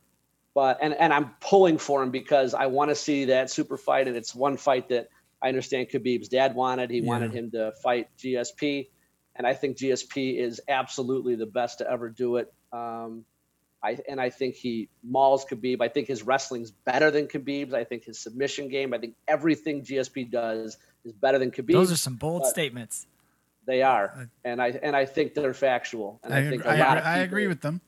but 0.56 0.80
and 0.82 0.96
and 0.96 1.14
I'm 1.14 1.36
pulling 1.40 1.78
for 1.78 2.02
him 2.02 2.10
because 2.10 2.56
I 2.56 2.66
want 2.66 2.90
to 2.90 2.96
see 2.96 3.26
that 3.26 3.52
super 3.52 3.78
fight, 3.78 4.08
and 4.08 4.18
it's 4.18 4.34
one 4.34 4.58
fight 4.58 4.90
that 4.90 5.10
I 5.40 5.50
understand 5.50 5.90
Khabib's 5.90 6.30
dad 6.30 6.56
wanted. 6.56 6.90
He 6.90 7.00
yeah. 7.00 7.08
wanted 7.08 7.32
him 7.32 7.52
to 7.52 7.74
fight 7.84 8.10
GSP, 8.18 8.88
and 9.36 9.46
I 9.46 9.54
think 9.54 9.78
GSP 9.78 10.40
is 10.40 10.60
absolutely 10.68 11.36
the 11.36 11.46
best 11.46 11.78
to 11.78 11.90
ever 11.90 12.10
do 12.10 12.38
it. 12.38 12.52
Um, 12.74 13.24
I 13.84 14.00
and 14.10 14.20
I 14.20 14.32
think 14.32 14.56
he 14.56 14.90
mauls 15.04 15.46
Khabib. 15.46 15.80
I 15.80 15.90
think 15.90 16.08
his 16.08 16.24
wrestling's 16.24 16.72
better 16.72 17.12
than 17.12 17.28
Khabib's. 17.28 17.76
I 17.76 17.84
think 17.84 18.06
his 18.06 18.18
submission 18.18 18.70
game. 18.70 18.96
I 18.96 18.98
think 18.98 19.14
everything 19.28 19.84
GSP 19.84 20.32
does 20.32 20.78
is 21.06 21.14
better 21.14 21.38
than 21.38 21.52
Khabib. 21.52 21.74
Those 21.74 21.92
are 21.92 21.98
some 21.98 22.16
bold 22.16 22.48
statements. 22.48 23.06
They 23.68 23.84
are, 23.84 24.30
and 24.44 24.60
I 24.60 24.70
and 24.70 24.96
I 24.96 25.06
think 25.06 25.36
they're 25.36 25.54
factual. 25.54 26.20
And 26.24 26.34
I, 26.34 26.40
I 26.40 26.50
think 26.50 26.66
I, 26.66 26.78
a 26.78 26.80
lot 26.80 26.88
agree, 26.88 26.98
of 26.98 27.04
people, 27.04 27.12
I 27.12 27.18
agree 27.20 27.48
with 27.48 27.62
them. 27.62 27.82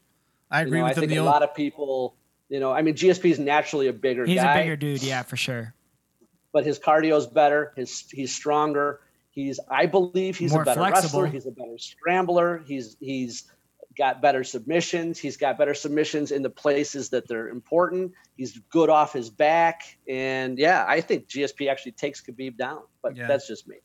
I 0.52 0.62
agree 0.62 0.78
you 0.80 0.84
know, 0.84 0.90
with 0.90 0.98
I 0.98 1.02
them. 1.02 1.10
think 1.10 1.20
a 1.20 1.24
lot 1.24 1.44
of 1.44 1.54
people, 1.56 2.16
you 2.50 2.60
know, 2.60 2.72
I 2.72 2.82
mean, 2.82 2.96
GSP 2.96 3.32
is 3.32 3.40
naturally 3.40 3.88
a 3.88 3.94
bigger 3.94 4.26
guy. 4.26 4.32
He's 4.32 4.42
guy. 4.42 4.54
a 4.56 4.62
bigger 4.64 4.76
dude, 4.76 5.04
yeah, 5.04 5.24
for 5.24 5.38
sure. 5.38 5.74
But 6.52 6.66
his 6.66 6.80
cardio's 6.80 7.28
better. 7.28 7.74
His 7.76 8.06
he's 8.12 8.34
stronger. 8.34 9.02
He's, 9.32 9.60
I 9.70 9.86
believe, 9.86 10.38
he's 10.38 10.52
More 10.52 10.64
a 10.64 10.66
better 10.66 10.80
flexible. 10.80 11.22
wrestler. 11.22 11.28
He's 11.28 11.46
a 11.46 11.52
better 11.52 11.78
scrambler. 11.78 12.64
He's 12.66 12.98
he's 13.00 13.46
got 13.98 14.22
better 14.22 14.44
submissions. 14.44 15.20
He's 15.20 15.38
got 15.38 15.58
better 15.58 15.74
submissions 15.76 16.32
in 16.32 16.42
the 16.42 16.50
places 16.50 17.10
that 17.10 17.28
they're 17.28 17.50
important. 17.50 18.14
He's 18.38 18.58
good 18.72 18.90
off 18.90 19.14
his 19.14 19.30
back, 19.30 19.98
and 20.08 20.58
yeah, 20.58 20.84
I 20.88 21.02
think 21.02 21.28
GSP 21.28 21.70
actually 21.70 21.92
takes 21.92 22.22
Khabib 22.22 22.58
down. 22.58 22.82
But 23.04 23.16
Yeah. 23.16 23.28
that's 23.28 23.48
just 23.48 23.68
me. 23.68 23.76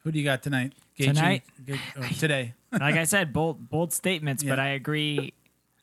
Who 0.00 0.12
do 0.12 0.18
you 0.18 0.24
got 0.24 0.42
tonight? 0.42 0.72
Gaethje? 0.98 1.14
Tonight? 1.14 1.42
Ga- 1.64 1.80
oh, 1.96 2.08
today. 2.18 2.54
like 2.72 2.96
I 2.96 3.04
said, 3.14 3.32
bold 3.32 3.70
bold 3.70 3.92
statements, 3.94 4.42
but 4.42 4.58
I 4.58 4.70
agree. 4.70 5.32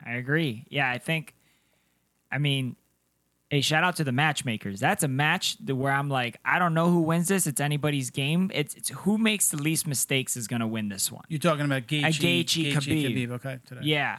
I 0.04 0.12
agree. 0.14 0.66
Yeah, 0.68 0.90
I 0.90 0.98
think. 0.98 1.34
I 2.32 2.38
mean, 2.38 2.76
hey, 3.50 3.60
shout 3.60 3.82
out 3.82 3.96
to 3.96 4.04
the 4.04 4.12
matchmakers. 4.12 4.78
That's 4.80 5.02
a 5.02 5.08
match 5.08 5.56
where 5.66 5.92
I'm 5.92 6.08
like, 6.08 6.38
I 6.44 6.58
don't 6.58 6.74
know 6.74 6.88
who 6.90 7.00
wins 7.00 7.28
this. 7.28 7.46
It's 7.46 7.60
anybody's 7.60 8.10
game. 8.10 8.50
It's, 8.54 8.74
it's 8.74 8.88
who 8.90 9.18
makes 9.18 9.48
the 9.50 9.56
least 9.56 9.86
mistakes 9.86 10.36
is 10.36 10.46
gonna 10.46 10.66
win 10.68 10.88
this 10.88 11.10
one. 11.10 11.24
You're 11.28 11.40
talking 11.40 11.64
about 11.64 11.86
Gaethje, 11.86 12.44
Gaethje, 12.44 12.72
Khabib. 12.74 13.30
Okay, 13.32 13.58
today. 13.66 13.80
Yeah, 13.84 14.18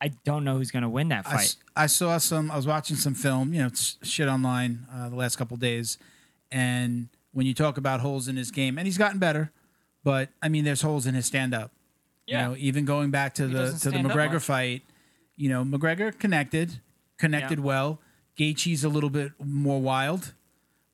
I 0.00 0.08
don't 0.24 0.44
know 0.44 0.56
who's 0.56 0.70
gonna 0.70 0.88
win 0.88 1.08
that 1.08 1.26
I, 1.26 1.30
fight. 1.30 1.40
s- 1.40 1.56
I 1.76 1.86
saw 1.86 2.18
some. 2.18 2.50
I 2.50 2.56
was 2.56 2.66
watching 2.66 2.96
some 2.96 3.14
film. 3.14 3.52
You 3.52 3.60
know, 3.60 3.66
it's 3.66 3.98
shit 4.02 4.28
online 4.28 4.86
uh, 4.92 5.08
the 5.10 5.16
last 5.16 5.36
couple 5.36 5.56
days, 5.58 5.98
and 6.50 7.08
when 7.32 7.46
you 7.46 7.54
talk 7.54 7.76
about 7.76 8.00
holes 8.00 8.26
in 8.28 8.36
his 8.36 8.50
game, 8.50 8.78
and 8.78 8.86
he's 8.86 8.98
gotten 8.98 9.18
better, 9.18 9.52
but 10.02 10.30
I 10.42 10.48
mean, 10.48 10.64
there's 10.64 10.82
holes 10.82 11.06
in 11.06 11.14
his 11.14 11.26
stand 11.26 11.54
up. 11.54 11.72
Yeah. 12.26 12.42
You 12.42 12.48
know, 12.48 12.56
even 12.58 12.84
going 12.84 13.10
back 13.10 13.34
to 13.34 13.46
He 13.46 13.52
the 13.52 13.72
to 13.82 13.90
the 13.90 13.98
McGregor 13.98 14.40
fight, 14.40 14.82
you 15.40 15.48
know, 15.48 15.64
McGregor 15.64 16.16
connected, 16.18 16.80
connected 17.18 17.58
Yeah. 17.58 17.64
well. 17.64 18.00
Gaethje's 18.38 18.84
a 18.84 18.88
little 18.88 19.10
bit 19.10 19.32
more 19.42 19.80
wild, 19.80 20.34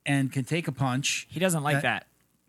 and 0.05 0.33
can 0.33 0.45
take 0.45 0.69
a 0.69 0.73
punch. 0.73 1.27
he 1.31 1.41
doesn't 1.41 1.63
like 1.63 1.77
That- 1.77 1.83
that. 1.83 2.07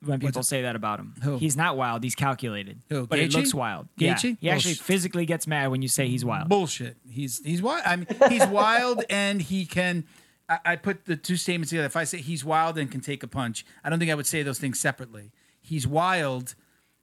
When 0.07 0.19
people 0.19 0.43
say 0.43 0.61
that 0.61 0.75
about 0.75 0.99
him, 0.99 1.15
Who? 1.23 1.39
he's 1.39 1.57
not 1.57 1.75
wild. 1.75 2.03
He's 2.03 2.13
calculated, 2.13 2.81
Who, 2.89 3.07
but 3.07 3.17
it 3.17 3.33
looks 3.33 3.51
wild. 3.51 3.87
Yeah. 3.97 4.13
Gaethje? 4.13 4.37
He 4.39 4.47
actually 4.51 4.73
Bullshit. 4.73 4.85
physically 4.85 5.25
gets 5.25 5.47
mad 5.47 5.71
when 5.71 5.81
you 5.81 5.87
say 5.87 6.07
he's 6.07 6.23
wild. 6.23 6.49
Bullshit. 6.49 6.97
He's 7.09 7.43
he's 7.43 7.63
wild. 7.63 7.81
I 7.83 7.95
mean, 7.95 8.07
he's 8.29 8.45
wild, 8.63 9.03
and 9.09 9.41
he 9.41 9.65
can. 9.65 10.03
I, 10.47 10.59
I 10.65 10.75
put 10.75 11.05
the 11.05 11.17
two 11.17 11.35
statements 11.35 11.71
together. 11.71 11.87
If 11.87 11.95
I 11.97 12.03
say 12.03 12.19
he's 12.19 12.45
wild 12.45 12.77
and 12.77 12.91
can 12.91 13.01
take 13.01 13.23
a 13.23 13.27
punch, 13.27 13.65
I 13.83 13.89
don't 13.89 13.97
think 13.97 14.11
I 14.11 14.15
would 14.15 14.27
say 14.27 14.43
those 14.43 14.59
things 14.59 14.79
separately. 14.79 15.31
He's 15.59 15.87
wild, 15.87 16.53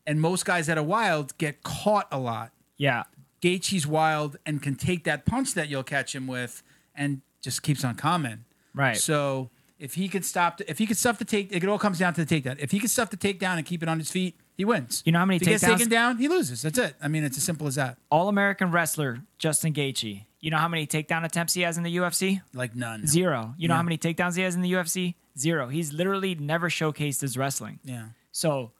and 0.07 0.21
most 0.21 0.45
guys 0.45 0.69
that 0.69 0.79
are 0.79 0.85
wild 0.85 1.37
get 1.37 1.65
caught 1.65 2.07
a 2.13 2.19
lot. 2.21 2.53
Yeah, 2.77 3.03
Gaethje's 3.45 3.87
wild 3.87 4.37
and 4.47 4.63
can 4.63 4.75
take 4.75 5.05
that 5.05 5.27
punch 5.27 5.55
that 5.55 5.69
you'll 5.69 5.83
catch 5.83 6.15
him 6.15 6.27
with, 6.27 6.63
and 6.95 7.21
just 7.43 7.63
keeps 7.63 7.85
on 7.85 7.95
coming. 7.95 8.45
right. 8.75 8.97
So 8.97 9.51
if 9.79 9.95
he 9.95 10.09
could 10.09 10.25
stop, 10.25 10.61
if 10.67 10.79
he 10.79 10.87
could 10.87 10.97
stuff 10.97 11.19
the 11.19 11.25
take, 11.27 11.53
it 11.53 11.65
all 11.69 11.79
comes 11.79 11.99
down 11.99 12.15
to 12.15 12.25
the 12.25 12.41
takedown. 12.41 12.57
If 12.59 12.71
he 12.71 12.79
could 12.81 12.91
stuff 12.91 13.11
the 13.11 13.17
takedown 13.17 13.57
and 13.59 13.67
keep 13.67 13.83
it 13.83 13.89
on 13.89 13.99
his 13.99 14.11
feet, 14.11 14.35
he 14.57 14.65
wins. 14.65 15.03
You 15.05 15.13
know 15.13 15.19
how 15.19 15.27
many 15.27 15.41
takedowns? 15.41 15.43
if 15.43 15.61
he 15.61 15.67
gets 15.67 15.79
taken 15.79 15.89
down, 15.91 16.17
he 16.19 16.29
loses. 16.29 16.63
That's 16.63 16.79
it. 16.79 16.95
I 17.03 17.09
mean, 17.09 17.23
it's 17.25 17.37
as 17.37 17.43
simple 17.45 17.67
as 17.67 17.75
that. 17.75 17.99
All 18.11 18.29
American 18.29 18.71
wrestler 18.71 19.21
Justin 19.39 19.75
Gaethje. 19.75 20.23
You 20.41 20.51
know 20.51 20.59
how 20.59 20.69
many 20.69 20.87
takedown 20.87 21.25
attempts 21.25 21.55
he 21.55 21.63
has 21.63 21.77
in 21.77 21.83
the 21.83 21.97
UFC? 21.97 22.41
Like 22.55 22.75
none. 22.77 23.07
Zero. 23.07 23.55
You 23.59 23.69
know 23.69 23.75
Yeah. 23.75 23.79
how 23.79 23.83
many 23.83 23.99
takedowns 23.99 24.37
he 24.37 24.43
has 24.43 24.55
in 24.55 24.63
the 24.63 24.73
UFC? 24.73 25.17
Zero. 25.39 25.69
He's 25.69 25.93
literally 25.93 26.35
never 26.35 26.69
showcased 26.71 27.21
his 27.21 27.37
wrestling. 27.37 27.79
Yeah. 27.85 28.09
So 28.31 28.71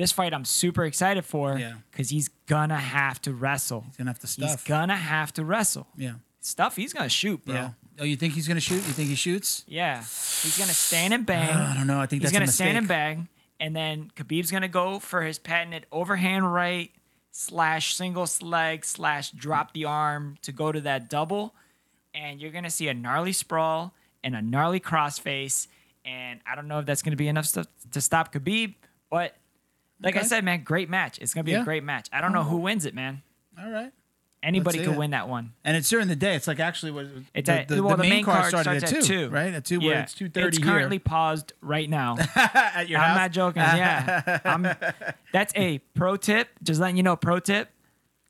this 0.00 0.12
fight 0.12 0.32
I'm 0.34 0.44
super 0.44 0.84
excited 0.84 1.24
for 1.24 1.58
Yeah. 1.58 1.74
because 1.90 2.08
he's 2.10 2.28
gonna 2.46 2.78
have 2.78 3.20
to 3.22 3.32
wrestle. 3.32 3.82
He's 3.86 3.96
gonna 3.96 4.10
have 4.10 4.18
to 4.20 4.26
stuff. 4.26 4.50
He's 4.50 4.62
gonna 4.68 4.96
have 4.96 5.32
to 5.34 5.44
wrestle. 5.44 5.86
yeah. 5.96 6.14
Stuff 6.40 6.76
he's 6.76 6.92
gonna 6.94 7.08
shoot, 7.10 7.44
bro. 7.44 7.54
Yeah. 7.54 7.70
Oh, 7.98 8.04
you 8.04 8.16
think 8.16 8.32
he's 8.32 8.48
gonna 8.48 8.60
shoot? 8.60 8.76
You 8.76 8.94
think 8.94 9.10
he 9.10 9.14
shoots? 9.14 9.62
Yeah. 9.68 9.98
He's 9.98 10.56
gonna 10.58 10.72
stand 10.72 11.12
and 11.12 11.26
bang. 11.26 11.50
I 11.54 11.74
don't 11.74 11.86
know. 11.86 12.00
I 12.00 12.06
think 12.06 12.22
He's 12.22 12.30
that's 12.30 12.32
gonna 12.32 12.44
a 12.44 12.46
mistake. 12.46 12.64
stand 12.64 12.78
and 12.78 12.88
bang, 12.88 13.28
and 13.60 13.76
then 13.76 14.10
Khabib's 14.16 14.50
gonna 14.50 14.68
go 14.68 14.98
for 14.98 15.20
his 15.22 15.38
patented 15.38 15.84
overhand 15.92 16.50
right 16.52 16.90
slash 17.30 17.94
single 17.94 18.26
leg 18.40 18.84
slash 18.86 19.30
drop 19.32 19.74
the 19.74 19.84
arm 19.84 20.38
to 20.42 20.50
go 20.52 20.72
to 20.72 20.80
that 20.80 21.10
double, 21.10 21.54
and 22.14 22.40
you're 22.40 22.50
gonna 22.52 22.70
see 22.70 22.88
a 22.88 22.94
gnarly 22.94 23.32
sprawl 23.34 23.92
and 24.24 24.34
a 24.34 24.40
gnarly 24.42 24.80
crossface, 24.80 25.66
and 26.04 26.40
I 26.46 26.54
don't 26.54 26.68
know 26.68 26.78
if 26.78 26.86
that's 26.86 27.02
gonna 27.02 27.16
be 27.16 27.28
enough 27.28 27.44
stuff 27.46 27.66
to 27.92 28.00
stop 28.00 28.32
Khabib, 28.32 28.74
but 29.10 29.36
like 30.02 30.16
I 30.16 30.22
said, 30.22 30.44
man, 30.44 30.62
great 30.64 30.88
match. 30.88 31.18
It's 31.20 31.34
gonna 31.34 31.44
be 31.44 31.52
Yeah. 31.52 31.62
a 31.62 31.64
great 31.64 31.84
match. 31.84 32.08
I 32.12 32.20
don't 32.20 32.32
know 32.32 32.44
who 32.44 32.56
oh. 32.56 32.60
wins 32.60 32.84
it, 32.84 32.94
man. 32.94 33.22
All 33.60 33.70
right. 33.70 33.92
Anybody 34.42 34.78
could 34.78 34.94
it. 34.94 34.96
win 34.96 35.10
that 35.10 35.28
one. 35.28 35.52
And 35.64 35.76
it's 35.76 35.88
during 35.90 36.08
the 36.08 36.16
day. 36.16 36.34
It's 36.34 36.46
like 36.46 36.60
actually 36.60 36.92
what 36.92 37.06
It's 37.34 37.46
the, 37.46 37.60
at, 37.60 37.68
the, 37.68 37.82
well, 37.82 37.96
the 37.96 38.04
the 38.04 38.08
main, 38.08 38.24
card 38.24 38.46
started 38.46 38.86
starts 38.86 38.94
at 38.94 39.04
two, 39.04 39.28
right? 39.28 39.52
At 39.52 39.66
two, 39.66 39.80
where 39.80 39.90
Yeah, 39.90 40.02
it's 40.02 40.14
two 40.14 40.30
thirty 40.30 40.48
It's 40.48 40.58
here 40.58 40.66
currently 40.66 40.98
paused 40.98 41.52
right 41.60 41.88
now. 41.88 42.16
at 42.34 42.88
your 42.88 43.00
I'm 43.00 43.08
house. 43.08 43.16
not 43.16 43.32
joking. 43.32 43.62
Yeah, 43.62 44.40
I'm, 44.44 44.66
that's 45.32 45.52
a 45.56 45.78
pro 45.94 46.16
tip. 46.16 46.48
Just 46.62 46.80
letting 46.80 46.96
you 46.96 47.02
know, 47.02 47.16
pro 47.16 47.38
tip. 47.38 47.68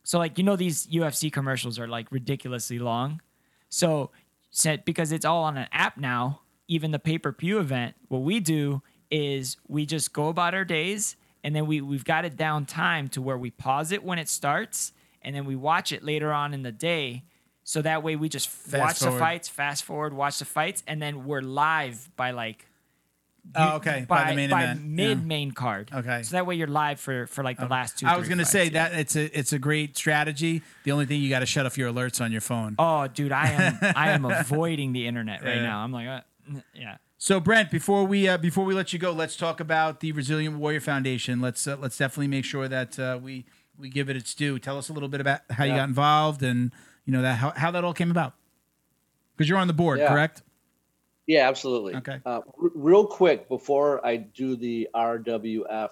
So 0.02 0.18
like 0.18 0.36
you 0.36 0.42
know 0.42 0.56
these 0.56 0.88
UFC 0.88 1.32
commercials 1.32 1.78
are 1.78 1.86
like 1.86 2.10
ridiculously 2.10 2.80
long. 2.80 3.20
So 3.68 4.10
said 4.50 4.84
because 4.84 5.12
it's 5.12 5.24
all 5.24 5.44
on 5.44 5.56
an 5.56 5.68
app 5.70 5.96
now. 5.96 6.40
Even 6.66 6.90
the 6.90 6.98
pay 6.98 7.18
per 7.18 7.32
view 7.32 7.60
event, 7.60 7.94
what 8.08 8.22
we 8.22 8.40
do 8.40 8.82
is 9.10 9.56
we 9.68 9.86
just 9.86 10.12
go 10.12 10.28
about 10.28 10.54
our 10.54 10.64
days, 10.64 11.16
and 11.44 11.54
then 11.54 11.66
we 11.66 11.80
we've 11.80 12.04
got 12.04 12.24
it 12.24 12.36
down 12.36 12.66
time 12.66 13.08
to 13.10 13.22
where 13.22 13.38
we 13.38 13.50
pause 13.50 13.92
it 13.92 14.02
when 14.04 14.18
it 14.18 14.28
starts, 14.28 14.92
and 15.22 15.34
then 15.34 15.44
we 15.44 15.56
watch 15.56 15.92
it 15.92 16.02
later 16.02 16.32
on 16.32 16.52
in 16.54 16.62
the 16.62 16.72
day. 16.72 17.24
So 17.64 17.82
that 17.82 18.02
way 18.02 18.16
we 18.16 18.28
just 18.28 18.48
watch 18.72 18.98
the 19.00 19.12
fights, 19.12 19.48
fast 19.48 19.84
forward, 19.84 20.12
watch 20.12 20.38
the 20.40 20.44
fights, 20.44 20.82
and 20.86 21.00
then 21.00 21.24
we're 21.24 21.42
live 21.42 22.10
by 22.16 22.30
like 22.32 22.66
Oh, 23.56 23.76
okay. 23.76 24.04
By, 24.06 24.24
by, 24.24 24.30
the 24.30 24.36
main 24.36 24.50
by 24.50 24.62
event. 24.64 24.84
mid 24.84 25.18
Yeah. 25.18 25.24
main 25.24 25.52
card. 25.52 25.90
Okay. 25.94 26.22
So 26.24 26.32
that 26.36 26.44
way 26.46 26.56
you're 26.56 26.66
live 26.66 27.00
for 27.00 27.26
for 27.26 27.42
like 27.42 27.58
the 27.58 27.66
last 27.66 27.98
two. 27.98 28.06
I 28.06 28.16
was 28.18 28.28
going 28.28 28.36
to 28.38 28.44
fights, 28.44 28.50
say 28.52 28.64
yeah. 28.64 28.88
that 28.90 28.92
it's 28.98 29.16
a 29.16 29.38
it's 29.38 29.52
a 29.54 29.58
great 29.58 29.96
strategy. 29.96 30.60
The 30.84 30.92
only 30.92 31.06
thing 31.06 31.22
you 31.22 31.30
got 31.30 31.38
to 31.38 31.46
shut 31.46 31.64
off 31.64 31.78
your 31.78 31.90
alerts 31.90 32.20
on 32.20 32.32
your 32.32 32.42
phone. 32.42 32.74
Oh, 32.78 33.06
dude, 33.08 33.32
I 33.32 33.48
am 33.50 33.78
I 33.96 34.10
am 34.10 34.24
avoiding 34.30 34.92
the 34.92 35.06
internet 35.06 35.42
right 35.42 35.56
Yeah. 35.56 35.62
now. 35.62 35.78
I'm 35.82 35.90
like, 35.90 36.06
uh, 36.08 36.20
yeah. 36.74 36.98
So 37.22 37.38
Brent, 37.38 37.70
before 37.70 38.04
we 38.06 38.26
uh, 38.26 38.38
before 38.38 38.64
we 38.64 38.72
let 38.72 38.94
you 38.94 38.98
go, 38.98 39.12
let's 39.12 39.36
talk 39.36 39.60
about 39.60 40.00
the 40.00 40.10
Resilient 40.12 40.56
Warrior 40.56 40.80
Foundation. 40.80 41.38
Let's 41.38 41.66
uh, 41.66 41.76
let's 41.78 41.98
definitely 41.98 42.28
make 42.28 42.46
sure 42.46 42.66
that 42.66 42.98
uh, 42.98 43.18
we 43.22 43.44
we 43.78 43.90
give 43.90 44.08
it 44.08 44.16
its 44.16 44.34
due. 44.34 44.58
Tell 44.58 44.78
us 44.78 44.88
a 44.88 44.94
little 44.94 45.10
bit 45.10 45.20
about 45.20 45.40
how 45.50 45.64
you 45.64 45.74
got 45.74 45.86
involved 45.86 46.42
and 46.42 46.72
you 47.04 47.12
know 47.12 47.20
that 47.20 47.34
how, 47.34 47.50
how 47.50 47.70
that 47.72 47.84
all 47.84 47.92
came 47.92 48.10
about. 48.10 48.32
Because 49.36 49.50
you're 49.50 49.58
on 49.58 49.66
the 49.66 49.74
board, 49.74 49.98
Yeah. 49.98 50.08
correct? 50.08 50.42
Yeah, 51.26 51.46
absolutely. 51.46 51.94
Okay. 51.96 52.20
Uh, 52.24 52.40
r- 52.40 52.70
real 52.74 53.06
quick 53.06 53.50
before 53.50 54.04
I 54.04 54.16
do 54.16 54.56
the 54.56 54.88
RWF, 54.94 55.90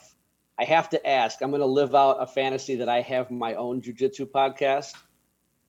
I 0.58 0.64
have 0.64 0.88
to 0.90 1.06
ask. 1.06 1.42
I'm 1.42 1.50
going 1.50 1.60
to 1.60 1.66
live 1.66 1.94
out 1.94 2.22
a 2.22 2.26
fantasy 2.26 2.76
that 2.76 2.88
I 2.88 3.02
have 3.02 3.30
my 3.30 3.52
own 3.52 3.82
jujitsu 3.82 4.30
podcast, 4.30 4.94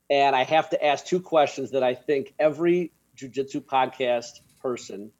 and 0.09 0.37
I 0.37 0.45
have 0.45 0.69
to 0.69 0.85
ask 0.85 1.05
two 1.05 1.19
questions 1.19 1.71
that 1.71 1.83
I 1.83 1.95
think 1.95 2.33
every 2.39 2.93
jujitsu 3.17 3.61
podcast 3.65 4.39
person 4.61 5.11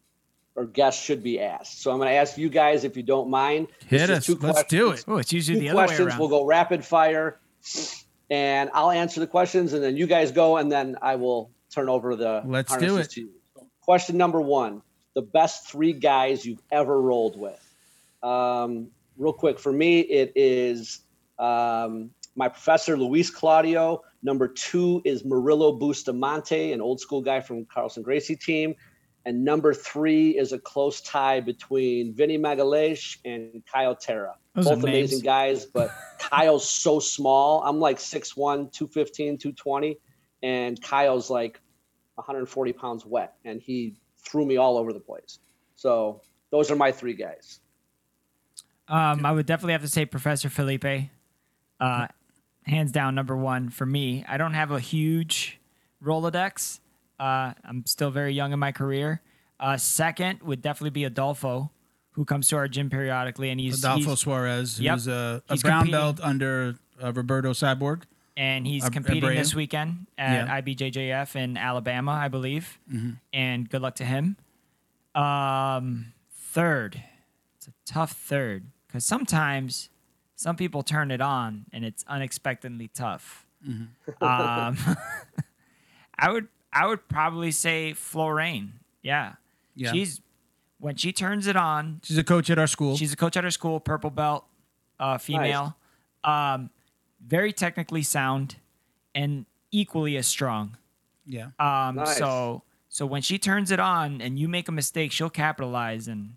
or 0.55 0.65
guests 0.65 1.03
should 1.03 1.23
be 1.23 1.39
asked. 1.39 1.81
So 1.81 1.91
I'm 1.91 1.97
going 1.97 2.09
to 2.09 2.15
ask 2.15 2.37
you 2.37 2.49
guys 2.49 2.83
if 2.83 2.97
you 2.97 3.03
don't 3.03 3.29
mind. 3.29 3.67
Hit 3.87 4.03
us. 4.03 4.09
Let's 4.09 4.25
do 4.27 4.35
questions. 4.35 4.99
it. 4.99 5.05
Oh, 5.07 5.17
it's 5.17 5.31
usually 5.31 5.57
Two 5.57 5.61
the 5.61 5.69
other 5.69 5.77
way 5.77 5.85
questions. 5.85 6.07
around. 6.09 6.19
We'll 6.19 6.29
go 6.29 6.45
rapid 6.45 6.83
fire, 6.83 7.39
and 8.29 8.69
I'll 8.73 8.91
answer 8.91 9.19
the 9.19 9.27
questions, 9.27 9.73
and 9.73 9.83
then 9.83 9.97
you 9.97 10.07
guys 10.07 10.31
go, 10.31 10.57
and 10.57 10.71
then 10.71 10.97
I 11.01 11.15
will 11.15 11.51
turn 11.73 11.89
over 11.89 12.15
the 12.15 12.41
Let's 12.45 12.75
do 12.77 12.97
it. 12.97 13.09
to 13.11 13.21
you. 13.21 13.29
Question 13.81 14.17
number 14.17 14.41
one: 14.41 14.81
the 15.15 15.21
best 15.21 15.69
three 15.69 15.93
guys 15.93 16.45
you've 16.45 16.61
ever 16.71 16.99
rolled 17.01 17.39
with. 17.39 17.65
Um, 18.21 18.89
real 19.17 19.33
quick 19.33 19.59
for 19.59 19.71
me, 19.71 20.01
it 20.01 20.33
is 20.35 20.99
um, 21.37 22.11
my 22.35 22.49
professor 22.49 22.97
Luis 22.97 23.29
Claudio. 23.29 24.03
Number 24.21 24.49
two 24.49 25.01
is 25.05 25.23
Murillo 25.23 25.71
Bustamante, 25.71 26.73
an 26.73 26.81
old 26.81 26.99
school 26.99 27.21
guy 27.21 27.39
from 27.39 27.65
Carlson 27.65 28.03
Gracie 28.03 28.35
team. 28.35 28.75
And 29.29 29.45
number 29.45 29.75
three 29.75 30.31
is 30.31 30.53
a 30.53 30.57
close 30.57 31.01
tie 31.01 31.39
between 31.39 32.15
Vinny 32.15 32.39
Magalhaes 32.39 33.17
and 33.23 33.61
Caio 33.71 33.93
Terra. 33.93 34.33
Those 34.55 34.65
Both 34.65 34.83
amazing 34.83 35.19
guys, 35.19 35.67
but 35.67 35.91
Caio's 36.17 36.67
so 36.67 36.99
small. 36.99 37.61
I'm 37.63 37.79
like 37.79 37.99
6'1, 37.99 38.73
215, 38.73 39.37
220. 39.37 39.99
And 40.41 40.81
Caio's 40.81 41.29
like 41.29 41.61
140 42.15 42.73
pounds 42.73 43.05
wet. 43.05 43.35
And 43.45 43.61
he 43.61 43.97
threw 44.17 44.47
me 44.47 44.57
all 44.57 44.79
over 44.79 44.93
the 44.93 44.99
place. 44.99 45.37
So 45.75 46.23
those 46.49 46.71
are 46.71 46.75
my 46.75 46.91
three 46.91 47.13
guys. 47.13 47.59
Um, 48.87 49.27
I 49.27 49.31
would 49.31 49.45
definitely 49.45 49.73
have 49.73 49.83
to 49.83 49.87
say 49.87 50.07
Professor 50.07 50.49
Felipe. 50.49 51.11
Uh, 51.79 52.07
hands 52.63 52.91
down, 52.91 53.13
number 53.13 53.37
one 53.37 53.69
for 53.69 53.85
me. 53.85 54.25
I 54.27 54.37
don't 54.37 54.55
have 54.55 54.71
a 54.71 54.79
huge 54.79 55.59
Rolodex. 56.03 56.79
Uh, 57.19 57.53
I'm 57.65 57.85
still 57.85 58.11
very 58.11 58.33
young 58.33 58.53
in 58.53 58.59
my 58.59 58.71
career. 58.71 59.21
Uh, 59.59 59.75
second 59.77 60.41
would 60.41 60.61
definitely 60.61 60.91
be 60.91 61.03
Adolfo, 61.03 61.69
who 62.11 62.23
comes 62.25 62.47
to 62.49 62.55
our 62.55 62.67
gym 62.67 62.89
periodically, 62.89 63.49
and 63.49 63.59
he's, 63.59 63.79
Adolfo 63.79 64.11
he's 64.11 64.19
Suarez, 64.19 64.79
Yep. 64.79 64.93
who's 64.93 65.07
a, 65.07 65.43
a 65.49 65.57
brown 65.57 65.79
competing. 65.81 65.91
belt 65.91 66.19
under 66.21 66.75
uh, 67.03 67.11
Roberto 67.13 67.51
Cyborg. 67.51 68.03
and 68.37 68.65
he's 68.65 68.85
Ab- 68.85 68.93
competing 68.93 69.29
Abreu? 69.31 69.35
this 69.35 69.53
weekend 69.53 70.07
at 70.17 70.47
Yeah. 70.47 70.61
IBJJF 70.61 71.35
in 71.35 71.57
Alabama, 71.57 72.11
I 72.11 72.29
believe. 72.29 72.79
Mm-hmm. 72.91 73.09
And 73.33 73.69
good 73.69 73.81
luck 73.81 73.95
to 73.95 74.05
him. 74.05 74.37
Um, 75.15 76.13
third, 76.33 77.03
it's 77.57 77.67
a 77.67 77.73
tough 77.85 78.11
third 78.13 78.65
because 78.87 79.03
sometimes 79.03 79.89
some 80.35 80.55
people 80.55 80.83
turn 80.83 81.11
it 81.11 81.19
on 81.21 81.65
and 81.73 81.83
it's 81.83 82.05
unexpectedly 82.07 82.87
tough. 82.87 83.45
Mm-hmm. 83.67 84.23
Um, 84.23 84.77
I 86.17 86.31
would 86.31 86.47
I 86.73 86.85
would 86.87 87.07
probably 87.07 87.51
say 87.51 87.93
Florane. 87.95 88.69
Yeah. 89.01 89.33
Yeah. 89.75 89.91
she's 89.91 90.21
when 90.79 90.95
she 90.95 91.11
turns 91.11 91.47
it 91.47 91.55
on, 91.55 91.99
She's 92.03 92.17
a 92.17 92.23
coach 92.23 92.49
at 92.49 92.57
our 92.59 92.67
school. 92.67 92.95
She's 92.97 93.11
a 93.13 93.17
coach 93.17 93.35
at 93.37 93.43
our 93.43 93.51
school, 93.51 93.79
purple 93.79 94.09
belt, 94.09 94.45
uh, 94.99 95.17
female. 95.17 95.75
Um, 96.23 96.69
very 97.25 97.51
technically 97.53 98.03
sound 98.03 98.55
and 99.15 99.45
equally 99.71 100.15
as 100.17 100.27
strong. 100.27 100.77
yeah. 101.25 101.47
Um, 101.59 101.95
Nice. 101.95 102.17
so 102.17 102.63
so 102.87 103.05
when 103.05 103.21
she 103.21 103.37
turns 103.37 103.71
it 103.71 103.79
on 103.79 104.21
and 104.21 104.39
you 104.39 104.47
make 104.47 104.67
a 104.67 104.71
mistake, 104.71 105.11
she'll 105.11 105.29
capitalize 105.29 106.07
and 106.07 106.35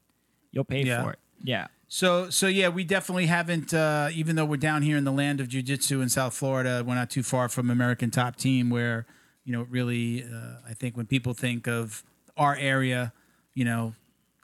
you'll 0.51 0.65
pay 0.65 0.83
Yeah. 0.85 1.03
for 1.03 1.13
it. 1.13 1.19
Yeah. 1.43 1.67
So 1.89 2.31
so 2.31 2.47
yeah, 2.47 2.69
we 2.69 2.85
definitely 2.85 3.27
haven't. 3.27 3.73
Uh, 3.75 4.09
even 4.13 4.37
though 4.37 4.45
we're 4.45 4.57
down 4.57 4.83
here 4.83 4.97
in 4.97 5.05
the 5.05 5.13
land 5.13 5.41
of 5.41 5.49
jiu-jitsu 5.49 6.01
in 6.01 6.09
South 6.09 6.35
Florida, 6.35 6.83
we're 6.87 6.95
not 6.95 7.11
too 7.11 7.23
far 7.23 7.49
from 7.49 7.71
American 7.71 8.11
Top 8.11 8.37
Team, 8.37 8.71
where 8.71 9.07
you 9.45 9.53
know 9.53 9.67
really, 9.69 10.25
uh, 10.25 10.57
I 10.69 10.75
think 10.75 10.97
when 10.97 11.07
people 11.07 11.35
think 11.35 11.67
of 11.67 12.03
our 12.37 12.57
area, 12.57 13.13
you 13.55 13.65
know, 13.65 13.95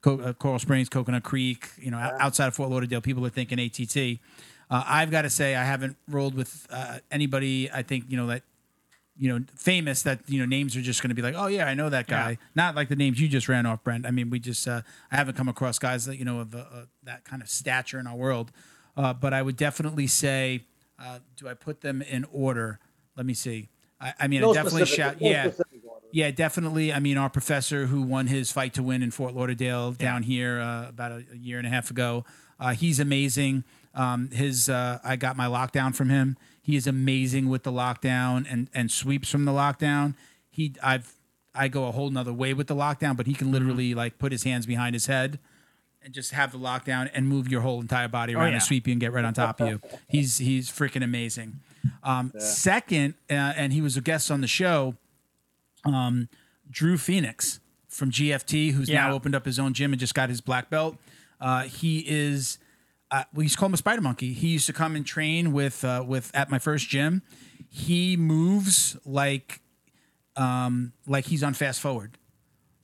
Co- 0.02 0.20
uh, 0.20 0.32
Coral 0.32 0.58
Springs, 0.58 0.88
Coconut 0.88 1.22
Creek, 1.22 1.70
you 1.78 1.90
know, 1.90 1.98
outside 1.98 2.46
of 2.48 2.54
Fort 2.54 2.70
Lauderdale, 2.70 3.00
people 3.00 3.24
are 3.26 3.30
thinking 3.30 3.58
ATT. 3.58 4.20
Uh, 4.70 4.84
I've 4.86 5.10
got 5.10 5.22
to 5.22 5.30
say, 5.30 5.56
I 5.56 5.64
haven't 5.64 5.96
rolled 6.06 6.34
with 6.34 6.66
uh, 6.70 6.98
anybody. 7.10 7.70
I 7.72 7.82
think 7.82 8.04
you 8.08 8.16
know 8.16 8.26
that 8.28 8.42
you 9.18 9.28
know, 9.28 9.44
famous 9.56 10.02
that 10.02 10.20
you 10.28 10.38
know 10.38 10.46
names 10.46 10.76
are 10.76 10.80
just 10.80 11.02
going 11.02 11.08
to 11.08 11.14
be 11.14 11.22
like, 11.22 11.34
oh 11.36 11.48
yeah, 11.48 11.66
I 11.66 11.74
know 11.74 11.90
that 11.90 12.06
guy. 12.06 12.30
Yeah. 12.30 12.36
Not 12.54 12.76
like 12.76 12.88
the 12.88 12.96
names 12.96 13.20
you 13.20 13.28
just 13.28 13.48
ran 13.48 13.66
off, 13.66 13.82
Brent. 13.82 14.06
I 14.06 14.12
mean, 14.12 14.30
we 14.30 14.38
just 14.38 14.66
uh, 14.68 14.82
I 15.10 15.16
haven't 15.16 15.36
come 15.36 15.48
across 15.48 15.78
guys 15.78 16.04
that 16.06 16.16
you 16.16 16.24
know 16.24 16.40
of 16.40 16.54
uh, 16.54 16.58
uh, 16.58 16.84
that 17.02 17.24
kind 17.24 17.42
of 17.42 17.48
stature 17.48 17.98
in 17.98 18.06
our 18.06 18.14
world. 18.14 18.52
Uh, 18.96 19.12
but 19.12 19.34
I 19.34 19.42
would 19.42 19.56
definitely 19.56 20.06
say, 20.06 20.62
uh, 20.98 21.18
do 21.36 21.48
I 21.48 21.54
put 21.54 21.80
them 21.80 22.00
in 22.00 22.26
order? 22.32 22.78
Let 23.16 23.26
me 23.26 23.34
see. 23.34 23.68
I, 24.00 24.14
I 24.20 24.26
mean, 24.28 24.44
I 24.44 24.52
definitely 24.52 24.86
shout, 24.86 25.20
no 25.20 25.28
yeah. 25.28 25.50
Yeah, 26.10 26.30
definitely. 26.30 26.92
I 26.92 27.00
mean, 27.00 27.18
our 27.18 27.28
professor 27.28 27.86
who 27.86 28.00
won 28.02 28.28
his 28.28 28.50
fight 28.50 28.72
to 28.74 28.82
win 28.82 29.02
in 29.02 29.10
Fort 29.10 29.34
Lauderdale 29.34 29.92
down 29.92 30.22
here 30.22 30.58
uh, 30.60 30.88
about 30.88 31.12
a, 31.12 31.24
a 31.32 31.36
year 31.36 31.58
and 31.58 31.66
a 31.66 31.70
half 31.70 31.90
ago, 31.90 32.24
uh, 32.58 32.72
he's 32.72 32.98
amazing. 32.98 33.64
Um, 33.94 34.30
his 34.30 34.68
uh, 34.68 35.00
I 35.04 35.16
got 35.16 35.36
my 35.36 35.46
lockdown 35.46 35.94
from 35.94 36.08
him. 36.08 36.36
He 36.62 36.76
is 36.76 36.86
amazing 36.86 37.48
with 37.48 37.62
the 37.62 37.72
lockdown 37.72 38.46
and 38.48 38.70
and 38.72 38.90
sweeps 38.90 39.30
from 39.30 39.44
the 39.44 39.52
lockdown. 39.52 40.14
He 40.50 40.74
I've 40.82 41.14
I 41.54 41.68
go 41.68 41.86
a 41.86 41.92
whole 41.92 42.10
nother 42.10 42.32
way 42.32 42.54
with 42.54 42.68
the 42.68 42.76
lockdown, 42.76 43.16
but 43.16 43.26
he 43.26 43.34
can 43.34 43.50
literally 43.52 43.94
like 43.94 44.18
put 44.18 44.32
his 44.32 44.44
hands 44.44 44.64
behind 44.64 44.94
his 44.94 45.06
head 45.06 45.38
and 46.08 46.14
just 46.14 46.32
have 46.32 46.52
the 46.52 46.58
lockdown 46.58 47.10
and 47.12 47.28
move 47.28 47.50
your 47.50 47.60
whole 47.60 47.82
entire 47.82 48.08
body 48.08 48.34
around 48.34 48.48
yeah. 48.48 48.54
and 48.54 48.62
sweep 48.62 48.86
you 48.86 48.92
and 48.92 49.00
get 49.00 49.12
right 49.12 49.26
on 49.26 49.34
top 49.34 49.60
of 49.60 49.68
you. 49.68 49.80
He's 50.08 50.38
he's 50.38 50.70
freaking 50.70 51.04
amazing. 51.04 51.60
Um, 52.02 52.32
Second, 52.38 53.12
uh, 53.30 53.34
and 53.34 53.74
he 53.74 53.82
was 53.82 53.98
a 53.98 54.00
guest 54.00 54.30
on 54.30 54.40
the 54.40 54.46
show 54.46 54.94
um, 55.84 56.30
Drew 56.70 56.96
Phoenix 56.96 57.60
from 57.90 58.10
GFT, 58.10 58.72
who's 58.72 58.88
Yeah. 58.88 59.06
now 59.06 59.12
opened 59.12 59.34
up 59.34 59.44
his 59.44 59.58
own 59.58 59.74
gym 59.74 59.92
and 59.92 60.00
just 60.00 60.14
got 60.14 60.30
his 60.30 60.40
black 60.40 60.70
belt. 60.70 60.96
Uh, 61.42 61.64
he 61.64 62.04
is, 62.06 62.56
uh, 63.10 63.24
we 63.34 63.44
used 63.44 63.56
to 63.56 63.58
call 63.58 63.66
him 63.66 63.74
a 63.74 63.76
spider 63.76 64.00
monkey. 64.00 64.32
He 64.32 64.48
used 64.48 64.66
to 64.66 64.72
come 64.72 64.96
and 64.96 65.04
train 65.04 65.52
with 65.52 65.84
uh, 65.84 66.02
with 66.06 66.30
at 66.34 66.50
my 66.50 66.58
first 66.58 66.88
gym. 66.88 67.20
He 67.68 68.16
moves 68.16 68.96
like, 69.04 69.60
um, 70.36 70.94
like 71.06 71.26
he's 71.26 71.42
on 71.42 71.52
fast 71.52 71.82
forward. 71.82 72.16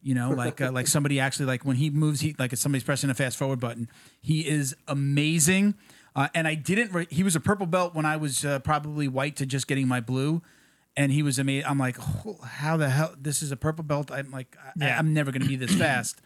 You 0.04 0.14
know, 0.14 0.30
like 0.30 0.60
uh, 0.60 0.70
like 0.70 0.86
somebody 0.86 1.18
actually 1.18 1.46
like 1.46 1.64
when 1.64 1.76
he 1.76 1.88
moves, 1.88 2.20
he 2.20 2.36
like 2.38 2.52
if 2.52 2.58
somebody's 2.58 2.84
pressing 2.84 3.08
a 3.08 3.14
fast 3.14 3.38
forward 3.38 3.58
button. 3.58 3.88
He 4.20 4.46
is 4.46 4.76
amazing. 4.86 5.74
Uh, 6.14 6.28
and 6.34 6.46
I 6.46 6.54
didn't. 6.54 6.92
Re- 6.92 7.08
he 7.10 7.22
was 7.24 7.34
a 7.34 7.40
purple 7.40 7.66
belt 7.66 7.94
when 7.94 8.04
I 8.04 8.16
was 8.16 8.44
uh, 8.44 8.58
probably 8.60 9.08
white 9.08 9.36
to 9.36 9.46
just 9.46 9.66
getting 9.66 9.88
my 9.88 10.00
blue, 10.00 10.42
and 10.96 11.10
he 11.10 11.22
was 11.22 11.38
amazing. 11.38 11.66
I'm 11.68 11.78
like, 11.78 11.96
"Oh, 12.26 12.38
how 12.44 12.76
the 12.76 12.90
hell? 12.90 13.14
This 13.20 13.42
is 13.42 13.50
a 13.50 13.56
purple 13.56 13.82
belt. 13.82 14.12
I'm 14.12 14.30
like, 14.30 14.54
I. 14.80 14.90
I'm 14.90 15.12
never 15.14 15.32
going 15.32 15.42
to 15.42 15.48
be 15.48 15.56
this 15.56 15.74
fast. 15.74 16.20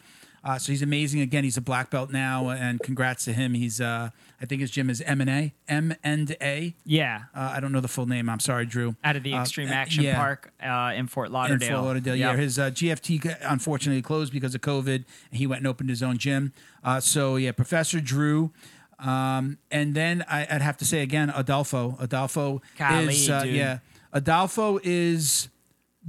Uh, 0.45 0.59
so 0.59 0.73
he's 0.73 0.83
amazing. 0.83 1.21
Again, 1.21 1.45
he's 1.45 1.57
a 1.57 1.61
black 1.63 1.91
belt 1.91 2.11
now, 2.11 2.51
and 2.51 2.81
congrats 2.81 3.25
to 3.25 3.33
him. 3.33 3.55
He's 3.55 3.81
uh, 3.81 4.11
I 4.41 4.47
think 4.47 4.61
his 4.61 4.71
gym 4.71 4.89
is 4.89 5.01
M 5.01 5.21
and 5.21 5.29
A, 5.31 5.53
M 5.69 5.95
and 6.05 6.37
A. 6.41 6.77
Yeah. 6.85 7.23
Uh, 7.35 7.53
I 7.57 7.61
don't 7.61 7.73
know 7.73 7.81
the 7.81 7.89
full 7.89 8.07
name. 8.07 8.29
I'm 8.29 8.39
sorry, 8.41 8.67
Drew. 8.67 8.95
Out 9.03 9.17
of 9.17 9.23
the 9.25 9.35
Uh, 9.35 9.41
Extreme 9.41 9.69
uh, 9.71 9.73
Action 9.73 10.05
yeah. 10.05 10.17
Park 10.17 10.53
uh, 10.63 10.93
in 10.95 11.09
Fort 11.09 11.31
Lauderdale. 11.33 11.69
In. 11.69 11.75
Fort 11.75 11.85
Lauderdale, 11.87 12.15
Yep. 12.17 12.37
yeah. 12.37 12.41
His 12.41 12.59
uh, 12.59 12.71
GFT 12.71 13.37
unfortunately 13.43 14.01
closed 14.03 14.33
because 14.33 14.55
of 14.55 14.61
COVID. 14.61 14.95
And 14.97 15.05
he 15.33 15.47
went 15.47 15.59
and 15.61 15.67
opened 15.67 15.91
his 15.91 16.03
own 16.03 16.19
gym. 16.19 16.53
Uh, 16.85 17.01
so 17.01 17.35
yeah, 17.37 17.51
Professor 17.53 18.01
Drew. 18.01 18.53
Um, 19.01 19.59
and 19.71 19.95
then 19.95 20.25
I, 20.29 20.47
I'd 20.51 20.63
have 20.63 20.77
to 20.79 20.85
say 20.85 21.03
again, 21.03 21.33
Adolfo. 21.35 21.97
Adolfo 22.01 22.63
Golly, 22.79 23.09
is 23.15 23.29
yeah. 23.29 23.79
Adolfo 24.13 24.79
is 24.83 25.49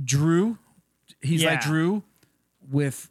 Drew. 0.03 0.57
He's 1.21 1.43
like 1.43 1.61
Drew 1.61 2.03
with 2.69 3.09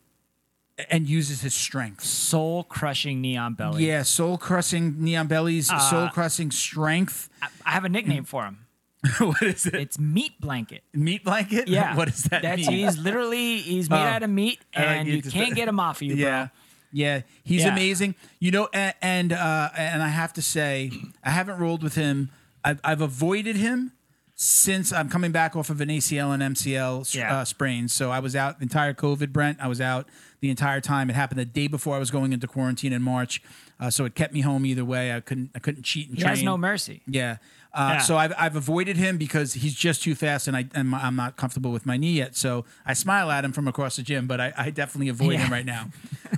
and 0.90 1.08
uses 1.08 1.40
his 1.40 1.54
strength. 1.54 2.04
Soul 2.04 2.64
crushing 2.64 3.20
knee 3.20 3.36
on 3.36 3.54
belly. 3.54 3.86
Yeah, 3.86 4.02
soul 4.02 4.38
crushing 4.38 4.96
knee 5.02 5.16
on 5.16 5.26
bellies, 5.26 5.70
Uh, 5.70 5.78
soul 5.78 6.08
crushing 6.08 6.50
strength. 6.50 7.28
I, 7.42 7.48
I 7.66 7.70
have 7.72 7.84
a 7.84 7.88
nickname 7.88 8.24
for 8.24 8.44
him. 8.44 8.66
what 9.18 9.42
is 9.42 9.66
it? 9.66 9.74
It's 9.74 9.98
meat 9.98 10.40
blanket. 10.40 10.82
Meat 10.92 11.24
blanket? 11.24 11.68
Yeah. 11.68 11.96
What 11.96 12.08
is 12.08 12.24
that 12.24 12.42
That's 12.42 12.66
mean? 12.66 12.84
he's 12.86 12.98
literally 12.98 13.58
he's 13.58 13.88
made 13.88 13.96
Oh. 13.96 14.08
out 14.08 14.22
of 14.22 14.30
meat 14.30 14.58
and 14.74 15.06
you 15.08 15.14
you 15.16 15.22
can't 15.22 15.54
get 15.54 15.68
him 15.68 15.78
off 15.80 15.98
of 15.98 16.02
you, 16.02 16.14
yeah. 16.14 16.44
bro. 16.46 16.50
Yeah, 16.90 17.20
he's 17.44 17.62
Yeah. 17.62 17.72
amazing. 17.72 18.14
You 18.40 18.50
know, 18.50 18.68
and 18.72 18.94
and, 19.02 19.32
uh, 19.32 19.70
and 19.76 20.02
I 20.02 20.08
have 20.08 20.32
to 20.34 20.42
say, 20.42 20.90
I 21.22 21.30
haven't 21.30 21.58
rolled 21.58 21.82
with 21.82 21.94
him. 21.96 22.30
I've, 22.64 22.80
I've 22.82 23.00
avoided 23.00 23.56
him 23.56 23.92
since 24.40 24.92
I'm 24.92 25.08
coming 25.08 25.32
back 25.32 25.56
off 25.56 25.68
of 25.68 25.80
an 25.80 25.88
ACL 25.88 26.32
and 26.32 26.40
MCL 26.54 27.12
Yeah. 27.12 27.38
uh, 27.38 27.44
sprains. 27.44 27.92
So 27.92 28.12
I 28.12 28.20
was 28.20 28.36
out 28.36 28.60
the 28.60 28.62
entire 28.62 28.94
COVID, 28.94 29.32
Brent. 29.32 29.58
I 29.60 29.66
was 29.66 29.80
out 29.80 30.06
the 30.40 30.48
entire 30.48 30.80
time. 30.80 31.10
It 31.10 31.14
happened 31.16 31.40
the 31.40 31.44
day 31.44 31.66
before 31.66 31.96
I 31.96 31.98
was 31.98 32.12
going 32.12 32.32
into 32.32 32.46
quarantine 32.46 32.92
in 32.92 33.02
March. 33.02 33.42
Uh, 33.80 33.90
so 33.90 34.04
it 34.04 34.14
kept 34.14 34.32
me 34.32 34.42
home 34.42 34.64
either 34.64 34.84
way. 34.84 35.12
I 35.12 35.18
couldn't 35.18 35.50
I 35.56 35.58
couldn't 35.58 35.82
cheat 35.82 36.08
and 36.08 36.16
He 36.16 36.22
train. 36.22 36.36
has 36.36 36.44
no 36.44 36.56
mercy. 36.56 37.02
Yeah. 37.08 37.38
Uh, 37.74 37.94
Yeah. 37.94 37.98
So 37.98 38.16
I've, 38.16 38.32
I've 38.38 38.54
avoided 38.54 38.96
him 38.96 39.18
because 39.18 39.54
he's 39.54 39.74
just 39.74 40.04
too 40.04 40.14
fast, 40.14 40.46
and 40.46 40.56
I 40.56 40.66
and 40.72 40.94
I'm 40.94 41.16
not 41.16 41.36
comfortable 41.36 41.72
with 41.72 41.84
my 41.84 41.96
knee 41.96 42.12
yet. 42.12 42.36
So 42.36 42.64
I 42.86 42.92
smile 42.94 43.32
at 43.32 43.44
him 43.44 43.50
from 43.50 43.66
across 43.66 43.96
the 43.96 44.02
gym, 44.02 44.28
but 44.28 44.40
I, 44.40 44.52
I 44.56 44.70
definitely 44.70 45.08
avoid 45.08 45.32
Yeah. 45.32 45.38
him 45.46 45.52
right 45.52 45.66
now. 45.66 45.88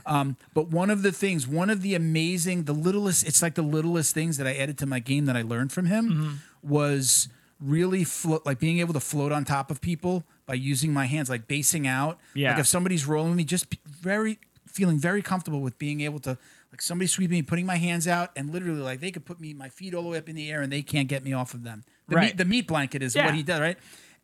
um, 0.07 0.37
but 0.55 0.69
one 0.69 0.89
of 0.89 1.03
the 1.03 1.13
things, 1.13 1.47
one 1.47 1.69
of 1.69 1.83
the 1.83 1.95
amazing, 1.95 2.65
the 2.65 2.73
littlest, 2.75 3.27
it's 3.27 3.43
like 3.43 3.57
the 3.57 3.63
littlest 3.63 4.15
things 4.15 4.39
that 4.39 4.47
I 4.47 4.55
added 4.55 4.79
to 4.79 4.87
my 4.87 5.01
game 5.01 5.27
that 5.27 5.37
I 5.37 5.43
learned 5.43 5.71
from 5.73 5.85
him 5.87 6.09
Mm-hmm. 6.11 6.35
was 6.69 7.29
really 7.61 8.05
float, 8.05 8.45
like 8.47 8.59
being 8.59 8.79
able 8.81 8.95
to 8.95 9.01
float 9.01 9.33
on 9.33 9.45
top 9.45 9.71
of 9.71 9.81
people 9.81 10.25
by 10.47 10.55
using 10.55 10.93
my 10.93 11.07
hands, 11.07 11.29
like 11.29 11.47
basing 11.47 11.87
out. 11.87 12.19
Yeah. 12.35 12.51
Like 12.53 12.61
if 12.61 12.67
somebody's 12.67 13.07
rolling 13.07 13.37
me, 13.37 13.45
just 13.45 13.67
very 13.87 14.39
feeling 14.67 14.99
very 14.99 15.21
comfortable 15.23 15.61
with 15.61 15.79
being 15.79 16.01
able 16.01 16.21
to 16.21 16.39
like 16.73 16.81
somebody 16.81 17.07
sweeping 17.09 17.39
me, 17.39 17.43
putting 17.43 17.67
my 17.67 17.77
hands 17.77 18.07
out, 18.09 18.31
and 18.37 18.51
literally 18.51 18.81
like 18.81 19.01
they 19.01 19.11
could 19.11 19.25
put 19.25 19.41
me 19.41 19.53
my 19.53 19.69
feet 19.69 19.95
all 19.95 20.03
the 20.03 20.09
way 20.09 20.19
up 20.19 20.29
in 20.29 20.37
the 20.37 20.51
air 20.51 20.63
and 20.63 20.73
they 20.73 20.83
can't 20.83 21.09
get 21.09 21.23
me 21.25 21.33
off 21.33 21.53
of 21.55 21.65
them. 21.65 21.85
The 22.09 22.17
Right. 22.17 22.25
meat 22.27 22.37
the 22.39 22.45
meat 22.45 22.67
blanket 22.67 23.03
is 23.03 23.15
Yeah. 23.15 23.27
what 23.27 23.35
he 23.35 23.43
does, 23.43 23.61
right? 23.61 23.79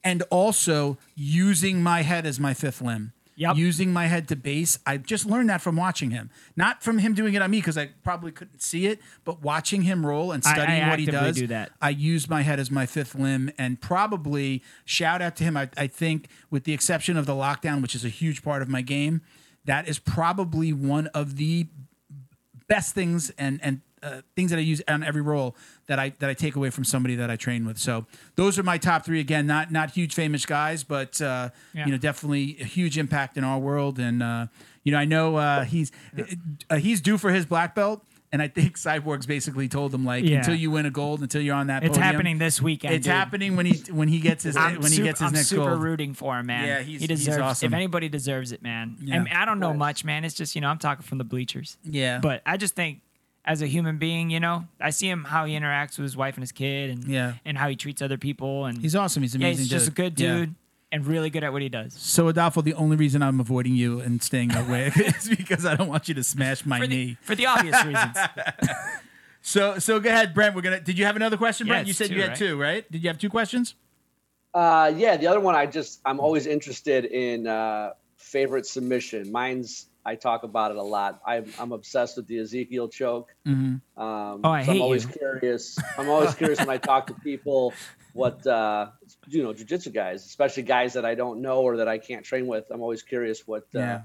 And 0.04 0.22
also 0.30 0.98
using 1.16 1.82
my 1.82 2.02
head 2.02 2.26
as 2.26 2.38
my 2.38 2.54
fifth 2.54 2.80
limb. 2.80 3.12
Yep. 3.38 3.56
Using 3.56 3.92
my 3.92 4.06
head 4.06 4.28
to 4.28 4.36
base. 4.36 4.78
I 4.86 4.96
just 4.96 5.26
learned 5.26 5.50
that 5.50 5.60
from 5.60 5.76
watching 5.76 6.10
him. 6.10 6.30
Not 6.56 6.82
from 6.82 6.96
him 6.98 7.12
doing 7.12 7.34
it 7.34 7.42
on 7.42 7.50
me 7.50 7.58
because 7.58 7.76
I 7.76 7.90
probably 8.02 8.32
couldn't 8.32 8.62
see 8.62 8.86
it, 8.86 8.98
but 9.24 9.42
watching 9.42 9.82
him 9.82 10.06
roll 10.06 10.32
and 10.32 10.42
I- 10.46 10.50
I 10.50 10.54
studying 10.54 10.88
what 10.88 10.98
he 10.98 11.04
does. 11.06 11.36
do 11.36 11.46
that. 11.48 11.72
I 11.82 11.90
use 11.90 12.30
my 12.30 12.40
head 12.42 12.58
as 12.58 12.70
my 12.70 12.86
fifth 12.86 13.14
limb 13.14 13.50
and 13.58 13.78
probably 13.78 14.62
shout 14.86 15.20
out 15.20 15.36
to 15.36 15.44
him. 15.44 15.54
I, 15.56 15.68
I 15.76 15.86
think, 15.86 16.28
with 16.50 16.64
the 16.64 16.72
exception 16.72 17.18
of 17.18 17.26
the 17.26 17.34
lockdown, 17.34 17.82
which 17.82 17.94
is 17.94 18.06
a 18.06 18.08
huge 18.08 18.42
part 18.42 18.62
of 18.62 18.68
my 18.70 18.80
game, 18.80 19.20
that 19.66 19.86
is 19.86 19.98
probably 19.98 20.72
one 20.72 21.08
of 21.08 21.36
the 21.36 21.66
best 22.68 22.94
things 22.94 23.30
and 23.38 23.60
and 23.62 23.80
uh, 24.06 24.22
things 24.36 24.50
that 24.50 24.58
I 24.58 24.62
use 24.62 24.80
on 24.88 25.02
every 25.02 25.22
roll 25.22 25.56
that 25.86 25.98
I 25.98 26.10
that 26.20 26.30
I 26.30 26.34
take 26.34 26.56
away 26.56 26.70
from 26.70 26.84
somebody 26.84 27.16
that 27.16 27.30
I 27.30 27.36
train 27.36 27.66
with. 27.66 27.78
So 27.78 28.06
those 28.36 28.58
are 28.58 28.62
my 28.62 28.78
top 28.78 29.04
three. 29.04 29.20
Again, 29.20 29.46
not 29.46 29.70
not 29.72 29.90
huge 29.90 30.14
famous 30.14 30.46
guys, 30.46 30.84
but 30.84 31.20
uh, 31.20 31.50
Yeah. 31.74 31.86
you 31.86 31.92
know 31.92 31.98
definitely 31.98 32.56
a 32.60 32.64
huge 32.64 32.96
impact 32.98 33.36
in 33.36 33.44
our 33.44 33.58
world. 33.58 33.98
And 33.98 34.22
uh, 34.22 34.46
you 34.84 34.92
know 34.92 34.98
I 34.98 35.04
know 35.04 35.36
uh, 35.36 35.64
he's 35.64 35.90
uh, 36.70 36.76
he's 36.76 37.00
due 37.00 37.18
for 37.18 37.30
his 37.30 37.46
black 37.46 37.74
belt. 37.74 38.02
And 38.32 38.42
I 38.42 38.48
think 38.48 38.76
Cyborg's 38.86 39.24
basically 39.24 39.68
told 39.68 39.94
him 39.94 40.04
like 40.04 40.24
Yeah. 40.24 40.38
until 40.38 40.56
you 40.56 40.70
win 40.72 40.84
a 40.84 40.90
gold, 40.90 41.22
until 41.22 41.40
you're 41.40 41.54
on 41.54 41.68
that. 41.68 41.84
It's 41.84 41.90
podium, 41.96 42.02
happening 42.12 42.38
this 42.38 42.60
weekend. 42.60 42.94
It's 42.94 43.04
dude. 43.06 43.12
happening 43.14 43.54
when 43.56 43.66
he 43.66 43.78
when 43.92 44.08
he 44.08 44.18
gets 44.18 44.42
his 44.42 44.56
when 44.56 44.90
he 44.90 45.00
gets 45.02 45.20
his 45.20 45.28
I'm 45.28 45.32
next 45.32 45.46
super 45.48 45.70
gold. 45.70 45.82
rooting 45.82 46.12
for 46.12 46.36
him, 46.38 46.46
man. 46.46 46.66
Yeah, 46.66 46.80
he's- 46.80 47.00
he 47.02 47.06
he's 47.06 47.20
deserves. 47.24 47.38
awesome. 47.38 47.68
If 47.68 47.72
anybody 47.74 48.08
deserves 48.08 48.50
it, 48.50 48.62
man. 48.62 48.96
Yeah. 49.00 49.14
And 49.16 49.28
I 49.28 49.44
don't 49.44 49.60
know 49.60 49.72
much, 49.72 50.04
man. 50.04 50.24
It's 50.24 50.34
just 50.34 50.54
you 50.56 50.60
know 50.60 50.68
I'm 50.68 50.78
talking 50.78 51.04
from 51.04 51.18
the 51.18 51.24
bleachers. 51.24 51.78
Yeah, 51.84 52.18
But 52.18 52.42
I 52.44 52.56
just 52.56 52.74
think, 52.74 53.00
as 53.46 53.62
a 53.62 53.66
human 53.66 53.96
being, 53.98 54.28
you 54.30 54.40
know, 54.40 54.66
I 54.80 54.90
see 54.90 55.08
him 55.08 55.24
how 55.24 55.44
he 55.44 55.54
interacts 55.54 55.98
with 55.98 56.04
his 56.04 56.16
wife 56.16 56.34
and 56.34 56.42
his 56.42 56.52
kid, 56.52 56.90
and 56.90 57.04
Yeah. 57.04 57.34
and 57.44 57.56
how 57.56 57.68
he 57.68 57.76
treats 57.76 58.02
other 58.02 58.18
people, 58.18 58.64
and 58.66 58.78
he's 58.78 58.96
awesome. 58.96 59.22
He's 59.22 59.34
yeah, 59.34 59.46
amazing. 59.46 59.62
he's 59.62 59.70
just 59.70 59.88
a 59.88 59.92
good 59.92 60.18
Yeah. 60.18 60.34
dude 60.38 60.54
and 60.92 61.06
really 61.06 61.30
good 61.30 61.44
at 61.44 61.52
what 61.52 61.62
he 61.62 61.68
does. 61.68 61.94
So 61.94 62.28
Adolfo, 62.28 62.60
the 62.62 62.74
only 62.74 62.96
reason 62.96 63.22
I'm 63.22 63.40
avoiding 63.40 63.74
you 63.74 64.00
and 64.00 64.22
staying 64.22 64.54
away 64.54 64.92
is 64.96 65.28
because 65.28 65.64
I 65.66 65.74
don't 65.76 65.88
want 65.88 66.08
you 66.08 66.14
to 66.14 66.24
smash 66.24 66.64
my 66.66 66.80
For 66.80 66.86
knee. 66.86 67.16
for 67.22 67.34
the 67.34 67.46
obvious 67.46 67.84
reasons. 67.84 68.16
So 69.42 69.78
so 69.78 70.00
go 70.00 70.10
ahead, 70.10 70.34
Brent. 70.34 70.56
We're 70.56 70.62
gonna. 70.62 70.80
Did 70.80 70.98
you 70.98 71.04
have 71.04 71.14
another 71.14 71.36
question, 71.36 71.68
Yeah, 71.68 71.74
Brent? 71.74 71.86
You 71.86 71.92
said 71.92 72.08
two, 72.08 72.14
you 72.16 72.20
had 72.22 72.30
right? 72.30 72.36
two, 72.36 72.60
right? 72.60 72.90
Did 72.90 73.02
you 73.04 73.08
have 73.08 73.18
two 73.18 73.30
questions? 73.30 73.74
Uh, 74.52 74.92
yeah, 74.96 75.16
the 75.16 75.28
other 75.28 75.38
one 75.38 75.54
I 75.54 75.66
just 75.66 76.00
I'm 76.04 76.18
always 76.18 76.46
interested 76.48 77.04
in 77.04 77.46
uh, 77.46 77.92
favorite 78.16 78.66
submission. 78.66 79.30
Mine's 79.30 79.86
I 80.06 80.14
talk 80.14 80.44
about 80.44 80.70
it 80.70 80.76
a 80.76 80.82
lot. 80.82 81.20
I'm 81.26 81.52
I'm 81.58 81.72
obsessed 81.72 82.16
with 82.16 82.26
the 82.28 82.38
Ezekiel 82.38 82.88
choke. 82.88 83.34
Um, 83.46 83.82
Oh, 83.96 84.40
I 84.44 84.62
so 84.62 84.70
hate 84.72 84.76
I'm 84.78 84.82
always 84.82 85.04
you. 85.04 85.10
curious. 85.12 85.78
I'm 85.98 86.08
always 86.14 86.34
curious 86.34 86.58
when 86.60 86.70
I 86.70 86.78
talk 86.78 87.08
to 87.08 87.14
people 87.14 87.74
what 88.12 88.46
uh, 88.46 88.90
you 89.26 89.42
know 89.42 89.52
jujitsu 89.52 89.92
guys, 89.92 90.24
especially 90.24 90.62
guys 90.62 90.92
that 90.94 91.04
I 91.04 91.14
don't 91.14 91.42
know 91.42 91.60
or 91.62 91.78
that 91.78 91.88
I 91.88 91.98
can't 91.98 92.24
train 92.24 92.46
with. 92.46 92.64
I'm 92.70 92.80
always 92.80 93.02
curious 93.02 93.46
what 93.46 93.64
uh, 93.74 93.78
Yeah. 93.80 94.00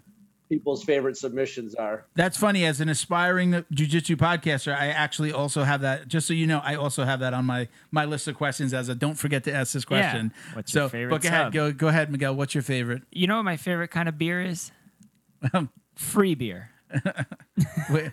people's 0.49 0.83
favorite 0.83 1.15
submissions 1.17 1.75
are. 1.75 2.05
That's 2.15 2.35
funny. 2.37 2.65
As 2.65 2.81
an 2.81 2.89
aspiring 2.89 3.51
jujitsu 3.73 4.15
podcaster, 4.17 4.75
I 4.75 4.87
actually 4.87 5.31
also 5.31 5.63
have 5.63 5.81
that. 5.81 6.07
Just 6.09 6.27
so 6.27 6.33
you 6.33 6.47
know, 6.47 6.59
I 6.63 6.75
also 6.75 7.05
have 7.05 7.19
that 7.21 7.33
on 7.33 7.45
my 7.45 7.67
my 7.91 8.05
list 8.05 8.27
of 8.27 8.35
questions. 8.35 8.73
As 8.73 8.89
a 8.89 8.95
don't 8.95 9.15
forget 9.15 9.43
to 9.45 9.53
ask 9.53 9.71
this 9.73 9.85
question. 9.85 10.33
Yeah. 10.35 10.55
What's 10.55 10.71
so, 10.73 10.79
your 10.81 10.89
favorite 10.89 11.09
but 11.11 11.21
go 11.21 11.29
ahead, 11.29 11.51
go 11.53 11.71
go 11.71 11.87
ahead, 11.89 12.11
Miguel. 12.11 12.35
What's 12.35 12.53
your 12.55 12.63
favorite? 12.63 13.03
You 13.11 13.27
know 13.27 13.37
what 13.37 13.43
my 13.43 13.57
favorite 13.57 13.91
kind 13.91 14.09
of 14.09 14.17
beer 14.17 14.41
is? 14.41 14.71
Free 16.01 16.35
beer. 16.35 16.69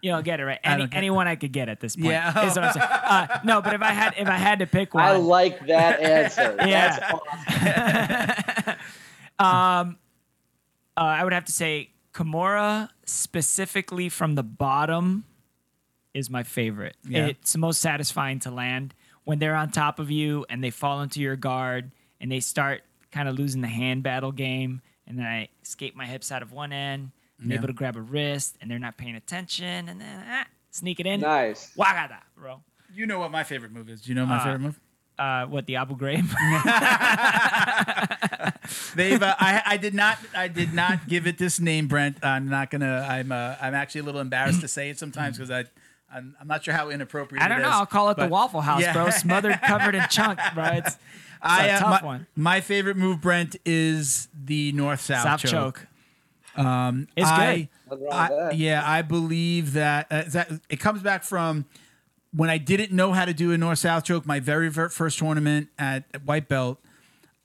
You 0.00 0.12
don't 0.12 0.24
get 0.24 0.38
it 0.38 0.44
right. 0.44 0.60
Any, 0.62 0.82
don't 0.82 0.90
get- 0.92 0.96
anyone 0.96 1.26
I 1.26 1.34
could 1.34 1.50
get 1.50 1.68
at 1.68 1.80
this 1.80 1.96
point. 1.96 2.06
Yeah. 2.10 2.46
is 2.46 2.54
what 2.54 2.64
I'm 2.66 2.72
saying. 2.72 2.86
Uh, 3.08 3.38
no, 3.42 3.60
but 3.60 3.74
if 3.74 3.82
I 3.82 3.90
had 3.90 4.14
if 4.16 4.28
I 4.28 4.36
had 4.36 4.60
to 4.60 4.66
pick 4.66 4.94
one, 4.94 5.02
I 5.02 5.12
like 5.16 5.66
that 5.66 5.98
answer. 6.38 6.54
Yeah. 6.64 7.16
That's 7.58 8.78
awesome. 9.40 9.98
uh, 10.96 11.00
I 11.00 11.24
would 11.24 11.32
have 11.32 11.46
to 11.46 11.52
say 11.52 11.90
Kimura 12.14 12.90
specifically 13.06 14.08
from 14.08 14.34
the 14.36 14.42
bottom 14.44 15.24
is 16.14 16.30
my 16.30 16.42
favorite. 16.44 16.96
Yeah. 17.08 17.26
It's 17.26 17.52
the 17.54 17.58
most 17.58 17.80
satisfying 17.80 18.38
to 18.40 18.50
land 18.52 18.94
when 19.24 19.38
they're 19.40 19.56
on 19.56 19.70
top 19.70 19.98
of 19.98 20.10
you 20.10 20.46
and 20.48 20.62
they 20.62 20.70
fall 20.70 21.00
into 21.02 21.20
your 21.20 21.34
guard 21.36 21.90
and 22.20 22.30
they 22.30 22.40
start 22.40 22.82
kind 23.10 23.28
of 23.28 23.36
losing 23.38 23.62
the 23.62 23.68
hand 23.68 24.02
battle 24.02 24.32
game 24.32 24.80
and 25.08 25.18
then 25.18 25.26
I 25.26 25.48
escape 25.62 25.96
my 25.96 26.06
hips 26.06 26.30
out 26.30 26.42
of 26.42 26.52
one 26.52 26.72
end. 26.72 27.10
I'm 27.42 27.50
Yeah. 27.50 27.56
able 27.56 27.66
to 27.68 27.72
grab 27.72 27.96
a 27.96 28.00
wrist 28.00 28.56
and 28.60 28.70
they're 28.70 28.78
not 28.78 28.96
paying 28.96 29.16
attention 29.16 29.88
and 29.88 30.00
then 30.00 30.24
ah, 30.28 30.46
sneak 30.70 31.00
it 31.00 31.06
in. 31.06 31.20
Nice. 31.20 31.72
Wagada, 31.76 32.18
bro. 32.36 32.60
you 32.94 33.06
know 33.06 33.18
what 33.18 33.30
my 33.32 33.42
favorite 33.44 33.72
move 33.72 33.88
is. 33.90 34.02
Do 34.02 34.10
you 34.10 34.14
know 34.14 34.26
my 34.26 34.36
Uh, 34.36 34.44
favorite 34.44 34.60
move? 34.60 34.80
Uh, 35.18 35.46
what 35.46 35.66
the 35.66 35.74
Abu 35.76 35.96
Ghraib? 35.96 36.24
They've. 38.94 39.22
Uh, 39.22 39.34
I. 39.38 39.62
I 39.66 39.76
did 39.76 39.94
not. 39.94 40.18
I 40.36 40.46
did 40.48 40.72
not 40.74 41.08
give 41.08 41.26
it 41.26 41.38
this 41.38 41.58
name, 41.58 41.86
Brent. 41.88 42.18
I'm 42.22 42.48
not 42.48 42.70
gonna. 42.70 43.06
I'm. 43.08 43.32
Uh, 43.32 43.56
I'm 43.60 43.74
actually 43.74 44.02
a 44.02 44.04
little 44.04 44.20
embarrassed 44.20 44.60
to 44.60 44.68
say 44.68 44.90
it 44.90 44.98
sometimes 44.98 45.36
because 45.36 45.50
I. 45.50 45.64
I'm, 46.10 46.34
I'm 46.40 46.46
not 46.48 46.64
sure 46.64 46.72
how 46.72 46.88
inappropriate. 46.88 47.42
I 47.44 47.48
don't 47.48 47.58
it 47.58 47.62
know. 47.62 47.68
is, 47.68 47.74
I'll 47.74 47.84
call 47.86 48.08
it 48.10 48.16
the 48.16 48.28
Waffle 48.28 48.62
House, 48.62 48.80
Yeah. 48.80 48.94
bro. 48.94 49.10
Smothered, 49.10 49.60
covered 49.60 49.94
in 49.94 50.04
chunk, 50.08 50.38
bro. 50.54 50.64
It's, 50.64 50.88
it's 50.88 50.98
I, 51.42 51.66
a 51.68 51.72
uh, 51.74 51.78
tough 51.78 52.02
my, 52.02 52.06
one. 52.06 52.26
my 52.36 52.60
favorite 52.60 52.96
move, 52.96 53.20
Brent, 53.20 53.56
is 53.64 54.28
the 54.34 54.72
north 54.72 55.00
south, 55.00 55.22
South 55.22 55.40
choke. 55.40 55.50
choke. 55.50 55.86
Um, 56.64 57.06
it's 57.16 57.28
I, 57.28 57.68
good. 57.88 58.08
I- 58.10 58.50
yeah, 58.52 58.82
I 58.84 59.02
believe 59.02 59.74
that, 59.74 60.06
uh, 60.10 60.24
that 60.28 60.50
it 60.68 60.80
comes 60.80 61.02
back 61.02 61.22
from 61.22 61.66
when 62.32 62.50
I 62.50 62.58
didn't 62.58 62.92
know 62.92 63.12
how 63.12 63.24
to 63.24 63.32
do 63.32 63.52
a 63.52 63.58
north 63.58 63.78
south 63.78 64.04
choke. 64.04 64.26
My 64.26 64.40
very 64.40 64.70
first 64.70 65.18
tournament 65.18 65.68
at, 65.78 66.04
at 66.12 66.24
white 66.24 66.48
belt, 66.48 66.80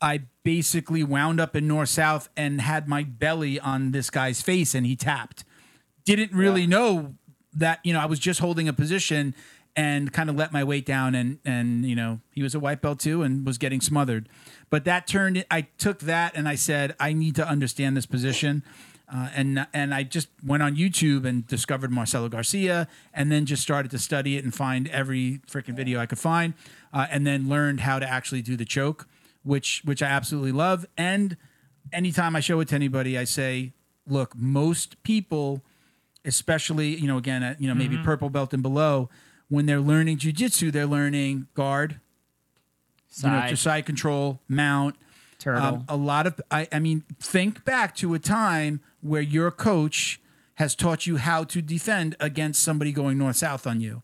I 0.02 0.24
basically 0.44 1.04
wound 1.04 1.40
up 1.40 1.56
in 1.56 1.68
north 1.68 1.90
south 1.90 2.28
and 2.36 2.60
had 2.60 2.88
my 2.88 3.04
belly 3.04 3.60
on 3.60 3.92
this 3.92 4.10
guy's 4.10 4.42
face, 4.42 4.76
and 4.76 4.86
he 4.86 4.96
tapped. 4.96 5.44
Didn't 6.06 6.34
really 6.34 6.62
Yeah. 6.62 6.68
know 6.68 7.16
that 7.56 7.80
you 7.84 7.94
know 7.94 8.00
I 8.00 8.06
was 8.08 8.20
just 8.20 8.40
holding 8.40 8.68
a 8.68 8.74
position 8.74 9.36
and 9.76 10.14
kind 10.14 10.30
of 10.30 10.36
let 10.36 10.54
my 10.54 10.64
weight 10.64 10.86
down 10.86 11.16
and 11.16 11.40
and 11.46 11.86
you 11.86 11.96
know 11.96 12.20
he 12.32 12.44
was 12.44 12.54
a 12.54 12.60
white 12.60 12.82
belt 12.82 13.00
too 13.00 13.22
and 13.24 13.46
was 13.46 13.58
getting 13.58 13.82
smothered. 13.82 14.30
But 14.70 14.86
that 14.86 15.08
turned 15.08 15.44
I 15.50 15.62
took 15.78 16.00
that 16.00 16.36
and 16.36 16.48
I 16.48 16.56
said 16.56 16.96
I 17.00 17.14
need 17.14 17.36
to 17.36 17.48
understand 17.48 17.98
this 17.98 18.06
position. 18.06 18.64
Uh, 19.14 19.30
and 19.36 19.68
and 19.74 19.94
I 19.94 20.04
just 20.04 20.30
went 20.44 20.64
on 20.64 20.76
YouTube 20.76 21.26
and 21.26 21.46
discovered 21.46 21.92
Marcelo 21.92 22.30
Garcia, 22.30 22.88
and 23.14 23.32
then 23.32 23.46
just 23.46 23.62
started 23.62 23.92
to 23.92 24.00
study 24.00 24.38
it 24.38 24.44
and 24.44 24.56
find 24.56 24.88
every 24.88 25.42
freaking 25.48 25.76
video 25.76 26.00
I 26.00 26.08
could 26.08 26.18
find, 26.18 26.54
uh, 26.92 27.06
and 27.12 27.28
then 27.28 27.48
learned 27.48 27.82
how 27.82 28.00
to 28.00 28.10
actually 28.10 28.42
do 28.42 28.56
the 28.56 28.66
choke, 28.66 29.08
which 29.44 29.82
which 29.84 30.02
I 30.02 30.08
absolutely 30.08 30.54
love. 30.54 30.86
And 30.98 31.38
anytime 31.92 32.36
I 32.36 32.40
show 32.40 32.60
it 32.62 32.70
to 32.70 32.76
anybody, 32.76 33.18
I 33.18 33.26
say, 33.26 33.74
look, 34.08 34.36
most 34.36 35.04
people, 35.04 35.62
especially 36.26 36.96
you 36.96 37.08
know 37.08 37.18
again 37.18 37.44
at, 37.44 37.62
you 37.62 37.68
know 37.68 37.76
maybe 37.76 37.98
purple 37.98 38.30
belt 38.30 38.54
and 38.54 38.64
below, 38.64 39.10
when 39.50 39.66
they're 39.66 39.80
learning 39.82 40.18
jujitsu, 40.18 40.72
they're 40.72 40.86
learning 40.86 41.48
guard, 41.54 42.00
you 43.22 43.30
know, 43.30 43.40
Side. 43.42 43.50
to 43.50 43.58
side 43.58 43.86
control, 43.86 44.40
mount. 44.48 44.96
Turtle. 45.40 45.62
Um, 45.64 45.86
a 45.90 45.98
lot 45.98 46.26
of, 46.26 46.40
I, 46.50 46.68
I 46.72 46.80
mean, 46.80 47.04
think 47.20 47.66
back 47.66 47.96
to 47.98 48.14
a 48.14 48.20
time 48.20 48.80
where 49.02 49.22
your 49.22 49.52
coach 49.52 50.20
has 50.56 50.74
taught 50.76 51.06
you 51.06 51.18
how 51.18 51.44
to 51.46 51.62
defend 51.62 52.16
against 52.20 52.62
somebody 52.64 52.92
going 52.92 53.18
north 53.18 53.36
south 53.36 53.68
on 53.68 53.82
you. 53.82 54.04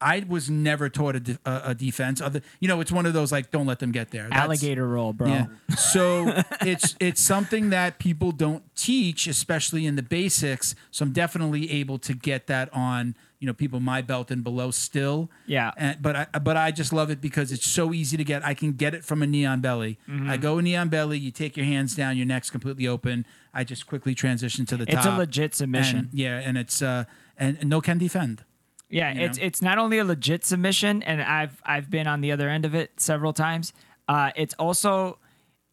I 0.00 0.24
was 0.28 0.50
never 0.50 0.88
taught 0.88 1.14
a, 1.14 1.20
de- 1.20 1.38
a 1.46 1.74
defense. 1.76 2.20
Other, 2.20 2.42
you 2.58 2.66
know, 2.66 2.80
it's 2.80 2.90
one 2.90 3.06
of 3.06 3.12
those 3.12 3.30
like, 3.30 3.52
don't 3.52 3.66
let 3.66 3.78
them 3.78 3.92
get 3.92 4.10
there. 4.10 4.24
That's- 4.24 4.42
Alligator 4.42 4.88
roll, 4.88 5.12
bro. 5.12 5.28
yeah. 5.28 5.46
So 5.76 6.42
it's 6.62 6.96
it's 7.00 7.20
something 7.20 7.70
that 7.70 7.98
people 8.00 8.32
don't 8.32 8.64
teach, 8.74 9.26
especially 9.28 9.86
in 9.86 9.94
the 9.96 10.02
basics. 10.02 10.74
So 10.90 11.04
I'm 11.04 11.12
definitely 11.12 11.70
able 11.70 11.98
to 12.00 12.14
get 12.14 12.48
that 12.48 12.68
on 12.74 13.14
you 13.42 13.46
know 13.48 13.52
people 13.52 13.80
my 13.80 14.00
belt 14.00 14.30
and 14.30 14.44
below 14.44 14.70
still. 14.70 15.28
Yeah. 15.46 15.72
And, 15.76 16.00
but 16.00 16.14
I 16.14 16.26
but 16.38 16.56
I 16.56 16.70
just 16.70 16.92
love 16.92 17.10
it 17.10 17.20
because 17.20 17.50
it's 17.50 17.66
so 17.66 17.92
easy 17.92 18.16
to 18.16 18.22
get. 18.22 18.46
I 18.46 18.54
can 18.54 18.74
get 18.74 18.94
it 18.94 19.04
from 19.04 19.20
a 19.20 19.26
knee 19.26 19.44
on 19.44 19.60
belly. 19.60 19.98
Mm-hmm. 20.08 20.30
I 20.30 20.36
go 20.36 20.60
knee 20.60 20.76
on 20.76 20.88
belly. 20.88 21.18
You 21.18 21.32
take 21.32 21.56
your 21.56 21.66
hands 21.66 21.96
down. 21.96 22.16
Your 22.16 22.24
neck's 22.24 22.50
completely 22.50 22.86
open. 22.86 23.26
I 23.52 23.64
just 23.64 23.88
quickly 23.88 24.14
transition 24.14 24.64
to 24.66 24.76
the 24.76 24.86
top. 24.86 24.94
It's 24.94 25.06
a 25.06 25.16
legit 25.16 25.56
submission. 25.56 25.98
And, 25.98 26.08
yeah, 26.12 26.38
and 26.38 26.56
it's 26.56 26.80
uh 26.80 27.04
and, 27.36 27.58
and 27.58 27.68
no 27.68 27.80
can 27.80 27.98
defend. 27.98 28.44
Yeah, 28.88 29.10
it's 29.10 29.38
know? 29.38 29.44
it's 29.44 29.60
not 29.60 29.78
only 29.78 29.98
a 29.98 30.04
legit 30.04 30.44
submission, 30.44 31.02
and 31.02 31.20
I've 31.20 31.60
I've 31.66 31.90
been 31.90 32.06
on 32.06 32.20
the 32.20 32.30
other 32.30 32.48
end 32.48 32.64
of 32.64 32.76
it 32.76 32.92
several 33.00 33.32
times. 33.32 33.72
Uh, 34.06 34.30
it's 34.36 34.54
also 34.54 35.18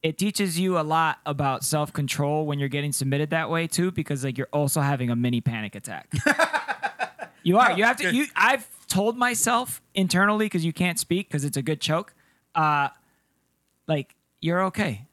it 0.01 0.17
teaches 0.17 0.57
you 0.57 0.79
a 0.79 0.81
lot 0.81 1.19
about 1.27 1.63
self 1.63 1.93
control 1.93 2.47
when 2.47 2.57
you're 2.57 2.67
getting 2.67 2.93
submitted 2.93 3.29
that 3.29 3.51
way 3.51 3.67
too, 3.67 3.91
because 3.91 4.23
like 4.23 4.39
you're 4.39 4.49
also 4.51 4.81
having 4.81 5.11
a 5.11 5.15
mini 5.15 5.41
panic 5.41 5.75
attack. 5.75 6.11
you 7.43 7.57
are. 7.57 7.71
You 7.77 7.83
have 7.83 7.97
to. 7.97 8.13
You. 8.13 8.25
I've 8.35 8.67
told 8.87 9.17
myself 9.17 9.81
internally 9.93 10.45
because 10.45 10.65
you 10.65 10.73
can't 10.73 10.97
speak 10.99 11.27
because 11.27 11.43
it's 11.45 11.57
a 11.57 11.61
good 11.61 11.79
choke. 11.81 12.13
Uh, 12.55 12.89
like 13.87 14.15
you're 14.41 14.63
okay. 14.65 15.05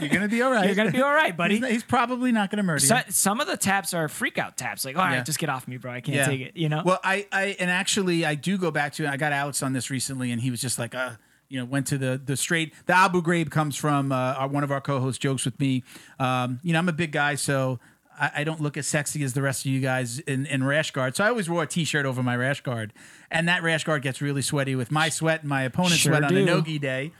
You're 0.00 0.08
gonna 0.08 0.28
be 0.28 0.40
all 0.40 0.50
right. 0.50 0.64
You're 0.64 0.74
gonna 0.74 0.90
be 0.92 1.02
all 1.02 1.12
right, 1.12 1.36
buddy. 1.36 1.58
He's, 1.58 1.68
he's 1.68 1.82
probably 1.82 2.32
not 2.32 2.50
gonna 2.50 2.62
murder 2.62 2.80
you. 2.82 2.88
So, 2.88 2.98
some 3.10 3.38
of 3.40 3.46
the 3.46 3.56
taps 3.58 3.92
are 3.92 4.08
freak 4.08 4.38
out 4.38 4.56
taps. 4.56 4.84
Like, 4.84 4.96
all 4.96 5.04
right, 5.04 5.16
Yeah. 5.16 5.22
just 5.22 5.38
get 5.38 5.50
off 5.50 5.68
me, 5.68 5.76
bro. 5.76 5.92
I 5.92 6.00
can't 6.00 6.26
take 6.26 6.40
it. 6.40 6.56
You 6.56 6.70
know. 6.70 6.82
Well, 6.84 6.98
I, 7.04 7.26
I, 7.30 7.56
and 7.60 7.70
actually, 7.70 8.24
I 8.24 8.34
do 8.34 8.56
go 8.56 8.70
back 8.70 8.94
to. 8.94 9.06
I 9.06 9.18
got 9.18 9.32
Alex 9.32 9.62
on 9.62 9.74
this 9.74 9.90
recently, 9.90 10.32
and 10.32 10.40
he 10.40 10.50
was 10.50 10.60
just 10.60 10.78
like, 10.78 10.94
uh, 10.94 11.10
you 11.50 11.58
know, 11.58 11.66
went 11.66 11.86
to 11.88 11.98
the 11.98 12.18
the 12.24 12.34
straight. 12.36 12.72
The 12.86 12.96
Abu 12.96 13.20
Ghraib 13.20 13.50
comes 13.50 13.76
from 13.76 14.10
uh, 14.10 14.14
our, 14.38 14.48
one 14.48 14.64
of 14.64 14.70
our 14.72 14.80
co-hosts 14.80 15.18
jokes 15.18 15.44
with 15.44 15.60
me. 15.60 15.84
Um, 16.18 16.60
you 16.62 16.72
know, 16.72 16.78
I'm 16.78 16.88
a 16.88 16.92
big 16.94 17.12
guy, 17.12 17.34
so. 17.34 17.78
I, 18.20 18.30
I 18.36 18.44
don't 18.44 18.60
look 18.60 18.76
as 18.76 18.86
sexy 18.86 19.24
as 19.24 19.32
the 19.32 19.42
rest 19.42 19.64
of 19.64 19.72
you 19.72 19.80
guys 19.80 20.18
in, 20.20 20.46
in 20.46 20.62
rash 20.62 20.90
guard, 20.90 21.16
so 21.16 21.24
I 21.24 21.28
always 21.28 21.48
wore 21.48 21.62
a 21.62 21.66
t-shirt 21.66 22.06
over 22.06 22.22
my 22.22 22.36
rash 22.36 22.60
guard, 22.60 22.92
and 23.30 23.48
that 23.48 23.62
rash 23.62 23.84
guard 23.84 24.02
gets 24.02 24.20
really 24.20 24.42
sweaty 24.42 24.76
with 24.76 24.90
my 24.90 25.08
sweat 25.08 25.40
and 25.40 25.48
my 25.48 25.62
opponent's 25.62 25.96
Sure 25.98 26.12
sweat 26.12 26.24
on 26.24 26.36
a 26.36 26.44
nogi 26.44 26.78
day. 26.78 27.12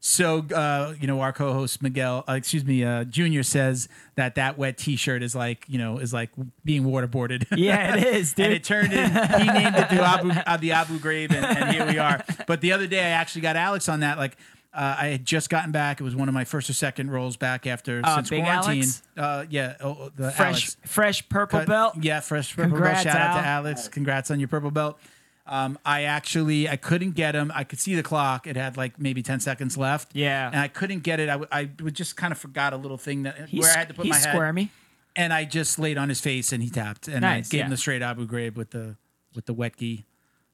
So, 0.00 0.46
uh, 0.54 0.94
you 1.00 1.08
know, 1.08 1.20
our 1.20 1.32
co-host 1.32 1.82
Miguel, 1.82 2.22
uh, 2.28 2.34
excuse 2.34 2.64
me, 2.64 2.84
uh, 2.84 3.02
Junior 3.02 3.42
says 3.42 3.88
that 4.14 4.36
that 4.36 4.56
wet 4.56 4.78
T-shirt 4.78 5.24
is 5.24 5.34
like, 5.34 5.64
you 5.66 5.76
know, 5.76 5.98
is 5.98 6.12
like 6.12 6.30
being 6.64 6.84
waterboarded. 6.84 7.46
yeah, 7.56 7.96
it 7.96 8.04
is, 8.14 8.32
dude. 8.32 8.46
and 8.46 8.54
it 8.54 8.62
turned 8.62 8.92
in. 8.92 9.10
He 9.10 9.46
named 9.46 9.74
it 9.74 9.88
the 9.90 10.00
Abu 10.04 10.30
uh, 10.30 10.56
the 10.56 10.72
Abu 10.72 11.00
Grave, 11.00 11.32
and, 11.32 11.44
and 11.44 11.74
here 11.74 11.84
we 11.86 11.98
are. 11.98 12.22
But 12.46 12.60
the 12.60 12.72
other 12.72 12.86
day, 12.86 13.00
I 13.00 13.08
actually 13.08 13.40
got 13.42 13.56
Alex 13.56 13.88
on 13.88 14.00
that. 14.00 14.18
Like, 14.18 14.36
uh, 14.74 14.96
I 14.98 15.06
had 15.08 15.24
just 15.24 15.48
gotten 15.50 15.72
back. 15.72 16.00
It 16.00 16.04
was 16.04 16.14
one 16.14 16.28
of 16.28 16.34
my 16.34 16.44
first 16.44 16.68
or 16.70 16.72
second 16.74 17.10
rolls 17.10 17.36
back 17.36 17.66
after 17.66 18.00
Uh, 18.04 18.16
since 18.16 18.30
Big 18.30 18.42
quarantine. 18.44 18.82
Alex? 18.82 19.02
Uh, 19.16 19.44
yeah, 19.50 19.76
oh, 19.80 20.10
the 20.14 20.30
fresh, 20.30 20.48
Alex. 20.48 20.76
fresh 20.86 21.28
purple 21.28 21.60
Cut- 21.60 21.68
belt. 21.68 21.94
Yeah, 22.00 22.20
fresh 22.20 22.54
purple 22.54 22.72
Congrats, 22.72 23.04
belt. 23.04 23.16
Shout 23.16 23.30
out 23.36 23.40
to 23.40 23.46
Alex. 23.46 23.88
Congrats 23.88 24.30
on 24.30 24.38
your 24.40 24.48
purple 24.48 24.70
belt. 24.70 24.98
Um, 25.46 25.78
I 25.86 26.02
actually 26.02 26.68
I 26.68 26.76
couldn't 26.76 27.12
get 27.12 27.34
him. 27.34 27.50
I 27.54 27.64
could 27.64 27.80
see 27.80 27.94
the 27.94 28.02
clock. 28.02 28.46
It 28.46 28.56
had 28.56 28.76
like 28.76 29.00
maybe 29.00 29.22
ten 29.22 29.40
seconds 29.40 29.78
left. 29.78 30.14
Yeah. 30.14 30.48
and 30.48 30.60
I 30.60 30.68
couldn't 30.68 31.02
get 31.02 31.20
it. 31.20 31.30
I, 31.30 31.38
w- 31.40 31.48
I 31.50 31.70
would 31.82 31.94
just 31.94 32.16
kind 32.18 32.32
of 32.32 32.38
forgot 32.38 32.74
a 32.74 32.76
little 32.76 32.98
thing 32.98 33.22
that 33.22 33.48
He's, 33.48 33.62
where 33.62 33.72
I 33.74 33.78
had 33.78 33.88
to 33.88 33.94
put 33.94 34.06
my 34.06 34.14
head 34.14 34.28
squirmy. 34.34 34.70
and 35.16 35.32
I 35.32 35.46
just 35.46 35.78
laid 35.78 35.96
on 35.96 36.10
his 36.10 36.20
face 36.20 36.52
and 36.52 36.62
he 36.62 36.68
tapped 36.68 37.08
and 37.08 37.22
Nice, 37.22 37.48
I 37.48 37.50
gave 37.50 37.64
him 37.64 37.70
the 37.70 37.78
straight 37.78 38.02
Abu 38.02 38.26
Ghraib 38.26 38.56
with 38.56 38.72
the 38.72 38.96
with 39.34 39.46
the 39.46 39.54
wet 39.54 39.78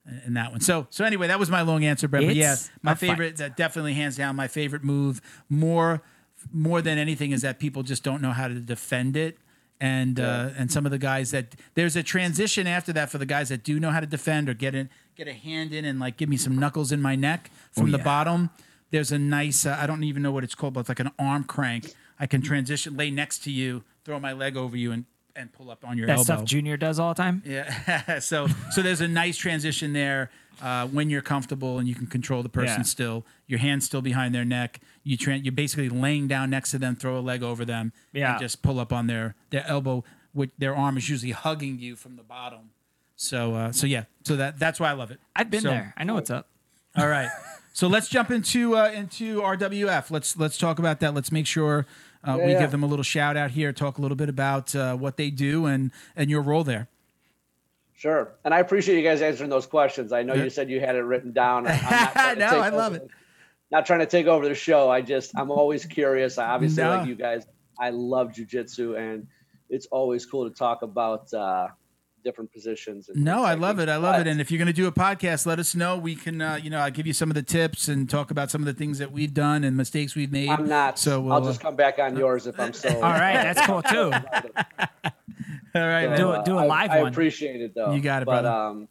and 0.06 0.36
that 0.36 0.52
one. 0.52 0.60
So 0.60 0.86
so 0.90 1.04
anyway, 1.04 1.28
that 1.28 1.38
was 1.38 1.50
my 1.50 1.62
long 1.62 1.84
answer, 1.84 2.08
Brett. 2.08 2.24
But 2.24 2.36
yeah, 2.36 2.56
my 2.82 2.94
favorite, 2.94 3.36
that 3.38 3.56
definitely 3.56 3.94
hands 3.94 4.16
down, 4.16 4.36
my 4.36 4.48
favorite 4.48 4.84
move 4.84 5.20
more 5.48 6.02
more 6.52 6.82
than 6.82 6.98
anything 6.98 7.32
is 7.32 7.42
that 7.42 7.58
people 7.58 7.82
just 7.82 8.02
don't 8.02 8.20
know 8.20 8.32
how 8.32 8.48
to 8.48 8.54
defend 8.54 9.16
it. 9.16 9.38
And 9.80 10.20
uh, 10.20 10.50
and 10.56 10.70
some 10.70 10.86
of 10.86 10.92
the 10.92 10.98
guys 10.98 11.32
that 11.32 11.56
there's 11.74 11.96
a 11.96 12.02
transition 12.02 12.66
after 12.66 12.92
that 12.92 13.10
for 13.10 13.18
the 13.18 13.26
guys 13.26 13.48
that 13.48 13.64
do 13.64 13.80
know 13.80 13.90
how 13.90 14.00
to 14.00 14.06
defend 14.06 14.48
or 14.48 14.54
get 14.54 14.74
in 14.74 14.88
get 15.16 15.26
a 15.26 15.32
hand 15.32 15.72
in 15.74 15.84
and 15.84 15.98
like 15.98 16.16
give 16.16 16.28
me 16.28 16.36
some 16.36 16.56
knuckles 16.56 16.92
in 16.92 17.02
my 17.02 17.16
neck 17.16 17.50
from 17.72 17.90
the 17.90 17.98
yeah. 17.98 18.04
bottom. 18.04 18.50
There's 18.90 19.10
a 19.10 19.18
nice 19.18 19.66
uh, 19.66 19.76
I 19.78 19.86
don't 19.86 20.04
even 20.04 20.22
know 20.22 20.30
what 20.30 20.44
it's 20.44 20.54
called, 20.54 20.74
but 20.74 20.80
it's 20.80 20.88
like 20.88 21.00
an 21.00 21.10
arm 21.18 21.44
crank. 21.44 21.92
I 22.20 22.26
can 22.26 22.40
transition, 22.40 22.96
lay 22.96 23.10
next 23.10 23.42
to 23.44 23.50
you, 23.50 23.82
throw 24.04 24.20
my 24.20 24.32
leg 24.32 24.56
over 24.56 24.76
you, 24.76 24.92
and 24.92 25.06
and 25.36 25.52
pull 25.52 25.70
up 25.70 25.84
on 25.84 25.98
your 25.98 26.06
That 26.06 26.12
elbow. 26.18 26.22
stuff 26.24 26.44
Junior 26.44 26.76
does 26.76 26.98
all 26.98 27.12
the 27.14 27.22
time. 27.22 27.42
Yeah. 27.44 28.18
so 28.20 28.46
so 28.70 28.82
there's 28.82 29.00
a 29.00 29.08
nice 29.08 29.36
transition 29.36 29.92
there 29.92 30.30
uh, 30.62 30.86
when 30.88 31.10
you're 31.10 31.22
comfortable 31.22 31.78
and 31.78 31.88
you 31.88 31.94
can 31.94 32.06
control 32.06 32.42
the 32.42 32.48
person 32.48 32.78
Yeah. 32.80 32.82
still. 32.82 33.26
Your 33.46 33.58
hand's 33.58 33.84
still 33.84 34.02
behind 34.02 34.34
their 34.34 34.44
neck. 34.44 34.80
You 35.02 35.16
tra- 35.16 35.36
you're 35.36 35.52
basically 35.52 35.88
laying 35.88 36.28
down 36.28 36.50
next 36.50 36.70
to 36.70 36.78
them, 36.78 36.94
throw 36.96 37.18
a 37.18 37.20
leg 37.20 37.42
over 37.42 37.64
them, 37.64 37.92
Yeah. 38.12 38.32
and 38.32 38.40
just 38.40 38.62
pull 38.62 38.78
up 38.78 38.92
on 38.92 39.06
their 39.06 39.34
their 39.50 39.66
elbow. 39.66 40.04
With 40.32 40.50
their 40.58 40.74
arm 40.74 40.96
is 40.96 41.08
usually 41.08 41.30
hugging 41.32 41.78
you 41.78 41.94
from 41.96 42.16
the 42.16 42.22
bottom. 42.24 42.70
So 43.16 43.54
uh, 43.54 43.72
so 43.72 43.86
yeah. 43.86 44.04
So 44.24 44.36
that 44.36 44.58
that's 44.58 44.80
why 44.80 44.90
I 44.90 44.92
love 44.92 45.10
it. 45.10 45.20
I've 45.36 45.50
been 45.50 45.60
So- 45.62 45.70
there. 45.70 45.94
I 45.96 46.04
know 46.04 46.14
what's 46.14 46.30
up. 46.30 46.48
All 46.96 47.08
right. 47.08 47.28
So 47.72 47.88
let's 47.88 48.08
jump 48.08 48.30
into 48.30 48.76
uh, 48.76 48.88
into 48.90 49.40
RWF. 49.40 50.10
Let's 50.10 50.36
let's 50.36 50.56
talk 50.58 50.78
about 50.78 51.00
that. 51.00 51.12
Let's 51.14 51.32
make 51.32 51.46
sure 51.46 51.86
uh, 52.26 52.38
we 52.38 52.52
yeah. 52.52 52.60
give 52.60 52.70
them 52.70 52.82
a 52.82 52.86
little 52.86 53.02
shout 53.02 53.36
out 53.36 53.50
here. 53.50 53.72
Talk 53.72 53.98
a 53.98 54.00
little 54.00 54.16
bit 54.16 54.28
about 54.28 54.74
uh, 54.74 54.96
what 54.96 55.16
they 55.16 55.30
do 55.30 55.66
and 55.66 55.90
and 56.16 56.30
your 56.30 56.42
role 56.42 56.64
there. 56.64 56.88
Sure. 57.96 58.32
And 58.44 58.52
I 58.52 58.58
appreciate 58.58 58.96
you 58.96 59.02
guys 59.08 59.22
answering 59.22 59.50
those 59.50 59.66
questions. 59.66 60.12
I 60.12 60.22
know 60.22 60.34
Yeah. 60.34 60.44
you 60.44 60.50
said 60.50 60.68
you 60.68 60.80
had 60.80 60.96
it 60.96 61.02
written 61.02 61.32
down. 61.32 61.64
Not 61.64 61.80
No, 62.38 62.46
I 62.46 62.68
love 62.70 62.94
over- 62.94 63.04
it. 63.04 63.10
Not 63.70 63.86
trying 63.86 64.00
to 64.00 64.06
take 64.06 64.26
over 64.26 64.46
the 64.46 64.54
show. 64.54 64.90
I 64.90 65.00
just, 65.00 65.32
I'm 65.36 65.50
always 65.50 65.84
curious. 65.86 66.36
I 66.38 66.46
obviously, 66.50 66.82
No. 66.82 66.90
like 66.98 67.08
you 67.08 67.14
guys, 67.14 67.46
I 67.78 67.90
love 67.90 68.32
jujitsu 68.32 68.96
and 68.98 69.26
it's 69.70 69.86
always 69.86 70.26
cool 70.26 70.48
to 70.48 70.54
talk 70.54 70.82
about 70.82 71.32
uh, 71.32 71.68
different 72.24 72.50
positions. 72.52 73.08
And 73.08 73.22
No, 73.24 73.44
I 73.44 73.54
love 73.54 73.78
it. 73.78 73.88
I 73.88 73.96
love 73.96 74.20
it. 74.20 74.26
And 74.26 74.40
if 74.40 74.50
you're 74.50 74.58
going 74.58 74.66
to 74.66 74.72
do 74.72 74.86
a 74.86 74.92
podcast, 74.92 75.46
let 75.46 75.58
us 75.58 75.74
know. 75.74 75.96
We 75.98 76.16
can, 76.16 76.40
uh, 76.40 76.56
you 76.60 76.70
know, 76.70 76.78
I'll 76.80 76.90
give 76.90 77.06
you 77.06 77.12
some 77.12 77.30
of 77.30 77.34
the 77.34 77.42
tips 77.42 77.86
and 77.88 78.08
talk 78.10 78.30
about 78.30 78.50
some 78.50 78.62
of 78.62 78.66
the 78.66 78.72
things 78.74 78.98
that 78.98 79.12
we've 79.12 79.32
done 79.34 79.62
and 79.62 79.76
mistakes 79.76 80.14
we've 80.16 80.32
made. 80.32 80.48
I'm 80.48 80.66
not. 80.68 80.98
So 80.98 81.10
So 81.12 81.20
we'll, 81.20 81.32
I'll 81.34 81.44
just 81.44 81.60
come 81.60 81.76
back 81.76 81.98
on 82.00 82.16
yours 82.16 82.46
if 82.46 82.58
I'm 82.58 82.72
so. 82.84 82.88
All 82.96 83.02
right, 83.02 83.34
that's 83.34 83.64
cool 83.66 83.82
too. 83.82 84.10
all 85.74 85.82
right, 85.88 86.08
man. 86.08 86.18
Do 86.18 86.32
it- 86.32 86.44
do 86.44 86.58
a 86.58 86.62
I- 86.62 86.66
live 86.66 86.90
I, 86.90 87.02
one. 87.02 87.12
appreciate 87.12 87.60
it 87.60 87.74
though. 87.74 87.92
You 87.92 88.00
got 88.00 88.22
it, 88.22 88.26
but, 88.26 88.42
brother. 88.42 88.48
Um, 88.48 88.88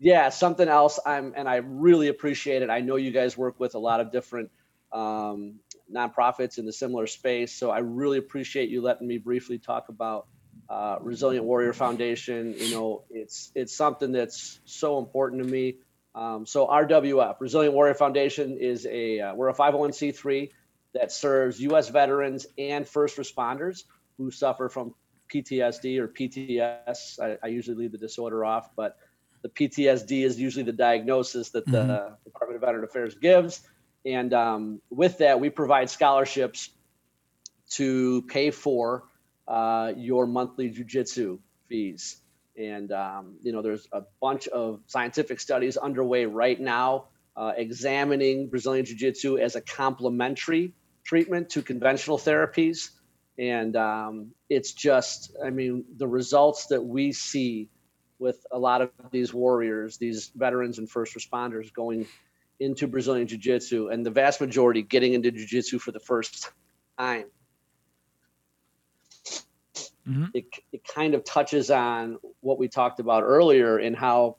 yeah, 0.00 0.28
something 0.28 0.68
else. 0.68 1.00
I'm 1.04 1.32
and 1.36 1.48
I 1.48 1.56
really 1.56 2.08
appreciate 2.08 2.62
it. 2.62 2.70
I 2.70 2.80
know 2.80 2.96
you 2.96 3.10
guys 3.10 3.36
work 3.36 3.58
with 3.58 3.74
a 3.74 3.78
lot 3.80 3.98
of 4.00 4.12
different 4.12 4.50
um, 4.92 5.56
nonprofits 5.92 6.58
in 6.58 6.66
the 6.66 6.72
similar 6.72 7.06
space, 7.06 7.52
so 7.52 7.70
I 7.70 7.78
really 7.78 8.18
appreciate 8.18 8.68
you 8.68 8.80
letting 8.80 9.08
me 9.08 9.18
briefly 9.18 9.58
talk 9.58 9.88
about 9.88 10.26
uh, 10.68 10.96
Resilient 11.00 11.44
Warrior 11.44 11.72
Foundation. 11.72 12.54
You 12.56 12.72
know, 12.72 13.04
it's 13.10 13.50
it's 13.54 13.74
something 13.74 14.12
that's 14.12 14.60
so 14.64 14.98
important 14.98 15.42
to 15.42 15.48
me. 15.48 15.76
Um, 16.14 16.46
so 16.46 16.66
RWF, 16.66 17.36
Resilient 17.40 17.74
Warrior 17.74 17.94
Foundation, 17.94 18.58
is 18.58 18.86
a 18.86 19.20
uh, 19.20 19.34
we're 19.34 19.48
a 19.48 19.54
501c3 19.54 20.50
that 20.94 21.12
serves 21.12 21.60
U.S. 21.60 21.88
veterans 21.88 22.46
and 22.56 22.86
first 22.88 23.16
responders 23.16 23.84
who 24.16 24.30
suffer 24.30 24.68
from 24.68 24.94
PTSD 25.32 25.98
or 25.98 26.08
PTS. 26.08 27.20
I, 27.20 27.38
I 27.42 27.48
usually 27.48 27.76
leave 27.76 27.92
the 27.92 27.98
disorder 27.98 28.44
off, 28.44 28.70
but 28.74 28.96
the 29.42 29.48
PTSD 29.48 30.24
is 30.24 30.40
usually 30.40 30.64
the 30.64 30.72
diagnosis 30.72 31.50
that 31.50 31.64
the 31.66 32.16
Department 32.24 32.56
of 32.56 32.60
Veteran 32.62 32.84
Affairs 32.84 33.14
gives. 33.14 33.60
And 34.04 34.32
um, 34.34 34.80
with 34.90 35.18
that, 35.18 35.40
we 35.40 35.50
provide 35.50 35.90
scholarships 35.90 36.70
to 37.70 38.22
pay 38.22 38.50
for 38.50 39.04
uh, 39.48 39.92
your 39.96 40.26
monthly 40.26 40.70
jujitsu 40.70 41.38
fees. 41.68 42.20
And 42.56 42.92
um, 42.92 43.36
you 43.42 43.52
know, 43.52 43.62
there's 43.62 43.88
a 43.92 44.02
bunch 44.20 44.46
of 44.48 44.80
scientific 44.86 45.40
studies 45.40 45.76
underway 45.76 46.26
right 46.26 46.60
now 46.60 47.06
uh, 47.36 47.52
examining 47.56 48.48
Brazilian 48.48 48.84
jiu-jitsu 48.84 49.38
as 49.38 49.54
a 49.54 49.60
complementary 49.60 50.74
treatment 51.04 51.48
to 51.50 51.62
conventional 51.62 52.18
therapies. 52.18 52.90
And 53.38 53.76
um, 53.76 54.32
it's 54.50 54.72
just, 54.72 55.36
I 55.44 55.50
mean, 55.50 55.84
the 55.96 56.08
results 56.08 56.66
that 56.66 56.84
we 56.84 57.12
see 57.12 57.68
with 58.18 58.44
a 58.50 58.58
lot 58.58 58.82
of 58.82 58.90
these 59.12 59.32
warriors, 59.32 59.96
these 59.96 60.32
veterans 60.34 60.78
and 60.78 60.90
first 60.90 61.16
responders 61.16 61.72
going 61.72 62.06
into 62.58 62.88
Brazilian 62.88 63.28
Jiu 63.28 63.38
Jitsu, 63.38 63.88
and 63.88 64.04
the 64.04 64.10
vast 64.10 64.40
majority 64.40 64.82
getting 64.82 65.14
into 65.14 65.30
Jiu 65.30 65.46
Jitsu 65.46 65.78
for 65.78 65.92
the 65.92 66.00
first 66.00 66.50
time. 66.98 67.26
Mm-hmm. 70.08 70.24
It, 70.34 70.44
it 70.72 70.86
kind 70.86 71.14
of 71.14 71.24
touches 71.24 71.70
on 71.70 72.18
what 72.40 72.58
we 72.58 72.68
talked 72.68 73.00
about 73.00 73.22
earlier 73.22 73.78
in 73.78 73.94
how, 73.94 74.36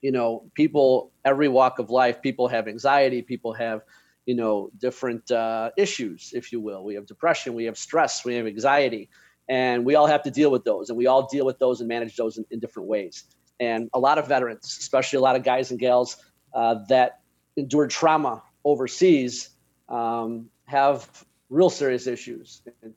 you 0.00 0.12
know, 0.12 0.50
people, 0.54 1.12
every 1.24 1.48
walk 1.48 1.78
of 1.78 1.90
life, 1.90 2.22
people 2.22 2.48
have 2.48 2.66
anxiety, 2.66 3.22
people 3.22 3.52
have 3.54 3.82
you 4.26 4.34
know 4.34 4.70
different 4.78 5.30
uh, 5.30 5.70
issues 5.76 6.32
if 6.34 6.52
you 6.52 6.60
will. 6.60 6.84
We 6.84 6.94
have 6.94 7.06
depression 7.06 7.54
we 7.54 7.64
have 7.64 7.76
stress 7.76 8.24
we 8.24 8.36
have 8.36 8.46
anxiety 8.46 9.08
and 9.48 9.84
we 9.84 9.94
all 9.96 10.06
have 10.06 10.22
to 10.22 10.30
deal 10.30 10.50
with 10.50 10.64
those 10.64 10.90
and 10.90 10.96
we 10.96 11.06
all 11.06 11.26
deal 11.26 11.44
with 11.44 11.58
those 11.58 11.80
and 11.80 11.88
manage 11.88 12.16
those 12.16 12.38
in, 12.38 12.44
in 12.50 12.60
different 12.60 12.88
ways. 12.88 13.24
And 13.58 13.90
a 13.92 13.98
lot 13.98 14.18
of 14.18 14.28
veterans 14.28 14.64
especially 14.80 15.16
a 15.18 15.20
lot 15.20 15.36
of 15.36 15.42
guys 15.42 15.70
and 15.70 15.80
gals 15.80 16.16
uh, 16.54 16.76
that 16.88 17.20
endured 17.56 17.90
trauma 17.90 18.42
overseas 18.64 19.50
um, 19.88 20.48
have 20.66 21.08
real 21.48 21.70
serious 21.70 22.06
issues. 22.06 22.62
And 22.82 22.94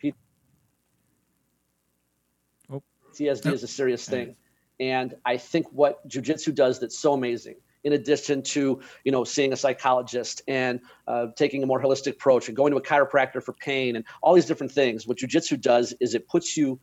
PTSD 3.14 3.49
oh. 3.49 3.53
is 3.53 3.64
a 3.64 3.68
serious 3.68 4.07
thing. 4.07 4.35
And 4.80 5.15
I 5.26 5.38
think 5.38 5.68
what 5.72 6.07
jujitsu 6.07 6.53
does 6.53 6.80
that's 6.80 6.98
so 6.98 7.14
amazing 7.14 7.56
in 7.84 7.94
addition 7.94 8.41
to 8.41 8.81
you 9.03 9.11
know 9.11 9.23
seeing 9.23 9.53
a 9.53 9.57
psychologist 9.57 10.41
and 10.48 10.80
uh, 11.07 11.27
taking 11.35 11.61
a 11.64 11.65
more 11.65 11.81
holistic 11.81 12.14
approach 12.14 12.48
and 12.48 12.56
going 12.56 12.72
to 12.72 12.77
a 12.77 12.81
chiropractor 12.81 13.44
for 13.44 13.53
pain 13.53 13.95
and 13.95 14.06
all 14.22 14.34
these 14.34 14.45
different 14.45 14.72
things 14.72 15.06
what 15.06 15.18
jiu-jitsu 15.18 15.57
does 15.57 15.94
is 15.99 16.15
it 16.15 16.27
puts 16.27 16.56
you 16.56 16.80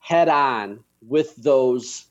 head 0.00 0.28
on 0.28 0.84
with 1.00 1.34
those 1.36 2.08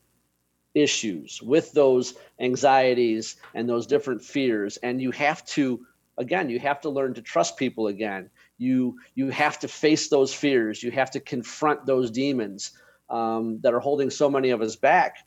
issues 0.77 1.41
with 1.41 1.71
those 1.71 2.13
anxieties 2.39 3.35
and 3.53 3.67
those 3.67 3.87
different 3.87 4.21
fears. 4.21 4.77
And 4.77 5.01
you 5.01 5.11
have 5.11 5.43
to 5.47 5.85
again 6.17 6.49
you 6.49 6.59
have 6.59 6.81
to 6.81 6.89
learn 6.89 7.13
to 7.15 7.21
trust 7.21 7.57
people 7.57 7.87
again. 7.87 8.29
You 8.57 8.99
you 9.15 9.29
have 9.29 9.59
to 9.59 9.67
face 9.67 10.09
those 10.09 10.33
fears. 10.33 10.81
You 10.81 10.91
have 10.91 11.11
to 11.11 11.19
confront 11.19 11.85
those 11.85 12.11
demons 12.11 12.71
um, 13.09 13.59
that 13.61 13.73
are 13.73 13.79
holding 13.79 14.09
so 14.09 14.29
many 14.29 14.51
of 14.51 14.61
us 14.61 14.75
back 14.75 15.17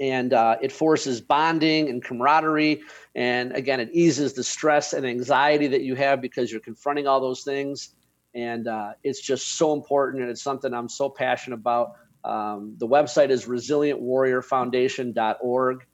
and 0.00 0.32
uh, 0.32 0.56
it 0.62 0.72
forces 0.72 1.20
bonding 1.20 1.90
and 1.90 2.02
camaraderie. 2.02 2.80
And 3.14 3.52
again, 3.52 3.78
it 3.80 3.90
eases 3.92 4.32
the 4.32 4.42
stress 4.42 4.94
and 4.94 5.06
anxiety 5.06 5.66
that 5.68 5.82
you 5.82 5.94
have 5.94 6.20
because 6.22 6.50
you're 6.50 6.62
confronting 6.62 7.06
all 7.06 7.20
those 7.20 7.44
things. 7.44 7.94
And 8.34 8.66
uh, 8.66 8.94
it's 9.02 9.20
just 9.20 9.58
so 9.58 9.74
important, 9.74 10.22
and 10.22 10.30
it's 10.30 10.42
something 10.42 10.72
I'm 10.72 10.88
so 10.88 11.10
passionate 11.10 11.56
about. 11.56 11.96
Um, 12.24 12.76
the 12.78 12.86
website 12.86 13.28
is 13.30 13.44
resilientwarriorfoundation.org. 13.44 15.86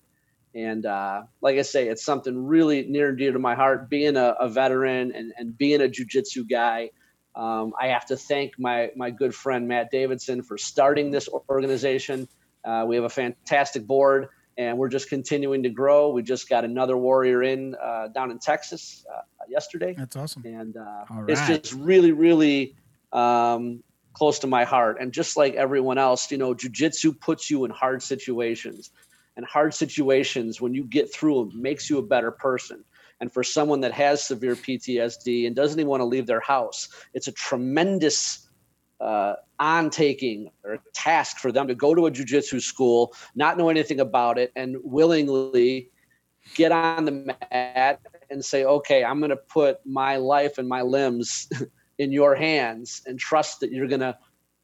And 0.55 0.87
uh, 0.87 1.23
like 1.41 1.59
I 1.59 1.63
say, 1.63 1.89
it's 1.89 2.05
something 2.05 2.47
really 2.47 2.87
near 2.87 3.09
and 3.09 3.19
dear 3.19 3.33
to 3.33 3.39
my 3.39 3.55
heart. 3.55 3.89
Being 3.91 4.17
a, 4.17 4.35
a 4.39 4.49
veteran 4.49 5.13
and, 5.15 5.33
and 5.37 5.57
being 5.57 5.81
a 5.81 5.89
jujitsu 5.89 6.49
guy, 6.49 6.91
um, 7.37 7.75
I 7.79 7.89
have 7.89 8.07
to 8.07 8.17
thank 8.17 8.59
my, 8.59 8.91
my 8.97 9.11
good 9.11 9.35
friend 9.35 9.69
Matt 9.69 9.91
Davidson 9.91 10.43
for 10.43 10.57
starting 10.57 11.11
this 11.11 11.29
organization. 11.51 12.29
Uh, 12.65 12.85
we 12.89 12.97
have 12.97 13.05
a 13.05 13.11
fantastic 13.11 13.87
board, 13.87 14.29
and 14.57 14.79
we're 14.79 14.89
just 14.89 15.11
continuing 15.11 15.63
to 15.65 15.69
grow. 15.69 16.11
We 16.11 16.23
just 16.23 16.49
got 16.49 16.65
another 16.65 16.97
warrior 16.97 17.43
in 17.43 17.77
uh, 17.81 18.09
down 18.09 18.31
in 18.31 18.39
Texas 18.39 19.05
uh, 19.15 19.21
yesterday. 19.49 19.95
That's 19.97 20.17
awesome. 20.17 20.45
And 20.47 20.77
uh, 20.79 21.05
right. 21.11 21.31
it's 21.31 21.47
just 21.47 21.75
really, 21.75 22.13
really 22.13 22.75
um, 23.13 23.83
close 24.15 24.39
to 24.41 24.47
my 24.47 24.65
heart. 24.65 24.97
And 24.99 25.13
just 25.13 25.37
like 25.37 25.55
everyone 25.55 25.99
else, 25.99 26.31
you 26.31 26.39
know, 26.39 26.55
jujitsu 26.55 27.21
puts 27.21 27.51
you 27.51 27.67
in 27.67 27.71
hard 27.71 28.03
situations. 28.03 28.91
And 29.37 29.45
hard 29.45 29.75
situations, 29.75 30.63
when 30.63 30.73
you 30.73 30.85
get 30.85 31.13
through 31.13 31.51
them, 31.51 31.61
makes 31.61 31.91
you 31.91 31.99
a 31.99 32.03
better 32.03 32.31
person. 32.31 32.83
And 33.21 33.33
for 33.33 33.43
someone 33.43 33.81
that 33.81 33.93
has 33.93 34.23
severe 34.23 34.55
PTSD 34.55 35.47
and 35.47 35.57
doesn't 35.57 35.79
even 35.79 35.89
want 35.89 36.01
to 36.01 36.05
leave 36.07 36.27
their 36.27 36.41
house, 36.41 36.89
it's 37.15 37.29
a 37.29 37.33
tremendous 37.33 38.47
uh, 39.01 39.35
on 39.59 39.91
taking 39.91 40.51
or 40.65 40.79
task 40.95 41.39
for 41.39 41.53
them 41.53 41.69
to 41.69 41.75
go 41.75 41.95
to 41.95 42.07
a 42.07 42.11
jujitsu 42.11 42.61
school, 42.61 43.15
not 43.35 43.59
know 43.59 43.69
anything 43.69 44.01
about 44.01 44.39
it, 44.39 44.53
and 44.57 44.77
willingly 44.83 45.91
get 46.55 46.73
on 46.73 47.05
the 47.05 47.35
mat 47.53 48.01
and 48.31 48.45
say, 48.45 48.65
okay, 48.65 49.05
I'm 49.05 49.19
going 49.19 49.31
to 49.31 49.37
put 49.37 49.85
my 49.85 50.17
life 50.17 50.59
and 50.59 50.69
my 50.69 50.83
limbs 50.83 51.49
in 51.99 52.13
your 52.13 52.35
hands 52.35 53.03
and 53.07 53.19
trust 53.19 53.61
that 53.61 53.73
you're 53.73 53.89
going 53.89 54.01
to 54.01 54.17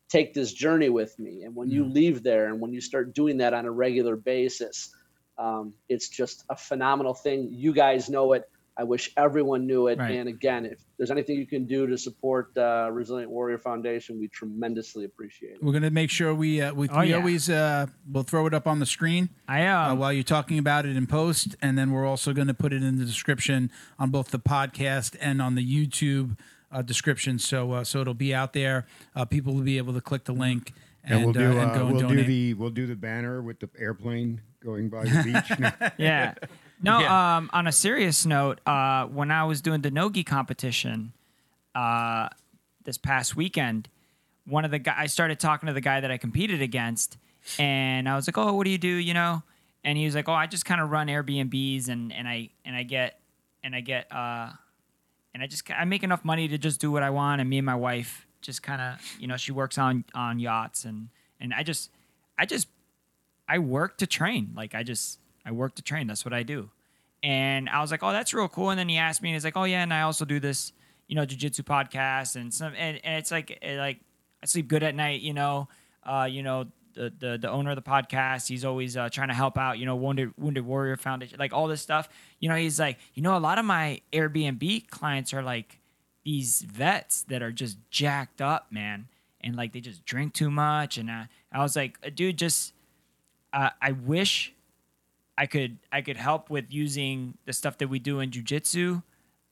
take 0.09 0.35
this 0.35 0.53
journey 0.53 0.91
with 0.91 1.19
me. 1.19 1.43
And 1.43 1.55
when 1.55 1.71
you 1.71 1.85
mm. 1.85 1.95
leave 1.95 2.23
there 2.23 2.49
and 2.49 2.61
when 2.61 2.73
you 2.73 2.81
start 2.81 3.15
doing 3.15 3.39
that 3.39 3.55
on 3.55 3.65
a 3.65 3.71
regular 3.71 4.17
basis, 4.17 4.95
um, 5.39 5.75
it's 5.89 6.09
just 6.09 6.45
a 6.49 6.57
phenomenal 6.57 7.15
thing. 7.15 7.49
You 7.53 7.73
guys 7.73 8.09
know 8.09 8.33
it. 8.35 8.49
I 8.77 8.85
wish 8.85 9.13
everyone 9.17 9.67
knew 9.67 9.89
it. 9.89 9.99
Right. 9.99 10.13
And 10.13 10.29
again, 10.29 10.65
if 10.65 10.79
there's 10.97 11.11
anything 11.11 11.37
you 11.37 11.47
can 11.47 11.67
do 11.67 11.87
to 11.87 11.99
support 11.99 12.57
uh, 12.57 12.89
Resilient 12.91 13.31
Warrior 13.31 13.59
Foundation, 13.59 14.19
we 14.19 14.29
tremendously 14.29 15.05
appreciate 15.05 15.57
it. 15.57 15.63
We're 15.63 15.73
going 15.73 15.83
to 15.83 15.91
make 15.91 16.09
sure 16.09 16.35
we 16.35 16.63
uh, 16.63 16.73
we, 16.73 16.89
oh, 16.89 17.01
we 17.01 17.11
yeah. 17.11 17.17
always 17.17 17.51
uh, 17.51 17.87
we'll 18.11 18.23
throw 18.23 18.47
it 18.47 18.55
up 18.55 18.67
on 18.67 18.79
the 18.79 18.87
screen. 18.87 19.29
I 19.47 19.67
uh, 19.67 19.95
while 19.95 20.13
you're 20.13 20.23
talking 20.23 20.59
about 20.59 20.87
it 20.87 20.97
in 20.97 21.07
post, 21.07 21.55
and 21.61 21.77
then 21.77 21.91
we're 21.91 22.07
also 22.07 22.33
going 22.33 22.47
to 22.49 22.55
put 22.55 22.73
it 22.73 22.83
in 22.83 22.99
the 22.99 23.05
description 23.05 23.71
on 23.99 24.11
both 24.11 24.31
the 24.31 24.39
podcast 24.39 25.17
and 25.21 25.43
on 25.43 25.55
the 25.55 25.65
YouTube 25.65 26.39
uh, 26.71 26.81
description. 26.81 27.39
So 27.39 27.73
uh, 27.73 27.85
so 27.85 28.01
it'll 28.01 28.15
be 28.15 28.35
out 28.35 28.55
there. 28.55 28.87
Uh, 29.15 29.27
people 29.27 29.53
will 29.53 29.63
be 29.63 29.77
able 29.77 29.93
to 29.93 30.01
click 30.01 30.25
the 30.25 30.35
link. 30.35 30.73
And, 31.05 31.15
and 31.15 31.25
we'll 31.25 31.33
do, 31.33 31.59
and 31.59 31.75
go 31.75 31.87
we'll 31.87 32.07
and 32.07 32.17
do 32.17 32.25
the 32.25 32.55
we'll 32.55 32.71
do 32.71 32.87
the 32.87 32.95
banner 32.95 33.43
with 33.43 33.59
the 33.59 33.69
airplane 33.77 34.41
going 34.65 34.89
by 34.89 35.05
the 35.05 35.23
beach. 35.23 35.93
yeah, 35.99 36.35
no, 36.83 37.01
yeah. 37.01 37.37
um, 37.37 37.51
on 37.53 37.67
a 37.67 37.73
serious 37.73 38.27
note, 38.27 38.61
uh, 38.67 39.07
when 39.07 39.31
I 39.31 39.45
was 39.45 39.61
doing 39.61 39.83
the 39.83 39.91
nogi 39.91 40.25
competition 40.25 41.13
uh, 41.75 42.29
this 42.85 42.99
past 42.99 43.37
weekend, 43.37 43.89
one 44.47 44.65
of 44.65 44.71
the 44.71 44.79
guys 44.79 44.97
I 44.99 45.07
started 45.07 45.39
talking 45.39 45.69
to 45.69 45.73
the 45.73 45.81
guy 45.81 46.01
that 46.01 46.11
I 46.11 46.19
competed 46.19 46.63
against, 46.63 47.19
and 47.59 48.09
I 48.09 48.17
was 48.17 48.27
like, 48.27 48.39
"Oh, 48.39 48.53
what 48.55 48.65
do 48.65 48.71
you 48.71 48.79
do?" 48.79 48.89
You 48.89 49.15
know, 49.15 49.43
and 49.85 49.97
he 49.97 50.05
was 50.05 50.15
like, 50.15 50.29
"Oh, 50.29 50.35
I 50.35 50.47
just 50.47 50.65
kind 50.65 50.81
of 50.81 50.91
run 50.91 51.07
Airbnbs, 51.09 51.89
and 51.89 52.13
and 52.13 52.27
I 52.27 52.51
and 52.65 52.75
I 52.75 52.83
get 52.83 53.21
and 53.65 53.75
I 53.75 53.81
get 53.81 54.11
uh, 54.13 54.51
and 55.35 55.43
I 55.43 55.47
just 55.47 55.71
I 55.71 55.85
make 55.85 56.03
enough 56.03 56.25
money 56.25 56.49
to 56.49 56.59
just 56.59 56.81
do 56.81 56.91
what 56.91 57.03
I 57.03 57.11
want, 57.11 57.41
and 57.41 57.49
me 57.49 57.59
and 57.59 57.67
my 57.67 57.75
wife 57.75 58.27
just 58.41 58.63
kind 58.63 58.81
of 58.81 59.01
you 59.19 59.27
know 59.27 59.37
she 59.37 59.53
works 59.53 59.79
on 59.79 60.05
on 60.15 60.39
yachts, 60.39 60.85
and 60.85 61.09
and 61.41 61.55
I 61.55 61.63
just 61.63 61.91
I 62.39 62.47
just 62.47 62.69
I 63.53 63.59
work 63.59 63.99
to 63.99 64.07
train, 64.07 64.53
like 64.57 64.75
I 64.75 64.83
just 64.83 65.19
I 65.45 65.53
work 65.53 65.75
to 65.75 65.83
train. 65.83 66.07
That's 66.07 66.25
what 66.25 66.33
I 66.33 66.43
do. 66.43 66.71
And 67.23 67.69
I 67.69 67.83
was 67.83 67.91
like, 67.91 68.03
oh, 68.03 68.13
that's 68.13 68.33
real 68.33 68.49
cool. 68.49 68.71
And 68.71 68.79
then 68.79 68.89
he 68.89 68.97
asked 68.97 69.21
me, 69.23 69.29
and 69.29 69.35
he's 69.35 69.45
like, 69.45 69.59
oh 69.59 69.65
yeah, 69.65 69.83
and 69.83 69.93
I 69.93 70.03
also 70.03 70.25
do 70.25 70.41
this, 70.41 70.73
you 71.07 71.15
know, 71.17 71.27
jujitsu 71.27 71.63
podcast 71.63 72.37
and 72.37 72.53
some, 72.53 72.73
and, 72.77 72.99
and 73.05 73.19
it's 73.19 73.31
like, 73.31 73.51
it, 73.51 73.77
like 73.77 73.99
I 74.43 74.47
sleep 74.47 74.69
good 74.69 74.83
at 74.83 74.95
night, 74.95 75.21
you 75.21 75.35
know, 75.35 75.69
uh, 76.03 76.27
you 76.31 76.43
know, 76.43 76.67
the, 76.95 77.13
the 77.19 77.39
the 77.39 77.51
owner 77.51 77.71
of 77.71 77.77
the 77.77 77.83
podcast, 77.83 78.49
he's 78.49 78.65
always 78.65 78.97
uh, 78.97 79.11
trying 79.11 79.29
to 79.29 79.35
help 79.35 79.59
out, 79.59 79.79
you 79.79 79.85
know, 79.85 79.97
Wounded 79.97 80.33
Wounded 80.39 80.65
Warrior 80.65 80.97
Foundation, 80.97 81.39
like 81.39 81.53
all 81.53 81.69
this 81.69 81.83
stuff. 81.83 82.09
You 82.41 82.49
know, 82.49 82.57
he's 82.57 82.81
like, 82.81 82.99
you 83.15 83.23
know, 83.23 83.37
a 83.37 83.39
lot 83.49 83.59
of 83.59 83.67
my 83.67 84.01
Airbnb 84.13 84.89
clients 84.89 85.35
are 85.35 85.43
like 85.43 85.79
these 86.25 86.63
vets 86.63 87.23
that 87.25 87.43
are 87.43 87.53
just 87.53 87.77
jacked 87.91 88.41
up, 88.41 88.73
man, 88.73 89.09
and 89.43 89.57
like 89.57 89.73
they 89.73 89.81
just 89.81 90.05
drink 90.07 90.33
too 90.33 90.51
much. 90.51 90.97
And 90.97 91.11
I, 91.11 91.29
I 91.53 91.63
was 91.63 91.77
like, 91.77 91.99
dude, 92.15 92.39
just 92.39 92.73
uh, 93.53 93.71
I 93.81 93.93
wish 93.93 94.53
I 95.37 95.47
could 95.47 95.79
I 95.91 96.03
could 96.03 96.17
help 96.17 96.51
with 96.51 96.67
using 96.71 97.39
the 97.47 97.53
stuff 97.53 97.79
that 97.79 97.89
we 97.89 97.99
do 97.99 98.21
in 98.21 98.31
jujitsu, 98.31 99.03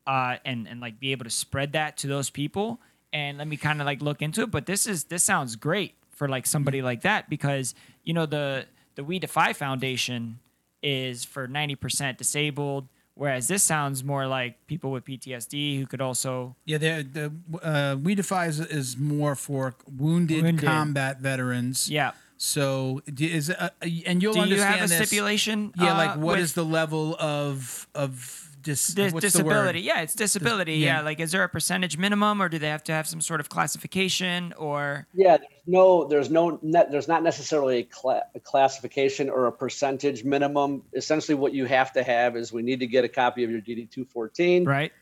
uh, 0.07 0.37
and 0.45 0.69
and 0.69 0.81
like 0.81 1.01
be 1.01 1.13
able 1.13 1.25
to 1.25 1.31
spread 1.31 1.73
that 1.73 1.97
to 1.99 2.07
those 2.07 2.31
people. 2.31 2.81
And 3.13 3.39
let 3.39 3.49
me 3.49 3.57
kind 3.57 3.81
of 3.81 3.87
like 3.87 4.03
look 4.03 4.23
into 4.23 4.43
it. 4.43 4.51
But 4.51 4.67
this 4.67 4.87
is 4.87 5.05
this 5.05 5.25
sounds 5.25 5.57
great 5.57 5.95
for 6.11 6.29
like 6.29 6.47
somebody 6.47 6.83
like 6.83 7.03
that 7.03 7.29
because 7.29 7.75
you 8.05 8.13
know 8.13 8.27
the 8.27 8.67
the 8.95 9.05
We 9.05 9.19
Defy 9.19 9.53
Foundation 9.53 10.39
is 10.83 11.25
for 11.25 11.49
ninety 11.49 11.75
percent 11.75 12.19
disabled. 12.19 12.89
Whereas 13.15 13.49
this 13.49 13.63
sounds 13.63 14.03
more 14.03 14.27
like 14.27 14.67
people 14.67 14.93
with 14.93 15.05
PTSD 15.05 15.79
who 15.79 15.87
could 15.87 16.01
also 16.01 16.57
yeah 16.65 16.79
the 16.79 17.07
the 17.53 17.67
uh, 17.67 17.97
We 17.97 18.15
Defy 18.15 18.47
is, 18.47 18.61
is 18.61 18.97
more 18.97 19.35
for 19.35 19.75
wounded, 19.99 20.43
wounded, 20.43 20.65
combat 20.65 21.21
veterans. 21.21 21.91
Yeah, 21.91 22.13
so 22.43 23.03
is 23.19 23.51
uh, 23.51 23.69
and 24.07 24.23
you'll 24.23 24.33
Do 24.33 24.41
understand 24.41 24.49
you 24.49 24.81
have 24.81 24.87
a 24.87 24.89
this. 24.89 24.97
stipulation? 25.09 25.75
Yeah, 25.77 25.95
like 25.95 26.17
uh, 26.17 26.21
what 26.21 26.39
is 26.39 26.55
the 26.55 26.65
level 26.65 27.15
of 27.21 27.87
of 27.95 28.51
dis- 28.63 28.89
dis- 28.95 29.13
disability? 29.13 29.83
Yeah, 29.83 30.01
it's 30.01 30.15
disability. 30.15 30.79
Dis- 30.79 30.87
yeah. 30.87 30.97
yeah. 31.01 31.03
like 31.03 31.21
is 31.21 31.33
there 31.33 31.45
a 31.45 31.51
percentage 31.51 31.99
minimum, 31.99 32.41
or 32.41 32.49
do 32.49 32.59
they 32.59 32.71
have 32.71 32.83
to 32.85 32.93
have 32.93 33.07
some 33.07 33.21
sort 33.21 33.41
of 33.41 33.51
classification, 33.51 34.55
or? 34.57 35.07
Yeah, 35.13 35.37
there's 35.37 35.51
no, 35.67 36.05
there's 36.05 36.31
no, 36.31 36.59
net, 36.63 36.91
there's 36.91 37.09
not 37.09 37.23
necessarily 37.23 37.81
a, 37.81 37.95
cl- 37.95 38.23
a 38.35 38.41
classification 38.41 39.29
or 39.29 39.47
a 39.47 39.53
percentage 39.53 40.25
minimum. 40.25 40.83
Essentially, 40.95 41.35
what 41.35 41.53
you 41.53 41.67
have 41.67 41.93
to 41.93 42.03
have 42.03 42.37
is 42.37 42.55
we 42.55 42.63
need 42.63 42.81
to 42.81 42.87
get 42.87 43.05
a 43.05 43.09
copy 43.11 43.45
of 43.45 43.51
your 43.51 43.61
DD 43.61 43.91
two 43.91 44.07
fourteen. 44.07 44.65
Right 44.65 44.93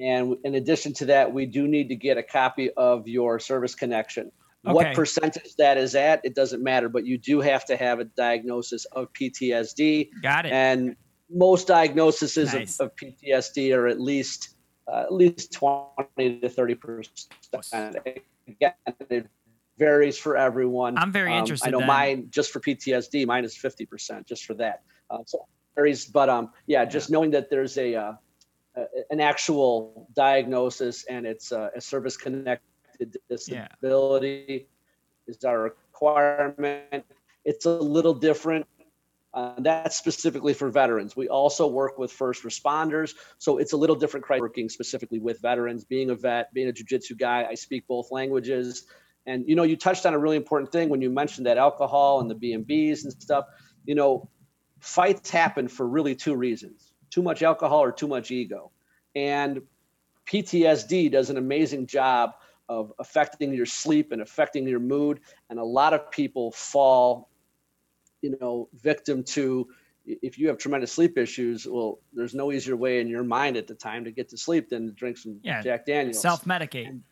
And 0.00 0.36
in 0.44 0.54
addition 0.54 0.92
to 0.94 1.06
that, 1.06 1.32
we 1.32 1.46
do 1.46 1.66
need 1.66 1.88
to 1.88 1.96
get 1.96 2.18
a 2.18 2.22
copy 2.22 2.70
of 2.70 3.08
your 3.08 3.40
service 3.40 3.74
connection. 3.74 4.30
Okay. 4.66 4.72
What 4.72 4.94
percentage 4.94 5.56
that 5.56 5.76
is 5.76 5.94
at, 5.94 6.22
it 6.24 6.34
doesn't 6.34 6.62
matter, 6.62 6.88
but 6.88 7.04
you 7.04 7.18
do 7.18 7.40
have 7.40 7.66
to 7.66 7.76
have 7.76 8.00
a 8.00 8.04
diagnosis 8.04 8.86
of 8.86 9.12
PTSD. 9.12 10.08
Got 10.22 10.46
it. 10.46 10.52
And 10.52 10.96
most 11.30 11.66
diagnoses 11.66 12.36
nice. 12.36 12.80
of, 12.80 12.86
of, 12.86 12.96
PTSD 12.96 13.76
are 13.76 13.86
at 13.86 14.00
least 14.00 14.56
uh, 14.86 15.02
at 15.02 15.12
least 15.12 15.52
20 15.52 16.40
to 16.40 16.48
30 16.48 16.74
percent. 16.74 17.96
Again, 18.46 18.72
it 19.10 19.26
varies 19.78 20.18
for 20.18 20.36
everyone. 20.36 20.96
I'm 20.96 21.12
very 21.12 21.32
um, 21.32 21.38
interested. 21.38 21.68
I 21.68 21.70
know 21.70 21.78
then. 21.80 21.86
mine 21.86 22.26
just 22.30 22.50
for 22.50 22.60
PTSD, 22.60 23.26
mine 23.26 23.44
is 23.44 23.56
50 23.56 23.84
percent 23.86 24.26
just 24.26 24.46
for 24.46 24.54
that. 24.54 24.82
Uh, 25.10 25.18
so 25.26 25.46
varies, 25.74 26.06
but 26.06 26.30
um, 26.30 26.50
yeah, 26.66 26.84
just 26.86 27.10
yeah. 27.10 27.14
knowing 27.14 27.30
that 27.32 27.50
there's 27.50 27.76
a 27.76 27.94
uh, 27.94 28.12
an 29.10 29.20
actual 29.20 30.08
diagnosis 30.14 31.04
and 31.04 31.26
it's 31.26 31.52
uh, 31.52 31.70
a 31.76 31.80
service 31.80 32.16
connected 32.16 32.66
disability 33.28 34.44
yeah. 34.48 35.34
is 35.34 35.44
our 35.44 35.62
requirement. 35.62 37.04
It's 37.44 37.66
a 37.66 37.70
little 37.70 38.14
different. 38.14 38.66
Uh, 39.32 39.54
that's 39.58 39.96
specifically 39.96 40.54
for 40.54 40.70
veterans. 40.70 41.16
We 41.16 41.28
also 41.28 41.66
work 41.66 41.98
with 41.98 42.12
first 42.12 42.44
responders, 42.44 43.14
so 43.38 43.58
it's 43.58 43.72
a 43.72 43.76
little 43.76 43.96
different 43.96 44.24
criteria 44.24 44.42
working 44.42 44.68
specifically 44.68 45.18
with 45.18 45.40
veterans. 45.42 45.84
Being 45.84 46.10
a 46.10 46.14
vet, 46.14 46.54
being 46.54 46.68
a 46.68 46.72
jujitsu 46.72 47.18
guy, 47.18 47.44
I 47.50 47.54
speak 47.54 47.86
both 47.88 48.12
languages. 48.12 48.84
And 49.26 49.48
you 49.48 49.56
know, 49.56 49.64
you 49.64 49.76
touched 49.76 50.06
on 50.06 50.14
a 50.14 50.18
really 50.18 50.36
important 50.36 50.70
thing 50.70 50.88
when 50.88 51.02
you 51.02 51.10
mentioned 51.10 51.46
that 51.46 51.58
alcohol 51.58 52.20
and 52.20 52.30
the 52.30 52.34
B 52.34 52.52
and 52.52 52.64
Bs 52.64 53.04
and 53.04 53.12
stuff. 53.12 53.46
You 53.84 53.96
know, 53.96 54.28
fights 54.78 55.30
happen 55.30 55.66
for 55.66 55.86
really 55.86 56.14
two 56.14 56.36
reasons: 56.36 56.92
too 57.10 57.22
much 57.22 57.42
alcohol 57.42 57.80
or 57.82 57.90
too 57.90 58.06
much 58.06 58.30
ego. 58.30 58.70
And 59.16 59.62
PTSD 60.26 61.10
does 61.10 61.30
an 61.30 61.36
amazing 61.36 61.86
job 61.86 62.34
of 62.68 62.92
affecting 62.98 63.52
your 63.52 63.66
sleep 63.66 64.12
and 64.12 64.22
affecting 64.22 64.66
your 64.66 64.80
mood. 64.80 65.20
And 65.50 65.58
a 65.58 65.64
lot 65.64 65.92
of 65.92 66.10
people 66.10 66.50
fall, 66.52 67.28
you 68.22 68.36
know, 68.40 68.68
victim 68.74 69.22
to 69.24 69.68
if 70.06 70.38
you 70.38 70.48
have 70.48 70.58
tremendous 70.58 70.92
sleep 70.92 71.16
issues, 71.16 71.66
well, 71.66 71.98
there's 72.12 72.34
no 72.34 72.52
easier 72.52 72.76
way 72.76 73.00
in 73.00 73.08
your 73.08 73.24
mind 73.24 73.56
at 73.56 73.66
the 73.66 73.74
time 73.74 74.04
to 74.04 74.10
get 74.10 74.28
to 74.28 74.36
sleep 74.36 74.68
than 74.68 74.86
to 74.86 74.92
drink 74.92 75.16
some 75.16 75.40
yeah, 75.42 75.62
Jack 75.62 75.86
Daniels. 75.86 76.20
Self 76.20 76.44
medicate. 76.44 76.88
And, 76.88 77.02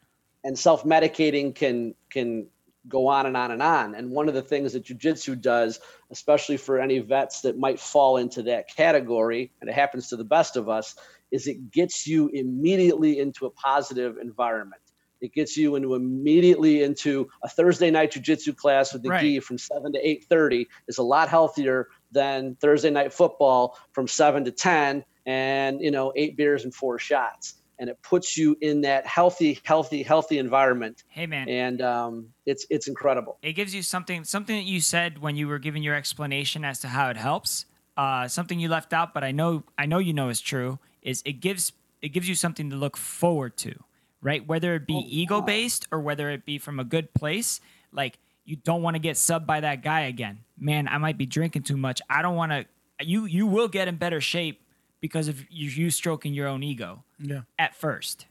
and 0.45 0.59
self 0.59 0.85
medicating 0.85 1.55
can 1.55 1.95
can 2.11 2.47
go 2.89 3.07
on 3.07 3.27
and 3.27 3.37
on 3.37 3.51
and 3.51 3.63
on. 3.63 3.95
And 3.95 4.11
one 4.11 4.29
of 4.29 4.35
the 4.35 4.43
things 4.43 4.73
that 4.73 4.85
jujitsu 4.85 5.41
does, 5.41 5.81
especially 6.11 6.57
for 6.57 6.81
any 6.81 6.99
vets 6.99 7.43
that 7.43 7.57
might 7.57 7.79
fall 7.79 8.17
into 8.17 8.43
that 8.45 8.69
category, 8.69 9.53
and 9.61 9.71
it 9.71 9.75
happens 9.75 10.09
to 10.09 10.17
the 10.17 10.25
best 10.25 10.57
of 10.57 10.69
us, 10.69 10.97
is 11.31 11.47
it 11.47 11.71
gets 11.71 12.07
you 12.07 12.29
immediately 12.29 13.21
into 13.21 13.47
a 13.47 13.51
positive 13.51 14.19
environment. 14.19 14.83
It 15.23 15.33
gets 15.33 15.57
you 15.57 15.77
into 15.77 15.95
immediately 15.95 16.83
into 16.83 17.31
a 17.43 17.49
Thursday 17.49 17.91
night 17.91 18.13
jujitsu 18.13 18.55
class 18.55 18.93
with 18.93 19.03
the 19.03 19.11
right. 19.11 19.21
gi 19.21 19.41
from 19.41 19.57
seven 19.57 19.93
to 19.93 20.07
eight 20.07 20.25
thirty 20.25 20.69
is 20.89 20.99
a 20.99 21.03
lot 21.03 21.29
healthier 21.29 21.89
than 22.11 22.57
Thursday 22.57 22.91
night 22.91 23.13
football 23.13 23.79
from 23.93 24.07
seven 24.07 24.45
to 24.45 24.51
ten 24.51 25.05
and 25.25 25.81
you 25.81 25.91
know 25.91 26.13
eight 26.17 26.37
beers 26.37 26.65
and 26.65 26.75
four 26.75 26.99
shots 26.99 27.55
and 27.79 27.91
it 27.91 28.01
puts 28.03 28.37
you 28.39 28.57
in 28.61 28.83
that 28.83 29.05
healthy, 29.07 29.59
healthy, 29.65 30.05
healthy 30.05 30.39
environment. 30.39 31.03
Hey 31.09 31.27
man, 31.27 31.49
and 31.49 31.83
um, 31.83 32.29
it's 32.47 32.65
it's 32.71 32.87
incredible. 32.87 33.39
It 33.43 33.55
gives 33.55 33.75
you 33.75 33.83
something 33.83 34.23
something 34.23 34.55
that 34.55 34.65
you 34.65 34.81
said 34.81 35.19
when 35.19 35.35
you 35.35 35.49
were 35.49 35.59
giving 35.59 35.83
your 35.83 35.97
explanation 35.97 36.65
as 36.65 36.79
to 36.81 36.89
how 36.89 37.11
it 37.11 37.17
helps. 37.17 37.67
Uh, 37.97 38.29
something 38.29 38.59
you 38.61 38.69
left 38.69 38.93
out, 38.93 39.13
but 39.13 39.25
I 39.25 39.33
know 39.33 39.65
I 39.77 39.87
know 39.87 39.99
you 39.99 40.13
know 40.13 40.29
is 40.29 40.41
true. 40.41 40.79
Is 41.03 41.23
it 41.25 41.41
gives 41.41 41.73
it 42.01 42.11
gives 42.11 42.29
you 42.29 42.35
something 42.35 42.71
to 42.71 42.77
look 42.77 42.97
forward 42.97 43.57
to, 43.59 43.75
right? 44.23 44.47
Whether 44.47 44.75
it 44.75 44.87
be 44.87 44.95
oh, 44.95 45.07
ego 45.07 45.41
based 45.43 45.87
or 45.93 46.01
whether 46.01 46.31
it 46.31 46.47
be 46.47 46.59
from 46.59 46.81
a 46.81 46.85
good 46.85 47.13
place, 47.13 47.61
like 47.93 48.19
you 48.45 48.57
don't 48.57 48.83
want 48.83 48.95
to 48.95 49.01
get 49.01 49.17
subbed 49.17 49.47
by 49.47 49.61
that 49.61 49.83
guy 49.83 50.03
again. 50.03 50.41
Man, 50.59 50.89
I 50.89 50.99
might 50.99 51.19
be 51.19 51.27
drinking 51.27 51.63
too 51.63 51.77
much. 51.77 52.01
I 52.09 52.23
don't 52.23 52.37
want 52.37 52.53
to. 52.53 52.67
You 53.01 53.25
you 53.27 53.47
will 53.47 53.69
get 53.69 53.89
in 53.89 53.97
better 53.97 54.21
shape 54.21 54.63
because 55.01 55.29
of 55.29 55.45
you, 55.51 55.69
you 55.69 55.91
stroking 55.91 56.33
your 56.33 56.49
own 56.49 56.63
ego. 56.63 57.05
Yeah. 57.19 57.41
At 57.59 57.75
first. 57.75 58.27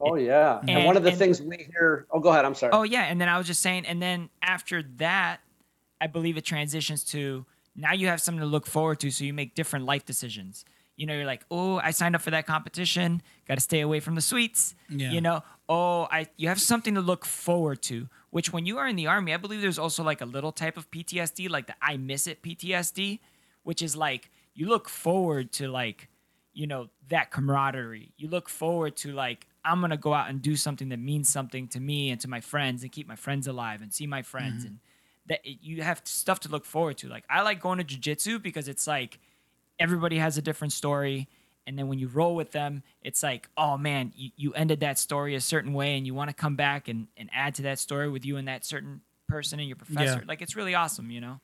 Oh 0.00 0.14
yeah. 0.14 0.60
And, 0.60 0.70
and 0.70 0.86
one 0.86 0.96
of 0.96 1.02
the 1.02 1.10
and, 1.10 1.18
things 1.18 1.42
we 1.42 1.68
hear. 1.70 2.06
Oh, 2.10 2.20
go 2.20 2.30
ahead. 2.30 2.44
I'm 2.44 2.54
sorry. 2.54 2.72
Oh 2.72 2.84
yeah. 2.84 3.02
And 3.02 3.20
then 3.20 3.28
I 3.28 3.38
was 3.38 3.46
just 3.46 3.62
saying, 3.62 3.86
and 3.86 4.00
then 4.00 4.30
after 4.42 4.82
that, 4.96 5.40
I 6.00 6.06
believe 6.06 6.36
it 6.36 6.44
transitions 6.44 7.04
to 7.04 7.44
now 7.76 7.92
you 7.92 8.06
have 8.08 8.20
something 8.20 8.40
to 8.40 8.46
look 8.46 8.66
forward 8.66 9.00
to, 9.00 9.10
so 9.10 9.24
you 9.24 9.32
make 9.32 9.54
different 9.54 9.84
life 9.84 10.04
decisions. 10.04 10.64
You 11.00 11.06
know, 11.06 11.14
you're 11.14 11.24
like, 11.24 11.46
oh, 11.50 11.78
I 11.78 11.92
signed 11.92 12.14
up 12.14 12.20
for 12.20 12.30
that 12.30 12.46
competition. 12.46 13.22
Got 13.48 13.54
to 13.54 13.60
stay 13.62 13.80
away 13.80 14.00
from 14.00 14.16
the 14.16 14.20
sweets. 14.20 14.74
Yeah. 14.90 15.10
You 15.10 15.22
know, 15.22 15.42
oh, 15.66 16.08
I 16.10 16.26
you 16.36 16.48
have 16.48 16.60
something 16.60 16.94
to 16.94 17.00
look 17.00 17.24
forward 17.24 17.80
to. 17.84 18.08
Which 18.28 18.52
when 18.52 18.66
you 18.66 18.76
are 18.76 18.86
in 18.86 18.96
the 18.96 19.06
army, 19.06 19.32
I 19.32 19.38
believe 19.38 19.62
there's 19.62 19.78
also 19.78 20.04
like 20.04 20.20
a 20.20 20.26
little 20.26 20.52
type 20.52 20.76
of 20.76 20.90
PTSD, 20.90 21.48
like 21.48 21.68
the 21.68 21.74
I 21.80 21.96
miss 21.96 22.26
it 22.26 22.42
PTSD, 22.42 23.18
which 23.62 23.80
is 23.80 23.96
like 23.96 24.30
you 24.54 24.68
look 24.68 24.90
forward 24.90 25.52
to 25.52 25.68
like 25.68 26.08
you 26.52 26.66
know 26.66 26.90
that 27.08 27.30
camaraderie 27.30 28.12
you 28.16 28.28
look 28.28 28.48
forward 28.48 28.96
to 28.96 29.12
like 29.12 29.46
i'm 29.64 29.80
gonna 29.80 29.96
go 29.96 30.12
out 30.12 30.28
and 30.28 30.42
do 30.42 30.56
something 30.56 30.88
that 30.88 30.98
means 30.98 31.28
something 31.28 31.68
to 31.68 31.78
me 31.78 32.10
and 32.10 32.20
to 32.20 32.28
my 32.28 32.40
friends 32.40 32.82
and 32.82 32.90
keep 32.90 33.06
my 33.06 33.14
friends 33.14 33.46
alive 33.46 33.80
and 33.80 33.94
see 33.94 34.06
my 34.06 34.20
friends 34.20 34.64
mm-hmm. 34.64 34.72
and 34.72 34.78
that 35.28 35.40
you 35.44 35.80
have 35.82 36.00
stuff 36.04 36.40
to 36.40 36.48
look 36.48 36.64
forward 36.64 36.98
to 36.98 37.08
like 37.08 37.24
i 37.30 37.40
like 37.40 37.60
going 37.60 37.78
to 37.78 37.84
jiu-jitsu 37.84 38.38
because 38.40 38.66
it's 38.66 38.86
like 38.86 39.20
everybody 39.80 40.18
has 40.18 40.38
a 40.38 40.42
different 40.42 40.72
story 40.72 41.28
and 41.66 41.78
then 41.78 41.88
when 41.88 41.98
you 41.98 42.08
roll 42.08 42.36
with 42.36 42.52
them 42.52 42.82
it's 43.02 43.22
like 43.22 43.48
oh 43.56 43.76
man 43.76 44.12
you, 44.14 44.30
you 44.36 44.52
ended 44.54 44.80
that 44.80 44.98
story 44.98 45.34
a 45.34 45.40
certain 45.40 45.72
way 45.72 45.96
and 45.96 46.06
you 46.06 46.14
want 46.14 46.28
to 46.30 46.34
come 46.34 46.54
back 46.54 46.88
and, 46.88 47.08
and 47.16 47.28
add 47.32 47.54
to 47.54 47.62
that 47.62 47.78
story 47.78 48.08
with 48.08 48.24
you 48.24 48.36
and 48.36 48.46
that 48.46 48.64
certain 48.64 49.00
person 49.28 49.58
and 49.58 49.68
your 49.68 49.76
professor 49.76 50.18
yeah. 50.18 50.28
like 50.28 50.42
it's 50.42 50.54
really 50.54 50.74
awesome 50.74 51.10
you 51.10 51.20
know 51.20 51.40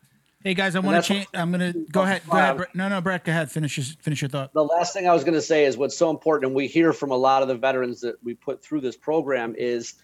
Hey 0.46 0.54
guys, 0.54 0.76
I 0.76 0.78
want 0.78 1.02
to 1.02 1.14
change. 1.14 1.26
I'm 1.34 1.50
gonna 1.50 1.72
go 1.90 2.02
ahead. 2.02 2.22
Go 2.30 2.36
ahead. 2.36 2.66
No, 2.72 2.88
no, 2.88 3.00
Brett, 3.00 3.24
go 3.24 3.32
ahead. 3.32 3.50
Finish 3.50 3.78
your 3.78 3.84
finish 4.00 4.22
your 4.22 4.28
thought. 4.28 4.52
The 4.52 4.62
last 4.62 4.92
thing 4.92 5.08
I 5.08 5.12
was 5.12 5.24
going 5.24 5.34
to 5.34 5.42
say 5.42 5.64
is 5.64 5.76
what's 5.76 5.96
so 5.96 6.08
important, 6.08 6.50
and 6.50 6.54
we 6.54 6.68
hear 6.68 6.92
from 6.92 7.10
a 7.10 7.16
lot 7.16 7.42
of 7.42 7.48
the 7.48 7.56
veterans 7.56 8.00
that 8.02 8.22
we 8.22 8.34
put 8.34 8.62
through 8.62 8.82
this 8.82 8.96
program 8.96 9.56
is 9.58 9.94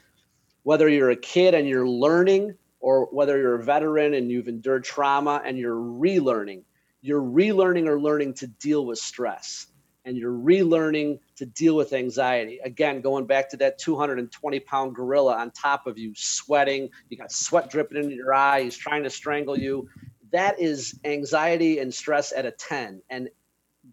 whether 0.64 0.88
you're 0.88 1.10
a 1.10 1.16
kid 1.16 1.54
and 1.54 1.68
you're 1.68 1.86
learning, 1.86 2.56
or 2.80 3.06
whether 3.12 3.38
you're 3.38 3.54
a 3.54 3.62
veteran 3.62 4.14
and 4.14 4.32
you've 4.32 4.48
endured 4.48 4.82
trauma 4.82 5.40
and 5.44 5.58
you're 5.58 5.76
relearning. 5.76 6.62
You're 7.02 7.22
relearning 7.22 7.86
or 7.88 8.00
learning 8.00 8.34
to 8.34 8.46
deal 8.46 8.86
with 8.86 8.98
stress, 8.98 9.66
and 10.04 10.16
you're 10.16 10.32
relearning 10.32 11.18
to 11.36 11.46
deal 11.46 11.76
with 11.76 11.92
anxiety. 11.92 12.60
Again, 12.64 13.00
going 13.02 13.26
back 13.26 13.50
to 13.50 13.56
that 13.58 13.78
220 13.78 14.60
pound 14.60 14.94
gorilla 14.94 15.36
on 15.36 15.50
top 15.50 15.86
of 15.86 15.98
you, 15.98 16.12
sweating. 16.16 16.90
You 17.10 17.18
got 17.18 17.30
sweat 17.30 17.70
dripping 17.70 18.02
into 18.02 18.14
your 18.14 18.32
eye. 18.32 18.62
He's 18.62 18.76
trying 18.76 19.02
to 19.02 19.10
strangle 19.10 19.58
you 19.58 19.88
that 20.32 20.60
is 20.60 20.98
anxiety 21.04 21.78
and 21.78 21.94
stress 21.94 22.32
at 22.32 22.44
a 22.44 22.50
10 22.50 23.02
and 23.10 23.28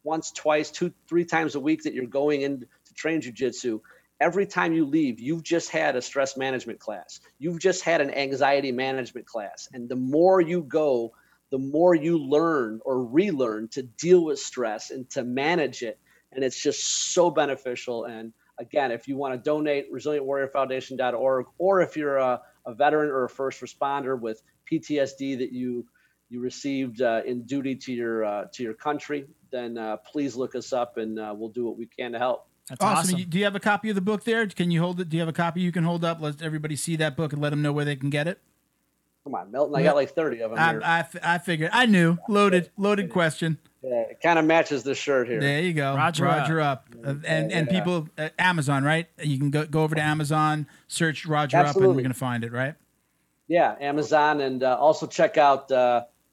once 0.03 0.31
twice 0.31 0.71
two 0.71 0.91
three 1.07 1.25
times 1.25 1.55
a 1.55 1.59
week 1.59 1.83
that 1.83 1.93
you're 1.93 2.05
going 2.05 2.41
in 2.41 2.59
to 2.59 2.93
train 2.95 3.21
jiu-jitsu 3.21 3.79
every 4.19 4.45
time 4.45 4.73
you 4.73 4.85
leave 4.85 5.19
you've 5.19 5.43
just 5.43 5.69
had 5.69 5.95
a 5.95 6.01
stress 6.01 6.37
management 6.37 6.79
class 6.79 7.19
you've 7.37 7.59
just 7.59 7.83
had 7.83 8.01
an 8.01 8.11
anxiety 8.11 8.71
management 8.71 9.27
class 9.27 9.69
and 9.73 9.87
the 9.89 9.95
more 9.95 10.41
you 10.41 10.61
go 10.61 11.11
the 11.51 11.57
more 11.57 11.95
you 11.95 12.17
learn 12.17 12.79
or 12.85 13.03
relearn 13.03 13.67
to 13.69 13.83
deal 13.83 14.23
with 14.23 14.39
stress 14.39 14.91
and 14.91 15.09
to 15.09 15.23
manage 15.23 15.81
it 15.81 15.99
and 16.31 16.43
it's 16.43 16.61
just 16.61 17.13
so 17.13 17.29
beneficial 17.29 18.05
and 18.05 18.33
again 18.59 18.91
if 18.91 19.07
you 19.07 19.17
want 19.17 19.33
to 19.33 19.39
donate 19.39 19.91
resilientwarriorfoundation.org 19.91 21.45
or 21.57 21.81
if 21.81 21.97
you're 21.97 22.17
a, 22.17 22.41
a 22.65 22.73
veteran 22.73 23.09
or 23.09 23.25
a 23.25 23.29
first 23.29 23.61
responder 23.61 24.19
with 24.19 24.41
ptsd 24.71 25.37
that 25.37 25.51
you 25.51 25.85
you 26.29 26.39
received 26.39 27.01
uh, 27.01 27.21
in 27.25 27.43
duty 27.43 27.75
to 27.75 27.91
your 27.91 28.23
uh, 28.23 28.45
to 28.53 28.63
your 28.63 28.75
country, 28.75 29.25
then 29.51 29.77
uh, 29.77 29.97
please 29.97 30.35
look 30.35 30.55
us 30.55 30.71
up 30.71 30.97
and 30.97 31.19
uh, 31.19 31.33
we'll 31.35 31.49
do 31.49 31.65
what 31.65 31.77
we 31.77 31.87
can 31.87 32.11
to 32.13 32.19
help. 32.19 32.47
That's 32.69 32.83
awesome. 32.83 33.15
awesome. 33.15 33.29
Do 33.29 33.39
you 33.39 33.45
have 33.45 33.55
a 33.55 33.59
copy 33.59 33.89
of 33.89 33.95
the 33.95 34.01
book 34.01 34.23
there? 34.23 34.45
Can 34.47 34.69
you 34.69 34.79
hold 34.79 34.99
it? 34.99 35.09
Do 35.09 35.17
you 35.17 35.21
have 35.21 35.29
a 35.29 35.33
copy 35.33 35.61
you 35.61 35.71
can 35.71 35.83
hold 35.83 36.05
up? 36.05 36.21
Let 36.21 36.41
everybody 36.41 36.75
see 36.75 36.95
that 36.97 37.17
book 37.17 37.33
and 37.33 37.41
let 37.41 37.49
them 37.49 37.63
know 37.63 37.73
where 37.73 37.85
they 37.85 37.95
can 37.95 38.11
get 38.11 38.27
it. 38.27 38.39
Come 39.23 39.35
on, 39.35 39.51
Milton. 39.51 39.75
I 39.75 39.83
got 39.83 39.95
like 39.95 40.11
thirty 40.11 40.41
of 40.41 40.51
them. 40.51 40.59
I, 40.59 40.71
here. 40.71 40.81
I, 40.83 41.35
I 41.35 41.37
figured. 41.37 41.69
I 41.73 41.85
knew. 41.85 42.17
Loaded. 42.27 42.71
Loaded 42.77 43.09
question. 43.09 43.57
Yeah, 43.83 44.01
it 44.01 44.19
kind 44.21 44.37
of 44.39 44.45
matches 44.45 44.83
the 44.83 44.95
shirt 44.95 45.27
here. 45.27 45.39
There 45.39 45.61
you 45.61 45.73
go. 45.73 45.95
Roger, 45.95 46.25
Roger 46.25 46.59
up. 46.59 46.87
up. 46.93 47.05
Uh, 47.05 47.15
and 47.25 47.51
and 47.51 47.67
yeah. 47.67 47.73
people, 47.73 48.09
uh, 48.17 48.29
Amazon, 48.37 48.83
right? 48.83 49.07
You 49.21 49.37
can 49.37 49.51
go 49.51 49.65
go 49.65 49.83
over 49.83 49.95
to 49.95 50.01
Amazon, 50.01 50.67
search 50.87 51.25
Roger 51.25 51.57
Absolutely. 51.57 51.81
up, 51.81 51.89
and 51.89 51.95
we're 51.95 52.01
gonna 52.03 52.13
find 52.13 52.43
it, 52.43 52.51
right? 52.51 52.75
Yeah, 53.47 53.75
Amazon, 53.79 54.41
and 54.41 54.63
also 54.63 55.07
check 55.07 55.37
out 55.37 55.71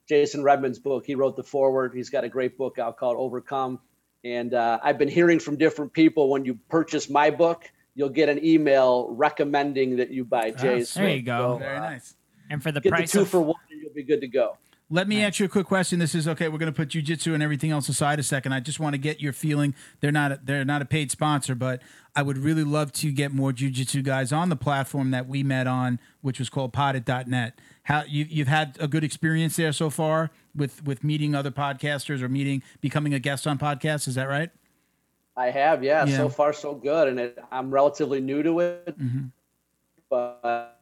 Jason 0.08 0.42
Redman's 0.42 0.78
book. 0.78 1.04
He 1.06 1.14
wrote 1.14 1.36
the 1.36 1.42
foreword. 1.42 1.92
He's 1.94 2.10
got 2.10 2.24
a 2.24 2.28
great 2.28 2.56
book 2.56 2.78
out 2.78 2.96
called 2.96 3.16
Overcome. 3.16 3.80
And 4.24 4.54
uh, 4.54 4.80
I've 4.82 4.98
been 4.98 5.08
hearing 5.08 5.38
from 5.38 5.56
different 5.56 5.92
people 5.92 6.30
when 6.30 6.44
you 6.44 6.58
purchase 6.68 7.08
my 7.08 7.30
book, 7.30 7.70
you'll 7.94 8.08
get 8.08 8.28
an 8.28 8.44
email 8.44 9.08
recommending 9.10 9.96
that 9.96 10.10
you 10.10 10.24
buy 10.24 10.50
Jay's. 10.50 10.94
there 10.94 11.10
you 11.10 11.22
go. 11.22 11.54
So, 11.54 11.58
Very 11.58 11.76
uh, 11.76 11.80
nice. 11.80 12.15
And 12.50 12.62
for 12.62 12.72
the 12.72 12.80
get 12.80 12.90
price 12.90 13.12
the 13.12 13.18
two 13.18 13.22
of, 13.22 13.28
for 13.28 13.40
one, 13.40 13.56
you'll 13.70 13.92
be 13.92 14.02
good 14.02 14.20
to 14.20 14.28
go. 14.28 14.56
Let 14.88 15.08
me 15.08 15.24
ask 15.24 15.40
you 15.40 15.46
a 15.46 15.48
quick 15.48 15.66
question. 15.66 15.98
This 15.98 16.14
is 16.14 16.28
okay. 16.28 16.48
We're 16.48 16.58
going 16.58 16.72
to 16.72 16.76
put 16.76 16.90
jujitsu 16.90 17.34
and 17.34 17.42
everything 17.42 17.72
else 17.72 17.88
aside 17.88 18.20
a 18.20 18.22
second. 18.22 18.52
I 18.52 18.60
just 18.60 18.78
want 18.78 18.94
to 18.94 18.98
get 18.98 19.20
your 19.20 19.32
feeling. 19.32 19.74
They're 20.00 20.12
not 20.12 20.30
a, 20.30 20.40
they're 20.44 20.64
not 20.64 20.80
a 20.80 20.84
paid 20.84 21.10
sponsor, 21.10 21.56
but 21.56 21.82
I 22.14 22.22
would 22.22 22.38
really 22.38 22.62
love 22.62 22.92
to 22.92 23.10
get 23.10 23.32
more 23.32 23.50
jujitsu 23.50 24.04
guys 24.04 24.30
on 24.30 24.48
the 24.48 24.54
platform 24.54 25.10
that 25.10 25.26
we 25.26 25.42
met 25.42 25.66
on, 25.66 25.98
which 26.20 26.38
was 26.38 26.48
called 26.48 26.72
Potted.net. 26.72 27.58
How 27.82 28.04
you 28.06 28.26
you've 28.28 28.46
had 28.46 28.76
a 28.78 28.86
good 28.86 29.02
experience 29.02 29.56
there 29.56 29.72
so 29.72 29.90
far 29.90 30.30
with 30.54 30.84
with 30.84 31.02
meeting 31.02 31.34
other 31.34 31.50
podcasters 31.50 32.22
or 32.22 32.28
meeting 32.28 32.62
becoming 32.80 33.12
a 33.12 33.18
guest 33.18 33.44
on 33.48 33.58
podcasts. 33.58 34.06
Is 34.06 34.14
that 34.14 34.28
right? 34.28 34.50
I 35.36 35.50
have, 35.50 35.82
yeah. 35.82 36.04
Yeah. 36.06 36.16
So 36.16 36.28
far, 36.28 36.52
so 36.52 36.74
good, 36.74 37.08
and 37.08 37.18
it, 37.18 37.38
I'm 37.50 37.72
relatively 37.72 38.20
new 38.20 38.42
to 38.44 38.60
it, 38.60 38.98
Mhm. 38.98 39.32
but 40.08 40.75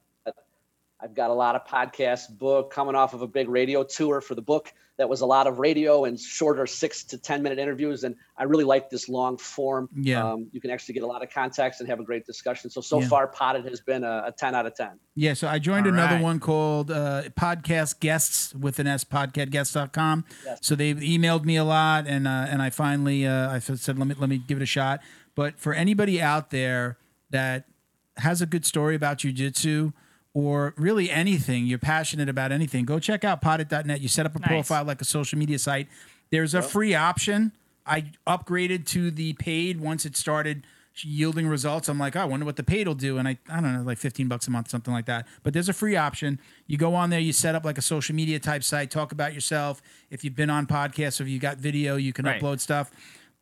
I've 1.01 1.15
got 1.15 1.31
a 1.31 1.35
lot 1.35 1.55
of 1.55 1.67
podcasts 1.67 2.31
book 2.39 2.71
coming 2.73 2.95
off 2.95 3.13
of 3.15 3.21
a 3.23 3.27
big 3.27 3.49
radio 3.49 3.83
tour 3.85 4.21
for 4.21 4.35
the 4.35 4.43
book. 4.43 4.73
That 4.97 5.09
was 5.09 5.23
a 5.23 5.27
lot 5.27 5.49
of 5.49 5.59
radio 5.59 6.05
and 6.05 6.19
shorter 6.19 6.69
six 6.69 7.03
to 7.05 7.19
ten 7.19 7.43
minute 7.43 7.59
interviews, 7.59 8.05
and 8.05 8.15
I 8.39 8.45
really 8.45 8.63
like 8.63 8.91
this 8.91 9.09
long 9.09 9.37
form. 9.37 9.89
Yeah. 9.93 10.25
um, 10.33 10.47
you 10.53 10.61
can 10.61 10.71
actually 10.71 10.95
get 10.95 11.03
a 11.03 11.07
lot 11.09 11.21
of 11.21 11.31
context 11.31 11.81
and 11.81 11.89
have 11.91 11.99
a 11.99 12.05
great 12.05 12.25
discussion. 12.27 12.71
So 12.71 12.81
so 12.81 13.01
Yeah. 13.01 13.09
far, 13.09 13.27
Poddit 13.31 13.69
has 13.69 13.81
been 13.81 14.05
a, 14.05 14.25
a 14.27 14.33
ten 14.33 14.55
out 14.55 14.67
of 14.67 14.77
ten. 14.77 14.93
Yeah, 15.17 15.35
so 15.35 15.49
I 15.49 15.59
joined 15.59 15.87
All 15.89 15.93
another 15.95 16.15
right. 16.15 16.23
one 16.23 16.39
called 16.39 16.93
uh, 16.93 17.25
Podcast 17.37 17.99
Guests 17.99 18.55
with 18.55 18.79
an 18.79 18.87
S, 18.87 19.03
podcastguests.com. 19.03 20.25
Yes. 20.45 20.59
So 20.63 20.75
they 20.77 20.95
emailed 20.95 21.45
me 21.45 21.57
a 21.57 21.65
lot, 21.65 22.07
and 22.07 22.27
uh, 22.29 22.47
and 22.49 22.63
I 22.63 22.71
finally 22.71 23.27
uh, 23.27 23.51
I 23.51 23.59
said 23.59 23.81
said, 23.81 23.99
let 23.99 24.07
me 24.07 24.15
let 24.19 24.29
me 24.29 24.39
give 24.39 24.59
it 24.59 24.63
a 24.63 24.67
shot. 24.67 25.01
But 25.35 25.59
for 25.59 25.75
anybody 25.75 26.23
out 26.23 26.51
there 26.51 26.99
that 27.31 27.65
has 28.19 28.41
a 28.41 28.47
good 28.47 28.65
story 28.65 28.95
about 28.95 29.19
jujitsu 29.19 29.93
or 30.35 30.75
really 30.77 31.11
anything, 31.11 31.65
you're 31.67 31.79
passionate 31.79 32.29
about 32.29 32.51
anything, 32.53 32.85
go 32.85 32.99
check 32.99 33.25
out 33.25 33.41
poddit.net. 33.41 34.01
You 34.01 34.09
set 34.09 34.27
up 34.27 34.35
a 34.37 34.41
Nice. 34.41 34.49
profile 34.49 34.85
like 34.85 35.01
a 35.01 35.05
social 35.05 35.39
media 35.39 35.59
site. 35.59 35.89
There's 36.31 36.55
a 36.55 36.61
free 36.63 36.95
option. 36.95 37.53
I 37.87 38.07
upgraded 38.27 38.87
to 38.89 39.11
the 39.11 39.35
paid 39.35 39.81
once 39.81 40.05
it 40.05 40.17
started 40.17 40.67
yielding 41.03 41.47
results. 41.49 41.89
I'm 41.89 41.99
like, 41.99 42.15
oh, 42.17 42.21
I 42.21 42.25
wonder 42.25 42.47
what 42.47 42.57
the 42.57 42.63
paid 42.63 42.87
will 42.89 42.95
do. 42.95 43.19
And 43.19 43.27
I, 43.29 43.37
I 43.49 43.61
don't 43.61 43.75
know, 43.75 43.83
like 43.83 43.99
15 43.99 44.27
bucks 44.29 44.47
a 44.47 44.51
month, 44.51 44.71
something 44.71 44.93
like 44.95 45.07
that. 45.07 45.27
But 45.43 45.53
there's 45.53 45.69
a 45.69 45.73
free 45.73 45.97
option. 45.97 46.39
You 46.67 46.79
go 46.79 46.95
on 46.95 47.11
there, 47.11 47.19
you 47.21 47.33
set 47.33 47.55
up 47.55 47.65
like 47.65 47.79
a 47.79 47.83
social 47.83 48.15
media 48.15 48.39
type 48.39 48.63
site, 48.65 48.91
talk 48.91 49.13
about 49.13 49.35
yourself. 49.35 49.83
If 50.11 50.25
you've 50.25 50.37
been 50.37 50.51
on 50.51 50.67
podcasts 50.67 51.21
or 51.21 51.25
if 51.25 51.31
you 51.31 51.39
got 51.41 51.59
video, 51.59 51.97
you 51.97 52.13
can 52.13 52.25
Right. 52.27 52.41
upload 52.41 52.61
stuff. 52.61 52.91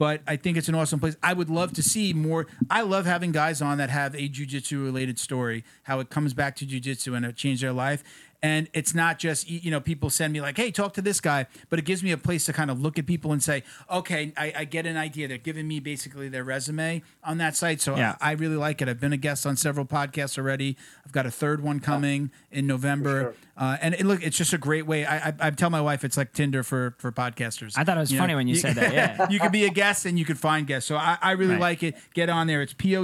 But 0.02 0.20
I 0.26 0.34
think 0.34 0.56
it's 0.56 0.68
an 0.68 0.74
awesome 0.74 0.98
place. 0.98 1.14
I 1.22 1.32
would 1.32 1.48
love 1.48 1.74
to 1.74 1.82
see 1.82 2.12
more. 2.12 2.48
I 2.68 2.80
love 2.82 3.06
having 3.06 3.30
guys 3.30 3.62
on 3.62 3.78
that 3.78 3.88
have 3.88 4.16
a 4.16 4.28
jujitsu 4.28 4.82
related 4.82 5.16
story, 5.16 5.62
how 5.84 6.00
it 6.00 6.10
comes 6.10 6.34
back 6.34 6.56
to 6.56 6.66
jujitsu 6.66 7.16
and 7.16 7.24
it 7.24 7.36
changed 7.36 7.62
their 7.62 7.72
life. 7.72 8.02
And 8.44 8.68
it's 8.72 8.92
not 8.92 9.20
just 9.20 9.48
you 9.48 9.70
know 9.70 9.80
people 9.80 10.10
send 10.10 10.32
me 10.32 10.40
like, 10.40 10.56
hey, 10.56 10.72
talk 10.72 10.94
to 10.94 11.02
this 11.02 11.20
guy, 11.20 11.46
but 11.70 11.78
it 11.78 11.84
gives 11.84 12.02
me 12.02 12.10
a 12.10 12.16
place 12.18 12.44
to 12.46 12.52
kind 12.52 12.72
of 12.72 12.80
look 12.80 12.98
at 12.98 13.06
people 13.06 13.30
and 13.32 13.40
say, 13.40 13.62
okay, 13.88 14.32
I, 14.36 14.52
I 14.56 14.64
get 14.64 14.84
an 14.84 14.96
idea. 14.96 15.28
They're 15.28 15.38
giving 15.38 15.68
me 15.68 15.78
basically 15.78 16.28
their 16.28 16.42
resume 16.42 17.02
on 17.22 17.38
that 17.38 17.54
site, 17.54 17.80
so 17.80 17.94
Yeah. 17.96 18.16
I, 18.20 18.30
I 18.30 18.32
really 18.32 18.56
like 18.56 18.82
it. 18.82 18.88
I've 18.88 18.98
been 18.98 19.12
a 19.12 19.16
guest 19.16 19.46
on 19.46 19.56
several 19.56 19.86
podcasts 19.86 20.38
already. 20.38 20.76
I've 21.06 21.12
got 21.12 21.24
a 21.24 21.30
third 21.30 21.62
one 21.62 21.78
coming 21.78 22.32
in 22.50 22.66
November, 22.66 23.20
sure. 23.22 23.34
uh, 23.56 23.76
and 23.80 23.94
it, 23.94 24.04
look, 24.04 24.22
it's 24.24 24.36
just 24.36 24.52
a 24.52 24.58
great 24.58 24.86
way. 24.86 25.04
I, 25.06 25.28
I, 25.28 25.34
I 25.38 25.50
tell 25.50 25.70
my 25.70 25.80
wife 25.80 26.02
it's 26.02 26.16
like 26.16 26.32
Tinder 26.32 26.64
for 26.64 26.96
for 26.98 27.12
podcasters. 27.12 27.74
I 27.76 27.84
thought 27.84 27.96
it 27.96 28.00
was 28.00 28.10
You 28.10 28.18
know, 28.18 28.22
funny 28.24 28.34
when 28.34 28.48
you 28.48 28.56
said 28.56 28.74
that. 28.74 28.92
Yeah. 28.92 29.28
you 29.30 29.38
could 29.38 29.52
be 29.52 29.66
a 29.66 29.70
guest 29.70 30.04
and 30.04 30.18
you 30.18 30.24
could 30.24 30.38
find 30.38 30.66
guests. 30.66 30.88
So 30.88 30.96
I, 30.96 31.16
I 31.22 31.32
really 31.32 31.52
Right. 31.52 31.60
like 31.60 31.82
it. 31.84 31.94
Get 32.12 32.28
on 32.28 32.48
there. 32.48 32.60
It's 32.60 32.74
P 32.74 32.96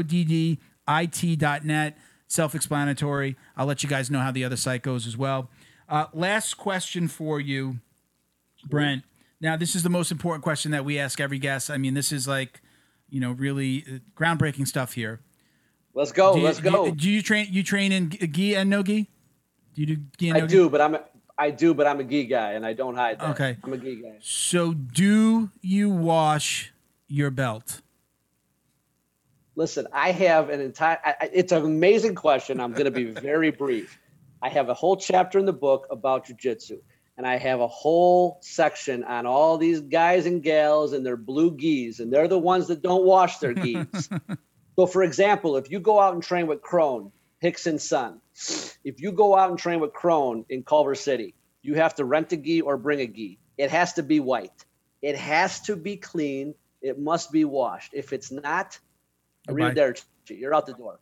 O 2.30 2.48
D 2.48 2.50
D 2.50 2.58
I 2.58 2.58
T 2.58 2.68
dot 2.68 2.78
net. 2.80 2.94
Self 2.94 3.08
explanatory. 3.08 3.36
I'll 3.56 3.66
let 3.66 3.82
you 3.82 3.88
guys 3.88 4.10
know 4.10 4.20
how 4.20 4.30
the 4.30 4.44
other 4.44 4.56
site 4.56 4.82
goes 4.82 5.06
as 5.06 5.16
well. 5.16 5.48
Uh, 5.88 6.06
last 6.12 6.58
question 6.58 7.08
for 7.08 7.40
you, 7.40 7.78
Brent. 8.68 9.04
Now, 9.40 9.56
this 9.56 9.74
is 9.74 9.82
the 9.82 9.90
most 9.90 10.10
important 10.10 10.42
question 10.42 10.72
that 10.72 10.84
we 10.84 10.98
ask 10.98 11.20
every 11.20 11.38
guest. 11.38 11.70
I 11.70 11.78
mean, 11.78 11.94
this 11.94 12.12
is 12.12 12.26
like, 12.26 12.60
you 13.08 13.20
know, 13.20 13.32
really 13.32 13.84
uh, 13.86 13.98
groundbreaking 14.14 14.66
stuff 14.66 14.94
here. 14.94 15.20
Let's 15.94 16.12
go. 16.12 16.34
Do 16.34 16.40
you, 16.40 16.44
let's 16.44 16.58
do 16.58 16.70
go. 16.70 16.86
you, 16.86 16.92
do 16.92 17.10
you 17.10 17.22
train? 17.22 17.48
You 17.50 17.62
train 17.62 17.92
in 17.92 18.10
gi 18.10 18.56
and 18.56 18.68
no 18.68 18.82
gi? 18.82 19.08
Do 19.74 19.80
you 19.80 19.86
do 19.86 20.02
gi 20.18 20.28
and 20.28 20.36
I 20.36 20.40
no 20.40 20.46
gi? 20.46 20.54
do, 20.54 20.68
but 20.68 20.80
I'm 20.80 20.94
a, 20.96 21.00
I 21.38 21.50
do, 21.50 21.72
but 21.72 21.86
I'm 21.86 22.00
a 22.00 22.04
gi 22.04 22.26
guy, 22.26 22.52
and 22.52 22.66
I 22.66 22.74
don't 22.74 22.96
hide 22.96 23.20
that. 23.20 23.30
Okay. 23.30 23.56
I'm 23.62 23.72
a 23.72 23.78
gi 23.78 24.02
guy. 24.02 24.18
So, 24.20 24.74
do 24.74 25.50
you 25.62 25.88
wash 25.88 26.72
your 27.06 27.30
belt? 27.30 27.80
Listen, 29.58 29.88
I 29.92 30.12
have 30.12 30.50
an 30.50 30.60
entire. 30.60 31.00
I, 31.04 31.30
it's 31.32 31.50
an 31.50 31.64
amazing 31.64 32.14
question. 32.14 32.60
I'm 32.60 32.70
going 32.70 32.84
to 32.84 32.92
be 32.92 33.04
very 33.28 33.50
brief. 33.50 33.98
I 34.40 34.50
have 34.50 34.68
a 34.68 34.74
whole 34.74 34.96
chapter 34.96 35.36
in 35.36 35.46
the 35.46 35.52
book 35.52 35.88
about 35.90 36.28
jujitsu, 36.28 36.78
and 37.16 37.26
I 37.26 37.38
have 37.38 37.58
a 37.58 37.66
whole 37.66 38.38
section 38.40 39.02
on 39.02 39.26
all 39.26 39.58
these 39.58 39.80
guys 39.80 40.26
and 40.26 40.44
gals 40.44 40.92
and 40.92 41.04
their 41.04 41.16
blue 41.16 41.50
gis, 41.50 41.98
and 41.98 42.12
they're 42.12 42.28
the 42.28 42.38
ones 42.38 42.68
that 42.68 42.82
don't 42.82 43.04
wash 43.04 43.38
their 43.38 43.52
gis. 43.52 44.08
so, 44.76 44.86
for 44.86 45.02
example, 45.02 45.56
if 45.56 45.72
you 45.72 45.80
go 45.80 45.98
out 45.98 46.14
and 46.14 46.22
train 46.22 46.46
with 46.46 46.62
Kron, 46.62 47.10
Rickson's 47.42 47.82
son, 47.82 48.20
if 48.84 49.00
you 49.00 49.10
go 49.10 49.36
out 49.36 49.50
and 49.50 49.58
train 49.58 49.80
with 49.80 49.92
Kron 49.92 50.44
in 50.48 50.62
Culver 50.62 50.94
City, 50.94 51.34
you 51.62 51.74
have 51.74 51.96
to 51.96 52.04
rent 52.04 52.30
a 52.32 52.36
gi 52.36 52.60
or 52.60 52.76
bring 52.76 53.00
a 53.00 53.08
gi. 53.08 53.40
It 53.56 53.72
has 53.72 53.94
to 53.94 54.04
be 54.04 54.20
white. 54.20 54.64
It 55.02 55.16
has 55.16 55.58
to 55.62 55.74
be 55.74 55.96
clean. 55.96 56.54
It 56.80 56.96
must 56.96 57.32
be 57.32 57.44
washed. 57.44 57.92
If 57.92 58.12
it's 58.12 58.30
not. 58.30 58.78
Read 59.52 59.74
there, 59.74 59.94
you're 60.28 60.54
out 60.54 60.66
the 60.66 60.74
door. 60.74 61.00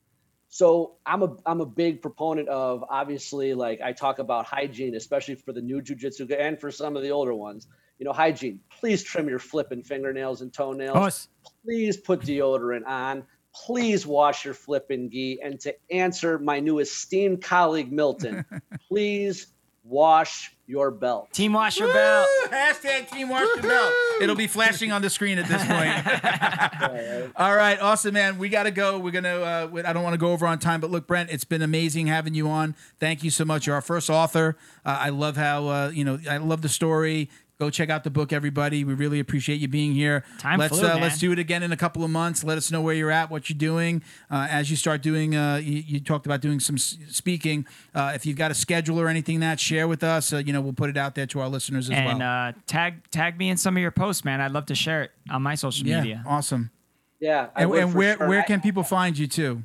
So 0.48 0.94
I'm 1.04 1.22
a 1.22 1.36
I'm 1.44 1.60
a 1.60 1.66
big 1.66 2.00
proponent 2.00 2.48
of 2.48 2.84
obviously 2.88 3.54
like 3.54 3.80
I 3.80 3.92
talk 3.92 4.18
about 4.18 4.46
hygiene, 4.46 4.94
especially 4.94 5.34
for 5.34 5.52
the 5.52 5.60
new 5.60 5.82
jujitsu 5.82 6.34
and 6.38 6.58
for 6.60 6.70
some 6.70 6.96
of 6.96 7.02
the 7.02 7.10
older 7.10 7.34
ones. 7.34 7.66
You 7.98 8.04
know, 8.04 8.12
hygiene. 8.12 8.60
Please 8.70 9.02
trim 9.02 9.28
your 9.28 9.38
flipping 9.38 9.82
fingernails 9.82 10.42
and 10.42 10.52
toenails. 10.52 11.28
Please 11.64 11.96
put 11.96 12.20
deodorant 12.20 12.86
on. 12.86 13.24
Please 13.54 14.06
wash 14.06 14.44
your 14.44 14.54
flipping 14.54 15.10
gi. 15.10 15.40
And 15.42 15.58
to 15.60 15.74
answer 15.90 16.38
my 16.38 16.60
new 16.60 16.78
esteemed 16.78 17.42
colleague 17.42 17.90
Milton, 17.90 18.44
please 18.88 19.48
wash 19.82 20.55
your 20.66 20.90
belt. 20.90 21.32
Team 21.32 21.52
wash 21.52 21.78
your 21.78 21.92
belt. 21.92 22.26
Hashtag 22.48 23.10
team 23.10 23.28
wash 23.28 23.42
your 23.42 23.62
belt. 23.62 23.92
It'll 24.20 24.34
be 24.34 24.46
flashing 24.46 24.92
on 24.92 25.02
the 25.02 25.10
screen 25.10 25.38
at 25.38 25.46
this 25.46 25.64
point. 25.66 27.32
All 27.36 27.54
right, 27.54 27.80
awesome, 27.80 28.14
man. 28.14 28.38
We 28.38 28.48
got 28.48 28.64
to 28.64 28.70
go. 28.70 28.98
We're 28.98 29.10
gonna. 29.12 29.40
Uh, 29.40 29.82
I 29.84 29.92
don't 29.92 30.02
want 30.02 30.14
to 30.14 30.18
go 30.18 30.32
over 30.32 30.46
on 30.46 30.58
time, 30.58 30.80
but 30.80 30.90
look, 30.90 31.06
Brent, 31.06 31.30
it's 31.30 31.44
been 31.44 31.62
amazing 31.62 32.08
having 32.08 32.34
you 32.34 32.48
on. 32.48 32.74
Thank 32.98 33.22
you 33.22 33.30
so 33.30 33.44
much. 33.44 33.66
You're 33.66 33.76
our 33.76 33.80
first 33.82 34.10
author. 34.10 34.56
Uh, 34.84 34.98
I 35.00 35.08
love 35.10 35.36
how 35.36 35.68
uh, 35.68 35.90
you 35.94 36.04
know. 36.04 36.18
I 36.28 36.38
love 36.38 36.62
the 36.62 36.68
story. 36.68 37.30
Go 37.58 37.70
check 37.70 37.88
out 37.88 38.04
the 38.04 38.10
book, 38.10 38.34
everybody. 38.34 38.84
We 38.84 38.92
really 38.92 39.18
appreciate 39.18 39.60
you 39.60 39.68
being 39.68 39.94
here. 39.94 40.24
Time 40.38 40.58
let's 40.58 40.78
flew, 40.78 40.86
uh, 40.86 40.92
man. 40.92 41.00
let's 41.00 41.18
do 41.18 41.32
it 41.32 41.38
again 41.38 41.62
in 41.62 41.72
a 41.72 41.76
couple 41.76 42.04
of 42.04 42.10
months. 42.10 42.44
Let 42.44 42.58
us 42.58 42.70
know 42.70 42.82
where 42.82 42.92
you're 42.94 43.10
at, 43.10 43.30
what 43.30 43.48
you're 43.48 43.56
doing. 43.56 44.02
Uh, 44.30 44.46
as 44.50 44.68
you 44.70 44.76
start 44.76 45.00
doing, 45.00 45.34
uh, 45.34 45.56
you, 45.56 45.82
you 45.86 46.00
talked 46.00 46.26
about 46.26 46.42
doing 46.42 46.60
some 46.60 46.76
s- 46.76 46.98
speaking. 47.08 47.66
Uh, 47.94 48.12
if 48.14 48.26
you've 48.26 48.36
got 48.36 48.50
a 48.50 48.54
schedule 48.54 49.00
or 49.00 49.08
anything 49.08 49.40
that, 49.40 49.58
share 49.58 49.88
with 49.88 50.04
us. 50.04 50.34
Uh, 50.34 50.36
you 50.36 50.52
know, 50.52 50.60
we'll 50.60 50.74
put 50.74 50.90
it 50.90 50.98
out 50.98 51.14
there 51.14 51.24
to 51.24 51.40
our 51.40 51.48
listeners 51.48 51.88
as 51.88 51.96
And 51.96 52.18
well. 52.18 52.48
uh, 52.48 52.52
tag 52.66 53.08
tag 53.10 53.38
me 53.38 53.48
in 53.48 53.56
some 53.56 53.74
of 53.74 53.80
your 53.80 53.90
posts, 53.90 54.22
man. 54.22 54.42
I'd 54.42 54.52
love 54.52 54.66
to 54.66 54.74
share 54.74 55.04
it 55.04 55.12
on 55.30 55.40
my 55.40 55.54
social 55.54 55.86
yeah, 55.86 56.00
media. 56.02 56.24
awesome. 56.26 56.70
Yeah. 57.20 57.48
I 57.56 57.62
And, 57.62 57.72
and 57.74 57.94
where 57.94 58.18
sure. 58.18 58.28
where 58.28 58.42
can 58.42 58.60
people 58.60 58.82
find 58.82 59.16
you 59.16 59.26
too? 59.28 59.62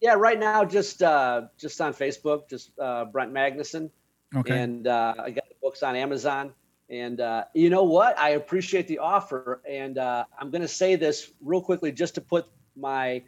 Yeah, 0.00 0.14
right 0.14 0.40
now 0.40 0.64
just 0.64 1.02
uh, 1.02 1.42
just 1.58 1.78
on 1.82 1.92
Facebook, 1.92 2.48
just 2.48 2.70
uh, 2.78 3.04
Brent 3.04 3.30
Magnuson. 3.34 3.90
Okay. 4.34 4.58
And 4.58 4.86
uh, 4.86 5.12
I 5.18 5.30
got 5.32 5.46
the 5.50 5.54
books 5.60 5.82
on 5.82 5.96
Amazon. 5.96 6.54
And 6.88 7.20
uh, 7.20 7.44
you 7.54 7.70
know 7.70 7.84
what? 7.84 8.18
I 8.18 8.30
appreciate 8.30 8.86
the 8.86 8.98
offer. 8.98 9.60
And 9.68 9.98
uh, 9.98 10.24
I'm 10.38 10.50
going 10.50 10.62
to 10.62 10.68
say 10.68 10.96
this 10.96 11.30
real 11.40 11.60
quickly, 11.60 11.90
just 11.90 12.14
to 12.14 12.20
put 12.20 12.46
my 12.76 13.22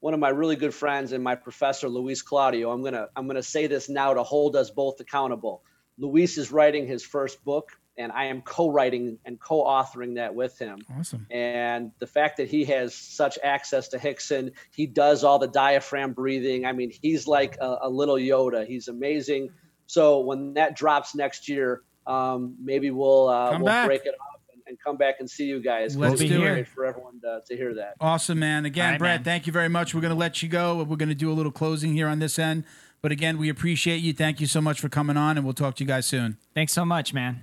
one 0.00 0.14
of 0.14 0.20
my 0.20 0.28
really 0.28 0.56
good 0.56 0.74
friends 0.74 1.12
and 1.12 1.24
my 1.24 1.34
professor, 1.34 1.88
Luis 1.88 2.22
Claudio. 2.22 2.70
I'm 2.70 2.82
gonna 2.82 3.08
I'm 3.16 3.26
gonna 3.26 3.42
say 3.42 3.66
this 3.66 3.88
now 3.88 4.14
to 4.14 4.22
hold 4.22 4.54
us 4.54 4.70
both 4.70 5.00
accountable. 5.00 5.62
Luis 5.98 6.38
is 6.38 6.52
writing 6.52 6.86
his 6.86 7.02
first 7.02 7.42
book, 7.44 7.72
and 7.96 8.12
I 8.12 8.26
am 8.26 8.42
co-writing 8.42 9.18
and 9.24 9.40
co-authoring 9.40 10.16
that 10.16 10.34
with 10.34 10.58
him 10.58 10.80
awesome. 10.98 11.26
and 11.30 11.92
the 11.98 12.06
fact 12.06 12.36
that 12.36 12.48
he 12.48 12.64
has 12.66 12.94
such 12.94 13.38
access 13.42 13.88
to 13.88 13.98
Rickson, 13.98 14.52
he 14.74 14.86
does 14.86 15.24
all 15.24 15.38
the 15.38 15.48
diaphragm 15.48 16.12
breathing. 16.12 16.66
I 16.66 16.72
mean, 16.72 16.92
he's 17.02 17.26
like 17.26 17.56
a, 17.60 17.78
a 17.82 17.88
little 17.88 18.16
Yoda. 18.16 18.66
He's 18.66 18.88
amazing. 18.88 19.50
So 19.86 20.20
when 20.20 20.54
that 20.54 20.76
drops 20.76 21.14
next 21.14 21.48
year, 21.48 21.82
um, 22.06 22.54
maybe 22.62 22.90
we'll 22.90 23.28
uh, 23.28 23.52
Come 23.52 23.62
we'll 23.62 23.66
back. 23.72 23.86
break 23.86 24.04
it 24.04 24.14
off 24.20 24.40
and, 24.52 24.62
and 24.66 24.78
come 24.80 24.96
back 24.96 25.16
and 25.20 25.28
see 25.30 25.44
you 25.46 25.60
guys. 25.60 25.96
Let's 25.96 26.20
do 26.20 26.28
be 26.28 26.34
it. 26.34 26.38
great 26.38 26.68
for 26.68 26.84
everyone 26.86 27.20
to, 27.20 27.42
to 27.46 27.56
hear 27.56 27.74
that. 27.74 27.94
Awesome, 28.00 28.38
man. 28.38 28.64
Again, 28.64 28.84
All 28.84 28.90
right, 28.92 28.98
Brett, 28.98 29.16
man. 29.20 29.24
thank 29.24 29.46
you 29.46 29.52
very 29.52 29.68
much. 29.68 29.94
We're 29.94 30.00
going 30.00 30.12
to 30.12 30.18
let 30.18 30.42
you 30.42 30.48
go. 30.48 30.82
We're 30.82 30.96
going 30.96 31.08
to 31.08 31.14
do 31.14 31.30
a 31.30 31.34
little 31.34 31.52
closing 31.52 31.92
here 31.92 32.08
on 32.08 32.18
this 32.18 32.38
end. 32.38 32.64
But 33.02 33.12
again, 33.12 33.38
we 33.38 33.48
appreciate 33.48 33.98
you. 33.98 34.12
Thank 34.12 34.40
you 34.40 34.46
so 34.46 34.60
much 34.60 34.80
for 34.80 34.88
coming 34.88 35.16
on, 35.16 35.36
and 35.36 35.44
we'll 35.44 35.54
talk 35.54 35.76
to 35.76 35.84
you 35.84 35.88
guys 35.88 36.06
soon. 36.06 36.38
Thanks 36.54 36.72
so 36.72 36.84
much, 36.84 37.12
man. 37.14 37.40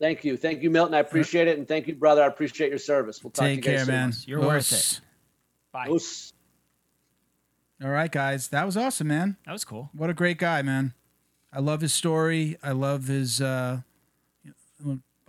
Thank 0.00 0.24
you, 0.24 0.36
thank 0.36 0.62
you, 0.62 0.70
Milton. 0.70 0.94
I 0.94 1.00
appreciate 1.00 1.48
it, 1.48 1.58
and 1.58 1.66
thank 1.66 1.88
you, 1.88 1.94
brother. 1.96 2.22
I 2.22 2.26
appreciate 2.26 2.70
your 2.70 2.78
service. 2.78 3.22
We'll 3.22 3.32
talk 3.32 3.44
Take 3.46 3.62
to 3.64 3.70
you 3.70 3.76
care, 3.76 3.84
guys 3.84 3.88
man. 3.88 4.12
You're 4.26 4.40
worth 4.40 4.72
it. 4.72 5.00
Bye. 5.72 5.86
soon. 5.86 5.94
Oos. 5.94 6.32
All 7.82 7.90
right, 7.90 8.10
guys. 8.10 8.48
That 8.48 8.64
was 8.64 8.76
awesome, 8.76 9.08
man. 9.08 9.36
That 9.44 9.52
was 9.52 9.64
cool. 9.64 9.90
What 9.92 10.08
a 10.08 10.14
great 10.14 10.38
guy, 10.38 10.62
man. 10.62 10.94
I 11.52 11.60
love 11.60 11.80
his 11.80 11.92
story. 11.92 12.56
I 12.62 12.72
love 12.72 13.06
his 13.06 13.40
uh 13.40 13.80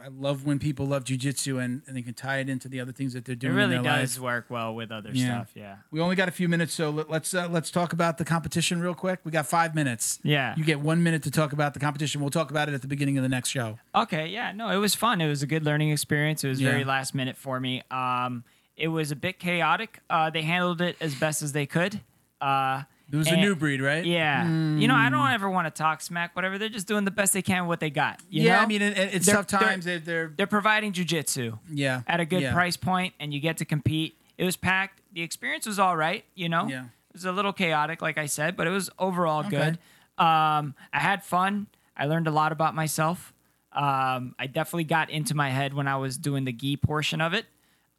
I 0.02 0.08
love 0.08 0.46
when 0.46 0.60
people 0.60 0.86
love 0.86 1.04
jujitsu 1.04 1.62
and, 1.62 1.82
and 1.86 1.98
they 1.98 2.02
can 2.02 2.14
tie 2.14 2.38
it 2.38 2.48
into 2.48 2.70
the 2.70 2.80
other 2.80 2.94
things 2.94 3.12
that 3.14 3.26
they're 3.26 3.36
doing. 3.36 3.52
It 3.52 3.56
really 3.58 3.76
in 3.76 3.84
their 3.84 3.98
does 4.00 4.18
life. 4.18 4.24
work 4.24 4.46
well 4.50 4.74
with 4.74 4.92
other 4.94 5.10
Yeah. 5.12 5.26
stuff. 5.42 5.52
Yeah. 5.56 5.76
We 5.92 6.00
only 6.00 6.16
got 6.16 6.30
a 6.30 6.32
few 6.32 6.48
minutes, 6.48 6.74
so 6.74 6.90
let, 6.90 7.10
let's 7.10 7.34
uh, 7.34 7.50
let's 7.50 7.70
talk 7.70 7.92
about 7.92 8.18
the 8.18 8.24
competition 8.24 8.80
real 8.80 8.94
quick. 8.94 9.20
We 9.26 9.32
got 9.32 9.46
five 9.46 9.76
minutes. 9.76 10.20
Yeah. 10.24 10.54
You 10.56 10.64
get 10.64 10.80
one 10.80 11.04
minute 11.04 11.24
to 11.24 11.32
talk 11.32 11.52
about 11.52 11.74
the 11.74 11.82
competition. 11.82 12.22
We'll 12.22 12.30
talk 12.30 12.50
about 12.50 12.70
it 12.70 12.76
at 12.76 12.82
the 12.82 12.88
beginning 12.88 13.18
of 13.18 13.24
the 13.24 13.30
next 13.30 13.50
show. 13.50 13.78
Okay, 13.94 14.28
yeah, 14.28 14.54
no, 14.54 14.70
it 14.70 14.78
was 14.78 14.96
fun. 14.96 15.20
It 15.20 15.28
was 15.28 15.44
a 15.44 15.48
good 15.48 15.66
learning 15.66 15.90
experience. 15.90 16.46
It 16.46 16.48
was 16.50 16.62
Yeah. 16.62 16.72
very 16.72 16.86
last 16.86 17.14
minute 17.14 17.36
for 17.36 17.60
me. 17.60 17.84
Um, 17.92 18.46
it 18.78 18.88
was 18.88 19.12
a 19.12 19.18
bit 19.18 19.38
chaotic. 19.38 20.00
Uh, 20.10 20.30
they 20.30 20.44
handled 20.44 20.80
it 20.80 20.96
as 21.02 21.14
best 21.16 21.42
as 21.42 21.52
they 21.52 21.66
could. 21.66 22.00
Uh, 22.40 22.84
It 23.12 23.16
was 23.16 23.28
a 23.28 23.36
new 23.38 23.56
breed, 23.56 23.82
right? 23.82 24.06
Yeah, 24.06 24.44
you 24.48 24.88
know, 24.88 24.96
I 24.96 25.10
don't 25.10 25.32
ever 25.32 25.50
want 25.50 25.66
to 25.68 25.72
talk 25.72 26.02
smack. 26.02 26.36
Whatever, 26.36 26.58
they're 26.58 26.70
just 26.70 26.88
doing 26.88 27.06
the 27.06 27.12
best 27.12 27.34
they 27.34 27.42
can 27.42 27.64
with 27.64 27.70
what 27.70 27.80
they 27.80 27.90
got. 27.90 28.20
You 28.30 28.44
yeah. 28.44 28.58
know? 28.58 28.62
I 28.62 28.66
mean, 28.68 28.82
it, 28.82 28.98
it's 28.98 29.26
They're- 29.26 29.36
tough 29.36 29.48
times. 29.48 29.86
They're, 29.86 30.00
they're, 30.00 30.32
they're 30.36 30.48
providing 30.48 30.94
jujitsu 30.94 31.58
yeah 31.72 32.02
at 32.08 32.20
a 32.20 32.26
good 32.26 32.42
yeah. 32.42 32.54
price 32.54 32.78
point, 32.78 33.14
and 33.20 33.34
you 33.34 33.40
get 33.40 33.58
to 33.58 33.66
compete. 33.66 34.16
It 34.38 34.46
was 34.46 34.56
packed. 34.56 35.02
The 35.14 35.22
experience 35.22 35.66
was 35.66 35.80
all 35.80 35.98
right. 35.98 36.24
You 36.36 36.50
know, 36.50 36.68
Yeah. 36.68 36.84
it 36.84 37.14
was 37.14 37.26
a 37.26 37.32
little 37.32 37.52
chaotic, 37.54 38.02
like 38.02 38.18
I 38.18 38.28
said, 38.28 38.56
but 38.56 38.68
it 38.68 38.72
was 38.72 38.90
overall 39.00 39.40
Okay. 39.46 39.50
good. 39.58 39.80
Um, 40.24 40.76
I 40.94 41.00
had 41.00 41.24
fun. 41.24 41.68
I 41.98 42.06
learned 42.06 42.28
a 42.28 42.32
lot 42.32 42.52
about 42.52 42.76
myself. 42.76 43.34
Um, 43.72 44.36
I 44.40 44.48
definitely 44.48 44.84
got 44.86 45.10
into 45.10 45.36
my 45.36 45.50
head 45.50 45.74
when 45.74 45.88
I 45.88 45.96
was 45.98 46.18
doing 46.18 46.46
the 46.46 46.52
gi 46.54 46.78
portion 46.78 47.22
of 47.22 47.34
it. 47.34 47.46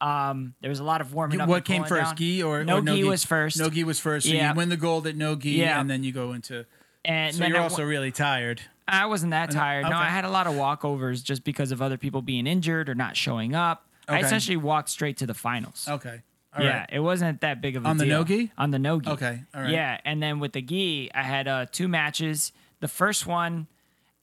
Um, 0.01 0.55
there 0.61 0.71
was 0.71 0.81
a 0.81 0.85
lot 0.85 1.01
of 1.01 1.13
warming 1.13 1.41
up. 1.41 1.49
What 1.49 1.65
came 1.65 1.85
first, 1.85 2.05
down. 2.11 2.17
gi 2.17 2.43
or 2.43 2.65
no 2.65 2.79
or 2.79 2.83
gi 2.83 3.05
was 3.05 3.25
first? 3.25 3.59
No 3.59 3.69
gi 3.69 3.85
was 3.85 4.01
first. 4.01 4.27
So 4.27 4.33
Yeah. 4.33 4.51
you 4.51 4.57
win 4.57 4.69
the 4.71 4.77
gold 4.77 5.07
at 5.07 5.17
no 5.17 5.37
gi, 5.37 5.51
Yeah. 5.51 5.81
and 5.81 5.91
then 5.91 6.03
you 6.05 6.13
go 6.13 6.33
into. 6.33 6.65
and 7.05 7.35
So 7.35 7.41
then 7.41 7.51
you're 7.51 7.61
I 7.61 7.63
also 7.63 7.85
really 7.85 8.11
tired. 8.13 8.61
I 8.89 9.07
wasn't 9.07 9.31
that 9.31 9.51
tired. 9.51 9.85
No. 9.85 9.97
I 9.97 10.07
had 10.07 10.25
a 10.25 10.31
lot 10.31 10.47
of 10.47 10.55
walkovers 10.55 11.23
just 11.23 11.45
because 11.45 11.71
of 11.73 11.81
other 11.81 11.97
people 11.97 12.23
being 12.23 12.47
injured 12.47 12.89
or 12.89 12.95
not 12.95 13.17
showing 13.17 13.55
up. 13.55 13.87
I 14.09 14.19
essentially 14.21 14.57
walked 14.57 14.89
straight 14.89 15.17
to 15.19 15.27
the 15.27 15.35
finals. 15.35 15.87
Okay. 15.89 16.23
All 16.57 16.65
yeah, 16.65 16.81
right. 16.81 16.89
it 16.93 16.99
wasn't 16.99 17.43
that 17.43 17.61
big 17.61 17.77
of 17.77 17.83
a 17.83 17.85
deal. 17.85 17.91
On 17.91 17.97
the 17.99 18.07
no-gi? 18.07 18.51
On 18.59 18.71
the 18.73 18.79
no 18.81 19.01
gi. 19.01 19.09
Okay, 19.11 19.41
all 19.55 19.63
right. 19.63 19.71
Yeah, 19.71 20.01
and 20.05 20.21
then 20.21 20.41
with 20.41 20.53
the 20.53 20.61
gi, 20.61 21.09
I 21.15 21.23
had 21.23 21.47
uh, 21.47 21.67
two 21.71 21.87
matches. 21.87 22.51
The 22.81 22.89
first 22.89 23.25
one, 23.25 23.69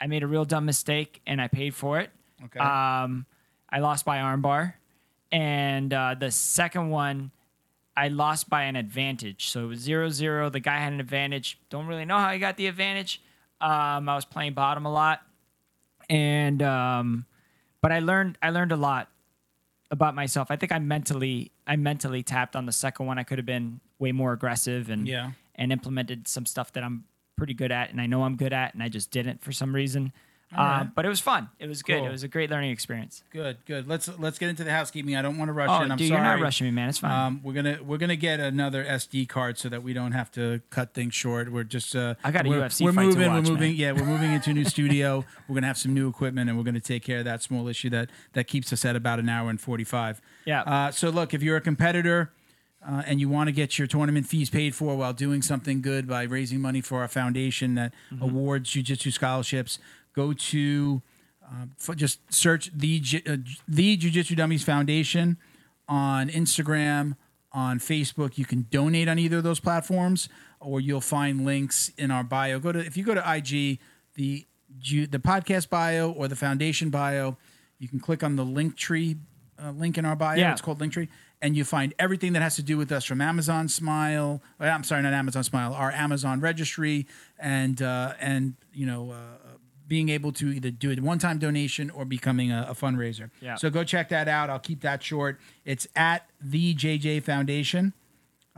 I 0.01 0.07
made 0.07 0.23
a 0.23 0.27
real 0.27 0.43
dumb 0.43 0.65
mistake, 0.65 1.21
and 1.25 1.41
I 1.41 1.47
paid 1.47 1.73
for 1.73 1.99
it. 2.01 2.09
Okay. 2.43 2.59
Um, 2.59 3.25
I 3.69 3.79
lost 3.79 4.03
by 4.03 4.17
armbar, 4.17 4.73
and 5.31 5.93
uh, 5.93 6.15
the 6.19 6.31
second 6.31 6.89
one, 6.89 7.31
I 7.95 8.07
lost 8.09 8.49
by 8.49 8.63
an 8.63 8.75
advantage. 8.75 9.49
So 9.49 9.63
it 9.63 9.67
was 9.67 9.87
0-0. 9.87 10.51
The 10.51 10.59
guy 10.59 10.77
had 10.77 10.93
an 10.93 10.99
advantage. 10.99 11.59
Don't 11.69 11.87
really 11.87 12.05
know 12.05 12.17
how 12.19 12.31
he 12.31 12.39
got 12.39 12.55
the 12.57 12.67
advantage. 12.67 13.21
Um, 13.59 14.07
I 14.07 14.15
was 14.15 14.23
playing 14.25 14.53
bottom 14.53 14.85
a 14.85 14.91
lot, 14.91 15.21
and 16.09 16.61
um, 16.61 17.25
but 17.81 17.91
I 17.91 17.99
learned 17.99 18.37
I 18.41 18.51
learned 18.51 18.71
a 18.71 18.75
lot 18.77 19.09
about 19.89 20.13
myself. 20.15 20.51
I 20.51 20.55
think 20.57 20.71
I 20.71 20.79
mentally 20.79 21.51
I 21.65 21.75
mentally 21.75 22.21
tapped 22.23 22.55
on 22.55 22.65
the 22.65 22.71
second 22.71 23.07
one. 23.07 23.17
I 23.17 23.23
could 23.23 23.39
have 23.39 23.45
been 23.45 23.79
way 23.99 24.11
more 24.11 24.31
aggressive 24.33 24.89
and 24.89 25.07
Yeah. 25.07 25.31
and 25.55 25.71
implemented 25.71 26.27
some 26.27 26.45
stuff 26.45 26.71
that 26.73 26.83
I'm 26.83 27.05
pretty 27.35 27.53
good 27.55 27.71
at 27.71 27.89
and 27.89 27.99
I 28.01 28.05
know 28.05 28.23
I'm 28.23 28.35
good 28.35 28.53
at 28.53 28.73
and 28.75 28.83
I 28.83 28.89
just 28.89 29.09
didn't 29.11 29.41
for 29.43 29.51
some 29.51 29.73
reason. 29.73 30.11
Uh, 30.55 30.61
right. 30.61 30.89
but 30.95 31.03
it 31.05 31.09
was 31.09 31.19
fun. 31.19 31.49
It 31.59 31.67
was 31.67 31.81
good. 31.83 31.97
Cool. 31.99 32.07
It 32.07 32.11
was 32.11 32.23
a 32.23 32.29
great 32.29 32.49
learning 32.49 32.71
experience. 32.71 33.21
Good. 33.33 33.57
Good. 33.65 33.85
Let's 33.85 34.07
let's 34.17 34.39
get 34.39 34.47
into 34.47 34.63
the 34.63 34.71
housekeeping. 34.71 35.13
I 35.15 35.21
don't 35.21 35.37
want 35.37 35.49
to 35.49 35.53
rush 35.53 35.67
Oh, 35.69 35.83
in. 35.83 35.91
I'm 35.91 35.97
dude, 35.97 36.07
sorry. 36.07 36.21
you're 36.21 36.35
not 36.35 36.39
rushing 36.41 36.65
me, 36.67 36.71
man. 36.71 36.87
It's 36.87 36.99
fine. 36.99 37.11
Um, 37.11 37.41
we're 37.43 37.51
gonna 37.53 37.79
we're 37.83 37.97
gonna 37.97 38.15
get 38.15 38.39
another 38.39 38.85
SD 38.85 39.27
card 39.27 39.57
so 39.57 39.67
that 39.67 39.83
we 39.83 39.91
don't 39.91 40.13
have 40.13 40.31
to 40.31 40.61
cut 40.69 40.93
things 40.93 41.13
short. 41.13 41.51
We're 41.51 41.65
just 41.65 41.95
uh, 41.97 42.15
I 42.23 42.31
got 42.31 42.45
a 42.45 42.49
we're, 42.49 42.61
UFC 42.61 42.81
We're 42.85 42.93
fight 42.93 43.01
to 43.01 43.07
moving. 43.07 43.27
watch, 43.33 43.43
we're 43.45 43.51
moving. 43.51 43.71
man. 43.71 43.75
Yeah, 43.75 43.91
we're 43.91 44.05
moving 44.05 44.31
into 44.31 44.51
a 44.51 44.53
new 44.53 44.63
studio. 44.75 45.25
We're 45.49 45.55
gonna 45.55 45.67
have 45.67 45.77
some 45.77 45.93
new 45.93 46.07
equipment, 46.07 46.49
and 46.49 46.57
we're 46.57 46.63
gonna 46.63 46.79
take 46.79 47.03
care 47.03 47.19
of 47.19 47.25
that 47.25 47.43
small 47.43 47.67
issue 47.67 47.89
that 47.89 48.09
that 48.31 48.45
keeps 48.47 48.71
us 48.71 48.85
at 48.85 48.95
about 48.95 49.19
an 49.19 49.27
hour 49.27 49.49
and 49.49 49.59
forty 49.59 49.83
five. 49.83 50.21
Yeah. 50.45 50.61
Uh, 50.61 50.91
so 50.91 51.09
look, 51.09 51.33
if 51.33 51.43
you're 51.43 51.57
a 51.57 51.61
competitor. 51.61 52.31
Uh, 52.87 53.01
and 53.07 53.19
you 53.19 53.27
want 53.27 53.47
to 53.47 53.51
get 53.51 53.77
your 53.79 53.87
tournament 53.87 54.27
fees 54.27 54.49
paid 54.51 54.73
for 54.73 54.95
while 54.95 55.11
doing 55.11 55.41
something 55.41 55.81
good 55.81 56.07
by 56.07 56.21
raising 56.23 56.61
money 56.61 56.79
for 56.79 57.01
our 57.01 57.07
foundation 57.07 57.73
that 57.73 57.91
Mm-hmm. 58.13 58.23
awards 58.23 58.69
jiu-jitsu 58.69 59.11
scholarships, 59.11 59.79
go 60.17 60.33
to 60.33 61.01
f- 61.79 61.95
just 61.95 62.19
search 62.33 62.71
the 62.73 63.01
uh, 63.25 63.37
the 63.67 63.95
Jiu-Jitsu 63.97 64.35
Dummies 64.35 64.63
Foundation 64.63 65.37
on 65.87 66.29
Instagram, 66.29 67.15
on 67.53 67.79
Facebook. 67.79 68.37
You 68.37 68.45
can 68.45 68.65
donate 68.69 69.07
on 69.07 69.19
either 69.19 69.37
of 69.37 69.43
those 69.43 69.59
platforms, 69.59 70.27
or 70.59 70.81
you'll 70.81 71.01
find 71.01 71.45
links 71.45 71.91
in 71.97 72.11
our 72.11 72.23
bio. 72.23 72.59
Go 72.59 72.71
to 72.71 72.79
if 72.79 72.97
you 72.97 73.03
go 73.05 73.13
to 73.13 73.23
IG, 73.35 73.79
the 74.15 74.45
the 74.83 75.19
podcast 75.19 75.69
bio 75.69 76.11
or 76.11 76.27
the 76.27 76.35
foundation 76.35 76.89
bio, 76.89 77.37
you 77.79 77.87
can 77.87 77.99
click 77.99 78.23
on 78.23 78.35
the 78.35 78.45
link 78.45 78.75
tree 78.75 79.17
uh, 79.63 79.71
link 79.71 79.97
in 79.97 80.05
our 80.05 80.15
bio. 80.15 80.37
Yeah. 80.37 80.51
It's 80.51 80.61
called 80.61 80.79
Linktree, 80.79 81.07
and 81.41 81.55
you 81.55 81.63
find 81.63 81.93
everything 81.97 82.33
that 82.33 82.41
has 82.41 82.55
to 82.57 82.63
do 82.63 82.77
with 82.77 82.91
us 82.91 83.05
from 83.05 83.21
Amazon 83.21 83.67
Smile. 83.69 84.41
uh, 84.59 84.65
I'm 84.65 84.83
sorry, 84.83 85.01
not 85.03 85.13
Amazon 85.13 85.43
Smile. 85.43 85.73
Our 85.73 85.91
Amazon 85.91 86.41
registry, 86.41 87.07
and 87.39 87.81
uh, 87.81 88.13
and 88.19 88.55
you 88.73 88.85
know. 88.85 89.11
Uh, 89.11 89.56
being 89.87 90.09
able 90.09 90.31
to 90.33 90.51
either 90.51 90.69
do 90.71 90.91
a 90.91 90.95
one-time 90.95 91.39
donation 91.39 91.89
or 91.89 92.03
becoming 92.05 92.51
a, 92.51 92.67
a 92.69 92.73
fundraiser. 92.73 93.29
Yeah. 93.41 93.55
So 93.55 93.69
go 93.69 93.83
check 93.83 94.09
that 94.09 94.27
out. 94.27 94.49
I'll 94.49 94.59
keep 94.59 94.81
that 94.81 95.01
short. 95.01 95.39
It's 95.65 95.87
at 95.95 96.27
the 96.41 96.75
JJ 96.75 97.23
Foundation. 97.23 97.93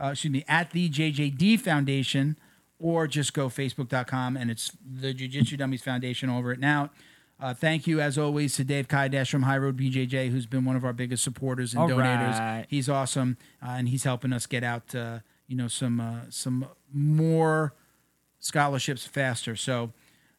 Uh, 0.02 0.08
excuse 0.12 0.32
me, 0.32 0.44
at 0.48 0.70
the 0.70 0.88
JJD 0.88 1.60
Foundation, 1.60 2.38
or 2.78 3.06
just 3.06 3.34
go 3.34 3.48
facebook.com 3.48 4.36
and 4.36 4.50
it's 4.50 4.72
the 4.82 5.12
Jiu 5.12 5.28
Jitsu 5.28 5.58
Dummies 5.58 5.82
Foundation 5.82 6.30
over 6.30 6.52
it 6.52 6.58
now. 6.58 6.90
Uh, 7.38 7.54
thank 7.54 7.86
you, 7.86 8.00
as 8.00 8.18
always, 8.18 8.54
to 8.56 8.64
Dave 8.64 8.88
Kaidash 8.88 9.30
from 9.30 9.42
High 9.42 9.56
Road 9.58 9.78
BJJ, 9.78 10.30
who's 10.30 10.46
been 10.46 10.64
one 10.64 10.76
of 10.76 10.84
our 10.84 10.92
biggest 10.92 11.24
supporters 11.24 11.72
and 11.72 11.82
All 11.82 11.88
donators. 11.88 12.38
right. 12.38 12.66
He's 12.68 12.88
awesome, 12.88 13.38
uh, 13.62 13.70
and 13.70 13.88
he's 13.88 14.04
helping 14.04 14.32
us 14.32 14.46
get 14.46 14.62
out, 14.62 14.94
uh, 14.94 15.20
you 15.46 15.56
know, 15.56 15.68
some 15.68 16.00
uh, 16.00 16.20
some 16.28 16.66
more 16.92 17.74
scholarships 18.40 19.06
faster. 19.06 19.56
So 19.56 19.92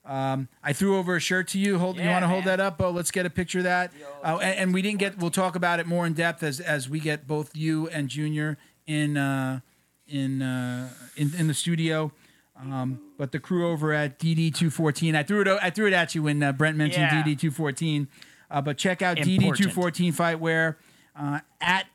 um, 0.05 0.47
I 0.63 0.73
threw 0.73 0.97
over 0.97 1.15
a 1.15 1.19
shirt 1.19 1.47
to 1.49 1.59
you. 1.59 1.77
Hold, 1.77 1.97
you 1.97 2.07
want 2.07 2.23
to 2.23 2.27
hold 2.27 2.45
that 2.45 2.59
up, 2.59 2.77
Bo? 2.79 2.89
Let's 2.89 3.11
get 3.11 3.25
a 3.25 3.29
picture 3.29 3.59
of 3.59 3.65
that. 3.65 3.91
Oh, 4.23 4.39
and, 4.39 4.57
and 4.57 4.73
we 4.73 4.81
didn't 4.81 4.99
get. 4.99 5.19
We'll 5.19 5.29
talk 5.31 5.55
about 5.55 5.79
it 5.79 5.85
more 5.85 6.05
in 6.07 6.13
depth 6.13 6.41
as 6.43 6.59
as 6.59 6.89
we 6.89 6.99
get 6.99 7.27
both 7.27 7.55
you 7.55 7.87
and 7.89 8.09
Junior 8.09 8.57
in 8.87 9.17
uh, 9.17 9.59
in, 10.07 10.41
uh, 10.41 10.89
in 11.15 11.31
in 11.37 11.47
the 11.47 11.53
studio. 11.53 12.11
Um, 12.59 12.99
but 13.17 13.31
the 13.31 13.39
crew 13.39 13.69
over 13.69 13.93
at 13.93 14.19
DD 14.19 14.53
two 14.53 14.69
fourteen, 14.69 15.15
I 15.15 15.23
threw 15.23 15.41
it. 15.41 15.47
I 15.47 15.69
threw 15.69 15.87
it 15.87 15.93
at 15.93 16.15
you 16.15 16.23
when 16.23 16.41
uh, 16.41 16.51
Brent 16.51 16.77
mentioned 16.77 17.07
Yeah. 17.11 17.23
DD 17.23 17.39
two 17.39 17.51
fourteen. 17.51 18.07
Uh, 18.49 18.61
but 18.61 18.77
check 18.77 19.01
out 19.01 19.15
DD214 19.15 20.13
Fightwear 20.13 20.75
uh, 21.15 21.39
at 21.61 21.85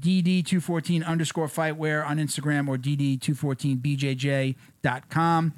DD214 0.00 1.04
underscore 1.06 1.46
fightwear 1.46 2.06
on 2.06 2.16
Instagram 2.16 2.68
or 2.68 2.78
DD214BJJ.com. 2.78 5.52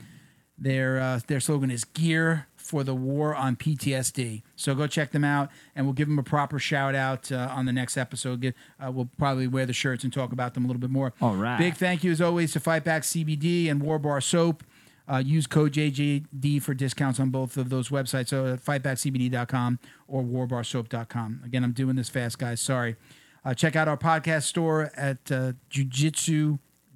Their, 0.59 0.98
uh, 0.98 1.20
their 1.26 1.40
slogan 1.40 1.70
is 1.70 1.85
gear 1.85 2.47
for 2.56 2.85
the 2.85 2.94
war 2.94 3.35
on 3.35 3.56
PTSD. 3.56 4.43
So 4.55 4.74
go 4.74 4.86
check 4.86 5.12
them 5.12 5.24
out 5.24 5.51
and 5.74 5.86
we'll 5.86 5.94
give 5.94 6.09
them 6.09 6.18
a 6.18 6.22
proper 6.22 6.59
shout 6.59 6.94
out 6.94 7.32
uh, 7.32 7.48
on 7.51 7.64
the 7.64 7.72
next 7.72 7.97
episode. 7.97 8.40
Get, 8.40 8.55
uh, 8.85 8.90
we'll 8.90 9.09
probably 9.16 9.47
wear 9.47 9.64
the 9.64 9.72
shirts 9.72 10.05
and 10.05 10.12
talk 10.12 10.32
about 10.32 10.55
them 10.55 10.64
a 10.64 10.66
little 10.66 10.80
bit 10.80 10.90
more. 10.90 11.14
All 11.22 11.35
right. 11.35 11.59
Big 11.59 11.76
thank 11.76 12.05
you 12.05 12.10
as 12.10 12.20
always 12.20 12.52
to 12.52 12.60
Fightback 12.60 13.02
CBD 13.02 13.70
and 13.70 13.80
War 13.80 13.98
Bar 13.98 14.20
Soap. 14.20 14.64
Uh, 15.10 15.16
use 15.16 15.47
code 15.47 15.72
JJD 15.72 16.60
for 16.62 16.74
discounts 16.74 17.18
on 17.18 17.30
both 17.30 17.56
of 17.56 17.70
those 17.70 17.89
websites. 17.89 18.28
So 18.28 18.52
at 18.52 18.62
fightbackcbd.com 18.62 19.78
or 20.06 20.22
warbarsoap.com. 20.22 21.40
Again, 21.47 21.64
I'm 21.64 21.72
doing 21.72 21.97
this 21.97 22.10
fast, 22.10 22.39
guys. 22.39 22.60
Sorry. 22.60 22.97
Uh, 23.43 23.55
check 23.55 23.76
out 23.76 23.89
our 23.89 23.97
podcast 23.97 24.43
store 24.43 24.90
at 24.94 25.32
uh, 25.32 25.52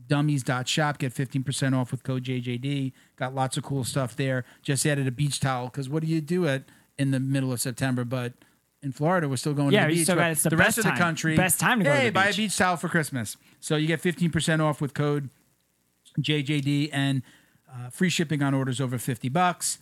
jujitsudummies.shop. 0.09 0.99
Get 0.99 1.15
15% 1.15 1.77
off 1.77 1.91
with 1.91 2.03
code 2.03 2.25
JJD. 2.25 2.93
Got 3.17 3.35
lots 3.35 3.57
of 3.57 3.63
cool 3.65 3.85
stuff 3.85 4.17
there. 4.17 4.45
Just 4.63 4.87
added 4.87 5.07
a 5.07 5.11
beach 5.11 5.41
towel 5.41 5.67
because 5.67 5.89
what 5.89 6.03
do 6.03 6.09
you 6.09 6.21
do 6.21 6.47
at 6.47 6.65
in 6.99 7.11
the 7.11 7.21
middle 7.21 7.53
of 7.53 7.61
September? 7.61 8.05
But 8.05 8.33
in 8.83 8.93
Florida, 8.93 9.29
we're 9.29 9.37
still 9.37 9.55
going 9.55 9.73
Yeah, 9.73 9.83
to 9.83 9.89
the 9.89 9.95
beach. 9.95 10.05
still 10.05 10.17
got- 10.17 10.31
it's 10.33 10.43
the 10.43 10.51
the 10.51 10.57
rest 10.57 10.69
best 10.69 10.79
of 10.79 10.85
the 10.85 10.91
time. 10.91 10.99
country, 10.99 11.37
Best 11.37 11.61
time 11.61 11.79
to 11.79 11.85
go 11.85 11.91
to 11.93 11.97
hey, 11.97 12.07
the 12.07 12.13
buy 12.13 12.25
a 12.25 12.29
beach. 12.29 12.37
beach 12.37 12.57
towel 12.57 12.77
for 12.77 12.89
Christmas. 12.89 13.37
So 13.61 13.77
you 13.77 13.87
get 13.87 14.01
15% 14.03 14.61
off 14.61 14.81
with 14.81 14.95
code 14.95 15.31
JJD 16.21 16.91
and 16.93 17.23
uh, 17.73 17.89
free 17.91 18.11
shipping 18.11 18.43
on 18.43 18.55
orders 18.55 18.81
over 18.81 18.99
50 18.99 19.29
bucks. 19.29 19.79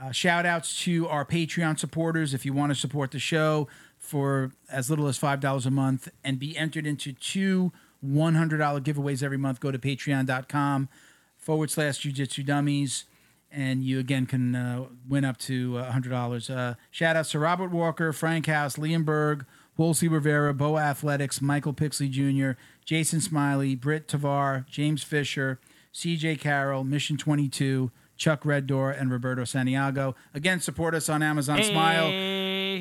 Uh, 0.00 0.10
shout 0.12 0.44
outs 0.46 0.82
to 0.84 1.08
our 1.08 1.24
Patreon 1.24 1.78
supporters. 1.78 2.34
If 2.34 2.44
you 2.44 2.52
want 2.52 2.70
to 2.70 2.74
support 2.74 3.10
the 3.10 3.18
show 3.18 3.66
for 3.98 4.52
as 4.70 4.90
little 4.90 5.06
as 5.08 5.18
$5 5.18 5.66
a 5.66 5.70
month 5.70 6.08
and 6.22 6.38
be 6.38 6.56
entered 6.56 6.86
into 6.86 7.12
two 7.12 7.72
$100 8.06 8.80
giveaways 8.82 9.22
every 9.22 9.38
month, 9.38 9.60
go 9.60 9.70
to 9.70 9.78
patreon.com 9.78 10.88
forward 11.36 11.70
slash 11.70 12.00
jujitsu 12.00 12.44
dummies. 12.44 13.04
And 13.50 13.84
you 13.84 13.98
again 13.98 14.26
can 14.26 14.54
uh, 14.54 14.86
win 15.08 15.24
up 15.24 15.38
to 15.38 15.78
uh, 15.78 15.92
$100. 15.92 16.50
Uh, 16.54 16.74
shout 16.90 17.16
outs 17.16 17.30
to 17.30 17.38
Robert 17.38 17.70
Walker, 17.70 18.12
Frank 18.12 18.46
House, 18.46 18.76
Liam 18.76 19.04
Berg, 19.04 19.46
Wolsey 19.76 20.08
Rivera, 20.08 20.52
Boa 20.52 20.80
Athletics, 20.80 21.40
Michael 21.40 21.72
Pixley 21.72 22.10
Jr., 22.10 22.58
Jason 22.84 23.20
Smiley, 23.20 23.74
Britt 23.74 24.08
Tavar, 24.08 24.66
James 24.68 25.02
Fisher, 25.02 25.60
CJ 25.94 26.40
Carroll, 26.40 26.84
Mission 26.84 27.16
22, 27.16 27.90
Chuck 28.16 28.44
Red 28.44 28.66
Door, 28.66 28.92
and 28.92 29.10
Roberto 29.10 29.44
Santiago. 29.44 30.14
Again, 30.34 30.60
support 30.60 30.94
us 30.94 31.08
on 31.08 31.22
Amazon 31.22 31.62
Smile. 31.62 32.06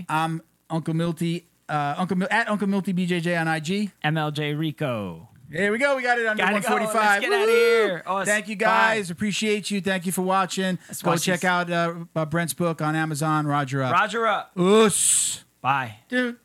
I'm 0.10 0.42
Uncle 0.70 0.94
Milty. 0.94 1.46
Uh, 1.68 1.96
Uncle 1.98 2.18
Mil- 2.18 2.28
at 2.32 2.48
Uncle 2.50 2.68
Milty 2.68 2.94
BJJ 2.94 3.40
on 3.40 3.48
IG. 3.48 3.92
MLJ 4.04 4.58
Rico. 4.58 5.30
Here 5.52 5.72
we 5.72 5.78
go. 5.78 5.96
We 5.96 6.02
got 6.04 6.18
it 6.20 6.26
under 6.26 6.42
Gotta 6.44 6.60
go. 6.60 6.70
145. 6.74 6.94
Let's 7.04 7.22
get 7.22 7.32
outta 7.34 7.46
Woo! 7.46 7.52
here. 7.52 8.04
Oh, 8.08 8.26
Thank 8.26 8.48
you 8.48 8.56
guys. 8.56 9.12
Appreciate 9.12 9.70
you. 9.72 9.80
Thank 9.80 10.06
you 10.06 10.12
for 10.12 10.24
watching. 10.24 10.80
Let's 10.88 11.02
go 11.02 11.12
watch 11.12 11.24
check 11.24 11.42
these. 11.42 11.46
out 11.50 11.72
uh, 11.72 11.94
uh, 12.16 12.26
Brent's 12.26 12.54
book 12.54 12.82
on 12.82 12.96
Amazon. 12.96 13.46
Roger 13.48 13.84
up. 13.84 13.94
Roger 13.94 14.26
up. 14.28 14.52
Us. 14.58 15.44
Bye. 15.62 15.98
Dude. 16.10 16.38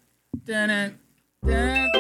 Dun, 0.44 0.68
dun, 0.68 0.98
dun. 1.46 1.99